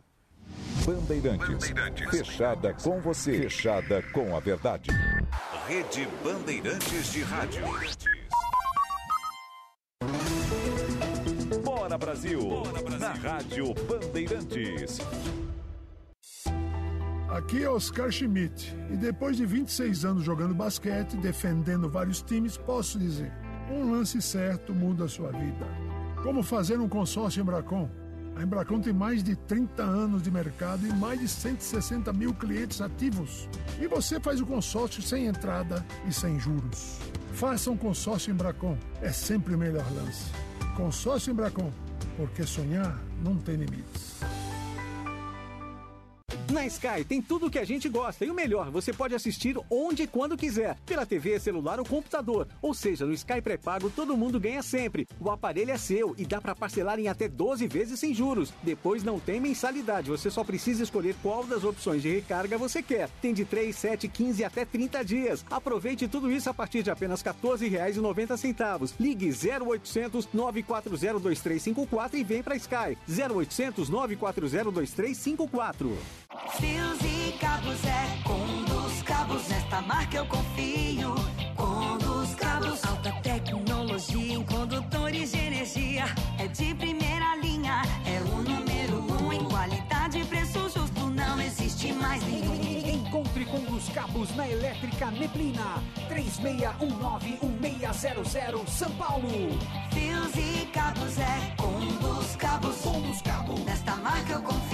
Bandeirantes. 0.85 1.73
Fechada 2.11 2.75
com 2.75 3.01
você. 3.01 3.39
Fechada 3.39 4.03
com 4.13 4.37
a 4.37 4.41
verdade. 4.41 4.91
Rede 5.67 6.07
Bandeirantes 6.23 7.11
de 7.11 7.23
Rádio. 7.23 7.63
Bora 12.25 12.83
Brasil. 12.83 12.99
Na 12.99 13.13
Rádio 13.13 13.75
Bandeirantes. 13.87 14.99
Aqui 17.29 17.63
é 17.63 17.69
Oscar 17.69 18.11
Schmidt 18.11 18.75
e 18.91 18.97
depois 18.97 19.37
de 19.37 19.45
26 19.45 20.05
anos 20.07 20.25
jogando 20.25 20.55
basquete, 20.55 21.17
defendendo 21.17 21.89
vários 21.89 22.23
times, 22.23 22.57
posso 22.57 22.99
dizer: 22.99 23.31
um 23.71 23.93
lance 23.93 24.23
certo 24.23 24.73
muda 24.73 25.05
a 25.05 25.09
sua 25.09 25.33
vida. 25.33 25.67
Como 26.23 26.43
fazer 26.43 26.79
um 26.81 26.89
consórcio 26.89 27.43
Embracon? 27.43 27.91
A 28.37 28.43
Embracon 28.43 28.81
tem 28.81 28.93
mais 28.93 29.23
de 29.23 29.37
30 29.37 29.83
anos 29.83 30.23
de 30.23 30.31
mercado 30.31 30.87
e 30.87 30.93
mais 30.95 31.21
de 31.21 31.29
160 31.29 32.13
mil 32.13 32.33
clientes 32.33 32.81
ativos. 32.81 33.49
E 33.79 33.87
você 33.87 34.19
faz 34.19 34.41
o 34.41 34.47
consórcio 34.47 35.03
sem 35.03 35.27
entrada 35.27 35.85
e 36.09 36.13
sem 36.13 36.41
juros. 36.41 36.99
Faça 37.33 37.71
um 37.71 37.77
consórcio 37.77 38.33
Embracon, 38.33 38.79
é 39.03 39.13
sempre 39.13 39.55
o 39.55 39.59
melhor 39.59 39.85
lance. 39.93 40.33
Consórcio 40.75 41.31
Embracon, 41.31 41.71
porque 42.17 42.45
sonhar 42.45 42.99
não 43.23 43.37
tem 43.37 43.57
limites. 43.57 44.21
Na 46.55 46.65
Sky 46.67 47.03
tem 47.05 47.21
tudo 47.21 47.47
o 47.47 47.51
que 47.51 47.59
a 47.59 47.65
gente 47.65 47.89
gosta 47.89 48.25
e 48.25 48.31
o 48.31 48.35
melhor, 48.35 48.71
você 48.71 48.93
pode 48.93 49.13
assistir 49.13 49.59
onde 49.69 50.05
e 50.05 50.07
quando 50.07 50.37
quiser, 50.37 50.77
pela 50.87 51.05
TV, 51.05 51.41
celular 51.41 51.81
ou 51.81 51.85
computador. 51.85 52.47
Ou 52.63 52.73
seja, 52.73 53.05
no 53.05 53.13
Sky 53.13 53.43
pré-pago 53.43 53.91
todo 53.91 54.17
mundo 54.17 54.39
ganha 54.39 54.63
sempre. 54.63 55.05
O 55.19 55.33
aparelho 55.33 55.73
é 55.73 55.77
seu 55.77 56.15
e 56.17 56.25
dá 56.25 56.41
para 56.41 56.55
parcelar 56.55 57.01
em 57.01 57.09
até 57.09 57.27
12 57.27 57.67
vezes 57.67 57.99
sem 57.99 58.15
juros. 58.15 58.53
Depois 58.63 59.03
não 59.03 59.19
tem 59.19 59.41
mensalidade, 59.41 60.09
você 60.09 60.31
só 60.31 60.45
precisa 60.45 60.85
escolher 60.85 61.17
qual 61.21 61.43
das 61.43 61.65
opções 61.65 62.03
de 62.03 62.15
recarga 62.15 62.57
você 62.57 62.81
quer. 62.85 63.11
Tem 63.21 63.35
de 63.35 63.45
3, 63.45 63.75
7, 63.75 64.07
15 64.07 64.45
até 64.45 64.65
30 64.65 65.05
dias. 65.05 65.45
Aproveite 65.51 66.07
tudo 66.07 66.31
isso 66.31 66.49
a 66.49 66.55
partir 66.55 66.85
de 66.85 66.91
apenas 66.91 67.21
R$ 67.21 67.33
14,90. 67.33 68.95
Ligue 69.01 69.27
0800 69.27 70.29
940 70.33 70.89
2354 70.89 72.17
e 72.17 72.23
vem 72.23 72.45
para 72.45 72.55
Sky. 72.55 72.97
0800 73.09 73.89
940 73.89 74.71
2354. 74.71 76.24
Fios 76.59 76.99
e 77.03 77.33
cabos 77.39 77.85
é 77.85 78.19
com 78.25 78.65
dos 78.65 79.03
cabos, 79.03 79.47
nesta 79.49 79.81
marca 79.83 80.17
eu 80.17 80.27
confio. 80.27 81.15
Com 81.57 81.97
dos 81.99 82.35
cabos, 82.35 82.85
alta 82.85 83.13
tecnologia 83.23 84.35
em 84.35 84.43
condutores 84.45 85.31
de 85.31 85.39
energia. 85.39 86.07
É 86.39 86.49
de 86.49 86.75
primeira 86.75 87.37
linha, 87.37 87.83
é 88.05 88.19
o 88.21 88.43
número 88.43 89.05
um 89.23 89.33
em 89.33 89.45
qualidade 89.45 90.19
e 90.19 90.25
preço 90.25 90.69
justo, 90.69 91.09
não 91.11 91.41
existe 91.41 91.93
mais 91.93 92.21
nenhum. 92.27 92.53
Encontre 92.85 93.45
com 93.45 93.59
os 93.73 93.89
cabos 93.91 94.35
na 94.35 94.49
Elétrica 94.49 95.13
Neblina. 95.13 95.81
3619-1600 96.09 98.67
São 98.69 98.91
Paulo. 98.93 99.29
Fios 99.93 100.35
e 100.37 100.67
cabos 100.67 101.19
é 101.19 101.55
com 101.57 101.79
dos 101.99 102.35
cabos. 102.37 102.77
Com 102.79 103.01
dos 103.03 103.21
cabos. 103.23 103.61
Nesta 103.61 103.95
marca 103.97 104.33
eu 104.33 104.43
confio. 104.43 104.74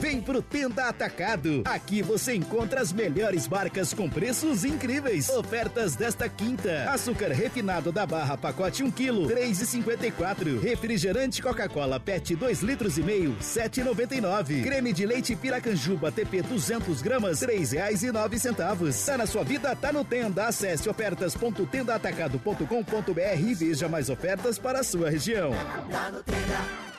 Vem 0.00 0.20
pro 0.20 0.42
Tenda 0.42 0.88
Atacado. 0.88 1.62
Aqui 1.64 2.02
você 2.02 2.34
encontra 2.34 2.80
as 2.80 2.92
melhores 2.92 3.46
marcas 3.48 3.94
com 3.94 4.10
preços 4.10 4.64
incríveis. 4.64 5.28
Ofertas 5.30 5.96
desta 5.96 6.28
quinta. 6.28 6.90
Açúcar 6.90 7.28
refinado 7.28 7.90
da 7.90 8.04
Barra, 8.04 8.36
pacote 8.36 8.82
1 8.82 8.90
kg, 8.90 9.28
3,54. 9.28 10.60
Refrigerante 10.60 11.40
Coca-Cola 11.40 11.98
PET 11.98 12.36
2 12.36 12.60
litros 12.62 12.98
e 12.98 13.02
meio, 13.02 13.34
7,99. 13.40 14.62
Creme 14.62 14.92
de 14.92 15.06
leite 15.06 15.34
Piracanjuba 15.34 16.12
TP 16.12 16.42
200 16.42 17.00
gramas, 17.00 17.40
3 17.40 17.72
reais 17.72 18.02
e 18.02 18.12
9 18.12 18.38
centavos. 18.38 19.02
Tá 19.04 19.16
na 19.16 19.26
sua 19.26 19.42
vida, 19.42 19.74
tá 19.74 19.90
no 19.92 20.04
Tenda. 20.04 20.44
Acesse 20.46 20.86
ofertas.tendaatacado.com.br 20.88 23.40
e 23.40 23.54
veja 23.54 23.88
mais 23.88 24.10
ofertas 24.10 24.58
para 24.58 24.80
a 24.80 24.84
sua 24.84 25.08
região. 25.08 25.52
Tá 25.90 26.10
no 26.10 26.22
Tenda. 26.22 26.91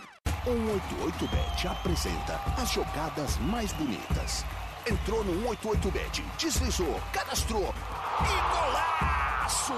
188bet 0.45 1.67
apresenta 1.67 2.39
as 2.57 2.71
jogadas 2.71 3.37
mais 3.37 3.71
bonitas. 3.73 4.45
Entrou 4.89 5.23
no 5.23 5.41
188bet, 5.47 6.21
deslizou, 6.37 6.99
cadastrou 7.13 7.73
e 8.21 8.53
golaço! 8.53 9.73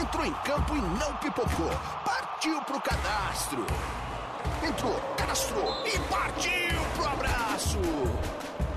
Entrou 0.00 0.26
em 0.26 0.34
campo 0.44 0.74
e 0.74 0.80
não 0.80 1.14
pipocou, 1.16 1.70
partiu 2.04 2.60
pro 2.62 2.80
cadastro. 2.80 3.64
Entrou, 4.66 5.00
cadastrou 5.16 5.86
e 5.86 5.98
partiu 6.08 6.80
pro 6.96 7.06
abraço! 7.06 7.78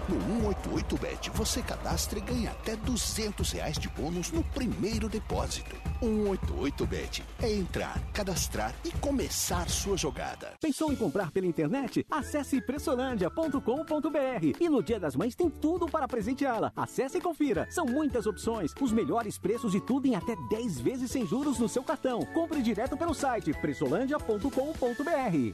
No 0.07 0.51
188bet 0.51 1.29
você 1.31 1.61
cadastra 1.61 2.19
e 2.19 2.21
ganha 2.21 2.51
até 2.51 2.77
200 2.77 3.51
reais 3.51 3.77
de 3.77 3.89
bônus 3.89 4.31
no 4.31 4.41
primeiro 4.41 5.09
depósito. 5.09 5.75
188bet 6.01 7.23
é 7.43 7.51
entrar, 7.51 7.99
cadastrar 8.13 8.73
e 8.85 8.91
começar 8.91 9.69
sua 9.69 9.97
jogada. 9.97 10.53
Pensou 10.61 10.93
em 10.93 10.95
comprar 10.95 11.31
pela 11.31 11.45
internet? 11.45 12.05
Acesse 12.09 12.61
pressolândia.com.br 12.61 14.57
e 14.59 14.69
no 14.69 14.81
Dia 14.81 14.99
das 14.99 15.15
Mães 15.15 15.35
tem 15.35 15.49
tudo 15.49 15.87
para 15.87 16.07
presenteá-la. 16.07 16.71
Acesse 16.75 17.17
e 17.17 17.21
confira. 17.21 17.67
São 17.69 17.85
muitas 17.85 18.25
opções, 18.25 18.73
os 18.79 18.93
melhores 18.93 19.37
preços 19.37 19.75
e 19.75 19.81
tudo 19.81 20.07
em 20.07 20.15
até 20.15 20.35
10 20.49 20.79
vezes 20.79 21.11
sem 21.11 21.27
juros 21.27 21.59
no 21.59 21.67
seu 21.67 21.83
cartão. 21.83 22.25
Compre 22.33 22.61
direto 22.61 22.95
pelo 22.95 23.13
site 23.13 23.53
pressolândia.com.br. 23.53 25.53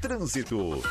Trânsito. 0.00 0.82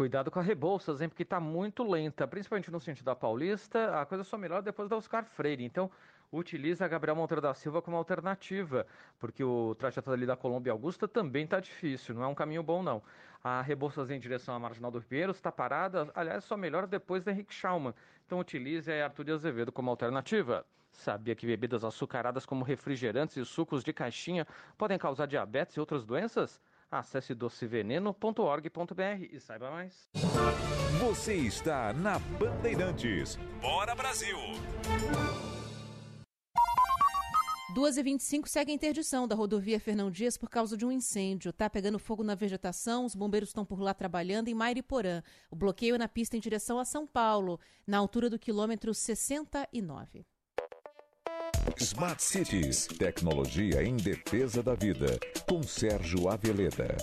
Cuidado 0.00 0.30
com 0.30 0.38
a 0.38 0.42
Rebouças, 0.42 1.02
hein? 1.02 1.10
Porque 1.10 1.26
tá 1.26 1.38
muito 1.38 1.86
lenta, 1.86 2.26
principalmente 2.26 2.70
no 2.70 2.80
sentido 2.80 3.04
da 3.04 3.14
Paulista. 3.14 4.00
A 4.00 4.06
coisa 4.06 4.24
só 4.24 4.38
melhora 4.38 4.62
depois 4.62 4.88
da 4.88 4.96
Oscar 4.96 5.26
Freire. 5.26 5.62
Então, 5.62 5.90
utiliza 6.32 6.86
a 6.86 6.88
Gabriel 6.88 7.14
Monteiro 7.14 7.42
da 7.42 7.52
Silva 7.52 7.82
como 7.82 7.98
alternativa, 7.98 8.86
porque 9.18 9.44
o 9.44 9.74
trajeto 9.74 10.10
ali 10.10 10.24
da 10.24 10.38
Colômbia 10.38 10.72
Augusta 10.72 11.06
também 11.06 11.46
tá 11.46 11.60
difícil, 11.60 12.14
não 12.14 12.22
é 12.22 12.26
um 12.26 12.34
caminho 12.34 12.62
bom 12.62 12.82
não. 12.82 13.02
A 13.44 13.60
Rebouças 13.60 14.10
em 14.10 14.18
direção 14.18 14.54
à 14.54 14.58
Marginal 14.58 14.90
do 14.90 15.02
Pinheiro 15.02 15.32
está 15.32 15.52
parada, 15.52 16.10
aliás, 16.14 16.44
só 16.44 16.56
melhora 16.56 16.86
depois 16.86 17.22
da 17.22 17.30
Henrique 17.30 17.52
Schaumann. 17.52 17.92
Então 18.24 18.38
utilize 18.38 18.90
a 18.90 19.04
Arthur 19.04 19.24
de 19.24 19.32
Azevedo 19.32 19.70
como 19.70 19.90
alternativa. 19.90 20.64
Sabia 20.90 21.34
que 21.34 21.46
bebidas 21.46 21.84
açucaradas 21.84 22.46
como 22.46 22.64
refrigerantes 22.64 23.36
e 23.36 23.44
sucos 23.44 23.84
de 23.84 23.92
caixinha 23.92 24.46
podem 24.78 24.96
causar 24.96 25.26
diabetes 25.26 25.76
e 25.76 25.80
outras 25.80 26.06
doenças? 26.06 26.58
Acesse 26.90 27.34
doceveneno.org.br 27.34 29.26
e 29.30 29.38
saiba 29.38 29.70
mais. 29.70 30.08
Você 31.00 31.34
está 31.34 31.92
na 31.92 32.18
Bandeirantes. 32.18 33.38
Bora 33.60 33.94
Brasil! 33.94 34.36
2h25 37.74 38.48
segue 38.48 38.72
a 38.72 38.74
interdição 38.74 39.28
da 39.28 39.36
rodovia 39.36 39.78
Fernão 39.78 40.10
Dias 40.10 40.36
por 40.36 40.50
causa 40.50 40.76
de 40.76 40.84
um 40.84 40.90
incêndio. 40.90 41.52
Tá 41.52 41.70
pegando 41.70 42.00
fogo 42.00 42.24
na 42.24 42.34
vegetação, 42.34 43.04
os 43.04 43.14
bombeiros 43.14 43.50
estão 43.50 43.64
por 43.64 43.78
lá 43.80 43.94
trabalhando 43.94 44.48
em 44.48 44.54
Mairiporã. 44.54 45.22
O 45.48 45.54
bloqueio 45.54 45.94
é 45.94 45.98
na 45.98 46.08
pista 46.08 46.36
em 46.36 46.40
direção 46.40 46.80
a 46.80 46.84
São 46.84 47.06
Paulo, 47.06 47.60
na 47.86 47.98
altura 47.98 48.28
do 48.28 48.40
quilômetro 48.40 48.92
69. 48.92 50.26
Smart 51.82 52.22
Cities, 52.22 52.86
tecnologia 52.86 53.82
em 53.82 53.96
defesa 53.96 54.62
da 54.62 54.74
vida, 54.74 55.18
com 55.48 55.62
Sérgio 55.62 56.28
Aveleda. 56.28 56.94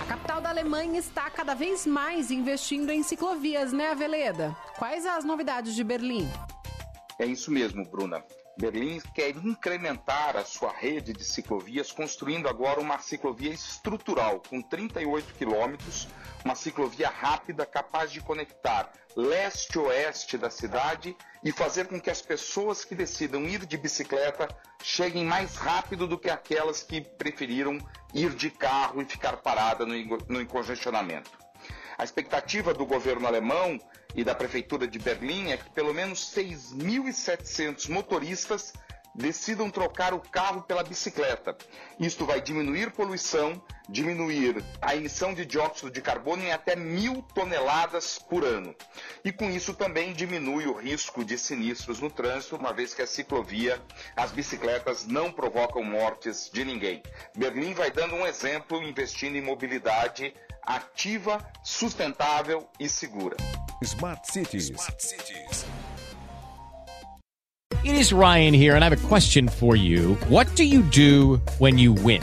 A 0.00 0.04
capital 0.04 0.40
da 0.40 0.48
Alemanha 0.48 0.98
está 0.98 1.30
cada 1.30 1.54
vez 1.54 1.86
mais 1.86 2.32
investindo 2.32 2.90
em 2.90 3.04
ciclovias, 3.04 3.72
né, 3.72 3.90
Aveleda? 3.92 4.56
Quais 4.76 5.06
as 5.06 5.24
novidades 5.24 5.76
de 5.76 5.84
Berlim? 5.84 6.28
É 7.16 7.24
isso 7.24 7.52
mesmo, 7.52 7.88
Bruna. 7.88 8.20
Berlim 8.56 9.00
quer 9.14 9.30
incrementar 9.36 10.36
a 10.36 10.44
sua 10.44 10.72
rede 10.72 11.12
de 11.12 11.24
ciclovias, 11.24 11.90
construindo 11.90 12.48
agora 12.48 12.80
uma 12.80 12.98
ciclovia 12.98 13.50
estrutural 13.50 14.40
com 14.48 14.62
38 14.62 15.34
quilômetros, 15.34 16.06
uma 16.44 16.54
ciclovia 16.54 17.08
rápida 17.08 17.66
capaz 17.66 18.12
de 18.12 18.20
conectar 18.20 18.92
leste-oeste 19.16 20.38
da 20.38 20.50
cidade 20.50 21.16
e 21.42 21.52
fazer 21.52 21.86
com 21.88 22.00
que 22.00 22.10
as 22.10 22.22
pessoas 22.22 22.84
que 22.84 22.94
decidam 22.94 23.44
ir 23.44 23.66
de 23.66 23.76
bicicleta 23.76 24.48
cheguem 24.82 25.24
mais 25.24 25.56
rápido 25.56 26.06
do 26.06 26.18
que 26.18 26.30
aquelas 26.30 26.82
que 26.82 27.00
preferiram 27.00 27.78
ir 28.12 28.30
de 28.34 28.50
carro 28.50 29.02
e 29.02 29.04
ficar 29.04 29.36
parada 29.38 29.84
no, 29.84 29.94
no 30.28 30.46
congestionamento. 30.46 31.43
A 31.96 32.04
expectativa 32.04 32.74
do 32.74 32.84
governo 32.84 33.26
alemão 33.26 33.78
e 34.14 34.24
da 34.24 34.34
prefeitura 34.34 34.86
de 34.86 34.98
Berlim 34.98 35.50
é 35.50 35.56
que 35.56 35.70
pelo 35.70 35.94
menos 35.94 36.32
6.700 36.34 37.88
motoristas 37.88 38.72
decidam 39.14 39.70
trocar 39.70 40.12
o 40.12 40.18
carro 40.18 40.62
pela 40.62 40.82
bicicleta. 40.82 41.56
Isto 42.00 42.26
vai 42.26 42.40
diminuir 42.40 42.90
poluição, 42.90 43.62
diminuir 43.88 44.64
a 44.82 44.96
emissão 44.96 45.32
de 45.32 45.46
dióxido 45.46 45.90
de 45.90 46.02
carbono 46.02 46.42
em 46.42 46.52
até 46.52 46.74
mil 46.74 47.22
toneladas 47.34 48.18
por 48.18 48.44
ano. 48.44 48.74
E 49.24 49.30
com 49.30 49.48
isso 49.48 49.72
também 49.72 50.12
diminui 50.12 50.66
o 50.66 50.74
risco 50.74 51.24
de 51.24 51.38
sinistros 51.38 52.00
no 52.00 52.10
trânsito, 52.10 52.56
uma 52.56 52.72
vez 52.72 52.92
que 52.92 53.02
a 53.02 53.06
ciclovia, 53.06 53.80
as 54.16 54.32
bicicletas 54.32 55.06
não 55.06 55.30
provocam 55.30 55.84
mortes 55.84 56.50
de 56.52 56.64
ninguém. 56.64 57.02
Berlim 57.36 57.72
vai 57.72 57.90
dando 57.90 58.16
um 58.16 58.26
exemplo 58.26 58.82
investindo 58.82 59.36
em 59.36 59.42
mobilidade 59.42 60.34
ativa, 60.66 61.44
sustentável 61.62 62.68
e 62.78 62.88
segura. 62.88 63.36
Smart 63.82 64.26
Cities. 64.26 64.66
Smart 64.66 65.00
Cities. 65.00 65.66
It 67.84 67.96
is 67.96 68.14
Ryan 68.14 68.54
here, 68.54 68.74
and 68.74 68.82
I 68.82 68.88
have 68.88 69.04
a 69.04 69.08
question 69.08 69.46
for 69.46 69.76
you. 69.76 70.14
What 70.28 70.46
do 70.56 70.64
you 70.64 70.82
do 70.82 71.36
when 71.58 71.76
you 71.76 71.92
win? 71.92 72.22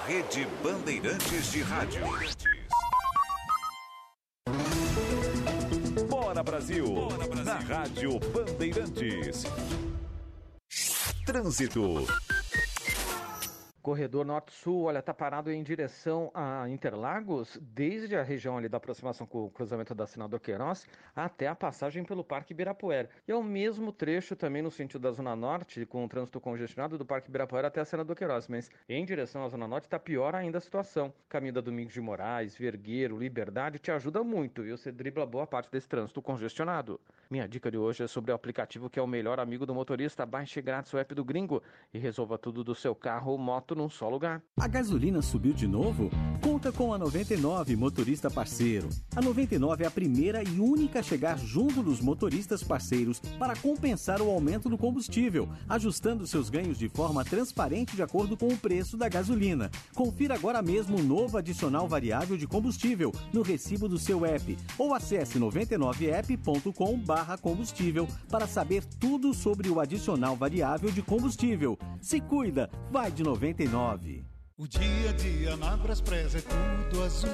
Rede 0.00 0.48
Bandeirantes 0.62 1.52
de 1.52 1.62
Rádio. 1.62 2.02
Bora 6.08 6.42
Brasil. 6.42 6.86
Na 7.44 7.58
Rádio 7.58 8.18
Bandeirantes. 8.18 9.44
Trânsito. 11.24 12.06
Corredor 13.82 14.24
Norte-Sul, 14.24 14.84
olha, 14.84 15.02
tá 15.02 15.12
parado 15.12 15.50
em 15.50 15.60
direção 15.60 16.30
a 16.32 16.68
Interlagos, 16.68 17.58
desde 17.60 18.14
a 18.14 18.22
região 18.22 18.56
ali 18.56 18.68
da 18.68 18.76
aproximação 18.76 19.26
com 19.26 19.46
o 19.46 19.50
cruzamento 19.50 19.92
da 19.92 20.06
Senador 20.06 20.38
Queiroz 20.38 20.86
até 21.16 21.48
a 21.48 21.54
passagem 21.56 22.04
pelo 22.04 22.22
Parque 22.22 22.52
Ibirapuera. 22.52 23.10
E 23.26 23.32
é 23.32 23.34
o 23.34 23.42
mesmo 23.42 23.90
trecho 23.92 24.36
também 24.36 24.62
no 24.62 24.70
sentido 24.70 25.00
da 25.00 25.10
Zona 25.10 25.34
Norte, 25.34 25.84
com 25.84 26.04
o 26.04 26.08
trânsito 26.08 26.40
congestionado 26.40 26.96
do 26.96 27.04
Parque 27.04 27.28
Ibirapuera 27.28 27.66
até 27.66 27.80
a 27.80 27.84
Senador 27.84 28.14
Queiroz, 28.14 28.46
mas 28.46 28.70
em 28.88 29.04
direção 29.04 29.44
à 29.44 29.48
Zona 29.48 29.66
Norte 29.66 29.84
está 29.84 29.98
pior 29.98 30.36
ainda 30.36 30.58
a 30.58 30.60
situação. 30.60 31.12
Caminho 31.28 31.54
da 31.54 31.60
Domingos 31.60 31.92
de 31.92 32.00
Moraes, 32.00 32.56
Vergueiro, 32.56 33.18
Liberdade 33.18 33.80
te 33.80 33.90
ajuda 33.90 34.22
muito 34.22 34.64
e 34.64 34.70
você 34.70 34.92
dribla 34.92 35.26
boa 35.26 35.46
parte 35.46 35.72
desse 35.72 35.88
trânsito 35.88 36.22
congestionado. 36.22 37.00
Minha 37.28 37.48
dica 37.48 37.68
de 37.68 37.78
hoje 37.78 38.04
é 38.04 38.06
sobre 38.06 38.30
o 38.30 38.34
aplicativo 38.34 38.88
que 38.88 39.00
é 39.00 39.02
o 39.02 39.08
melhor 39.08 39.40
amigo 39.40 39.66
do 39.66 39.74
motorista. 39.74 40.24
Baixe 40.24 40.62
grátis 40.62 40.94
o 40.94 40.98
app 40.98 41.12
do 41.16 41.24
Gringo 41.24 41.60
e 41.92 41.98
resolva 41.98 42.38
tudo 42.38 42.62
do 42.62 42.76
seu 42.76 42.94
carro 42.94 43.36
moto 43.36 43.71
num 43.74 43.88
só 43.88 44.08
lugar. 44.08 44.42
A 44.58 44.66
gasolina 44.68 45.22
subiu 45.22 45.52
de 45.52 45.66
novo? 45.66 46.10
Conta 46.42 46.72
com 46.72 46.92
a 46.92 46.98
99 46.98 47.76
Motorista 47.76 48.30
Parceiro. 48.30 48.88
A 49.14 49.20
99 49.20 49.84
é 49.84 49.86
a 49.86 49.90
primeira 49.90 50.42
e 50.42 50.58
única 50.58 51.00
a 51.00 51.02
chegar 51.02 51.38
junto 51.38 51.82
dos 51.82 52.00
motoristas 52.00 52.62
parceiros 52.62 53.20
para 53.38 53.56
compensar 53.56 54.20
o 54.20 54.30
aumento 54.30 54.68
do 54.68 54.78
combustível, 54.78 55.48
ajustando 55.68 56.26
seus 56.26 56.50
ganhos 56.50 56.78
de 56.78 56.88
forma 56.88 57.24
transparente 57.24 57.96
de 57.96 58.02
acordo 58.02 58.36
com 58.36 58.48
o 58.48 58.56
preço 58.56 58.96
da 58.96 59.08
gasolina. 59.08 59.70
Confira 59.94 60.34
agora 60.34 60.62
mesmo 60.62 60.98
o 60.98 61.02
novo 61.02 61.38
adicional 61.38 61.88
variável 61.88 62.36
de 62.36 62.46
combustível 62.46 63.12
no 63.32 63.42
recibo 63.42 63.88
do 63.88 63.98
seu 63.98 64.24
app 64.24 64.56
ou 64.78 64.94
acesse 64.94 65.38
99app.com 65.38 67.02
combustível 67.40 68.08
para 68.30 68.46
saber 68.46 68.84
tudo 69.00 69.34
sobre 69.34 69.68
o 69.68 69.80
adicional 69.80 70.36
variável 70.36 70.90
de 70.90 71.02
combustível. 71.02 71.78
Se 72.00 72.20
cuida, 72.20 72.70
vai 72.90 73.10
de 73.10 73.22
99. 73.22 73.61
O 74.58 74.66
dia 74.66 75.10
a 75.10 75.12
dia 75.12 75.56
na 75.56 75.76
é 76.38 76.40
tudo 76.40 77.04
azul, 77.04 77.30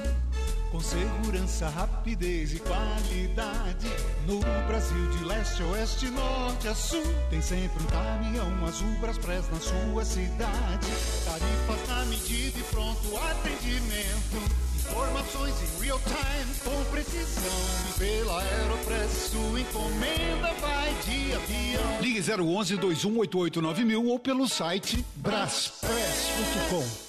com 0.71 0.79
segurança, 0.79 1.67
rapidez 1.69 2.53
e 2.53 2.59
qualidade. 2.59 3.87
No 4.27 4.39
Brasil 4.67 5.09
de 5.09 5.23
leste 5.25 5.63
a 5.63 5.65
oeste, 5.67 6.07
norte 6.09 6.67
a 6.67 6.75
sul, 6.75 7.03
tem 7.31 7.41
sempre 7.41 7.83
um 7.83 7.87
caminhão 7.87 8.65
azul 8.65 8.93
Braspress 8.99 9.49
na 9.49 9.59
sua 9.59 10.05
cidade. 10.05 10.87
Tarifas 11.25 11.87
na 11.87 12.05
medida 12.05 12.59
e 12.59 12.63
pronto 12.63 13.17
atendimento. 13.17 14.68
Informações 14.91 15.53
em 15.61 15.83
real 15.83 15.99
time, 15.99 16.53
com 16.63 16.83
precisão. 16.91 17.53
Pela 17.97 18.41
Aeropress, 18.41 19.31
sua 19.31 19.59
encomenda 19.59 20.53
vai 20.59 20.93
de 21.05 21.33
avião. 21.33 22.01
Ligue 22.01 22.19
011 22.19 22.77
2188 22.77 23.85
mil 23.85 24.05
ou 24.05 24.19
pelo 24.19 24.47
site 24.47 25.05
braspress.com. 25.15 27.08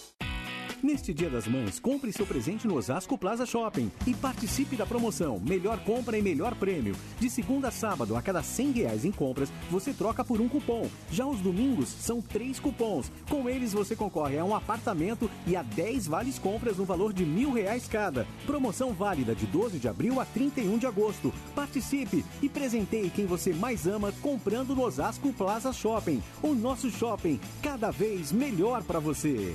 Neste 0.82 1.12
Dia 1.12 1.28
das 1.28 1.46
Mães, 1.46 1.78
compre 1.78 2.10
seu 2.10 2.26
presente 2.26 2.66
no 2.66 2.76
Osasco 2.76 3.18
Plaza 3.18 3.44
Shopping 3.44 3.92
e 4.06 4.14
participe 4.14 4.76
da 4.76 4.86
promoção 4.86 5.38
Melhor 5.38 5.78
Compra 5.80 6.16
e 6.16 6.22
Melhor 6.22 6.54
Prêmio. 6.54 6.96
De 7.18 7.28
segunda 7.28 7.68
a 7.68 7.70
sábado, 7.70 8.16
a 8.16 8.22
cada 8.22 8.42
100 8.42 8.72
reais 8.72 9.04
em 9.04 9.12
compras, 9.12 9.52
você 9.70 9.92
troca 9.92 10.24
por 10.24 10.40
um 10.40 10.48
cupom. 10.48 10.88
Já 11.10 11.26
os 11.26 11.38
domingos, 11.40 11.88
são 11.88 12.22
três 12.22 12.58
cupons. 12.58 13.12
Com 13.28 13.46
eles, 13.46 13.74
você 13.74 13.94
concorre 13.94 14.38
a 14.38 14.44
um 14.44 14.54
apartamento 14.54 15.30
e 15.46 15.54
a 15.54 15.62
10 15.62 16.06
vales 16.06 16.38
compras 16.38 16.78
no 16.78 16.86
valor 16.86 17.12
de 17.12 17.26
mil 17.26 17.52
reais 17.52 17.86
cada. 17.86 18.26
Promoção 18.46 18.94
válida 18.94 19.34
de 19.34 19.46
12 19.46 19.78
de 19.78 19.86
abril 19.86 20.18
a 20.18 20.24
31 20.24 20.78
de 20.78 20.86
agosto. 20.86 21.30
Participe 21.54 22.24
e 22.40 22.48
presenteie 22.48 23.10
quem 23.10 23.26
você 23.26 23.52
mais 23.52 23.86
ama 23.86 24.12
comprando 24.22 24.74
no 24.74 24.84
Osasco 24.84 25.30
Plaza 25.34 25.74
Shopping. 25.74 26.22
O 26.42 26.54
nosso 26.54 26.90
shopping, 26.90 27.38
cada 27.60 27.90
vez 27.90 28.32
melhor 28.32 28.82
para 28.82 28.98
você. 28.98 29.54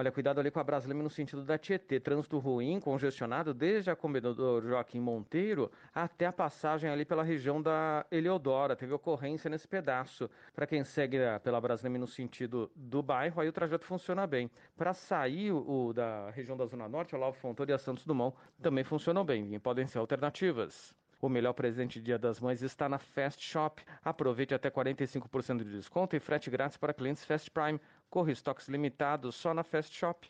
Olha, 0.00 0.10
cuidado 0.10 0.40
ali 0.40 0.50
com 0.50 0.58
a 0.58 0.64
Brasleme 0.64 1.02
no 1.02 1.10
sentido 1.10 1.44
da 1.44 1.58
Tietê. 1.58 2.00
Trânsito 2.00 2.38
ruim, 2.38 2.80
congestionado, 2.80 3.52
desde 3.52 3.90
a 3.90 3.94
Comendador 3.94 4.62
Joaquim 4.62 4.98
Monteiro 4.98 5.70
até 5.94 6.24
a 6.24 6.32
passagem 6.32 6.88
ali 6.88 7.04
pela 7.04 7.22
região 7.22 7.60
da 7.60 8.06
Eleodora. 8.10 8.74
Teve 8.74 8.94
ocorrência 8.94 9.50
nesse 9.50 9.68
pedaço. 9.68 10.30
Para 10.54 10.66
quem 10.66 10.82
segue 10.84 11.18
pela 11.44 11.60
Brasleme 11.60 11.98
no 11.98 12.06
sentido 12.06 12.70
do 12.74 13.02
bairro, 13.02 13.42
aí 13.42 13.48
o 13.50 13.52
trajeto 13.52 13.84
funciona 13.84 14.26
bem. 14.26 14.50
Para 14.74 14.94
sair 14.94 15.52
o, 15.52 15.92
da 15.92 16.30
região 16.30 16.56
da 16.56 16.64
Zona 16.64 16.88
Norte, 16.88 17.14
Olavo 17.14 17.36
Fontoura 17.36 17.70
e 17.70 17.74
a 17.74 17.78
Santos 17.78 18.06
Dumont, 18.06 18.34
também 18.62 18.84
funcionam 18.84 19.22
bem 19.22 19.54
e 19.54 19.58
podem 19.58 19.86
ser 19.86 19.98
alternativas. 19.98 20.98
O 21.20 21.28
melhor 21.28 21.52
presente 21.52 21.98
de 21.98 22.06
Dia 22.06 22.18
das 22.18 22.40
Mães 22.40 22.62
está 22.62 22.88
na 22.88 22.98
Fast 22.98 23.44
Shop. 23.44 23.82
Aproveite 24.02 24.54
até 24.54 24.70
45% 24.70 25.58
de 25.58 25.70
desconto 25.70 26.16
e 26.16 26.20
frete 26.20 26.48
grátis 26.48 26.78
para 26.78 26.94
clientes 26.94 27.24
Fast 27.24 27.50
Prime. 27.50 27.78
Corre 28.08 28.32
estoques 28.32 28.68
limitados 28.68 29.34
só 29.36 29.52
na 29.52 29.62
Fast 29.62 29.94
Shop. 29.94 30.26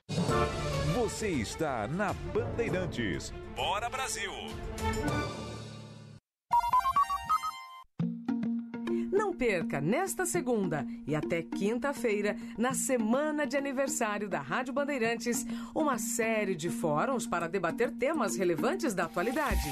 Você 0.96 1.28
está 1.28 1.86
na 1.86 2.12
Bandeirantes. 2.12 3.32
Bora 3.54 3.88
Brasil! 3.88 4.32
Não 9.12 9.32
perca 9.32 9.80
nesta 9.80 10.26
segunda 10.26 10.84
e 11.06 11.14
até 11.14 11.42
quinta-feira, 11.42 12.36
na 12.58 12.74
semana 12.74 13.46
de 13.46 13.56
aniversário 13.56 14.28
da 14.28 14.40
Rádio 14.40 14.74
Bandeirantes, 14.74 15.46
uma 15.74 15.98
série 15.98 16.56
de 16.56 16.68
fóruns 16.68 17.26
para 17.26 17.48
debater 17.48 17.92
temas 17.92 18.36
relevantes 18.36 18.92
da 18.92 19.04
atualidade. 19.04 19.70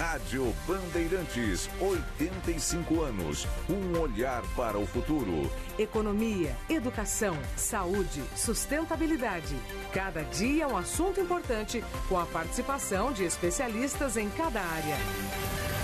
Rádio 0.00 0.54
Bandeirantes, 0.66 1.68
85 1.78 3.02
anos. 3.02 3.46
Um 3.68 4.00
olhar 4.00 4.42
para 4.56 4.78
o 4.78 4.86
futuro. 4.86 5.52
Economia, 5.78 6.56
educação, 6.70 7.36
saúde, 7.54 8.22
sustentabilidade. 8.34 9.54
Cada 9.92 10.22
dia 10.22 10.66
um 10.66 10.78
assunto 10.78 11.20
importante 11.20 11.84
com 12.08 12.18
a 12.18 12.24
participação 12.24 13.12
de 13.12 13.24
especialistas 13.24 14.16
em 14.16 14.30
cada 14.30 14.62
área. 14.62 14.96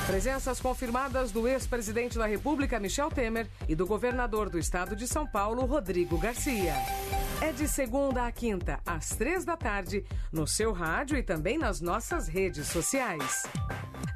Presenças 0.07 0.61
confirmadas 0.61 1.31
do 1.31 1.47
ex-presidente 1.47 2.17
da 2.17 2.25
República, 2.25 2.81
Michel 2.81 3.11
Temer, 3.11 3.47
e 3.69 3.75
do 3.75 3.87
governador 3.87 4.49
do 4.49 4.59
estado 4.59 4.97
de 4.97 5.07
São 5.07 5.27
Paulo, 5.27 5.67
Rodrigo 5.67 6.17
Garcia. 6.17 6.73
É 7.41 7.53
de 7.53 7.69
segunda 7.69 8.27
a 8.27 8.33
quinta, 8.33 8.81
às 8.85 9.11
três 9.11 9.45
da 9.45 9.57
tarde, 9.57 10.05
no 10.33 10.47
seu 10.47 10.73
rádio 10.73 11.19
e 11.19 11.23
também 11.23 11.59
nas 11.59 11.81
nossas 11.81 12.29
redes 12.29 12.67
sociais. 12.69 13.43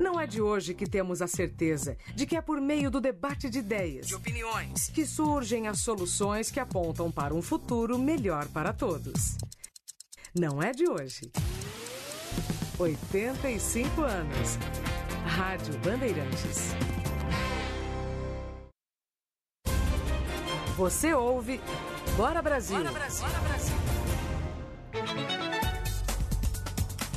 Não 0.01 0.19
é 0.19 0.27
de 0.27 0.41
hoje 0.41 0.73
que 0.73 0.87
temos 0.87 1.21
a 1.21 1.27
certeza 1.27 1.97
de 2.15 2.25
que 2.25 2.37
é 2.37 2.41
por 2.41 2.61
meio 2.61 2.91
do 2.91 3.01
debate 3.01 3.51
de 3.51 3.59
ideias, 3.59 4.07
de 4.07 4.15
opiniões, 4.15 4.89
que 4.89 5.05
surgem 5.05 5.69
as 5.69 5.81
soluções 5.81 6.51
que 6.51 6.59
apontam 6.59 7.11
para 7.11 7.35
um 7.35 7.43
futuro 7.43 7.99
melhor 7.99 8.49
para 8.49 8.73
todos. 8.73 9.37
Não 10.35 10.63
é 10.63 10.73
de 10.73 10.89
hoje. 10.89 11.31
85 12.79 14.01
anos. 14.01 14.59
Rádio 15.27 15.79
Bandeirantes. 15.81 16.71
Você 20.81 21.13
ouve 21.13 21.61
Bora 22.17 22.41
Brasil. 22.41 22.79
Bora 22.79 22.91
Brasil. 22.91 23.29
Bora 23.29 23.41
Brasil. 23.41 23.77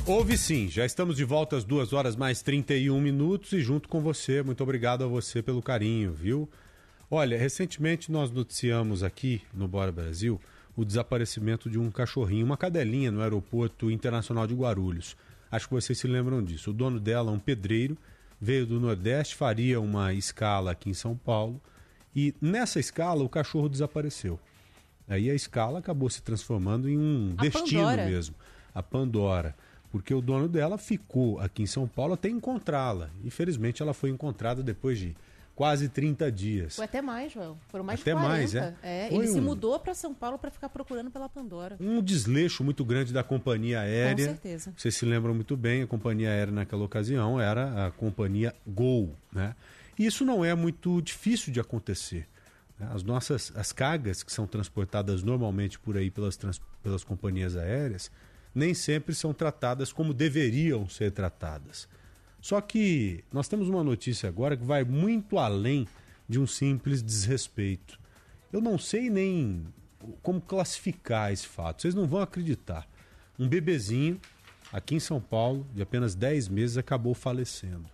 Houve 0.06 0.36
sim, 0.36 0.68
já 0.68 0.84
estamos 0.84 1.16
de 1.16 1.24
volta 1.24 1.56
às 1.56 1.64
2 1.64 1.94
horas 1.94 2.14
mais 2.14 2.42
31 2.42 3.00
minutos 3.00 3.54
e 3.54 3.62
junto 3.62 3.88
com 3.88 4.02
você, 4.02 4.42
muito 4.42 4.62
obrigado 4.62 5.02
a 5.02 5.06
você 5.06 5.42
pelo 5.42 5.62
carinho, 5.62 6.12
viu? 6.12 6.46
Olha, 7.10 7.38
recentemente 7.38 8.12
nós 8.12 8.30
noticiamos 8.30 9.02
aqui 9.02 9.40
no 9.54 9.66
Bora 9.66 9.90
Brasil 9.90 10.38
o 10.76 10.84
desaparecimento 10.84 11.70
de 11.70 11.78
um 11.78 11.90
cachorrinho, 11.90 12.44
uma 12.44 12.58
cadelinha 12.58 13.10
no 13.10 13.22
aeroporto 13.22 13.90
internacional 13.90 14.46
de 14.46 14.52
Guarulhos. 14.52 15.16
Acho 15.50 15.68
que 15.68 15.74
vocês 15.74 15.98
se 15.98 16.06
lembram 16.06 16.44
disso. 16.44 16.68
O 16.68 16.74
dono 16.74 17.00
dela, 17.00 17.32
um 17.32 17.38
pedreiro, 17.38 17.96
veio 18.38 18.66
do 18.66 18.78
Nordeste, 18.78 19.34
faria 19.34 19.80
uma 19.80 20.12
escala 20.12 20.72
aqui 20.72 20.90
em 20.90 20.94
São 20.94 21.16
Paulo 21.16 21.62
e 22.14 22.34
nessa 22.40 22.78
escala 22.80 23.22
o 23.24 23.28
cachorro 23.28 23.68
desapareceu. 23.68 24.38
Aí 25.08 25.30
a 25.30 25.34
escala 25.34 25.78
acabou 25.80 26.08
se 26.08 26.22
transformando 26.22 26.88
em 26.88 26.96
um 26.98 27.34
A 27.36 27.42
destino 27.42 27.82
Pandora. 27.82 28.06
mesmo, 28.06 28.34
a 28.74 28.82
Pandora, 28.82 29.54
porque 29.92 30.14
o 30.14 30.20
dono 30.20 30.48
dela 30.48 30.78
ficou 30.78 31.38
aqui 31.40 31.62
em 31.62 31.66
São 31.66 31.86
Paulo 31.86 32.14
até 32.14 32.28
encontrá-la. 32.28 33.10
Infelizmente 33.24 33.82
ela 33.82 33.92
foi 33.92 34.10
encontrada 34.10 34.62
depois 34.62 34.98
de 34.98 35.14
quase 35.54 35.88
30 35.88 36.32
dias. 36.32 36.74
Foi 36.76 36.84
até 36.86 37.00
mais, 37.00 37.32
Joel. 37.32 37.56
Foram 37.68 37.84
mais 37.84 38.00
Até 38.00 38.12
de 38.12 38.16
40. 38.20 38.28
mais, 38.36 38.54
é? 38.82 39.06
ele 39.08 39.16
Foi 39.16 39.26
se 39.28 39.38
um- 39.38 39.42
mudou 39.42 39.78
para 39.78 39.94
São 39.94 40.12
Paulo 40.12 40.36
para 40.38 40.50
ficar 40.50 40.68
procurando 40.68 41.10
pela 41.12 41.28
Pandora. 41.28 41.76
um 41.78 42.02
desleixo 42.02 42.64
muito 42.64 42.84
grande 42.84 43.12
da 43.12 43.22
companhia 43.22 43.80
aérea. 43.80 44.26
Com 44.26 44.32
certeza. 44.32 44.72
Vocês 44.76 44.96
se 44.96 45.04
lembram 45.04 45.32
muito 45.34 45.56
bem, 45.56 45.82
a 45.82 45.86
companhia 45.86 46.28
aérea 46.30 46.52
naquela 46.52 46.82
ocasião 46.82 47.40
era 47.40 47.86
a 47.86 47.90
companhia 47.92 48.52
Gol, 48.66 49.14
né? 49.32 49.54
E 49.98 50.06
isso 50.06 50.24
não 50.24 50.44
é 50.44 50.54
muito 50.54 51.00
difícil 51.02 51.52
de 51.52 51.60
acontecer. 51.60 52.26
né? 52.78 52.88
As 52.92 53.02
nossas 53.02 53.52
as 53.54 53.72
cargas 53.72 54.22
que 54.22 54.32
são 54.32 54.46
transportadas 54.46 55.22
normalmente 55.22 55.78
por 55.78 55.96
aí 55.96 56.10
pelas, 56.10 56.36
trans- 56.36 56.60
pelas 56.82 57.04
companhias 57.04 57.56
aéreas 57.56 58.10
nem 58.54 58.72
sempre 58.74 59.14
são 59.14 59.32
tratadas 59.34 59.92
como 59.92 60.14
deveriam 60.14 60.88
ser 60.88 61.10
tratadas. 61.12 61.88
Só 62.40 62.60
que 62.60 63.24
nós 63.32 63.48
temos 63.48 63.68
uma 63.68 63.82
notícia 63.82 64.28
agora 64.28 64.56
que 64.56 64.64
vai 64.64 64.84
muito 64.84 65.38
além 65.38 65.88
de 66.28 66.38
um 66.38 66.46
simples 66.46 67.02
desrespeito. 67.02 67.98
Eu 68.52 68.60
não 68.60 68.78
sei 68.78 69.10
nem 69.10 69.66
como 70.22 70.40
classificar 70.40 71.32
esse 71.32 71.46
fato. 71.46 71.82
Vocês 71.82 71.94
não 71.94 72.06
vão 72.06 72.20
acreditar. 72.20 72.86
Um 73.38 73.48
bebezinho 73.48 74.20
aqui 74.72 74.94
em 74.94 75.00
São 75.00 75.20
Paulo, 75.20 75.66
de 75.74 75.82
apenas 75.82 76.14
10 76.14 76.48
meses, 76.48 76.76
acabou 76.76 77.14
falecendo. 77.14 77.88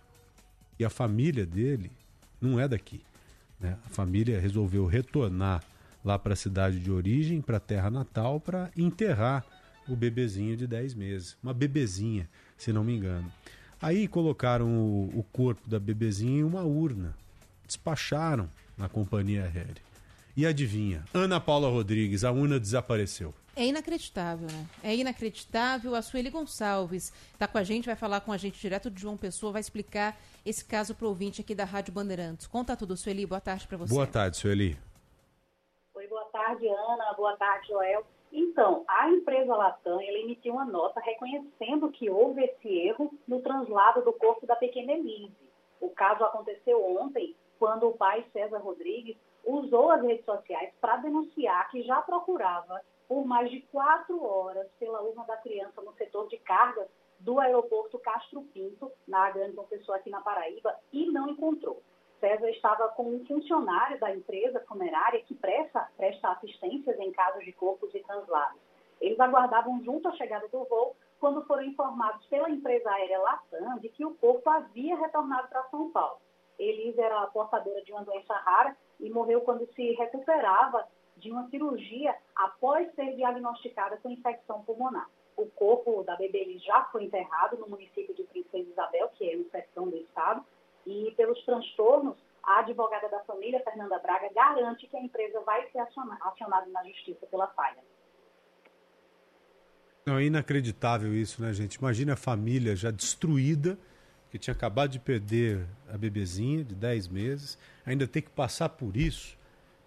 E 0.81 0.83
a 0.83 0.89
família 0.89 1.45
dele 1.45 1.91
não 2.41 2.59
é 2.59 2.67
daqui. 2.67 3.01
né? 3.59 3.77
A 3.85 3.89
família 3.89 4.39
resolveu 4.39 4.87
retornar 4.87 5.63
lá 6.03 6.17
para 6.17 6.33
a 6.33 6.35
cidade 6.35 6.79
de 6.79 6.89
origem, 6.89 7.39
para 7.39 7.57
a 7.57 7.59
terra 7.59 7.91
natal, 7.91 8.39
para 8.39 8.71
enterrar 8.75 9.45
o 9.87 9.95
bebezinho 9.95 10.57
de 10.57 10.65
10 10.65 10.95
meses. 10.95 11.37
Uma 11.43 11.53
bebezinha, 11.53 12.27
se 12.57 12.73
não 12.73 12.83
me 12.83 12.95
engano. 12.95 13.31
Aí 13.79 14.07
colocaram 14.07 14.67
o, 14.75 15.19
o 15.19 15.23
corpo 15.31 15.69
da 15.69 15.79
bebezinha 15.79 16.39
em 16.39 16.43
uma 16.43 16.63
urna. 16.63 17.15
Despacharam 17.67 18.49
na 18.75 18.89
companhia 18.89 19.43
aérea. 19.43 19.83
E 20.35 20.47
adivinha? 20.47 21.03
Ana 21.13 21.39
Paula 21.39 21.69
Rodrigues, 21.69 22.23
a 22.23 22.31
urna 22.31 22.59
desapareceu. 22.59 23.35
É 23.55 23.65
inacreditável, 23.65 24.47
né? 24.47 24.65
É 24.81 24.95
inacreditável. 24.95 25.93
A 25.93 26.01
Sueli 26.01 26.29
Gonçalves 26.29 27.11
está 27.33 27.47
com 27.47 27.57
a 27.57 27.63
gente, 27.63 27.85
vai 27.85 27.95
falar 27.95 28.21
com 28.21 28.31
a 28.31 28.37
gente 28.37 28.59
direto 28.59 28.89
de 28.89 29.01
João 29.01 29.17
Pessoa, 29.17 29.51
vai 29.51 29.59
explicar 29.59 30.17
esse 30.45 30.63
caso 30.63 30.95
pro 30.95 31.09
ouvinte 31.09 31.41
aqui 31.41 31.53
da 31.53 31.65
Rádio 31.65 31.93
Bandeirantes. 31.93 32.47
Conta 32.47 32.77
tudo, 32.77 32.95
Sueli. 32.95 33.25
Boa 33.25 33.41
tarde 33.41 33.67
para 33.67 33.77
você. 33.77 33.93
Boa 33.93 34.07
tarde, 34.07 34.37
Sueli. 34.37 34.77
Oi, 35.93 36.07
boa 36.07 36.25
tarde, 36.25 36.67
Ana. 36.67 37.13
Boa 37.17 37.35
tarde, 37.35 37.67
Joel. 37.67 38.05
Então, 38.31 38.85
a 38.87 39.09
empresa 39.09 39.53
Latam 39.53 39.99
ela 39.99 40.19
emitiu 40.19 40.53
uma 40.53 40.63
nota 40.63 41.01
reconhecendo 41.01 41.91
que 41.91 42.09
houve 42.09 42.41
esse 42.43 42.69
erro 42.69 43.13
no 43.27 43.41
translado 43.41 44.01
do 44.03 44.13
corpo 44.13 44.47
da 44.47 44.55
pequena 44.55 44.93
Elise. 44.93 45.35
O 45.81 45.89
caso 45.89 46.23
aconteceu 46.23 46.81
ontem, 46.97 47.35
quando 47.59 47.89
o 47.89 47.97
pai 47.97 48.25
César 48.31 48.59
Rodrigues 48.59 49.17
usou 49.45 49.91
as 49.91 50.01
redes 50.01 50.23
sociais 50.23 50.71
para 50.79 50.97
denunciar 50.97 51.69
que 51.69 51.83
já 51.83 52.01
procurava 52.01 52.81
por 53.11 53.25
mais 53.25 53.51
de 53.51 53.59
quatro 53.63 54.23
horas 54.23 54.71
pela 54.79 55.01
urna 55.01 55.25
da 55.25 55.35
criança 55.35 55.81
no 55.81 55.91
setor 55.95 56.29
de 56.29 56.37
cargas 56.37 56.87
do 57.19 57.41
aeroporto 57.41 57.99
Castro 57.99 58.41
Pinto, 58.53 58.89
na 59.05 59.29
Grande 59.31 59.57
Pessoa, 59.69 59.97
aqui 59.97 60.09
na 60.09 60.21
Paraíba, 60.21 60.73
e 60.93 61.11
não 61.11 61.27
encontrou. 61.27 61.83
César 62.21 62.49
estava 62.51 62.87
com 62.87 63.03
um 63.03 63.25
funcionário 63.25 63.99
da 63.99 64.15
empresa 64.15 64.63
funerária 64.65 65.21
que 65.23 65.35
presta, 65.35 65.91
presta 65.97 66.29
assistências 66.29 66.97
em 67.01 67.11
casos 67.11 67.43
de 67.43 67.51
corpos 67.51 67.93
e 67.93 67.99
translados. 67.99 68.61
Eles 69.01 69.19
aguardavam 69.19 69.83
junto 69.83 70.07
à 70.07 70.13
chegada 70.13 70.47
do 70.47 70.63
voo 70.63 70.95
quando 71.19 71.45
foram 71.45 71.63
informados 71.63 72.25
pela 72.27 72.49
empresa 72.49 72.89
aérea 72.91 73.19
Latam 73.19 73.77
de 73.79 73.89
que 73.89 74.05
o 74.05 74.15
corpo 74.15 74.49
havia 74.49 74.95
retornado 74.95 75.49
para 75.49 75.63
São 75.63 75.91
Paulo. 75.91 76.21
Elisa 76.57 77.01
era 77.01 77.27
portadora 77.27 77.83
de 77.83 77.91
uma 77.91 78.05
doença 78.05 78.33
rara 78.35 78.73
e 79.01 79.09
morreu 79.09 79.41
quando 79.41 79.67
se 79.73 79.91
recuperava 79.95 80.87
de 81.21 81.31
uma 81.31 81.47
cirurgia 81.49 82.15
após 82.35 82.93
ser 82.95 83.15
diagnosticada 83.15 83.97
com 83.97 84.09
infecção 84.09 84.63
pulmonar. 84.63 85.07
O 85.37 85.45
corpo 85.45 86.03
da 86.03 86.15
bebê 86.17 86.57
já 86.59 86.83
foi 86.85 87.05
enterrado 87.05 87.57
no 87.57 87.67
município 87.69 88.13
de 88.13 88.23
Princesa 88.23 88.69
Isabel, 88.69 89.09
que 89.17 89.29
é 89.29 89.35
no 89.35 89.49
sertão 89.49 89.89
do 89.89 89.97
estado, 89.97 90.43
e 90.85 91.13
pelos 91.15 91.41
transtornos, 91.45 92.17
a 92.43 92.59
advogada 92.59 93.07
da 93.07 93.19
família, 93.19 93.63
Fernanda 93.63 93.99
Braga, 93.99 94.29
garante 94.33 94.87
que 94.87 94.97
a 94.97 94.99
empresa 95.01 95.39
vai 95.41 95.69
ser 95.69 95.77
aciona- 95.77 96.17
acionada 96.21 96.65
na 96.71 96.83
justiça 96.85 97.25
pela 97.27 97.47
falha. 97.47 97.77
Não, 100.03 100.17
é 100.17 100.23
inacreditável 100.23 101.13
isso, 101.13 101.41
né, 101.43 101.53
gente? 101.53 101.75
Imagina 101.75 102.13
a 102.13 102.17
família 102.17 102.75
já 102.75 102.89
destruída, 102.89 103.77
que 104.31 104.39
tinha 104.39 104.53
acabado 104.53 104.89
de 104.89 104.99
perder 104.99 105.67
a 105.93 105.97
bebezinha 105.97 106.63
de 106.63 106.73
10 106.73 107.07
meses, 107.07 107.59
ainda 107.85 108.07
ter 108.07 108.23
que 108.23 108.31
passar 108.31 108.69
por 108.69 108.97
isso, 108.97 109.37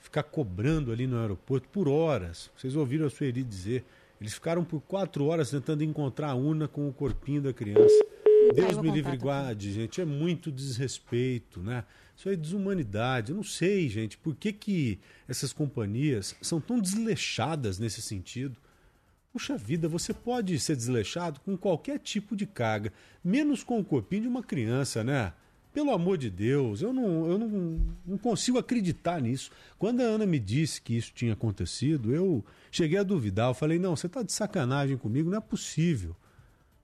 ficar 0.05 0.23
cobrando 0.23 0.93
ali 0.93 1.07
no 1.07 1.19
aeroporto 1.19 1.67
por 1.71 1.89
horas. 1.89 2.51
Vocês 2.57 2.77
ouviram 2.77 3.07
a 3.07 3.11
Sueli 3.11 3.43
dizer, 3.43 3.85
eles 4.21 4.35
ficaram 4.35 4.63
por 4.63 4.83
quatro 4.83 5.25
horas 5.25 5.51
tentando 5.51 5.83
encontrar 5.83 6.29
a 6.29 6.35
urna 6.35 6.69
com 6.69 6.87
o 6.87 6.93
corpinho 6.93 7.41
da 7.41 7.55
criança. 7.55 8.05
Deus 8.55 8.77
me 8.77 8.91
livre 8.91 9.17
guarde, 9.17 9.73
gente. 9.73 10.03
É 10.03 10.05
muito 10.05 10.53
desrespeito, 10.53 11.61
né? 11.61 11.85
Isso 12.15 12.29
é 12.29 12.37
desumanidade. 12.37 13.33
Eu 13.33 13.37
não 13.37 13.43
sei, 13.43 13.89
gente, 13.89 14.19
por 14.19 14.37
que, 14.37 14.53
que 14.53 15.01
essas 15.27 15.55
companhias 15.55 16.37
são 16.43 16.61
tão 16.61 16.79
desleixadas 16.79 17.79
nesse 17.79 18.03
sentido. 18.03 18.59
Puxa 19.33 19.57
vida, 19.57 19.89
você 19.89 20.13
pode 20.13 20.61
ser 20.61 20.77
desleixado 20.77 21.41
com 21.41 21.57
qualquer 21.57 21.99
tipo 21.99 22.37
de 22.37 22.47
carga, 22.47 22.93
menos 23.25 23.65
com 23.65 23.81
o 23.81 23.85
corpinho 23.85 24.23
de 24.23 24.29
uma 24.29 24.43
criança, 24.43 25.03
né? 25.03 25.33
Pelo 25.75 25.91
amor 25.91 26.17
de 26.17 26.31
Deus, 26.31 26.81
eu 26.83 26.93
não, 26.93 27.27
eu 27.27 27.37
não, 27.37 27.81
não 28.07 28.17
consigo 28.17 28.57
acreditar 28.59 29.21
nisso. 29.21 29.51
Quando 29.77 30.01
a 30.01 30.05
Ana 30.05 30.25
me 30.25 30.39
disse 30.39 30.81
que 30.81 30.97
isso 30.97 31.13
tinha 31.13 31.33
acontecido, 31.33 32.15
eu 32.15 32.45
cheguei 32.71 32.97
a 32.97 33.03
duvidar. 33.03 33.51
Eu 33.51 33.55
falei, 33.55 33.77
não, 33.77 33.97
você 33.97 34.07
está 34.07 34.23
de 34.23 34.33
sacanagem 34.33 34.97
comigo, 34.97 35.29
não 35.29 35.39
é 35.39 35.41
possível. 35.41 36.15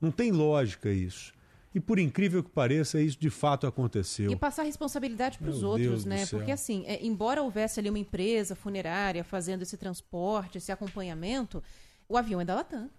Não 0.00 0.10
tem 0.10 0.32
lógica 0.32 0.90
isso. 0.90 1.32
E 1.72 1.78
por 1.78 2.00
incrível 2.00 2.42
que 2.42 2.50
pareça, 2.50 3.00
isso 3.00 3.16
de 3.16 3.30
fato 3.30 3.64
aconteceu. 3.64 4.28
E 4.28 4.34
passar 4.34 4.64
responsabilidade 4.64 5.38
para 5.38 5.50
os 5.50 5.62
outros, 5.62 6.02
Deus 6.02 6.04
né? 6.04 6.26
Porque 6.26 6.50
assim, 6.50 6.84
é, 6.84 6.98
embora 7.06 7.42
houvesse 7.42 7.78
ali 7.78 7.88
uma 7.88 7.98
empresa 7.98 8.56
funerária 8.56 9.22
fazendo 9.22 9.62
esse 9.62 9.76
transporte, 9.76 10.58
esse 10.58 10.72
acompanhamento, 10.72 11.62
o 12.08 12.16
avião 12.16 12.40
é 12.40 12.44
da 12.44 12.56
Latam. 12.56 12.90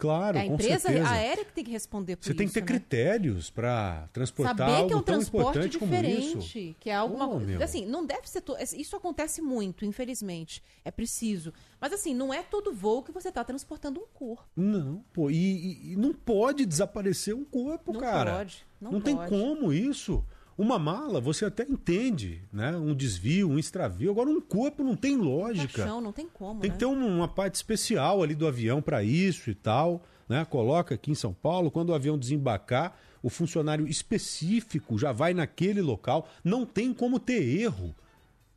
Claro, 0.00 0.38
é 0.38 0.40
a 0.40 0.46
empresa 0.46 0.88
aérea 0.88 1.44
que 1.44 1.52
tem 1.52 1.62
que 1.62 1.70
responder 1.70 2.16
por 2.16 2.24
Você 2.24 2.32
tem 2.32 2.46
que 2.48 2.52
ter 2.54 2.60
isso, 2.60 2.72
né? 2.72 2.78
critérios 2.78 3.50
para 3.50 4.08
transportar 4.14 4.56
Saber 4.56 4.72
algo 4.72 4.88
que 4.88 4.94
é 4.94 4.96
um 4.96 5.02
transporte 5.02 5.68
diferente, 5.68 6.38
isso. 6.70 6.76
que 6.80 6.88
é 6.88 6.94
alguma 6.94 7.28
coisa. 7.28 7.62
Assim, 7.62 7.84
não 7.84 8.06
deve 8.06 8.28
ser. 8.28 8.40
to- 8.40 8.56
Isso 8.74 8.96
acontece 8.96 9.42
muito, 9.42 9.84
infelizmente. 9.84 10.62
É 10.82 10.90
preciso. 10.90 11.52
Mas 11.78 11.92
assim, 11.92 12.14
não 12.14 12.32
é 12.32 12.42
todo 12.42 12.72
voo 12.72 13.02
que 13.02 13.12
você 13.12 13.28
está 13.28 13.44
transportando 13.44 14.00
um 14.00 14.06
corpo. 14.14 14.48
Não, 14.56 15.04
pô, 15.12 15.30
e, 15.30 15.34
e- 15.36 15.92
e 15.92 15.96
não 15.96 16.14
pode 16.14 16.64
desaparecer 16.64 17.34
um 17.34 17.44
corpo, 17.44 17.92
Não 17.92 18.00
cara. 18.00 18.36
pode, 18.38 18.64
não 18.80 19.00
tem 19.02 19.14
pode. 19.16 19.28
como 19.28 19.70
isso. 19.70 20.24
Uma 20.60 20.78
mala, 20.78 21.22
você 21.22 21.46
até 21.46 21.62
entende, 21.62 22.42
né? 22.52 22.76
Um 22.76 22.94
desvio, 22.94 23.48
um 23.48 23.58
extravio. 23.58 24.10
Agora, 24.10 24.28
um 24.28 24.42
corpo 24.42 24.84
não 24.84 24.94
tem 24.94 25.16
lógica. 25.16 25.78
Caixão, 25.84 26.02
não 26.02 26.12
tem 26.12 26.26
como. 26.28 26.60
Tem 26.60 26.68
né? 26.70 26.74
que 26.74 26.78
ter 26.80 26.84
um- 26.84 27.16
uma 27.16 27.26
parte 27.28 27.54
especial 27.54 28.22
ali 28.22 28.34
do 28.34 28.46
avião 28.46 28.82
para 28.82 29.02
isso 29.02 29.48
e 29.48 29.54
tal, 29.54 30.04
né? 30.28 30.44
Coloca 30.44 30.94
aqui 30.94 31.10
em 31.10 31.14
São 31.14 31.32
Paulo, 31.32 31.70
quando 31.70 31.88
o 31.88 31.94
avião 31.94 32.18
desembarcar, 32.18 32.94
o 33.22 33.30
funcionário 33.30 33.88
específico 33.88 34.98
já 34.98 35.12
vai 35.12 35.32
naquele 35.32 35.80
local. 35.80 36.28
Não 36.44 36.66
tem 36.66 36.92
como 36.92 37.18
ter 37.18 37.42
erro. 37.42 37.94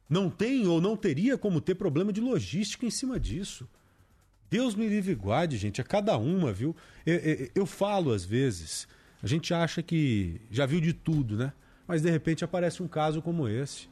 Não 0.09 0.29
tem 0.29 0.67
ou 0.67 0.81
não 0.81 0.97
teria 0.97 1.37
como 1.37 1.61
ter 1.61 1.75
problema 1.75 2.11
de 2.11 2.19
logística 2.19 2.85
em 2.85 2.91
cima 2.91 3.17
disso. 3.17 3.65
Deus 4.49 4.75
me 4.75 4.89
livre 4.89 5.13
e 5.13 5.15
guarde, 5.15 5.55
gente, 5.57 5.79
a 5.79 5.83
cada 5.85 6.17
uma, 6.17 6.51
viu? 6.51 6.75
Eu, 7.05 7.15
eu- 7.15 7.49
eu 7.55 7.65
falo 7.65 8.11
às 8.11 8.25
vezes, 8.25 8.87
a 9.23 9.27
gente 9.27 9.53
acha 9.53 9.81
que 9.81 10.41
já 10.51 10.65
viu 10.65 10.81
de 10.81 10.91
tudo, 10.91 11.37
né? 11.37 11.53
Mas 11.87 12.01
de 12.01 12.09
repente 12.09 12.43
aparece 12.43 12.81
um 12.81 12.87
caso 12.87 13.21
como 13.21 13.47
esse. 13.47 13.87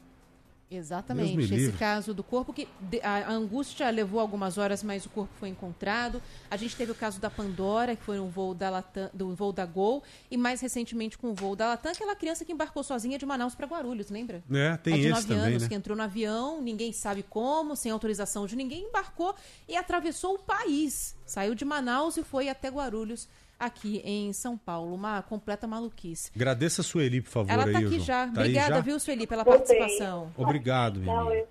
Exatamente. 0.72 1.54
Esse 1.54 1.74
caso 1.74 2.14
do 2.14 2.24
corpo, 2.24 2.54
que 2.54 2.66
a 3.04 3.30
angústia 3.30 3.90
levou 3.90 4.22
algumas 4.22 4.58
horas, 4.58 4.82
mas 4.82 5.06
o 5.06 5.10
corpo 5.10 5.34
foi 5.38 5.50
encontrado. 5.50 6.22
A 6.50 6.56
gente 6.56 6.78
teve 6.78 6.94
o 6.94 6.96
caso 6.96 7.20
da 7.20 7.30
Pandora, 7.30 7.94
que 7.94 8.02
foi 8.02 8.20
um 8.22 8.30
voo 8.30 8.54
da 8.54 8.70
Latam, 8.70 9.10
do 9.14 9.36
voo 9.36 9.52
da 9.52 9.66
Gol, 9.66 10.02
e 10.30 10.38
mais 10.38 10.62
recentemente 10.62 11.18
com 11.18 11.32
o 11.32 11.34
voo 11.34 11.58
da 11.58 11.68
Latam, 11.68 11.92
aquela 11.92 12.16
criança 12.16 12.46
que 12.46 12.54
embarcou 12.54 12.84
sozinha 12.84 13.20
de 13.20 13.26
Manaus 13.26 13.54
para 13.54 13.68
Guarulhos, 13.68 14.10
lembra? 14.10 14.42
É, 14.50 14.78
tem 14.78 14.94
a 14.94 14.98
de 14.98 15.04
esse 15.04 15.12
9 15.12 15.28
também, 15.28 15.44
anos 15.44 15.64
né? 15.64 15.68
que 15.68 15.76
entrou 15.76 15.98
no 15.98 16.04
avião, 16.04 16.62
ninguém 16.62 16.94
sabe 16.94 17.22
como, 17.30 17.76
sem 17.76 17.92
autorização 17.92 18.46
de 18.46 18.56
ninguém, 18.56 18.86
embarcou 18.86 19.36
e 19.68 19.76
atravessou 19.76 20.36
o 20.36 20.40
país. 20.40 21.18
Saiu 21.26 21.54
de 21.54 21.66
Manaus 21.66 22.16
e 22.16 22.24
foi 22.24 22.48
até 22.48 22.70
Guarulhos 22.70 23.28
aqui 23.66 24.02
em 24.04 24.34
São 24.34 24.58
Paulo. 24.58 24.94
Uma 24.96 25.22
completa 25.22 25.66
maluquice. 25.68 26.32
Agradeça 26.36 26.82
a 26.82 26.84
Sueli, 26.84 27.22
por 27.22 27.30
favor. 27.30 27.52
Ela 27.52 27.64
tá 27.64 27.70
aí, 27.70 27.76
aqui 27.86 27.96
João. 27.96 28.00
já. 28.06 28.26
Tá 28.28 28.42
Obrigada, 28.42 28.76
já? 28.76 28.82
viu, 28.82 29.00
Sueli, 29.00 29.28
pela 29.28 29.44
bem. 29.44 29.54
participação. 29.54 30.32
Obrigado, 30.38 31.00
Não, 31.00 31.26
menino. 31.26 31.48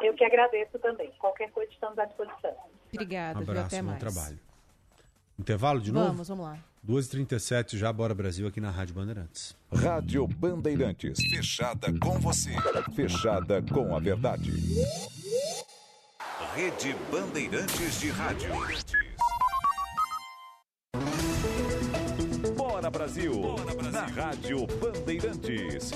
eu, 0.00 0.06
eu 0.08 0.14
que 0.14 0.24
agradeço 0.24 0.78
também. 0.78 1.10
Qualquer 1.18 1.50
coisa 1.50 1.70
estamos 1.72 1.98
à 1.98 2.04
disposição. 2.04 2.52
Obrigada, 2.92 3.38
Um 3.38 3.42
viu? 3.42 3.50
abraço, 3.52 3.66
Até 3.68 3.82
bom 3.82 3.88
mais. 3.88 4.00
trabalho. 4.00 4.38
Intervalo 5.38 5.80
de 5.80 5.90
novo? 5.92 6.08
Vamos, 6.08 6.28
vamos 6.28 6.44
lá. 6.44 6.58
2h37 6.86 7.76
já, 7.78 7.92
Bora 7.92 8.12
Brasil, 8.14 8.46
aqui 8.46 8.60
na 8.60 8.70
Rádio 8.70 8.94
Bandeirantes. 8.94 9.56
Rádio 9.72 10.26
Bandeirantes. 10.26 11.18
Fechada 11.30 11.96
com 11.98 12.18
você. 12.18 12.50
Fechada 12.94 13.62
com 13.62 13.94
a 13.96 14.00
verdade. 14.00 14.52
Rede 16.54 16.94
Bandeirantes 17.10 18.00
de 18.00 18.10
Rádio. 18.10 18.50
Brasil. 23.12 23.42
Na 23.92 24.06
Rádio 24.06 24.66
Bandeirantes. 24.80 25.90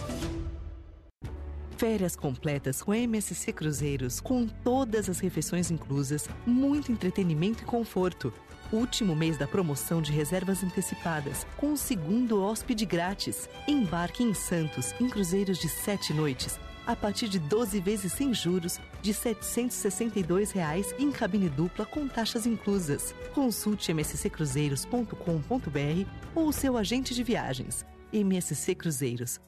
Férias 1.78 2.14
completas 2.14 2.82
com 2.82 2.92
MSC 2.92 3.52
Cruzeiros, 3.54 4.20
com 4.20 4.46
todas 4.46 5.08
as 5.08 5.18
refeições 5.20 5.70
inclusas, 5.70 6.28
muito 6.46 6.92
entretenimento 6.92 7.62
e 7.62 7.66
conforto. 7.66 8.32
Último 8.70 9.16
mês 9.16 9.38
da 9.38 9.46
promoção 9.46 10.02
de 10.02 10.12
reservas 10.12 10.62
antecipadas, 10.62 11.46
com 11.56 11.72
o 11.72 11.76
segundo 11.76 12.42
hóspede 12.42 12.84
grátis. 12.84 13.48
Embarque 13.66 14.22
em 14.22 14.34
Santos, 14.34 14.94
em 15.00 15.08
cruzeiros 15.08 15.58
de 15.58 15.68
sete 15.68 16.12
noites, 16.12 16.58
a 16.86 16.94
partir 16.94 17.28
de 17.28 17.38
12 17.38 17.80
vezes 17.80 18.12
sem 18.12 18.32
juros, 18.32 18.78
de 19.02 19.12
762 19.12 20.52
reais 20.52 20.94
em 20.98 21.10
cabine 21.10 21.48
dupla 21.48 21.84
com 21.84 22.06
taxas 22.06 22.46
inclusas. 22.46 23.14
Consulte 23.34 23.92
msccruzeiros.com.br 23.92 26.08
ou 26.34 26.52
seu 26.52 26.76
agente 26.76 27.14
de 27.14 27.22
viagens. 27.22 27.84
MSC 28.12 28.74
Cruzeiros, 28.74 29.40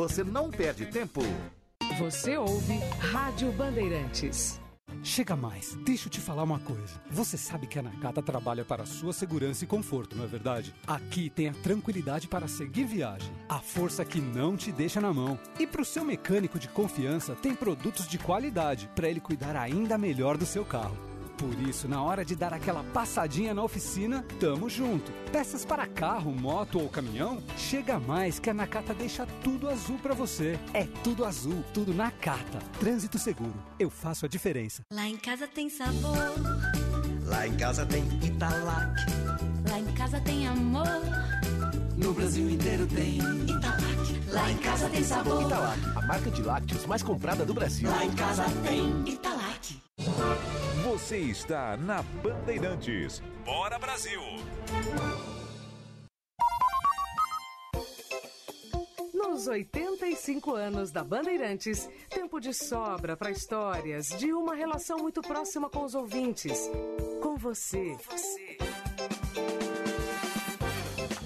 você 0.00 0.24
não 0.24 0.50
perde 0.50 0.86
tempo. 0.86 1.20
Você 1.98 2.34
ouve 2.34 2.78
Rádio 3.12 3.52
Bandeirantes. 3.52 4.58
Chega 5.02 5.36
mais, 5.36 5.74
deixa 5.84 6.06
eu 6.06 6.10
te 6.10 6.18
falar 6.18 6.42
uma 6.42 6.58
coisa. 6.58 6.98
Você 7.10 7.36
sabe 7.36 7.66
que 7.66 7.78
a 7.78 7.82
Nakata 7.82 8.22
trabalha 8.22 8.64
para 8.64 8.84
a 8.84 8.86
sua 8.86 9.12
segurança 9.12 9.62
e 9.62 9.66
conforto, 9.66 10.16
não 10.16 10.24
é 10.24 10.26
verdade? 10.26 10.74
Aqui 10.86 11.28
tem 11.28 11.50
a 11.50 11.52
tranquilidade 11.52 12.28
para 12.28 12.48
seguir 12.48 12.84
viagem, 12.84 13.30
a 13.46 13.58
força 13.58 14.02
que 14.02 14.22
não 14.22 14.56
te 14.56 14.72
deixa 14.72 15.02
na 15.02 15.12
mão. 15.12 15.38
E 15.58 15.66
para 15.66 15.82
o 15.82 15.84
seu 15.84 16.02
mecânico 16.02 16.58
de 16.58 16.68
confiança, 16.68 17.34
tem 17.34 17.54
produtos 17.54 18.08
de 18.08 18.16
qualidade 18.16 18.88
para 18.96 19.06
ele 19.06 19.20
cuidar 19.20 19.54
ainda 19.54 19.98
melhor 19.98 20.38
do 20.38 20.46
seu 20.46 20.64
carro. 20.64 21.09
Por 21.40 21.58
isso, 21.66 21.88
na 21.88 22.02
hora 22.02 22.22
de 22.22 22.36
dar 22.36 22.52
aquela 22.52 22.84
passadinha 22.92 23.54
na 23.54 23.62
oficina, 23.62 24.22
tamo 24.38 24.68
junto. 24.68 25.10
Peças 25.32 25.64
para 25.64 25.86
carro, 25.86 26.30
moto 26.32 26.78
ou 26.78 26.86
caminhão? 26.90 27.42
Chega 27.56 27.98
mais 27.98 28.38
que 28.38 28.50
a 28.50 28.54
Nakata 28.54 28.92
deixa 28.92 29.26
tudo 29.42 29.66
azul 29.66 29.96
para 30.02 30.12
você. 30.14 30.58
É 30.74 30.84
tudo 31.02 31.24
azul, 31.24 31.64
tudo 31.72 31.94
Nakata. 31.94 32.58
Trânsito 32.78 33.18
seguro. 33.18 33.54
Eu 33.78 33.88
faço 33.88 34.26
a 34.26 34.28
diferença. 34.28 34.82
Lá 34.92 35.08
em 35.08 35.16
casa 35.16 35.46
tem 35.48 35.70
sabor, 35.70 36.14
Lá 37.24 37.46
em 37.46 37.56
casa 37.56 37.86
tem 37.86 38.02
Italac. 38.22 39.00
lá 39.70 39.78
em 39.78 39.94
casa 39.94 40.20
tem 40.20 40.46
amor. 40.46 40.86
No 41.96 42.12
Brasil 42.12 42.50
inteiro 42.50 42.86
tem 42.86 43.16
Italac. 43.16 44.20
Lá 44.30 44.50
em 44.50 44.58
casa 44.58 44.90
tem 44.90 45.02
sabor. 45.02 45.42
Italac, 45.46 45.80
a 45.96 46.02
marca 46.02 46.30
de 46.30 46.42
lácteos 46.42 46.84
mais 46.84 47.02
comprada 47.02 47.46
do 47.46 47.54
Brasil. 47.54 47.88
Lá 47.88 48.04
em 48.04 48.12
casa 48.12 48.44
tem 48.62 49.08
Italac. 49.08 49.80
Você 50.82 51.18
está 51.18 51.76
na 51.76 52.02
Bandeirantes. 52.02 53.22
Bora 53.44 53.78
Brasil. 53.78 54.20
Nos 59.12 59.46
85 59.46 60.54
anos 60.54 60.90
da 60.90 61.04
Bandeirantes, 61.04 61.88
tempo 62.08 62.40
de 62.40 62.54
sobra 62.54 63.14
para 63.14 63.30
histórias 63.30 64.08
de 64.08 64.32
uma 64.32 64.54
relação 64.54 64.98
muito 64.98 65.20
próxima 65.20 65.68
com 65.68 65.84
os 65.84 65.94
ouvintes. 65.94 66.70
Com 67.22 67.36
você. 67.36 67.96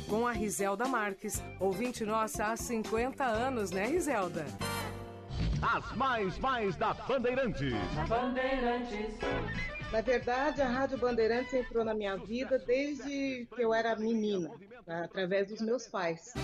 Com 0.08 0.26
a 0.26 0.32
Riselda 0.32 0.86
Marques, 0.88 1.40
ouvinte 1.60 2.04
nossa 2.04 2.46
há 2.46 2.56
50 2.56 3.24
anos, 3.24 3.70
né, 3.70 3.86
Riselda? 3.86 4.44
As 5.64 5.96
mais 5.96 6.38
mais 6.38 6.76
da 6.76 6.92
Bandeirantes. 6.92 7.72
Bandeirantes. 8.06 9.18
Na 9.90 10.00
verdade, 10.02 10.60
a 10.60 10.68
Rádio 10.68 10.98
Bandeirantes 10.98 11.54
entrou 11.54 11.84
na 11.84 11.94
minha 11.94 12.16
vida 12.16 12.58
desde 12.58 13.46
que 13.54 13.62
eu 13.62 13.72
era 13.72 13.96
menina, 13.96 14.50
através 14.86 15.48
dos 15.48 15.62
meus 15.62 15.86
pais. 15.86 16.34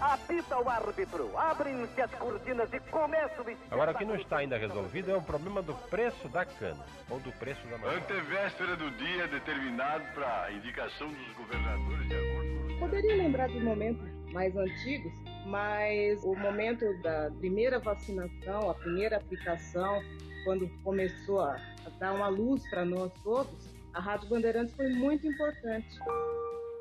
Apita 0.00 0.58
o 0.58 0.68
árbitro. 0.68 1.36
Abrem-se 1.36 2.00
as 2.02 2.10
cortinas 2.16 2.70
e 2.72 2.80
começa 2.90 3.42
o 3.42 3.46
Agora, 3.70 3.92
o 3.92 3.94
que 3.94 4.04
não 4.04 4.16
está 4.16 4.38
ainda 4.38 4.58
resolvido 4.58 5.10
é 5.10 5.16
o 5.16 5.22
problema 5.22 5.62
do 5.62 5.74
preço 5.88 6.28
da 6.28 6.44
cana, 6.44 6.84
ou 7.08 7.18
do 7.20 7.32
preço 7.32 7.66
da 7.68 7.78
maçã. 7.78 7.96
Antevéspera 7.96 8.76
do 8.76 8.90
dia 8.90 9.26
determinado 9.28 10.04
para 10.14 10.52
indicação 10.52 11.08
dos 11.08 11.32
governadores 11.34 12.08
de 12.08 12.14
acordo 12.14 12.68
com 12.68 12.78
Poderia 12.80 13.16
lembrar 13.16 13.48
de 13.48 13.58
momentos 13.60 14.06
mais 14.32 14.54
antigos, 14.54 15.12
mas 15.46 16.22
o 16.24 16.34
momento 16.34 16.84
da 17.02 17.30
primeira 17.38 17.78
vacinação, 17.78 18.68
a 18.68 18.74
primeira 18.74 19.16
aplicação, 19.16 20.02
quando 20.44 20.68
começou 20.82 21.40
a, 21.40 21.56
dar 22.00 22.12
uma 22.12 22.28
luz 22.28 22.68
para 22.68 22.84
nós 22.84 23.12
todos, 23.22 23.72
a 23.94 24.00
Rádio 24.00 24.28
Bandeirantes 24.28 24.74
foi 24.74 24.88
muito 24.88 25.26
importante. 25.26 25.98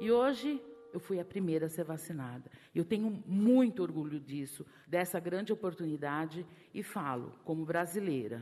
E 0.01 0.11
hoje 0.11 0.59
eu 0.91 0.99
fui 0.99 1.19
a 1.19 1.25
primeira 1.25 1.67
a 1.67 1.69
ser 1.69 1.83
vacinada. 1.83 2.49
Eu 2.73 2.83
tenho 2.83 3.23
muito 3.27 3.83
orgulho 3.83 4.19
disso, 4.19 4.65
dessa 4.87 5.19
grande 5.19 5.53
oportunidade 5.53 6.45
e 6.73 6.81
falo 6.81 7.33
como 7.43 7.65
brasileira. 7.65 8.41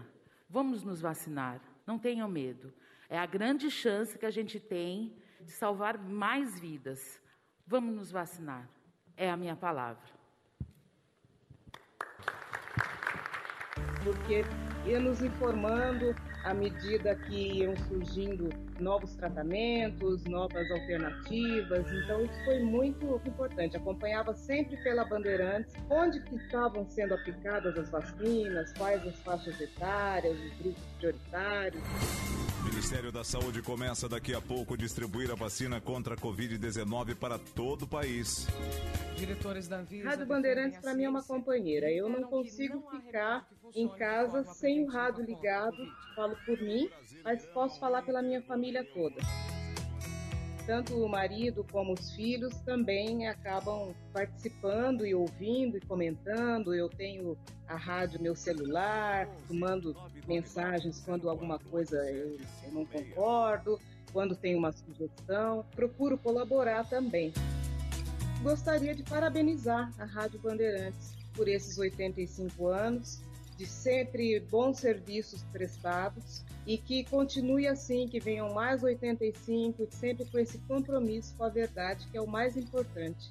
Vamos 0.50 0.84
nos 0.84 1.02
vacinar, 1.02 1.62
não 1.86 2.00
tenham 2.00 2.30
medo. 2.30 2.74
É 3.10 3.18
a 3.18 3.26
grande 3.26 3.70
chance 3.70 4.18
que 4.18 4.26
a 4.26 4.32
gente 4.32 4.58
tem 4.58 5.18
de 5.42 5.52
salvar 5.52 5.98
mais 5.98 6.58
vidas. 6.58 7.22
Vamos 7.68 7.94
nos 7.94 8.12
vacinar. 8.12 8.70
É 9.16 9.30
a 9.30 9.38
minha 9.38 9.56
palavra. 9.56 10.14
porque 14.04 14.44
ia 14.86 15.00
nos 15.00 15.22
informando 15.22 16.14
à 16.44 16.54
medida 16.54 17.16
que 17.16 17.60
iam 17.60 17.76
surgindo 17.88 18.50
novos 18.80 19.16
tratamentos, 19.16 20.26
novas 20.26 20.70
alternativas. 20.70 21.86
Então 21.92 22.26
isso 22.26 22.46
foi 22.46 22.60
muito 22.60 23.22
importante. 23.26 23.78
Acompanhava 23.78 24.34
sempre 24.34 24.76
pela 24.84 25.06
Bandeirantes 25.06 25.74
onde 25.90 26.20
que 26.22 26.36
estavam 26.36 26.86
sendo 26.90 27.14
aplicadas 27.14 27.78
as 27.78 27.90
vacinas, 27.90 28.74
quais 28.78 29.06
as 29.08 29.16
faixas 29.22 29.60
etárias, 29.60 30.38
os 30.38 30.54
grupos 30.60 30.84
prioritários. 30.98 31.84
O 32.74 32.76
Ministério 32.76 33.12
da 33.12 33.24
Saúde 33.24 33.62
começa 33.62 34.10
daqui 34.10 34.34
a 34.34 34.42
pouco 34.42 34.74
a 34.74 34.78
distribuir 34.78 35.30
a 35.30 35.36
vacina 35.36 35.80
contra 35.80 36.16
a 36.16 36.18
Covid-19 36.18 37.14
para 37.14 37.38
todo 37.38 37.84
o 37.84 37.88
país. 37.88 38.48
Diretores 39.16 39.68
da 39.68 39.78
Anvisa. 39.78 40.10
Rádio 40.10 40.26
Bandeirantes 40.26 40.80
para 40.80 40.96
mim 40.96 41.04
é 41.04 41.10
uma 41.10 41.22
companheira. 41.22 41.92
Eu 41.92 42.10
não 42.10 42.24
consigo 42.24 42.84
ficar 42.90 43.48
em 43.76 43.88
casa 43.88 44.44
sem 44.56 44.84
o 44.84 44.88
rádio 44.88 45.24
ligado. 45.24 45.78
Falo 46.16 46.36
por 46.48 46.60
mim, 46.60 46.90
mas 47.24 47.46
posso 47.46 47.80
falar 47.80 48.02
pela 48.02 48.24
minha 48.24 48.42
família 48.42 48.84
toda. 48.84 49.22
Tanto 50.66 50.96
o 50.96 51.08
marido 51.08 51.64
como 51.72 51.94
os 51.94 52.16
filhos 52.16 52.56
também 52.62 53.28
acabam 53.28 53.94
participando 54.12 55.06
e 55.06 55.14
ouvindo 55.14 55.78
e 55.78 55.82
comentando. 55.82 56.74
Eu 56.74 56.90
tenho 56.90 57.38
a 57.68 57.76
rádio 57.76 58.18
no 58.18 58.24
meu 58.24 58.36
celular, 58.36 59.30
mando 59.50 59.96
mensagens 60.28 61.02
quando 61.06 61.30
alguma 61.30 61.60
coisa 61.60 61.98
eu, 62.10 62.38
eu 62.66 62.72
não 62.72 62.86
concordo, 62.86 63.80
quando 64.12 64.36
tem 64.36 64.56
uma 64.56 64.72
sugestão. 64.72 65.66
Procuro 65.76 66.18
colaborar 66.18 66.88
também 66.90 67.34
gostaria 68.44 68.94
de 68.94 69.02
parabenizar 69.04 69.90
a 69.98 70.04
Rádio 70.04 70.38
Bandeirantes 70.40 71.16
por 71.34 71.48
esses 71.48 71.78
85 71.78 72.68
anos 72.68 73.22
de 73.58 73.66
sempre 73.66 74.40
bons 74.40 74.80
serviços 74.80 75.44
prestados 75.44 76.44
e 76.68 76.78
que 76.78 77.06
continue 77.06 77.68
assim, 77.68 78.08
que 78.08 78.20
venham 78.20 78.54
mais 78.54 78.84
85, 78.84 79.88
sempre 79.90 80.26
com 80.26 80.38
esse 80.38 80.58
compromisso 80.60 81.34
com 81.38 81.46
a 81.46 81.50
verdade, 81.50 82.06
que 82.12 82.18
é 82.18 82.22
o 82.22 82.28
mais 82.28 82.58
importante. 82.58 83.30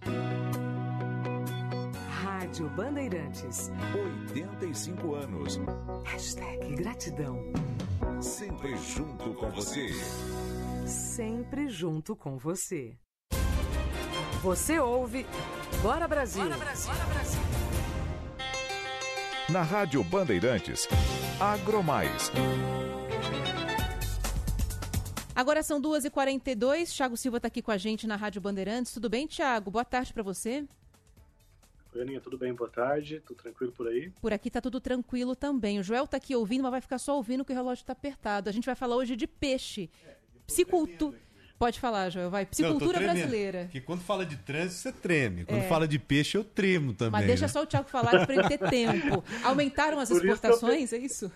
Rádio 2.43 2.69
Bandeirantes. 2.71 3.71
85 4.35 5.15
anos. 5.15 5.61
Hashtag 6.05 6.75
gratidão. 6.75 7.41
Sempre 8.21 8.77
junto 8.79 9.33
com 9.35 9.49
você. 9.53 9.91
Sempre 10.85 11.69
junto 11.69 12.17
com 12.17 12.37
você. 12.39 12.99
Você 14.43 14.81
ouve 14.81 15.25
Bora 15.83 16.09
Brasil. 16.09 16.43
Bora 16.43 16.57
Brasil. 16.57 16.93
Na 19.49 19.63
Rádio 19.63 20.03
Bandeirantes, 20.03 20.89
Agromais. 21.39 22.33
Agora 25.33 25.63
são 25.63 25.81
2h42. 25.81 26.93
Thiago 26.93 27.17
Silva 27.17 27.37
está 27.37 27.47
aqui 27.47 27.63
com 27.63 27.71
a 27.71 27.79
gente 27.79 28.05
na 28.05 28.17
Rádio 28.17 28.41
Bandeirantes. 28.41 28.93
Tudo 28.93 29.09
bem, 29.09 29.29
Thiago? 29.29 29.71
Boa 29.71 29.85
tarde 29.85 30.13
para 30.13 30.25
você. 30.25 30.67
Oi, 31.95 32.01
Aninha, 32.01 32.21
tudo 32.21 32.39
bem? 32.39 32.55
Boa 32.55 32.71
tarde. 32.71 33.21
Tudo 33.27 33.37
tranquilo 33.43 33.73
por 33.73 33.87
aí? 33.87 34.11
Por 34.21 34.33
aqui 34.33 34.51
tá 34.51 34.61
tudo 34.61 34.81
tranquilo 34.81 35.37
também. 35.37 35.79
O 35.79 35.83
Joel 35.83 36.07
tá 36.07 36.17
aqui 36.17 36.35
ouvindo, 36.35 36.63
mas 36.63 36.71
vai 36.71 36.81
ficar 36.81 36.99
só 36.99 37.17
ouvindo 37.17 37.45
que 37.45 37.53
o 37.53 37.55
relógio 37.55 37.85
tá 37.85 37.93
apertado. 37.93 38.49
A 38.49 38.53
gente 38.53 38.65
vai 38.65 38.75
falar 38.75 38.97
hoje 38.97 39.15
de 39.15 39.27
peixe. 39.27 39.91
Psicultura. 40.47 41.19
Pode 41.59 41.79
falar, 41.79 42.11
Joel, 42.11 42.29
vai. 42.31 42.45
Psicultura 42.45 42.99
Não, 42.99 43.07
brasileira. 43.07 43.69
Que 43.71 43.81
quando 43.81 44.01
fala 44.01 44.27
de 44.27 44.37
trânsito, 44.37 44.81
você 44.81 44.93
treme. 44.93 45.45
Quando 45.45 45.61
É. 45.61 45.69
fala 45.69 45.87
de 45.87 45.99
peixe, 45.99 46.37
eu 46.37 46.43
tremo 46.43 46.93
também. 46.93 47.13
Mas 47.13 47.27
deixa 47.27 47.43
né? 47.43 47.49
só 47.49 47.63
o 47.63 47.67
Thiago 47.67 47.89
falar 47.89 48.27
para 48.27 48.35
ele 48.35 48.49
ter 48.49 48.59
tempo. 48.71 49.23
Aumentaram 49.45 50.01
as 50.01 50.09
Por 50.09 50.15
isso 50.15 50.23
que 50.23 50.29
eu 50.29 50.35
exportações, 50.35 50.93
é 50.93 50.99
isso? 50.99 51.31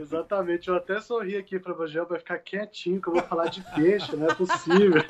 Exatamente. 0.00 0.68
Eu 0.68 0.76
até 0.76 1.00
sorri 1.00 1.36
aqui 1.36 1.58
para 1.58 1.76
o 1.76 1.86
Gel, 1.88 2.06
vai 2.06 2.18
ficar 2.20 2.38
quietinho 2.38 3.00
que 3.00 3.08
eu 3.08 3.14
vou 3.14 3.22
falar 3.22 3.48
de 3.48 3.62
peixe, 3.74 4.14
não 4.14 4.28
é 4.28 4.34
possível. 4.34 5.02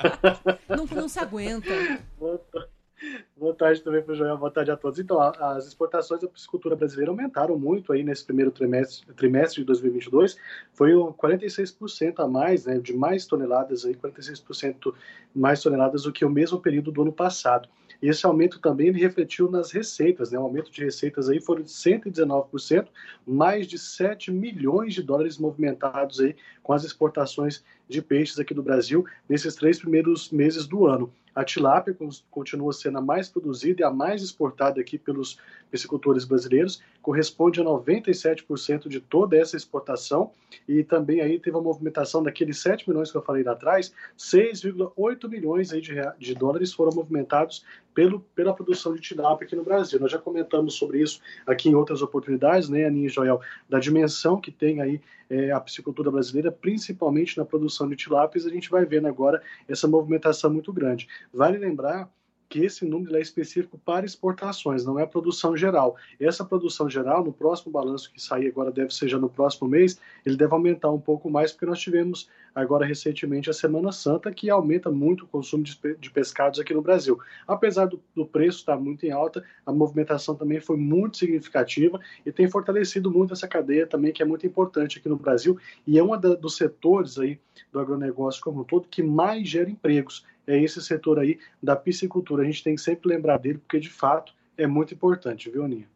Não, 0.69 0.85
não 0.85 1.07
se 1.09 1.19
aguenta. 1.19 1.69
Boa 3.03 3.19
ta- 3.19 3.33
Boa 3.35 3.53
tarde 3.55 3.81
também 3.81 4.01
para 4.01 4.13
o 4.13 4.15
Joel, 4.15 4.37
boa 4.37 4.51
tarde 4.51 4.71
a 4.71 4.77
todos. 4.77 4.97
Então, 4.99 5.19
as 5.21 5.67
exportações 5.67 6.21
da 6.21 6.27
piscicultura 6.27 6.75
brasileira 6.75 7.11
aumentaram 7.11 7.57
muito 7.57 7.91
aí 7.91 8.03
nesse 8.03 8.23
primeiro 8.23 8.51
trimestre, 8.51 9.13
trimestre 9.13 9.61
de 9.61 9.65
2022. 9.65 10.37
Foi 10.73 10.95
um 10.95 11.11
46% 11.11 12.19
a 12.19 12.27
mais, 12.27 12.65
né, 12.65 12.79
de 12.79 12.93
mais 12.93 13.25
toneladas, 13.25 13.85
aí, 13.85 13.93
46% 13.95 14.93
mais 15.35 15.61
toneladas 15.61 16.03
do 16.03 16.11
que 16.13 16.23
o 16.23 16.29
mesmo 16.29 16.59
período 16.61 16.91
do 16.91 17.01
ano 17.01 17.11
passado. 17.11 17.67
E 18.01 18.09
esse 18.09 18.25
aumento 18.25 18.59
também 18.59 18.87
ele 18.87 18.99
refletiu 18.99 19.49
nas 19.49 19.71
receitas, 19.71 20.31
né? 20.31 20.37
O 20.37 20.43
aumento 20.43 20.69
de 20.69 20.83
receitas 20.83 21.29
aí 21.29 21.39
foram 21.39 21.61
de 21.61 21.71
119%, 21.71 22.87
mais 23.25 23.65
de 23.65 23.77
7 23.79 24.29
milhões 24.29 24.93
de 24.93 25.01
dólares 25.01 25.37
movimentados 25.37 26.19
aí 26.19 26.35
com 26.63 26.73
as 26.73 26.83
exportações 26.83 27.63
de 27.87 28.01
peixes 28.01 28.39
aqui 28.39 28.53
do 28.53 28.63
Brasil 28.63 29.05
nesses 29.27 29.53
três 29.55 29.77
primeiros 29.77 30.31
meses 30.31 30.65
do 30.65 30.87
ano. 30.87 31.11
A 31.35 31.43
tilápia 31.43 31.93
con- 31.93 32.09
continua 32.29 32.71
sendo 32.73 32.99
a 32.99 33.01
mais 33.01 33.27
produzida 33.27 33.81
e 33.81 33.83
a 33.83 33.91
mais 33.91 34.21
exportada 34.21 34.79
aqui 34.79 34.97
pelos 34.97 35.39
piscicultores 35.71 36.25
brasileiros, 36.25 36.81
corresponde 37.01 37.59
a 37.59 37.63
97% 37.63 38.87
de 38.87 38.99
toda 38.99 39.35
essa 39.35 39.57
exportação 39.57 40.31
e 40.67 40.83
também 40.83 41.21
aí 41.21 41.39
teve 41.39 41.57
a 41.57 41.61
movimentação 41.61 42.21
daqueles 42.21 42.59
7 42.59 42.87
milhões 42.87 43.11
que 43.11 43.17
eu 43.17 43.23
falei 43.23 43.43
lá 43.43 43.53
atrás, 43.53 43.91
6,8 44.17 45.27
milhões 45.27 45.73
aí 45.73 45.81
de, 45.81 45.95
de 46.19 46.35
dólares 46.35 46.71
foram 46.71 46.91
movimentados 46.93 47.65
pelo, 47.95 48.19
pela 48.35 48.53
produção 48.53 48.93
de 48.93 49.01
tilápia 49.01 49.45
aqui 49.45 49.55
no 49.55 49.63
Brasil. 49.63 49.99
Nós 49.99 50.11
já 50.11 50.19
comentamos 50.19 50.75
sobre 50.75 51.01
isso 51.01 51.19
aqui 51.47 51.69
em 51.69 51.75
outras 51.75 52.03
oportunidades, 52.03 52.69
né, 52.69 52.85
Aninha 52.85 53.07
e 53.07 53.09
Joel, 53.09 53.41
da 53.67 53.79
dimensão 53.79 54.39
que 54.39 54.51
tem 54.51 54.81
aí 54.81 55.01
é, 55.29 55.51
a 55.51 55.59
piscicultura 55.59 56.11
brasileira, 56.11 56.52
principalmente 56.53 57.37
na 57.37 57.45
produção 57.45 57.89
de 57.89 57.95
tilápias, 57.95 58.45
a 58.45 58.49
gente 58.49 58.69
vai 58.69 58.85
vendo 58.85 59.07
agora 59.07 59.41
essa 59.67 59.87
movimentação 59.87 60.51
muito 60.51 60.71
grande. 60.71 61.07
Vale 61.33 61.57
lembrar 61.57 62.09
que 62.53 62.63
esse 62.63 62.85
número 62.85 63.17
é 63.17 63.19
específico 63.19 63.79
para 63.83 64.05
exportações, 64.05 64.85
não 64.85 64.99
é 64.99 65.07
produção 65.07 65.57
geral. 65.57 65.95
Essa 66.19 66.45
produção 66.45 66.87
geral, 66.87 67.23
no 67.23 67.33
próximo 67.33 67.71
balanço 67.71 68.13
que 68.13 68.21
sair 68.21 68.47
agora, 68.47 68.71
deve 68.71 68.93
ser 68.93 69.07
já 69.07 69.17
no 69.17 69.27
próximo 69.27 69.67
mês, 69.67 69.99
ele 70.23 70.37
deve 70.37 70.53
aumentar 70.53 70.91
um 70.91 70.99
pouco 70.99 71.31
mais, 71.31 71.51
porque 71.51 71.65
nós 71.65 71.79
tivemos 71.79 72.29
agora 72.53 72.85
recentemente 72.85 73.49
a 73.49 73.53
Semana 73.53 73.91
Santa, 73.91 74.31
que 74.31 74.51
aumenta 74.51 74.91
muito 74.91 75.25
o 75.25 75.27
consumo 75.27 75.63
de 75.63 76.11
pescados 76.11 76.59
aqui 76.59 76.75
no 76.75 76.81
Brasil. 76.83 77.17
Apesar 77.47 77.87
do, 77.87 77.99
do 78.15 78.23
preço 78.23 78.59
estar 78.59 78.77
muito 78.77 79.03
em 79.03 79.09
alta, 79.09 79.43
a 79.65 79.71
movimentação 79.71 80.35
também 80.35 80.59
foi 80.59 80.77
muito 80.77 81.17
significativa 81.17 81.99
e 82.23 82.31
tem 82.31 82.47
fortalecido 82.47 83.09
muito 83.09 83.33
essa 83.33 83.47
cadeia 83.47 83.87
também, 83.87 84.13
que 84.13 84.21
é 84.21 84.25
muito 84.25 84.45
importante 84.45 84.99
aqui 84.99 85.09
no 85.09 85.17
Brasil 85.17 85.57
e 85.87 85.97
é 85.97 86.03
um 86.03 86.15
dos 86.19 86.55
setores 86.55 87.17
aí 87.17 87.39
do 87.71 87.79
agronegócio 87.79 88.43
como 88.43 88.61
um 88.61 88.63
todo 88.63 88.87
que 88.87 89.01
mais 89.01 89.49
gera 89.49 89.71
empregos. 89.71 90.23
É 90.47 90.57
esse 90.61 90.81
setor 90.81 91.19
aí 91.19 91.39
da 91.61 91.75
piscicultura. 91.75 92.43
A 92.43 92.45
gente 92.45 92.63
tem 92.63 92.75
que 92.75 92.81
sempre 92.81 93.09
lembrar 93.09 93.37
dele, 93.37 93.59
porque 93.59 93.79
de 93.79 93.89
fato 93.89 94.33
é 94.57 94.67
muito 94.67 94.93
importante, 94.93 95.49
viu, 95.49 95.63
Aninha? 95.63 95.87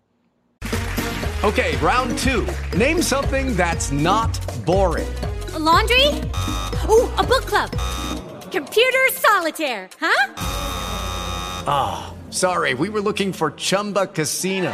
Okay, 1.43 1.75
round 1.77 2.17
two. 2.17 2.45
Name 2.77 3.01
something 3.01 3.55
that's 3.55 3.91
not 3.91 4.39
boring. 4.65 5.07
A 5.53 5.59
laundry? 5.59 6.07
Ooh, 6.89 7.07
a 7.17 7.23
book 7.23 7.45
club. 7.45 7.69
Computer 8.51 9.07
solitaire, 9.13 9.89
huh? 9.99 10.33
Ah, 11.67 12.13
sorry, 12.29 12.73
we 12.73 12.89
were 12.89 13.01
looking 13.01 13.31
for 13.31 13.51
Chumba 13.51 14.07
Casino. 14.07 14.73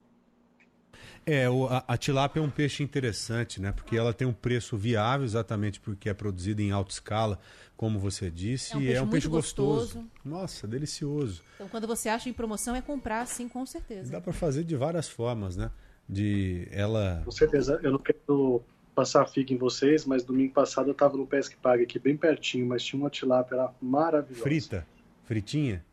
É, 1.25 1.49
o- 1.49 1.67
a, 1.67 1.83
a 1.87 1.97
tilápia 1.97 2.39
é 2.39 2.43
um 2.43 2.49
peixe 2.49 2.81
interessante, 2.83 3.61
né? 3.61 3.71
Porque 3.71 3.95
ela 3.95 4.13
tem 4.13 4.27
um 4.27 4.33
preço 4.33 4.75
viável, 4.75 5.23
exatamente 5.23 5.79
porque 5.79 6.09
é 6.09 6.13
produzida 6.13 6.61
em 6.61 6.71
alta 6.71 6.91
escala, 6.91 7.39
como 7.77 7.99
você 7.99 8.29
disse, 8.31 8.73
É 8.73 8.77
um 8.77 8.81
e 8.81 8.85
peixe 8.85 8.97
é 8.97 9.01
um 9.01 9.07
peixe 9.07 9.27
gostoso. 9.27 9.81
gostoso. 9.99 10.11
Nossa, 10.25 10.67
delicioso. 10.67 11.43
Então, 11.55 11.67
quando 11.67 11.87
você 11.87 12.09
acha 12.09 12.27
em 12.29 12.33
promoção, 12.33 12.75
é 12.75 12.81
comprar, 12.81 13.25
sim, 13.27 13.47
com 13.47 13.65
certeza. 13.65 14.11
Dá 14.11 14.19
para 14.21 14.33
fazer 14.33 14.63
de 14.63 14.75
várias 14.75 15.07
formas, 15.07 15.55
né? 15.55 15.69
De 16.09 16.67
ela 16.71 17.21
Com 17.23 17.31
certeza. 17.31 17.79
Eu 17.83 17.91
não 17.91 17.99
quero 17.99 18.61
passar 18.93 19.25
figa 19.27 19.53
em 19.53 19.57
vocês, 19.57 20.05
mas 20.05 20.23
domingo 20.23 20.53
passado 20.53 20.87
eu 20.89 20.91
estava 20.91 21.15
no 21.15 21.25
Pesque 21.25 21.55
Pague 21.55 21.83
aqui, 21.83 21.97
bem 21.97 22.17
pertinho, 22.17 22.65
mas 22.67 22.83
tinha 22.83 22.99
uma 23.01 23.09
tilápia 23.09 23.55
lá 23.57 23.73
maravilhosa. 23.81 24.43
frita, 24.43 24.87
fritinha. 25.23 25.85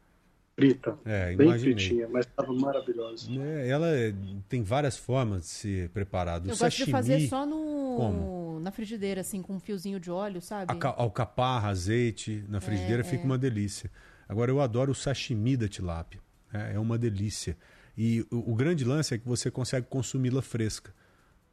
Frita. 0.58 0.98
É, 1.04 1.36
bem 1.36 1.46
imaginei. 1.46 1.74
fritinha, 1.74 2.08
mas 2.08 2.26
estava 2.26 2.52
maravilhosa. 2.52 3.30
É, 3.30 3.68
ela 3.68 3.86
é- 3.88 4.12
tem 4.48 4.62
várias 4.62 4.96
formas 4.96 5.42
de 5.42 5.46
ser 5.48 5.88
preparado. 5.90 6.46
O 6.46 6.46
Eu 6.46 6.56
gosto 6.56 6.64
de 6.64 6.70
sashimi, 6.78 6.90
fazer 6.90 7.20
só 7.28 7.46
no 7.46 7.94
Como? 7.96 8.58
na 8.60 8.72
frigideira, 8.72 9.20
assim, 9.20 9.40
com 9.40 9.54
um 9.54 9.60
fiozinho 9.60 10.00
de 10.00 10.10
óleo, 10.10 10.40
sabe? 10.40 10.72
alcaparra, 10.96 11.68
azeite 11.68 12.44
na 12.48 12.60
frigideira 12.60 13.02
É, 13.02 13.04
fica 13.04 13.22
é. 13.22 13.24
uma 13.24 13.38
delícia. 13.38 13.88
Agora 14.28 14.50
eu 14.50 14.60
adoro 14.60 14.90
o 14.90 14.94
sashimi 14.96 15.56
da 15.56 15.68
tilápia. 15.68 16.20
É, 16.52 16.74
é 16.74 16.78
uma 16.78 16.98
delícia. 16.98 17.56
E 17.96 18.26
o, 18.30 18.52
o 18.52 18.54
grande 18.54 18.84
lance 18.84 19.14
é 19.14 19.18
que 19.18 19.26
você 19.28 19.50
consegue 19.52 19.86
consumi-la 19.88 20.42
fresca. 20.42 20.92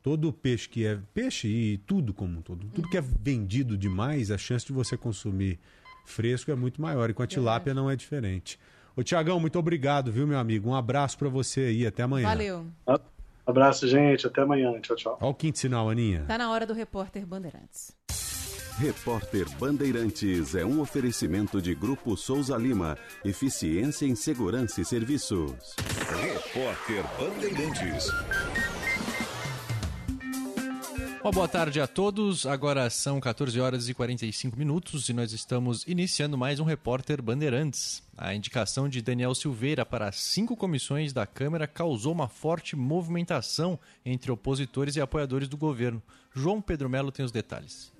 Todo 0.01 0.33
peixe 0.33 0.67
que 0.67 0.85
é 0.85 0.97
peixe 1.13 1.47
e 1.47 1.77
tudo 1.79 2.13
como 2.13 2.39
um 2.39 2.41
todo, 2.41 2.67
tudo 2.67 2.89
que 2.89 2.97
é 2.97 3.01
vendido 3.01 3.77
demais, 3.77 4.29
a 4.31 4.37
chance 4.37 4.65
de 4.65 4.71
você 4.73 4.95
consumir 4.97 5.59
fresco 6.05 6.51
é 6.51 6.55
muito 6.55 6.79
maior. 6.81 7.09
E 7.09 7.13
com 7.13 7.23
a 7.23 7.27
tilápia 7.27 7.73
não 7.73 7.89
é 7.89 7.95
diferente. 7.95 8.59
Ô 8.95 9.03
Tiagão, 9.03 9.39
muito 9.39 9.59
obrigado, 9.59 10.11
viu, 10.11 10.25
meu 10.25 10.39
amigo? 10.39 10.69
Um 10.69 10.75
abraço 10.75 11.17
para 11.17 11.27
você 11.27 11.61
aí, 11.61 11.85
até 11.85 12.03
amanhã. 12.03 12.27
Valeu. 12.27 12.65
Abraço, 13.45 13.87
gente. 13.87 14.25
Até 14.25 14.41
amanhã. 14.41 14.79
Tchau, 14.81 14.95
tchau. 14.95 15.17
Olha 15.21 15.31
o 15.31 15.33
quinto 15.33 15.59
sinal, 15.59 15.89
Aninha. 15.89 16.23
Tá 16.27 16.37
na 16.37 16.49
hora 16.51 16.65
do 16.65 16.73
repórter 16.73 17.25
Bandeirantes. 17.25 17.91
Repórter 18.77 19.47
Bandeirantes 19.57 20.53
é 20.53 20.65
um 20.65 20.81
oferecimento 20.81 21.61
de 21.61 21.73
Grupo 21.73 22.17
Souza 22.17 22.57
Lima. 22.57 22.97
Eficiência 23.23 24.05
em 24.05 24.15
Segurança 24.15 24.81
e 24.81 24.85
Serviços. 24.85 25.75
Repórter 26.21 27.03
Bandeirantes. 27.17 28.11
Uma 31.25 31.31
boa 31.31 31.47
tarde 31.47 31.81
a 31.81 31.87
todos. 31.87 32.45
Agora 32.45 32.87
são 32.87 33.19
14 33.19 33.59
horas 33.59 33.89
e 33.89 33.95
45 33.95 34.55
minutos 34.55 35.09
e 35.09 35.13
nós 35.13 35.33
estamos 35.33 35.83
iniciando 35.87 36.37
mais 36.37 36.59
um 36.59 36.63
Repórter 36.63 37.19
Bandeirantes. 37.19 38.03
A 38.15 38.35
indicação 38.35 38.87
de 38.87 39.01
Daniel 39.01 39.33
Silveira 39.33 39.83
para 39.83 40.11
cinco 40.11 40.55
comissões 40.55 41.13
da 41.13 41.25
Câmara 41.25 41.65
causou 41.65 42.13
uma 42.13 42.27
forte 42.27 42.75
movimentação 42.75 43.79
entre 44.05 44.31
opositores 44.31 44.97
e 44.97 45.01
apoiadores 45.01 45.47
do 45.47 45.57
governo. 45.57 45.99
João 46.31 46.61
Pedro 46.61 46.87
Melo 46.87 47.11
tem 47.11 47.25
os 47.25 47.31
detalhes. 47.31 47.91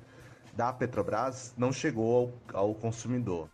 da 0.54 0.72
Petrobras 0.72 1.54
não 1.58 1.74
chegou 1.74 2.34
ao, 2.54 2.62
ao 2.62 2.74
consumidor. 2.74 3.50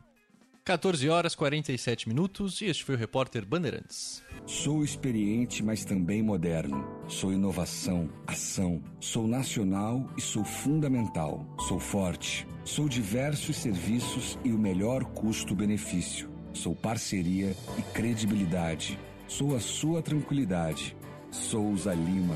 14 0.68 1.08
horas 1.08 1.34
47 1.34 2.10
minutos 2.10 2.60
e 2.60 2.66
este 2.66 2.84
foi 2.84 2.96
o 2.96 2.98
repórter 2.98 3.46
Bandeirantes. 3.46 4.22
Sou 4.46 4.84
experiente, 4.84 5.64
mas 5.64 5.86
também 5.86 6.22
moderno. 6.22 6.86
Sou 7.08 7.32
inovação, 7.32 8.10
ação. 8.28 8.84
Sou 9.00 9.26
nacional 9.30 10.12
e 10.18 10.22
sou 10.22 10.44
fundamental. 10.44 11.48
Sou 11.70 11.80
forte. 11.80 12.46
Sou 12.66 12.90
diversos 12.90 13.56
serviços 13.56 14.38
e 14.44 14.52
o 14.52 14.60
melhor 14.60 15.06
custo-benefício. 15.06 16.30
Sou 16.52 16.76
parceria 16.76 17.56
e 17.80 17.82
credibilidade. 17.94 19.00
Sou 19.26 19.56
a 19.56 19.62
sua 19.62 20.02
tranquilidade. 20.02 20.98
Souza 21.32 21.94
Lima. 21.94 22.36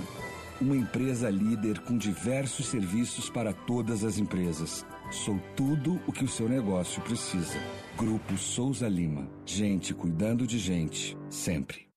Uma 0.61 0.77
empresa 0.77 1.29
líder 1.29 1.79
com 1.79 1.97
diversos 1.97 2.67
serviços 2.67 3.29
para 3.29 3.51
todas 3.51 4.05
as 4.05 4.17
empresas. 4.17 4.85
Sou 5.11 5.37
tudo 5.57 5.99
o 6.07 6.13
que 6.13 6.23
o 6.23 6.29
seu 6.29 6.47
negócio 6.47 7.01
precisa. 7.01 7.59
Grupo 8.01 8.35
Souza 8.35 8.89
Lima. 8.89 9.29
Gente 9.45 9.93
cuidando 9.93 10.47
de 10.47 10.57
gente, 10.57 11.15
sempre. 11.29 11.87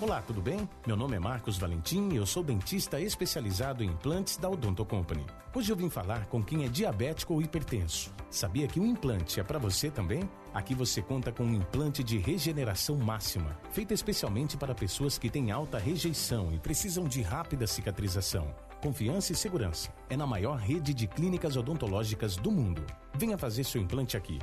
Olá, 0.00 0.22
tudo 0.22 0.40
bem? 0.40 0.66
Meu 0.86 0.96
nome 0.96 1.14
é 1.14 1.18
Marcos 1.18 1.58
Valentim 1.58 2.08
e 2.10 2.16
eu 2.16 2.24
sou 2.24 2.42
dentista 2.42 2.98
especializado 2.98 3.84
em 3.84 3.88
implantes 3.88 4.38
da 4.38 4.48
Odonto 4.48 4.82
Company. 4.82 5.26
Hoje 5.54 5.70
eu 5.70 5.76
vim 5.76 5.90
falar 5.90 6.24
com 6.24 6.42
quem 6.42 6.64
é 6.64 6.68
diabético 6.68 7.34
ou 7.34 7.42
hipertenso. 7.42 8.10
Sabia 8.30 8.66
que 8.66 8.80
um 8.80 8.86
implante 8.86 9.38
é 9.38 9.42
para 9.42 9.58
você 9.58 9.90
também? 9.90 10.22
Aqui 10.54 10.74
você 10.74 11.02
conta 11.02 11.30
com 11.30 11.44
um 11.44 11.54
implante 11.54 12.02
de 12.02 12.16
regeneração 12.16 12.96
máxima, 12.96 13.58
feito 13.72 13.92
especialmente 13.92 14.56
para 14.56 14.74
pessoas 14.74 15.18
que 15.18 15.28
têm 15.28 15.50
alta 15.50 15.76
rejeição 15.76 16.50
e 16.50 16.58
precisam 16.58 17.04
de 17.04 17.20
rápida 17.20 17.66
cicatrização. 17.66 18.54
Confiança 18.82 19.34
e 19.34 19.36
segurança. 19.36 19.92
É 20.08 20.16
na 20.16 20.26
maior 20.26 20.56
rede 20.56 20.94
de 20.94 21.06
clínicas 21.06 21.58
odontológicas 21.58 22.36
do 22.36 22.50
mundo. 22.50 22.82
Venha 23.18 23.36
fazer 23.36 23.64
seu 23.64 23.82
implante 23.82 24.16
aqui. 24.16 24.38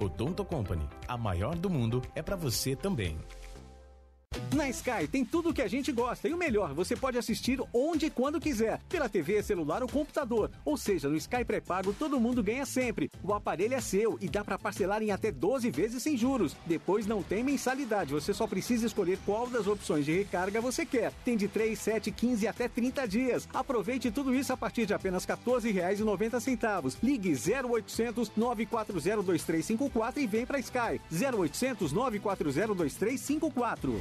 Odonto 0.00 0.44
Company, 0.46 0.88
a 1.06 1.18
maior 1.18 1.54
do 1.54 1.68
mundo, 1.68 2.00
é 2.14 2.22
para 2.22 2.34
você 2.34 2.74
também. 2.74 3.18
Na 4.54 4.68
Sky 4.68 5.06
tem 5.10 5.24
tudo 5.24 5.50
o 5.50 5.54
que 5.54 5.62
a 5.62 5.68
gente 5.68 5.92
gosta 5.92 6.28
e 6.28 6.34
o 6.34 6.36
melhor, 6.36 6.74
você 6.74 6.96
pode 6.96 7.16
assistir 7.16 7.60
onde 7.72 8.06
e 8.06 8.10
quando 8.10 8.40
quiser, 8.40 8.80
pela 8.88 9.08
TV, 9.08 9.42
celular 9.42 9.82
ou 9.82 9.88
computador. 9.88 10.50
Ou 10.64 10.76
seja, 10.76 11.08
no 11.08 11.16
Sky 11.16 11.44
pré-pago 11.44 11.92
todo 11.92 12.18
mundo 12.20 12.42
ganha 12.42 12.66
sempre. 12.66 13.10
O 13.22 13.32
aparelho 13.32 13.74
é 13.74 13.80
seu 13.80 14.18
e 14.20 14.28
dá 14.28 14.44
para 14.44 14.58
parcelar 14.58 15.02
em 15.02 15.12
até 15.12 15.30
12 15.30 15.70
vezes 15.70 16.02
sem 16.02 16.16
juros. 16.16 16.56
Depois 16.66 17.06
não 17.06 17.22
tem 17.22 17.44
mensalidade, 17.44 18.12
você 18.12 18.34
só 18.34 18.46
precisa 18.46 18.86
escolher 18.86 19.18
qual 19.24 19.48
das 19.48 19.66
opções 19.66 20.04
de 20.04 20.12
recarga 20.12 20.60
você 20.60 20.84
quer. 20.84 21.12
Tem 21.24 21.36
de 21.36 21.46
3, 21.46 21.78
7, 21.78 22.10
15 22.10 22.48
até 22.48 22.68
30 22.68 23.06
dias. 23.06 23.48
Aproveite 23.54 24.10
tudo 24.10 24.34
isso 24.34 24.52
a 24.52 24.56
partir 24.56 24.84
de 24.84 24.92
apenas 24.92 25.24
R$ 25.24 25.36
14,90. 25.36 26.96
Ligue 27.02 27.30
0800 27.30 28.32
940 28.36 28.92
2354 29.22 30.20
e 30.20 30.26
vem 30.26 30.44
para 30.44 30.58
Sky. 30.58 31.00
0800 31.10 31.92
940 31.92 32.74
2354. 32.74 34.00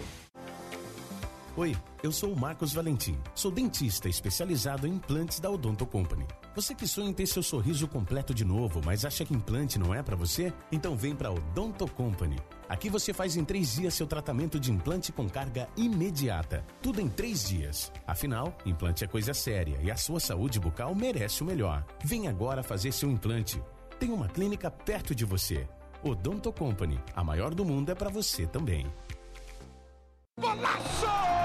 Oi, 1.60 1.76
eu 2.02 2.10
sou 2.10 2.32
o 2.32 2.40
Marcos 2.40 2.72
Valentim. 2.72 3.20
Sou 3.36 3.52
dentista 3.52 4.08
especializado 4.08 4.88
em 4.88 4.92
implantes 4.92 5.42
da 5.42 5.50
Odonto 5.50 5.86
Company. 5.86 6.26
Você 6.56 6.74
que 6.74 6.88
sonha 6.88 7.10
em 7.10 7.14
ter 7.14 7.26
seu 7.26 7.44
sorriso 7.44 7.86
completo 7.86 8.34
de 8.34 8.46
novo, 8.46 8.80
mas 8.86 9.04
acha 9.04 9.26
que 9.26 9.34
implante 9.34 9.78
não 9.78 9.94
é 9.94 10.02
para 10.02 10.16
você? 10.16 10.54
Então 10.72 10.96
vem 10.96 11.14
para 11.14 11.30
Odonto 11.30 11.86
Company. 11.86 12.38
Aqui 12.70 12.90
você 12.90 13.12
faz 13.12 13.36
em 13.36 13.44
três 13.44 13.74
dias 13.74 13.94
seu 13.94 14.08
tratamento 14.08 14.58
de 14.58 14.72
implante 14.72 15.12
com 15.12 15.28
carga 15.28 15.68
imediata. 15.76 16.66
Tudo 16.82 17.02
em 17.02 17.10
três 17.10 17.50
dias. 17.50 17.92
Afinal, 18.08 18.58
implante 18.66 19.04
é 19.04 19.08
coisa 19.08 19.34
séria 19.34 19.82
e 19.84 19.92
a 19.92 19.98
sua 19.98 20.22
saúde 20.22 20.62
bucal 20.62 20.96
merece 20.96 21.44
o 21.44 21.46
melhor. 21.46 21.86
Vem 22.06 22.30
agora 22.30 22.64
fazer 22.64 22.94
seu 22.94 23.12
implante. 23.12 23.62
Tem 24.00 24.14
uma 24.14 24.30
clínica 24.30 24.72
perto 24.72 25.14
de 25.14 25.26
você. 25.26 25.68
Odonto 26.02 26.54
Company, 26.54 26.98
a 27.14 27.22
maior 27.22 27.54
do 27.54 27.66
mundo 27.66 27.92
é 27.92 27.96
para 27.96 28.10
você 28.10 28.48
também. 28.48 28.86
Golaço 30.40 31.39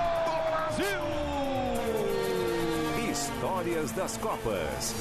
Brasil! 0.74 0.86
Histórias 3.10 3.92
das 3.92 4.16
Copas. 4.16 4.94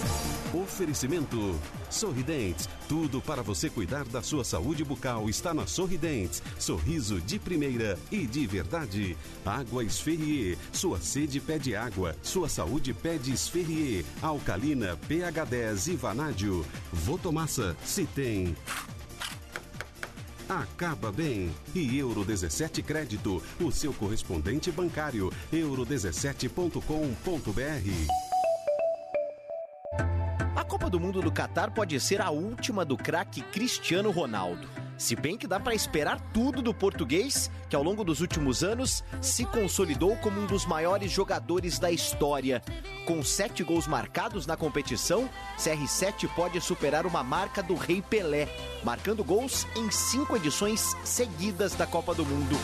Oferecimento 0.53 1.59
Sorridentes. 1.89 2.69
Tudo 2.87 3.19
para 3.21 3.41
você 3.41 3.69
cuidar 3.69 4.05
da 4.05 4.21
sua 4.21 4.43
saúde 4.43 4.83
bucal 4.83 5.27
está 5.29 5.53
na 5.53 5.65
Sorridentes. 5.65 6.43
Sorriso 6.59 7.19
de 7.21 7.39
primeira 7.39 7.97
e 8.11 8.27
de 8.27 8.45
verdade. 8.45 9.17
Água 9.45 9.83
Esferrier. 9.83 10.57
Sua 10.71 10.99
sede 10.99 11.39
pede 11.39 11.75
água. 11.75 12.15
Sua 12.21 12.47
saúde 12.47 12.93
pede 12.93 13.33
Esferrier. 13.33 14.05
Alcalina, 14.21 14.97
pH 15.07 15.45
10 15.45 15.87
e 15.87 15.95
Vanádio. 15.95 16.65
Votomassa. 16.91 17.75
Se 17.83 18.05
tem. 18.05 18.55
Acaba 20.61 21.11
bem. 21.11 21.51
E 21.73 21.97
Euro 21.97 22.23
17 22.23 22.83
Crédito, 22.83 23.41
o 23.59 23.71
seu 23.71 23.91
correspondente 23.91 24.71
bancário. 24.71 25.31
euro17.com.br. 25.51 28.33
A 30.55 30.63
Copa 30.63 30.89
do 30.89 30.99
Mundo 30.99 31.21
do 31.21 31.31
Catar 31.31 31.71
pode 31.71 31.99
ser 31.99 32.21
a 32.21 32.29
última 32.29 32.85
do 32.85 32.95
craque 32.95 33.41
Cristiano 33.41 34.11
Ronaldo. 34.11 34.82
Se 35.03 35.17
bem 35.17 35.37
que 35.37 35.47
dá 35.47 35.59
para 35.59 35.75
esperar 35.75 36.17
tudo 36.33 36.61
do 36.61 36.73
português, 36.73 37.51
que 37.69 37.75
ao 37.75 37.83
longo 37.83 38.05
dos 38.05 38.21
últimos 38.21 38.63
anos 38.63 39.03
se 39.21 39.43
consolidou 39.43 40.15
como 40.15 40.39
um 40.39 40.45
dos 40.45 40.65
maiores 40.65 41.11
jogadores 41.11 41.77
da 41.77 41.91
história. 41.91 42.63
Com 43.05 43.21
sete 43.21 43.65
gols 43.65 43.85
marcados 43.85 44.47
na 44.47 44.55
competição, 44.55 45.29
CR7 45.57 46.29
pode 46.33 46.61
superar 46.61 47.05
uma 47.05 47.21
marca 47.21 47.61
do 47.61 47.75
Rei 47.75 48.01
Pelé, 48.01 48.47
marcando 48.81 49.25
gols 49.25 49.67
em 49.75 49.91
cinco 49.91 50.37
edições 50.37 50.95
seguidas 51.03 51.75
da 51.75 51.85
Copa 51.85 52.15
do 52.15 52.25
Mundo. 52.25 52.55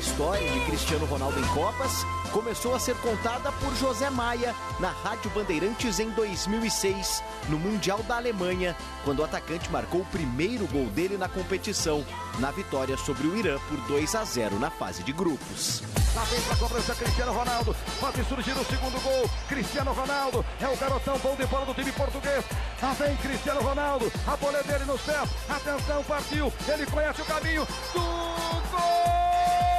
A 0.00 0.02
história 0.02 0.50
de 0.50 0.60
Cristiano 0.60 1.04
Ronaldo 1.04 1.38
em 1.38 1.46
Copas 1.48 2.06
começou 2.32 2.74
a 2.74 2.80
ser 2.80 2.96
contada 3.02 3.52
por 3.52 3.76
José 3.76 4.08
Maia 4.08 4.54
na 4.78 4.88
Rádio 4.88 5.30
Bandeirantes 5.32 6.00
em 6.00 6.08
2006, 6.08 7.22
no 7.50 7.58
Mundial 7.58 8.02
da 8.04 8.16
Alemanha, 8.16 8.74
quando 9.04 9.18
o 9.18 9.24
atacante 9.24 9.70
marcou 9.70 10.00
o 10.00 10.06
primeiro 10.06 10.66
gol 10.68 10.86
dele 10.86 11.18
na 11.18 11.28
competição, 11.28 12.02
na 12.38 12.50
vitória 12.50 12.96
sobre 12.96 13.26
o 13.26 13.36
Irã 13.36 13.58
por 13.68 13.78
2 13.88 14.14
a 14.14 14.24
0 14.24 14.58
na 14.58 14.70
fase 14.70 15.02
de 15.02 15.12
grupos. 15.12 15.82
Lá 16.14 16.24
vem 16.24 16.40
pra 16.40 16.56
cobrança 16.56 16.94
Cristiano 16.94 17.32
Ronaldo. 17.34 17.76
Pode 18.00 18.24
surgir 18.24 18.52
o 18.52 18.64
segundo 18.64 19.02
gol. 19.02 19.30
Cristiano 19.50 19.92
Ronaldo 19.92 20.42
é 20.62 20.66
o 20.66 20.76
garotão 20.78 21.18
bom 21.18 21.36
de 21.36 21.44
bola 21.44 21.66
do 21.66 21.74
time 21.74 21.92
português. 21.92 22.42
Lá 22.82 22.94
vem 22.94 23.14
Cristiano 23.18 23.60
Ronaldo. 23.60 24.10
A 24.26 24.34
bola 24.34 24.62
dele 24.62 24.86
nos 24.86 25.02
pés. 25.02 25.28
Atenção, 25.46 26.02
partiu. 26.04 26.50
Ele 26.66 26.86
conhece 26.86 27.20
o 27.20 27.24
caminho 27.26 27.68
do 27.92 28.00
gol. 28.00 29.69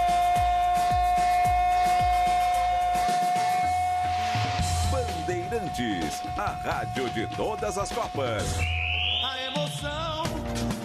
Bandeirantes, 5.32 6.22
a 6.38 6.48
rádio 6.62 7.10
de 7.12 7.26
todas 7.38 7.78
as 7.78 7.90
Copas. 7.90 8.44
A 9.24 9.42
emoção, 9.44 10.24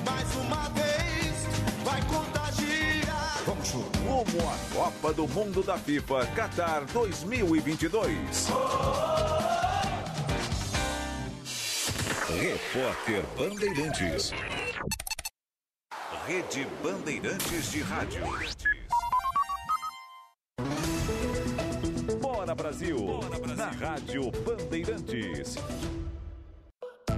mais 0.04 0.36
uma 0.36 0.68
vez, 0.68 1.46
vai 1.82 2.00
contagiar. 2.02 3.42
Vamos 3.44 3.70
rumo 3.72 4.48
à 4.48 4.72
Copa 4.72 5.12
do 5.12 5.26
Mundo 5.26 5.64
da 5.64 5.76
FIFA 5.76 6.26
Qatar 6.26 6.84
2022. 6.92 8.48
Repórter 12.28 13.24
Bandeirantes. 13.36 14.30
Rede 16.24 16.68
Bandeirantes 16.84 17.72
de 17.72 17.82
Rádio. 17.82 18.22
Brasil, 22.66 22.98
na 23.56 23.70
Rádio 23.70 24.28
Bandeirantes. 24.44 25.54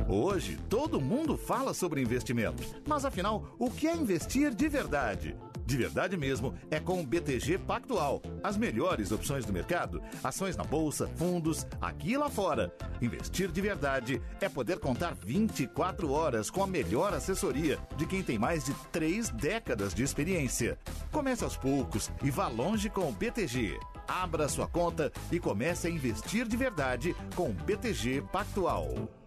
Hoje, 0.07 0.59
todo 0.69 1.01
mundo 1.01 1.39
fala 1.39 1.73
sobre 1.73 2.03
investimentos. 2.03 2.75
Mas 2.87 3.07
afinal, 3.07 3.57
o 3.59 3.71
que 3.71 3.89
é 3.89 3.97
investir 3.97 4.55
de 4.55 4.69
verdade? 4.69 5.35
De 5.69 5.77
verdade 5.77 6.17
mesmo, 6.17 6.55
é 6.71 6.81
com 6.81 6.99
o 6.99 7.07
BTG 7.07 7.59
Pactual. 7.59 8.23
As 8.43 8.57
melhores 8.57 9.13
opções 9.13 9.45
do 9.45 9.53
mercado, 9.53 10.03
ações 10.25 10.57
na 10.57 10.65
bolsa, 10.65 11.07
fundos, 11.17 11.67
aqui 11.79 12.13
e 12.13 12.17
lá 12.17 12.31
fora. 12.31 12.75
Investir 13.03 13.53
de 13.53 13.61
verdade 13.61 14.23
é 14.41 14.49
poder 14.49 14.79
contar 14.79 15.15
24 15.15 16.11
horas 16.11 16.49
com 16.49 16.63
a 16.63 16.67
melhor 16.67 17.13
assessoria 17.13 17.79
de 17.99 18.07
quem 18.07 18.23
tem 18.23 18.39
mais 18.39 18.65
de 18.65 18.73
três 18.91 19.29
décadas 19.29 19.93
de 19.93 20.03
experiência. 20.03 20.79
Comece 21.13 21.45
aos 21.45 21.59
poucos 21.59 22.11
e 22.23 22.31
vá 22.31 22.49
longe 22.49 22.89
com 22.89 23.07
o 23.07 23.13
BTG. 23.13 23.79
Abra 24.09 24.49
sua 24.49 24.67
conta 24.67 25.13
e 25.31 25.39
comece 25.39 25.87
a 25.87 25.91
investir 25.91 26.49
de 26.49 26.57
verdade 26.57 27.15
com 27.37 27.51
o 27.51 27.53
BTG 27.53 28.23
Pactual. 28.33 29.18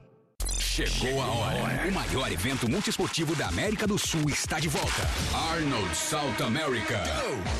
Chegou 0.72 1.22
a 1.22 1.26
hora. 1.26 1.86
O 1.86 1.92
maior 1.92 2.32
evento 2.32 2.72
multiesportivo 2.72 3.36
da 3.36 3.50
América 3.50 3.86
do 3.86 4.00
Sul 4.00 4.30
está 4.30 4.58
de 4.58 4.70
volta. 4.70 5.02
Arnold 5.52 5.94
South 5.94 6.42
America. 6.42 7.04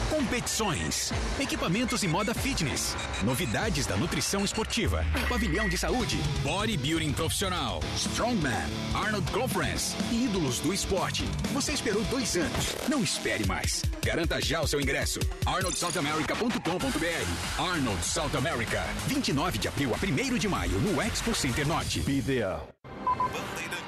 Competições, 0.10 1.12
equipamentos 1.38 2.04
e 2.04 2.08
moda 2.08 2.34
fitness, 2.34 2.96
novidades 3.22 3.86
da 3.86 3.98
nutrição 3.98 4.46
esportiva, 4.46 5.06
pavilhão 5.28 5.68
de 5.68 5.78
saúde, 5.78 6.16
bodybuilding 6.42 7.12
profissional, 7.12 7.82
strongman, 7.98 8.54
Arnold 8.94 9.30
Conference, 9.34 9.94
ídolos 10.10 10.60
do 10.60 10.74
esporte. 10.74 11.26
Você 11.52 11.74
esperou 11.74 12.02
dois 12.06 12.38
anos. 12.38 12.78
Não 12.88 13.04
espere 13.04 13.46
mais. 13.46 13.84
Garanta 14.02 14.40
já 14.40 14.62
o 14.62 14.68
seu 14.68 14.80
ingresso. 14.80 15.20
arnoldsouthamerica.com.br 15.46 17.62
Arnold 17.62 18.06
South 18.06 18.38
America. 18.38 18.86
29 19.08 19.58
de 19.58 19.68
abril 19.68 19.92
a 19.94 19.98
1 19.98 20.38
de 20.38 20.48
maio 20.48 20.80
no 20.80 21.02
Expo 21.02 21.36
Center 21.36 21.68
Norte. 21.68 22.00
Be 22.00 22.22
there. 22.22 22.62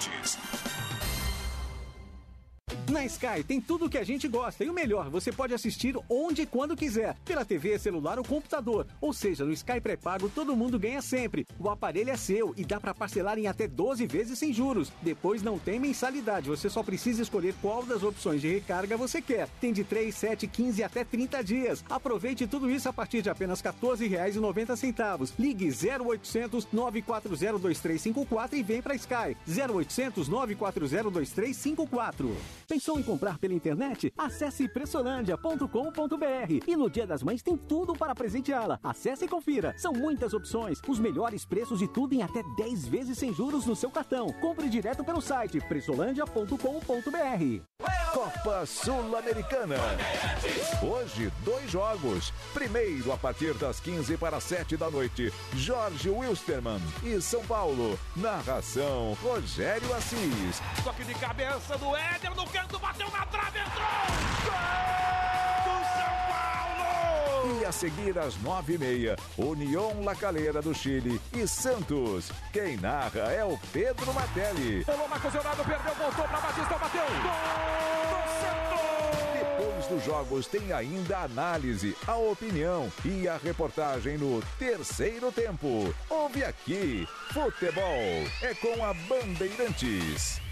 Bandeirantes. 0.04 0.53
Na 2.90 3.06
Sky 3.06 3.44
tem 3.48 3.62
tudo 3.62 3.86
o 3.86 3.90
que 3.90 3.98
a 3.98 4.04
gente 4.04 4.28
gosta 4.28 4.64
e 4.64 4.70
o 4.70 4.74
melhor, 4.74 5.10
você 5.10 5.32
pode 5.32 5.54
assistir 5.54 5.96
onde 6.10 6.42
e 6.42 6.46
quando 6.46 6.76
quiser, 6.76 7.16
pela 7.24 7.46
TV, 7.46 7.80
celular 7.80 8.18
ou 8.18 8.26
computador. 8.26 8.86
Ou 9.00 9.14
seja, 9.14 9.46
no 9.46 9.54
Sky 9.54 9.80
pré-pago 9.80 10.30
todo 10.30 10.56
mundo 10.56 10.78
ganha 10.78 11.02
sempre. 11.02 11.48
O 11.58 11.70
aparelho 11.70 12.10
é 12.10 12.18
seu 12.18 12.54
e 12.58 12.66
dá 12.66 12.80
para 12.80 12.94
parcelar 12.94 13.40
em 13.40 13.48
até 13.48 13.68
12 13.68 14.06
vezes 14.08 14.38
sem 14.38 14.52
juros. 14.52 14.92
Depois 15.02 15.42
não 15.42 15.58
tem 15.58 15.80
mensalidade, 15.80 16.50
você 16.50 16.70
só 16.70 16.84
precisa 16.84 17.22
escolher 17.22 17.56
qual 17.62 17.84
das 17.84 18.04
opções 18.04 18.42
de 18.42 18.52
recarga 18.52 18.98
você 18.98 19.22
quer. 19.22 19.48
Tem 19.62 19.72
de 19.72 19.84
3, 19.84 20.14
7, 20.14 20.48
15 20.48 20.84
até 20.84 21.04
30 21.04 21.44
dias. 21.44 21.86
Aproveite 21.90 22.48
tudo 22.48 22.70
isso 22.70 22.90
a 22.90 22.94
partir 22.94 23.22
de 23.22 23.30
apenas 23.30 23.62
R$ 23.62 23.72
14,90. 23.72 25.34
Ligue 25.40 25.70
0800 25.70 26.68
940 26.72 27.30
2354 27.30 28.58
e 28.58 28.64
vem 28.64 28.82
para 28.82 28.96
Sky. 28.96 29.38
0800 29.48 30.28
940 30.28 31.10
2354. 31.10 32.36
Pensou 32.74 33.00
em 33.00 33.04
comprar 33.04 33.38
pela 33.38 33.54
internet? 33.54 34.12
Acesse 34.18 34.68
pressolândia.com.br 34.68 36.68
e 36.68 36.76
no 36.76 36.90
Dia 36.90 37.06
das 37.06 37.22
Mães 37.22 37.44
tem 37.44 37.56
tudo 37.56 37.94
para 37.94 38.16
presenteá-la. 38.16 38.80
Acesse 38.82 39.26
e 39.26 39.28
confira. 39.28 39.76
São 39.78 39.94
muitas 39.94 40.34
opções, 40.34 40.82
os 40.88 40.98
melhores 40.98 41.45
preços 41.45 41.84
e 41.84 41.88
tudo 41.88 42.16
em 42.16 42.24
até 42.24 42.41
10 42.58 42.88
vezes 42.88 43.20
sem 43.20 43.32
juros 43.32 43.68
no 43.68 43.76
seu 43.76 43.91
cartão. 43.91 44.26
Compre 44.41 44.68
direto 44.70 45.04
pelo 45.04 45.22
site 45.22 45.62
pressolândia.com.br. 45.68 47.94
Copa 48.14 48.64
Sul-Americana. 48.64 49.76
Hoje, 50.84 51.34
dois 51.44 51.72
jogos. 51.72 52.32
Primeiro, 52.54 53.12
a 53.12 53.18
partir 53.18 53.56
das 53.56 53.80
15 53.80 54.18
para 54.18 54.40
7 54.40 54.78
da 54.78 54.91
noite, 54.91 55.34
Jorge 55.56 56.12
Wilstermann 56.12 56.80
e 57.04 57.20
São 57.20 57.44
Paulo. 57.45 57.98
Narração, 58.16 59.18
Rogério 59.24 59.91
Assis. 59.95 60.62
Toque 60.84 61.04
de 61.04 61.16
cabeça 61.16 61.76
do 61.80 61.95
Éder 61.95 62.36
no 62.36 62.45
canto, 62.45 62.62
bateu 62.80 63.10
na 63.11 63.26
trave, 63.26 63.60
entrou! 63.60 63.88
Gol 65.64 65.80
do 65.80 65.85
São 65.94 66.14
Paulo! 66.30 67.61
E 67.61 67.65
a 67.65 67.72
seguir, 67.72 68.18
às 68.18 68.38
nove 68.41 68.76
e 68.76 68.77
meia, 68.77 69.15
União 69.38 70.03
La 70.03 70.15
Calera 70.15 70.61
do 70.61 70.73
Chile 70.73 71.22
e 71.34 71.48
Santos. 71.48 72.31
Quem 72.52 72.77
narra 72.77 73.31
é 73.31 73.44
o 73.44 73.57
Pedro 73.72 74.14
Matelli. 74.14 74.84
Rolou 74.84 75.07
Marcos 75.07 75.34
Leonardo, 75.34 75.64
perdeu, 75.64 75.95
voltou 75.95 76.26
pra 76.26 76.40
Batista, 76.40 76.77
bateu! 76.77 77.06
Gol 77.06 78.77
do! 78.77 78.84
Depois 79.84 79.88
dos 79.88 80.03
jogos 80.03 80.48
tem 80.48 80.73
ainda 80.73 81.18
a 81.18 81.23
análise, 81.23 81.95
a 82.07 82.15
opinião 82.15 82.91
e 83.06 83.27
a 83.27 83.38
reportagem 83.38 84.18
no 84.18 84.41
terceiro 84.57 85.31
tempo. 85.31 85.94
Ouve 86.10 86.44
aqui, 86.44 87.07
futebol 87.31 87.84
é 88.41 88.53
com 88.56 88.84
a 88.84 88.94
Bandeirantes. 88.94 90.43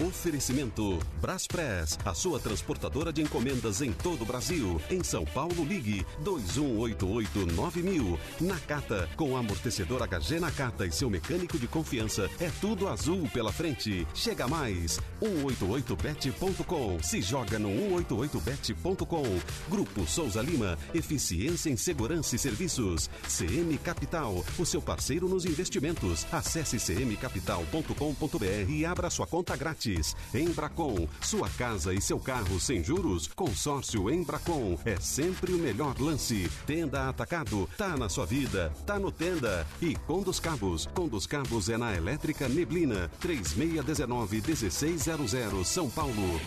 Oferecimento 0.00 0.98
Braspress, 1.20 1.96
a 2.04 2.12
sua 2.12 2.40
transportadora 2.40 3.12
de 3.12 3.22
encomendas 3.22 3.80
em 3.82 3.92
todo 3.92 4.22
o 4.22 4.26
Brasil. 4.26 4.80
Em 4.90 5.04
São 5.04 5.24
Paulo, 5.24 5.64
ligue 5.64 6.04
2188-9000. 6.24 8.18
Nakata, 8.40 9.08
com 9.16 9.36
amortecedor 9.36 10.02
HG 10.02 10.40
Nakata 10.40 10.86
e 10.86 10.92
seu 10.92 11.08
mecânico 11.08 11.56
de 11.58 11.68
confiança, 11.68 12.28
é 12.40 12.50
tudo 12.60 12.88
azul 12.88 13.28
pela 13.32 13.52
frente. 13.52 14.04
Chega 14.12 14.48
mais, 14.48 14.98
188bet.com. 15.22 17.00
Se 17.00 17.22
joga 17.22 17.58
no 17.58 17.68
188bet.com. 17.68 19.22
Grupo 19.68 20.06
Souza 20.06 20.42
Lima, 20.42 20.76
eficiência 20.92 21.70
em 21.70 21.76
segurança 21.76 22.34
e 22.34 22.38
serviços. 22.38 23.08
CM 23.28 23.78
Capital, 23.78 24.44
o 24.58 24.66
seu 24.66 24.82
parceiro 24.82 25.28
nos 25.28 25.44
investimentos. 25.44 26.26
Acesse 26.32 26.78
cmcapital.com.br 26.78 28.70
e 28.70 28.84
abra 28.84 29.10
sua 29.10 29.26
conta 29.26 29.51
grátis. 29.56 30.16
Embracon, 30.34 31.06
sua 31.20 31.48
casa 31.50 31.94
e 31.94 32.00
seu 32.00 32.18
carro 32.18 32.58
sem 32.60 32.82
juros. 32.82 33.28
Consórcio 33.28 34.10
Embracon 34.10 34.76
é 34.84 34.98
sempre 35.00 35.52
o 35.52 35.58
melhor 35.58 35.94
lance. 36.00 36.50
Tenda 36.66 37.08
Atacado, 37.08 37.70
tá 37.76 37.96
na 37.96 38.08
sua 38.08 38.26
vida, 38.26 38.72
tá 38.86 38.98
no 38.98 39.12
Tenda. 39.12 39.64
E 39.80 39.94
Condos 39.94 40.40
Cabos, 40.40 40.86
Condos 40.86 41.26
Cabos 41.26 41.68
é 41.68 41.76
na 41.76 41.94
Elétrica 41.94 42.48
Neblina, 42.48 43.10
3619-1600, 43.20 45.64
São 45.64 45.90
Paulo. 45.90 46.40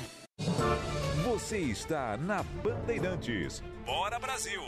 Você 1.23 1.59
está 1.59 2.17
na 2.17 2.43
Bandeirantes. 2.43 3.63
Bora 3.85 4.19
Brasil! 4.19 4.61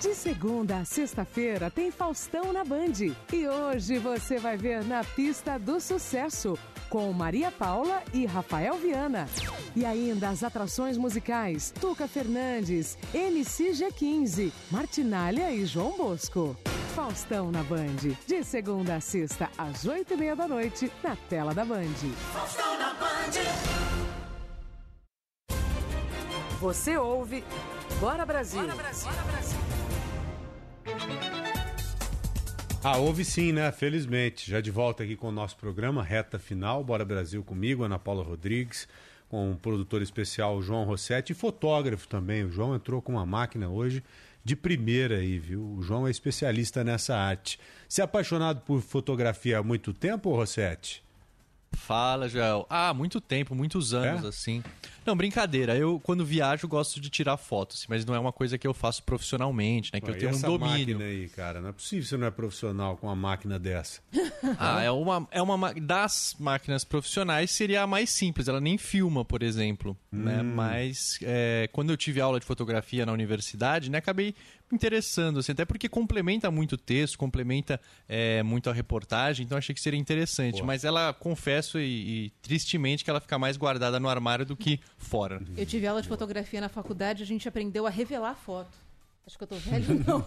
De 0.00 0.14
segunda 0.14 0.78
a 0.78 0.84
sexta-feira 0.86 1.70
tem 1.70 1.90
Faustão 1.90 2.54
na 2.54 2.64
Band. 2.64 3.14
E 3.30 3.46
hoje 3.46 3.98
você 3.98 4.38
vai 4.38 4.56
ver 4.56 4.82
na 4.82 5.04
pista 5.04 5.58
do 5.58 5.78
sucesso 5.78 6.58
com 6.88 7.12
Maria 7.12 7.50
Paula 7.50 8.02
e 8.14 8.24
Rafael 8.24 8.78
Viana. 8.78 9.28
E 9.76 9.84
ainda 9.84 10.30
as 10.30 10.42
atrações 10.42 10.96
musicais 10.96 11.70
Tuca 11.78 12.08
Fernandes, 12.08 12.96
MCG15, 13.12 14.50
Martinália 14.70 15.52
e 15.52 15.66
João 15.66 15.94
Bosco. 15.98 16.56
Faustão 16.94 17.50
na 17.52 17.62
Band. 17.62 18.16
De 18.26 18.42
segunda 18.42 18.96
a 18.96 19.00
sexta 19.02 19.50
às 19.58 19.84
oito 19.84 20.14
e 20.14 20.16
meia 20.16 20.34
da 20.34 20.48
noite 20.48 20.90
na 21.04 21.14
tela 21.14 21.52
da 21.52 21.64
Band. 21.64 21.84
Faustão 22.32 22.78
na 22.78 22.94
Band. 22.94 23.32
Você 26.58 26.96
ouve 26.96 27.44
Bora 28.00 28.24
Brasil. 28.24 28.62
Ah, 32.82 32.96
houve 32.96 33.24
sim, 33.26 33.52
né? 33.52 33.70
Felizmente. 33.72 34.50
Já 34.50 34.60
de 34.60 34.70
volta 34.70 35.02
aqui 35.02 35.14
com 35.14 35.28
o 35.28 35.32
nosso 35.32 35.56
programa, 35.56 36.02
reta 36.02 36.38
final. 36.38 36.82
Bora 36.82 37.04
Brasil 37.04 37.44
comigo, 37.44 37.84
Ana 37.84 37.98
Paula 37.98 38.24
Rodrigues, 38.24 38.88
com 39.28 39.52
o 39.52 39.56
produtor 39.56 40.00
especial 40.00 40.62
João 40.62 40.84
Rossetti 40.84 41.32
e 41.32 41.34
fotógrafo 41.34 42.08
também. 42.08 42.44
O 42.44 42.50
João 42.50 42.74
entrou 42.74 43.02
com 43.02 43.12
uma 43.12 43.26
máquina 43.26 43.68
hoje 43.68 44.02
de 44.42 44.56
primeira 44.56 45.16
aí, 45.18 45.38
viu? 45.38 45.62
O 45.62 45.82
João 45.82 46.06
é 46.06 46.10
especialista 46.10 46.82
nessa 46.82 47.14
arte. 47.14 47.60
Você 47.86 48.00
é 48.00 48.04
apaixonado 48.04 48.62
por 48.62 48.80
fotografia 48.80 49.58
há 49.58 49.62
muito 49.62 49.92
tempo, 49.92 50.34
Rossetti? 50.34 51.02
Fala, 51.72 52.28
Joel. 52.28 52.66
Ah, 52.68 52.92
muito 52.94 53.20
tempo, 53.20 53.54
muitos 53.54 53.94
anos, 53.94 54.24
É? 54.24 54.28
assim. 54.28 54.62
Não, 55.04 55.16
brincadeira. 55.16 55.76
Eu, 55.76 55.98
quando 56.00 56.24
viajo, 56.24 56.68
gosto 56.68 57.00
de 57.00 57.08
tirar 57.10 57.36
fotos, 57.36 57.86
mas 57.88 58.04
não 58.04 58.14
é 58.14 58.18
uma 58.18 58.32
coisa 58.32 58.58
que 58.58 58.66
eu 58.66 58.74
faço 58.74 59.02
profissionalmente, 59.02 59.90
né? 59.92 60.00
Que 60.00 60.06
Ué, 60.10 60.14
eu 60.16 60.18
tenho 60.18 60.36
um 60.36 60.40
domínio. 60.40 60.98
máquina 60.98 61.04
aí, 61.04 61.28
cara. 61.28 61.60
Não 61.60 61.70
é 61.70 61.72
possível 61.72 62.02
que 62.04 62.08
você 62.10 62.16
não 62.16 62.26
é 62.26 62.30
profissional 62.30 62.96
com 62.96 63.06
uma 63.06 63.16
máquina 63.16 63.58
dessa. 63.58 64.00
Ah, 64.58 64.82
é 64.82 64.90
uma, 64.90 65.28
é 65.30 65.40
uma 65.42 65.56
ma- 65.56 65.72
das 65.74 66.34
máquinas 66.38 66.82
profissionais 66.84 67.50
seria 67.50 67.82
a 67.82 67.86
mais 67.86 68.10
simples. 68.10 68.48
Ela 68.48 68.60
nem 68.60 68.76
filma, 68.78 69.24
por 69.24 69.42
exemplo, 69.42 69.96
né? 70.10 70.40
Hum. 70.42 70.54
Mas 70.54 71.18
é, 71.22 71.68
quando 71.72 71.90
eu 71.90 71.96
tive 71.96 72.20
aula 72.20 72.40
de 72.40 72.46
fotografia 72.46 73.04
na 73.06 73.12
universidade, 73.12 73.90
né, 73.90 73.98
acabei 73.98 74.34
interessando, 74.74 75.40
assim, 75.40 75.52
até 75.52 75.64
porque 75.64 75.88
complementa 75.88 76.50
muito 76.50 76.72
o 76.72 76.78
texto, 76.78 77.18
complementa 77.18 77.80
é, 78.08 78.42
muito 78.42 78.70
a 78.70 78.72
reportagem, 78.72 79.44
então 79.44 79.58
achei 79.58 79.74
que 79.74 79.80
seria 79.80 79.98
interessante. 79.98 80.60
Pô. 80.60 80.66
Mas 80.66 80.84
ela, 80.84 81.12
confesso 81.12 81.78
e, 81.78 82.26
e 82.26 82.30
tristemente, 82.42 83.04
que 83.04 83.10
ela 83.10 83.20
fica 83.20 83.38
mais 83.38 83.56
guardada 83.56 83.98
no 83.98 84.08
armário 84.08 84.44
do 84.44 84.56
que 84.56 84.80
fora. 84.96 85.42
Eu 85.56 85.66
tive 85.66 85.86
aula 85.86 86.02
de 86.02 86.08
fotografia 86.08 86.60
na 86.60 86.68
faculdade, 86.68 87.22
a 87.22 87.26
gente 87.26 87.48
aprendeu 87.48 87.86
a 87.86 87.90
revelar 87.90 88.30
a 88.30 88.34
foto. 88.34 88.89
Acho 89.26 89.38
que 89.38 89.44
eu 89.44 89.48
tô 89.48 89.54
velho, 89.56 89.86
não. 90.04 90.24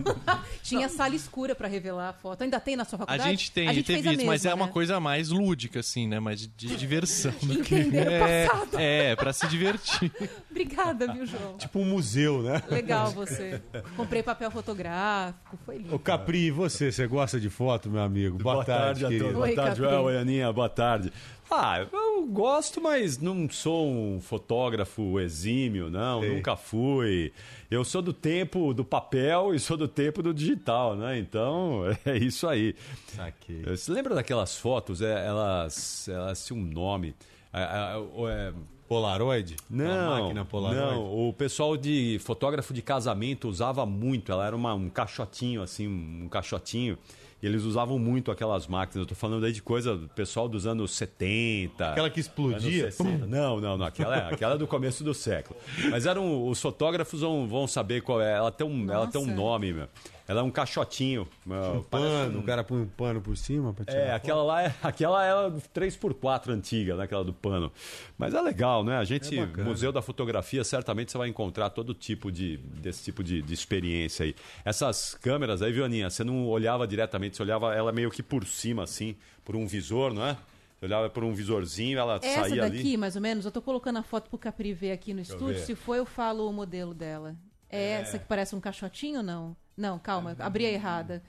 Tinha 0.61 0.87
sala 0.87 1.13
escura 1.13 1.53
pra 1.53 1.67
revelar 1.67 2.09
a 2.09 2.13
foto. 2.13 2.41
Ainda 2.43 2.57
tem 2.59 2.75
na 2.77 2.85
sua 2.85 2.95
A 2.95 2.99
faculdade? 2.99 3.29
gente 3.29 3.51
tem, 3.51 3.67
a 3.67 3.73
gente 3.73 3.85
teve 3.85 4.01
fez 4.01 4.07
a 4.07 4.13
isso, 4.13 4.25
mas 4.25 4.43
mesma, 4.43 4.51
é 4.51 4.53
uma 4.53 4.65
né? 4.67 4.71
coisa 4.71 4.99
mais 4.99 5.29
lúdica, 5.29 5.81
assim, 5.81 6.07
né? 6.07 6.19
Mais 6.21 6.39
de, 6.39 6.47
de 6.47 6.75
diversão. 6.77 7.33
Entender 7.43 8.07
é, 8.07 8.47
passado. 8.47 8.79
é, 8.79 9.15
pra 9.17 9.33
se 9.33 9.47
divertir. 9.47 10.09
Obrigada, 10.49 11.11
viu, 11.11 11.25
João? 11.25 11.57
Tipo 11.57 11.79
um 11.79 11.85
museu, 11.85 12.41
né? 12.43 12.61
Legal 12.69 13.11
você. 13.11 13.61
Comprei 13.97 14.23
papel 14.23 14.49
fotográfico, 14.51 15.57
foi 15.65 15.79
lindo. 15.79 15.93
Ô 15.95 15.99
Capri, 15.99 16.45
e 16.45 16.51
você? 16.51 16.89
Você 16.91 17.05
gosta 17.05 17.39
de 17.39 17.49
foto, 17.49 17.89
meu 17.89 18.01
amigo? 18.01 18.37
Boa, 18.37 18.55
Boa 18.55 18.65
tarde, 18.65 19.05
a 19.05 19.09
querido. 19.09 19.25
todos. 19.25 19.37
Boa 19.37 19.47
Oi, 19.49 19.55
tarde, 19.55 19.81
Capri. 19.81 19.83
Joel. 19.95 20.03
Oi, 20.05 20.17
Aninha. 20.17 20.53
Boa 20.53 20.69
tarde. 20.69 21.11
Ah, 21.51 21.85
eu 21.91 22.25
gosto, 22.27 22.81
mas 22.81 23.17
não 23.19 23.49
sou 23.49 23.87
um 23.87 24.19
fotógrafo 24.19 25.19
exímio, 25.19 25.89
não. 25.89 26.21
Sei. 26.21 26.35
Nunca 26.35 26.55
fui. 26.55 27.31
Eu 27.69 27.83
sou 27.83 28.01
do 28.01 28.13
tempo 28.13 28.73
do 28.73 28.83
papel 28.83 29.53
e 29.53 29.59
sou 29.59 29.75
do 29.77 29.87
tempo 29.87 30.23
do 30.23 30.33
digital, 30.33 30.95
né? 30.95 31.17
Então, 31.19 31.81
é 32.05 32.17
isso 32.17 32.47
aí. 32.47 32.75
Saquei. 33.07 33.61
Você 33.63 33.91
lembra 33.91 34.15
daquelas 34.15 34.55
fotos? 34.57 35.01
É, 35.01 35.25
elas, 35.27 36.07
elas 36.07 36.45
tinham 36.45 36.59
um 36.61 36.65
nome. 36.65 37.13
É, 37.53 38.53
Polaroid? 38.87 39.55
Não, 39.69 40.21
máquina 40.21 40.45
Polaroid? 40.45 40.81
não. 40.95 41.29
O 41.29 41.33
pessoal 41.33 41.75
de 41.77 42.19
fotógrafo 42.23 42.73
de 42.73 42.81
casamento 42.81 43.47
usava 43.47 43.85
muito. 43.85 44.31
Ela 44.31 44.45
era 44.47 44.55
uma- 44.55 44.73
um 44.73 44.89
caixotinho, 44.89 45.61
assim, 45.63 45.87
um 45.87 46.27
caixotinho. 46.29 46.97
E 47.43 47.45
eles 47.45 47.63
usavam 47.63 47.99
muito 47.99 48.31
aquelas 48.31 48.67
máquinas. 48.67 49.01
Eu 49.03 49.05
tô 49.05 49.15
falando 49.15 49.45
aí 49.45 49.51
de 49.51 49.61
coisa 49.61 49.97
do 49.97 50.07
pessoal 50.07 50.47
dos 50.47 50.65
anos 50.65 50.95
70. 50.95 51.89
Aquela 51.91 52.09
que 52.09 52.21
explodia? 52.21 52.83
anos 52.85 52.95
60. 52.95 53.25
Não, 53.27 53.59
não, 53.59 53.77
não. 53.77 53.85
Aquela, 53.85 54.15
é- 54.15 54.33
aquela 54.33 54.55
é 54.55 54.57
do 54.57 54.65
começo 54.65 55.03
do 55.03 55.13
século. 55.13 55.59
Mas 55.91 56.05
eram. 56.05 56.47
Os 56.47 56.61
fotógrafos 56.61 57.19
vão, 57.19 57.45
vão 57.45 57.67
saber 57.67 58.01
qual 58.01 58.21
é. 58.21 58.31
Ela 58.33 58.49
tem 58.49 58.65
um, 58.65 58.89
ela 58.89 59.07
tem 59.07 59.19
um 59.19 59.35
nome, 59.35 59.73
meu. 59.73 59.89
Ela 60.27 60.39
é 60.39 60.43
um 60.43 60.49
caixotinho. 60.51 61.27
Um 61.45 61.81
pano, 61.83 62.39
o 62.39 62.43
cara 62.43 62.63
põe 62.63 62.79
um 62.81 62.87
pano 62.87 63.19
por 63.21 63.35
cima 63.35 63.73
pra 63.73 63.83
tirar 63.83 63.97
É, 63.99 64.13
aquela 64.13 64.41
lá 64.41 64.63
é 64.63 64.73
aquela 64.81 65.25
é 65.25 65.31
a 65.31 65.51
3x4 65.73 66.49
antiga, 66.49 66.95
né? 66.95 67.03
Aquela 67.03 67.23
do 67.25 67.33
pano. 67.33 67.71
Mas 68.17 68.33
é 68.33 68.41
legal, 68.41 68.83
né? 68.83 68.97
A 68.97 69.03
gente, 69.03 69.37
É. 69.37 69.45
Museu 69.45 69.91
da 69.91 70.01
Fotografia, 70.01 70.63
certamente 70.63 71.11
você 71.11 71.17
vai 71.17 71.27
encontrar 71.27 71.69
todo 71.71 71.93
tipo 71.93 72.31
de 72.31 72.57
desse 72.57 73.03
tipo 73.03 73.23
de, 73.23 73.41
de 73.41 73.53
experiência 73.53 74.23
aí. 74.25 74.35
Essas 74.63 75.13
câmeras 75.15 75.61
aí, 75.61 75.71
viu, 75.73 75.83
Aninha? 75.83 76.09
Você 76.09 76.23
não 76.23 76.47
olhava 76.47 76.87
diretamente, 76.87 77.35
você 77.35 77.43
olhava 77.43 77.73
ela 77.75 77.91
meio 77.91 78.09
que 78.09 78.23
por 78.23 78.45
cima, 78.45 78.83
assim, 78.83 79.15
por 79.43 79.55
um 79.57 79.67
visor, 79.67 80.13
não 80.13 80.25
é? 80.25 80.37
Você 80.79 80.85
olhava 80.85 81.09
por 81.09 81.23
um 81.23 81.33
visorzinho, 81.33 81.99
ela 81.99 82.19
É 82.21 82.27
Essa 82.27 82.41
saía 82.49 82.61
daqui, 82.61 82.79
ali. 82.79 82.97
mais 82.97 83.15
ou 83.17 83.21
menos, 83.21 83.43
eu 83.45 83.51
tô 83.51 83.61
colocando 83.61 83.97
a 83.99 84.03
foto 84.03 84.29
pro 84.29 84.37
Capri 84.37 84.73
ver 84.73 84.91
aqui 84.93 85.13
no 85.13 85.19
estúdio. 85.21 85.59
Se 85.59 85.75
for, 85.75 85.95
eu 85.95 86.05
falo 86.05 86.49
o 86.49 86.53
modelo 86.53 86.93
dela. 86.93 87.35
É, 87.69 87.93
essa 88.01 88.19
que 88.19 88.25
parece 88.25 88.55
um 88.55 88.59
caixotinho 88.61 89.17
ou 89.17 89.23
não? 89.23 89.55
Não, 89.75 89.97
calma, 89.99 90.35
abri 90.39 90.65
a 90.65 90.71
errada. 90.71 91.23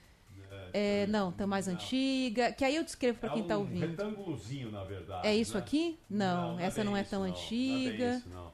É, 0.77 1.07
não, 1.07 1.31
tá 1.31 1.47
mais 1.47 1.69
antiga. 1.69 2.51
Que 2.51 2.65
aí 2.65 2.75
eu 2.75 2.83
descrevo 2.83 3.17
pra 3.17 3.29
quem 3.29 3.43
tá 3.43 3.57
ouvindo. 3.57 3.85
um 3.85 3.89
retângulozinho, 3.91 4.71
na 4.71 4.83
verdade. 4.83 5.25
É 5.25 5.33
isso 5.33 5.53
né? 5.53 5.59
aqui? 5.59 5.97
Não, 6.09 6.59
essa 6.59 6.77
bem 6.81 6.85
não 6.85 6.97
é 6.97 7.01
isso, 7.01 7.09
tão 7.09 7.19
não. 7.19 7.27
Não 7.27 7.33
é 7.33 7.39
antiga. 7.39 8.15
isso, 8.17 8.29
não. 8.29 8.53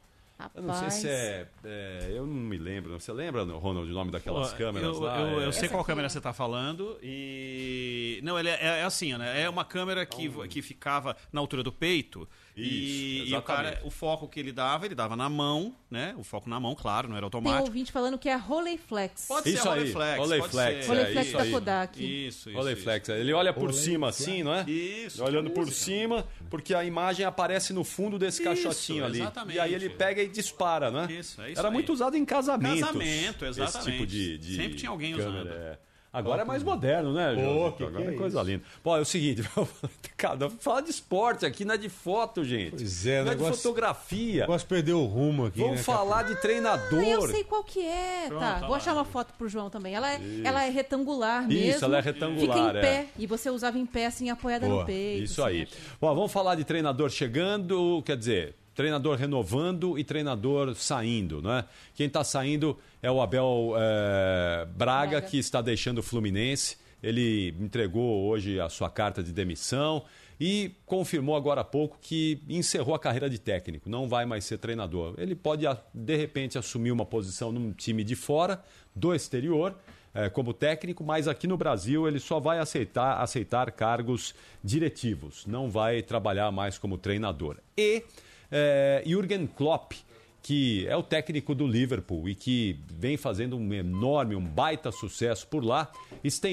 Eu 0.55 0.63
não 0.63 0.73
sei 0.73 0.89
se 0.89 1.07
é, 1.07 1.47
é, 1.63 2.07
Eu 2.11 2.26
não 2.26 2.34
me 2.34 2.57
lembro. 2.57 2.99
Você 2.99 3.11
lembra, 3.11 3.43
Ronald, 3.43 3.89
o 3.89 3.93
nome 3.93 4.11
daquelas 4.11 4.51
Pô, 4.51 4.57
câmeras 4.57 4.95
eu, 4.95 5.01
lá? 5.01 5.19
eu, 5.19 5.41
É- 5.41 5.45
eu 5.45 5.51
sei 5.51 5.69
qual 5.69 5.84
câmera 5.84 6.09
você 6.09 6.18
está 6.18 6.34
falando 6.34 6.97
e 7.01 8.19
não, 8.23 8.39
ele 8.39 8.49
é, 8.49 8.80
é 8.80 8.84
assim, 8.84 9.15
né? 9.18 9.41
É 9.41 9.49
uma 9.49 9.63
câmera 9.65 10.05
que, 10.05 10.30
que 10.47 10.61
ficava 10.61 11.15
na 11.31 11.39
altura 11.39 11.63
do 11.63 11.72
peito 11.72 12.27
Isso, 12.56 13.32
e 13.32 13.36
o 13.36 13.41
cara, 13.41 13.80
o 13.84 13.90
foco 13.90 14.28
que 14.28 14.40
ele 14.40 14.52
dava, 14.52 14.86
ele 14.86 14.94
dava 14.95 15.15
na 15.15 15.30
mão, 15.30 15.73
né? 15.90 16.14
O 16.18 16.23
foco 16.23 16.49
na 16.49 16.60
mão, 16.60 16.76
claro, 16.76 17.07
não 17.07 17.15
era 17.15 17.22
Tem 17.30 17.38
automático. 17.38 17.64
ouvinte 17.65 17.91
falando 17.91 18.18
que 18.18 18.28
é 18.30 18.34
a 18.34 18.38
Rolleiflex. 18.38 19.26
Pode 19.28 19.49
Isso 19.49 19.61
ser 19.64 19.68
a 19.69 19.72
aí, 19.73 19.78
Rolleiflex, 19.80 20.18
Rolleiflex, 20.19 20.52
pode 20.56 20.84
ser. 20.84 20.88
Rolleiflex 20.88 21.28
isso 21.28 21.38
da. 21.38 21.45
Kodak. 21.45 22.03
Isso, 22.28 22.49
isso. 22.49 22.57
Rolleiflex. 22.57 23.10
Ele 23.10 23.34
olha 23.34 23.53
por 23.53 23.60
Rolleiflex. 23.61 23.86
cima 23.91 24.10
assim, 24.10 24.44
não 24.44 24.53
é? 24.53 24.69
Isso. 24.69 25.23
Olhando 25.23 25.49
por 25.52 25.72
cima, 25.72 26.28
porque 26.49 26.73
a 26.73 26.84
imagem 26.84 27.26
aparece 27.26 27.73
no 27.73 27.84
fundo 27.84 28.19
desse 28.19 28.41
caixotinho 28.44 29.06
ali. 29.06 29.19
exatamente. 29.22 29.56
E 29.56 29.60
aí 29.60 29.73
ele 29.73 29.90
pega 29.90 30.22
e 30.22 30.28
dispara, 30.28 30.91
né? 30.91 31.07
Isso, 31.11 31.41
é 31.41 31.52
isso 31.52 31.60
Era 31.60 31.69
aí. 31.69 31.73
muito 31.73 31.94
usado 31.94 32.15
em 32.18 32.26
casamentos. 32.26 32.82
Casamento, 32.82 33.45
Esse 33.45 33.61
exatamente. 33.61 33.91
tipo 33.91 34.06
de, 34.07 34.38
de 34.38 34.56
Sempre 34.56 34.76
tinha 34.78 34.90
alguém 34.91 35.15
câmera, 35.15 35.30
usando. 35.41 35.52
é. 35.53 35.80
Agora 36.13 36.41
é 36.41 36.45
mais 36.45 36.61
moderno, 36.61 37.13
né, 37.13 37.33
Pô, 37.35 37.41
João? 37.41 37.71
que 37.71 37.83
Agora 37.83 38.03
que 38.03 38.09
é 38.09 38.13
é 38.13 38.17
coisa 38.17 38.39
isso? 38.41 38.49
linda. 38.49 38.63
Pô, 38.83 38.97
é 38.97 38.99
o 38.99 39.05
seguinte, 39.05 39.43
cara, 40.17 40.49
fala 40.59 40.81
de 40.81 40.89
esporte 40.89 41.45
aqui, 41.45 41.63
não 41.63 41.75
é 41.75 41.77
de 41.77 41.88
foto, 41.88 42.43
gente. 42.43 42.71
Pois 42.75 43.05
é, 43.07 43.23
não 43.23 43.31
é 43.31 43.35
negócio- 43.35 43.53
de 43.53 43.57
fotografia. 43.59 44.45
Posso 44.45 44.65
perder 44.65 44.91
o 44.91 45.05
rumo 45.05 45.45
aqui, 45.45 45.59
Vamos 45.61 45.77
né, 45.77 45.83
falar 45.83 46.23
de 46.23 46.35
treinador. 46.41 46.99
Ah, 46.99 47.05
eu 47.07 47.21
sei 47.29 47.43
qual 47.45 47.63
que 47.63 47.79
é. 47.85 48.25
Pronto, 48.27 48.39
tá, 48.41 48.51
olha 48.51 48.59
vou 48.61 48.71
lá. 48.71 48.77
achar 48.77 48.93
uma 48.93 49.05
foto 49.05 49.33
pro 49.38 49.47
João 49.47 49.69
também. 49.69 49.95
Ela 49.95 50.11
é, 50.13 50.19
Isso. 50.19 50.41
ela 50.47 50.63
é 50.65 50.69
retangular 50.69 51.49
Isso, 51.49 51.65
mesmo. 51.65 51.85
ela 51.85 51.97
é 51.97 52.01
retangular, 52.01 52.57
Fica 52.57 52.59
em 52.59 52.77
é. 52.77 52.81
pé. 52.81 53.07
E 53.17 53.25
você 53.25 53.49
usava 53.49 53.77
em 53.79 53.85
pé, 53.85 54.07
assim, 54.07 54.29
apoiada 54.29 54.67
Boa, 54.67 54.81
no 54.81 54.85
peito. 54.85 55.23
Isso 55.23 55.41
assim, 55.43 55.51
aí. 55.61 55.67
Bom, 55.99 56.13
vamos 56.13 56.31
falar 56.31 56.55
de 56.55 56.65
treinador 56.65 57.09
chegando, 57.09 58.01
quer 58.05 58.17
dizer, 58.17 58.55
treinador 58.81 59.15
renovando 59.15 59.99
e 59.99 60.03
treinador 60.03 60.73
saindo, 60.73 61.39
né? 61.39 61.65
Quem 61.93 62.07
está 62.07 62.23
saindo 62.23 62.75
é 62.99 63.11
o 63.11 63.21
Abel 63.21 63.73
eh, 63.77 64.65
Braga, 64.75 65.11
Braga. 65.11 65.21
que 65.21 65.37
está 65.37 65.61
deixando 65.61 65.99
o 65.99 66.03
Fluminense. 66.03 66.77
Ele 67.03 67.55
entregou 67.59 68.27
hoje 68.27 68.59
a 68.59 68.69
sua 68.69 68.89
carta 68.89 69.21
de 69.21 69.31
demissão 69.31 70.03
e 70.39 70.71
confirmou 70.87 71.35
agora 71.35 71.61
há 71.61 71.63
pouco 71.63 71.99
que 72.01 72.41
encerrou 72.49 72.95
a 72.95 72.99
carreira 72.99 73.29
de 73.29 73.37
técnico, 73.37 73.87
não 73.87 74.09
vai 74.09 74.25
mais 74.25 74.45
ser 74.45 74.57
treinador. 74.57 75.13
Ele 75.19 75.35
pode, 75.35 75.63
de 75.93 76.15
repente, 76.15 76.57
assumir 76.57 76.91
uma 76.91 77.05
posição 77.05 77.51
num 77.51 77.71
time 77.71 78.03
de 78.03 78.15
fora, 78.15 78.63
do 78.95 79.13
exterior, 79.13 79.75
eh, 80.15 80.27
como 80.29 80.53
técnico, 80.53 81.03
mas 81.03 81.27
aqui 81.27 81.45
no 81.45 81.55
Brasil 81.55 82.07
ele 82.07 82.19
só 82.19 82.39
vai 82.39 82.57
aceitar, 82.57 83.21
aceitar 83.21 83.71
cargos 83.71 84.33
diretivos, 84.63 85.45
não 85.45 85.69
vai 85.69 86.01
trabalhar 86.01 86.51
mais 86.51 86.79
como 86.79 86.97
treinador. 86.97 87.57
E 87.77 88.03
eh, 88.52 89.03
Jürgen 89.06 89.48
Klopp, 89.48 89.94
que 90.41 90.88
é 90.88 90.95
o 90.95 91.03
técnico 91.03 91.53
do 91.53 91.68
Liverpool 91.68 92.28
e 92.28 92.36
que 92.36 92.80
vem 92.91 93.15
fazendo 93.15 93.56
um 93.56 93.73
enorme, 93.73 94.36
um 94.36 94.44
baita 94.44 94.91
sucesso 94.91 95.48
por 95.48 95.64
lá, 95.64 95.91
estendeu 96.23 96.49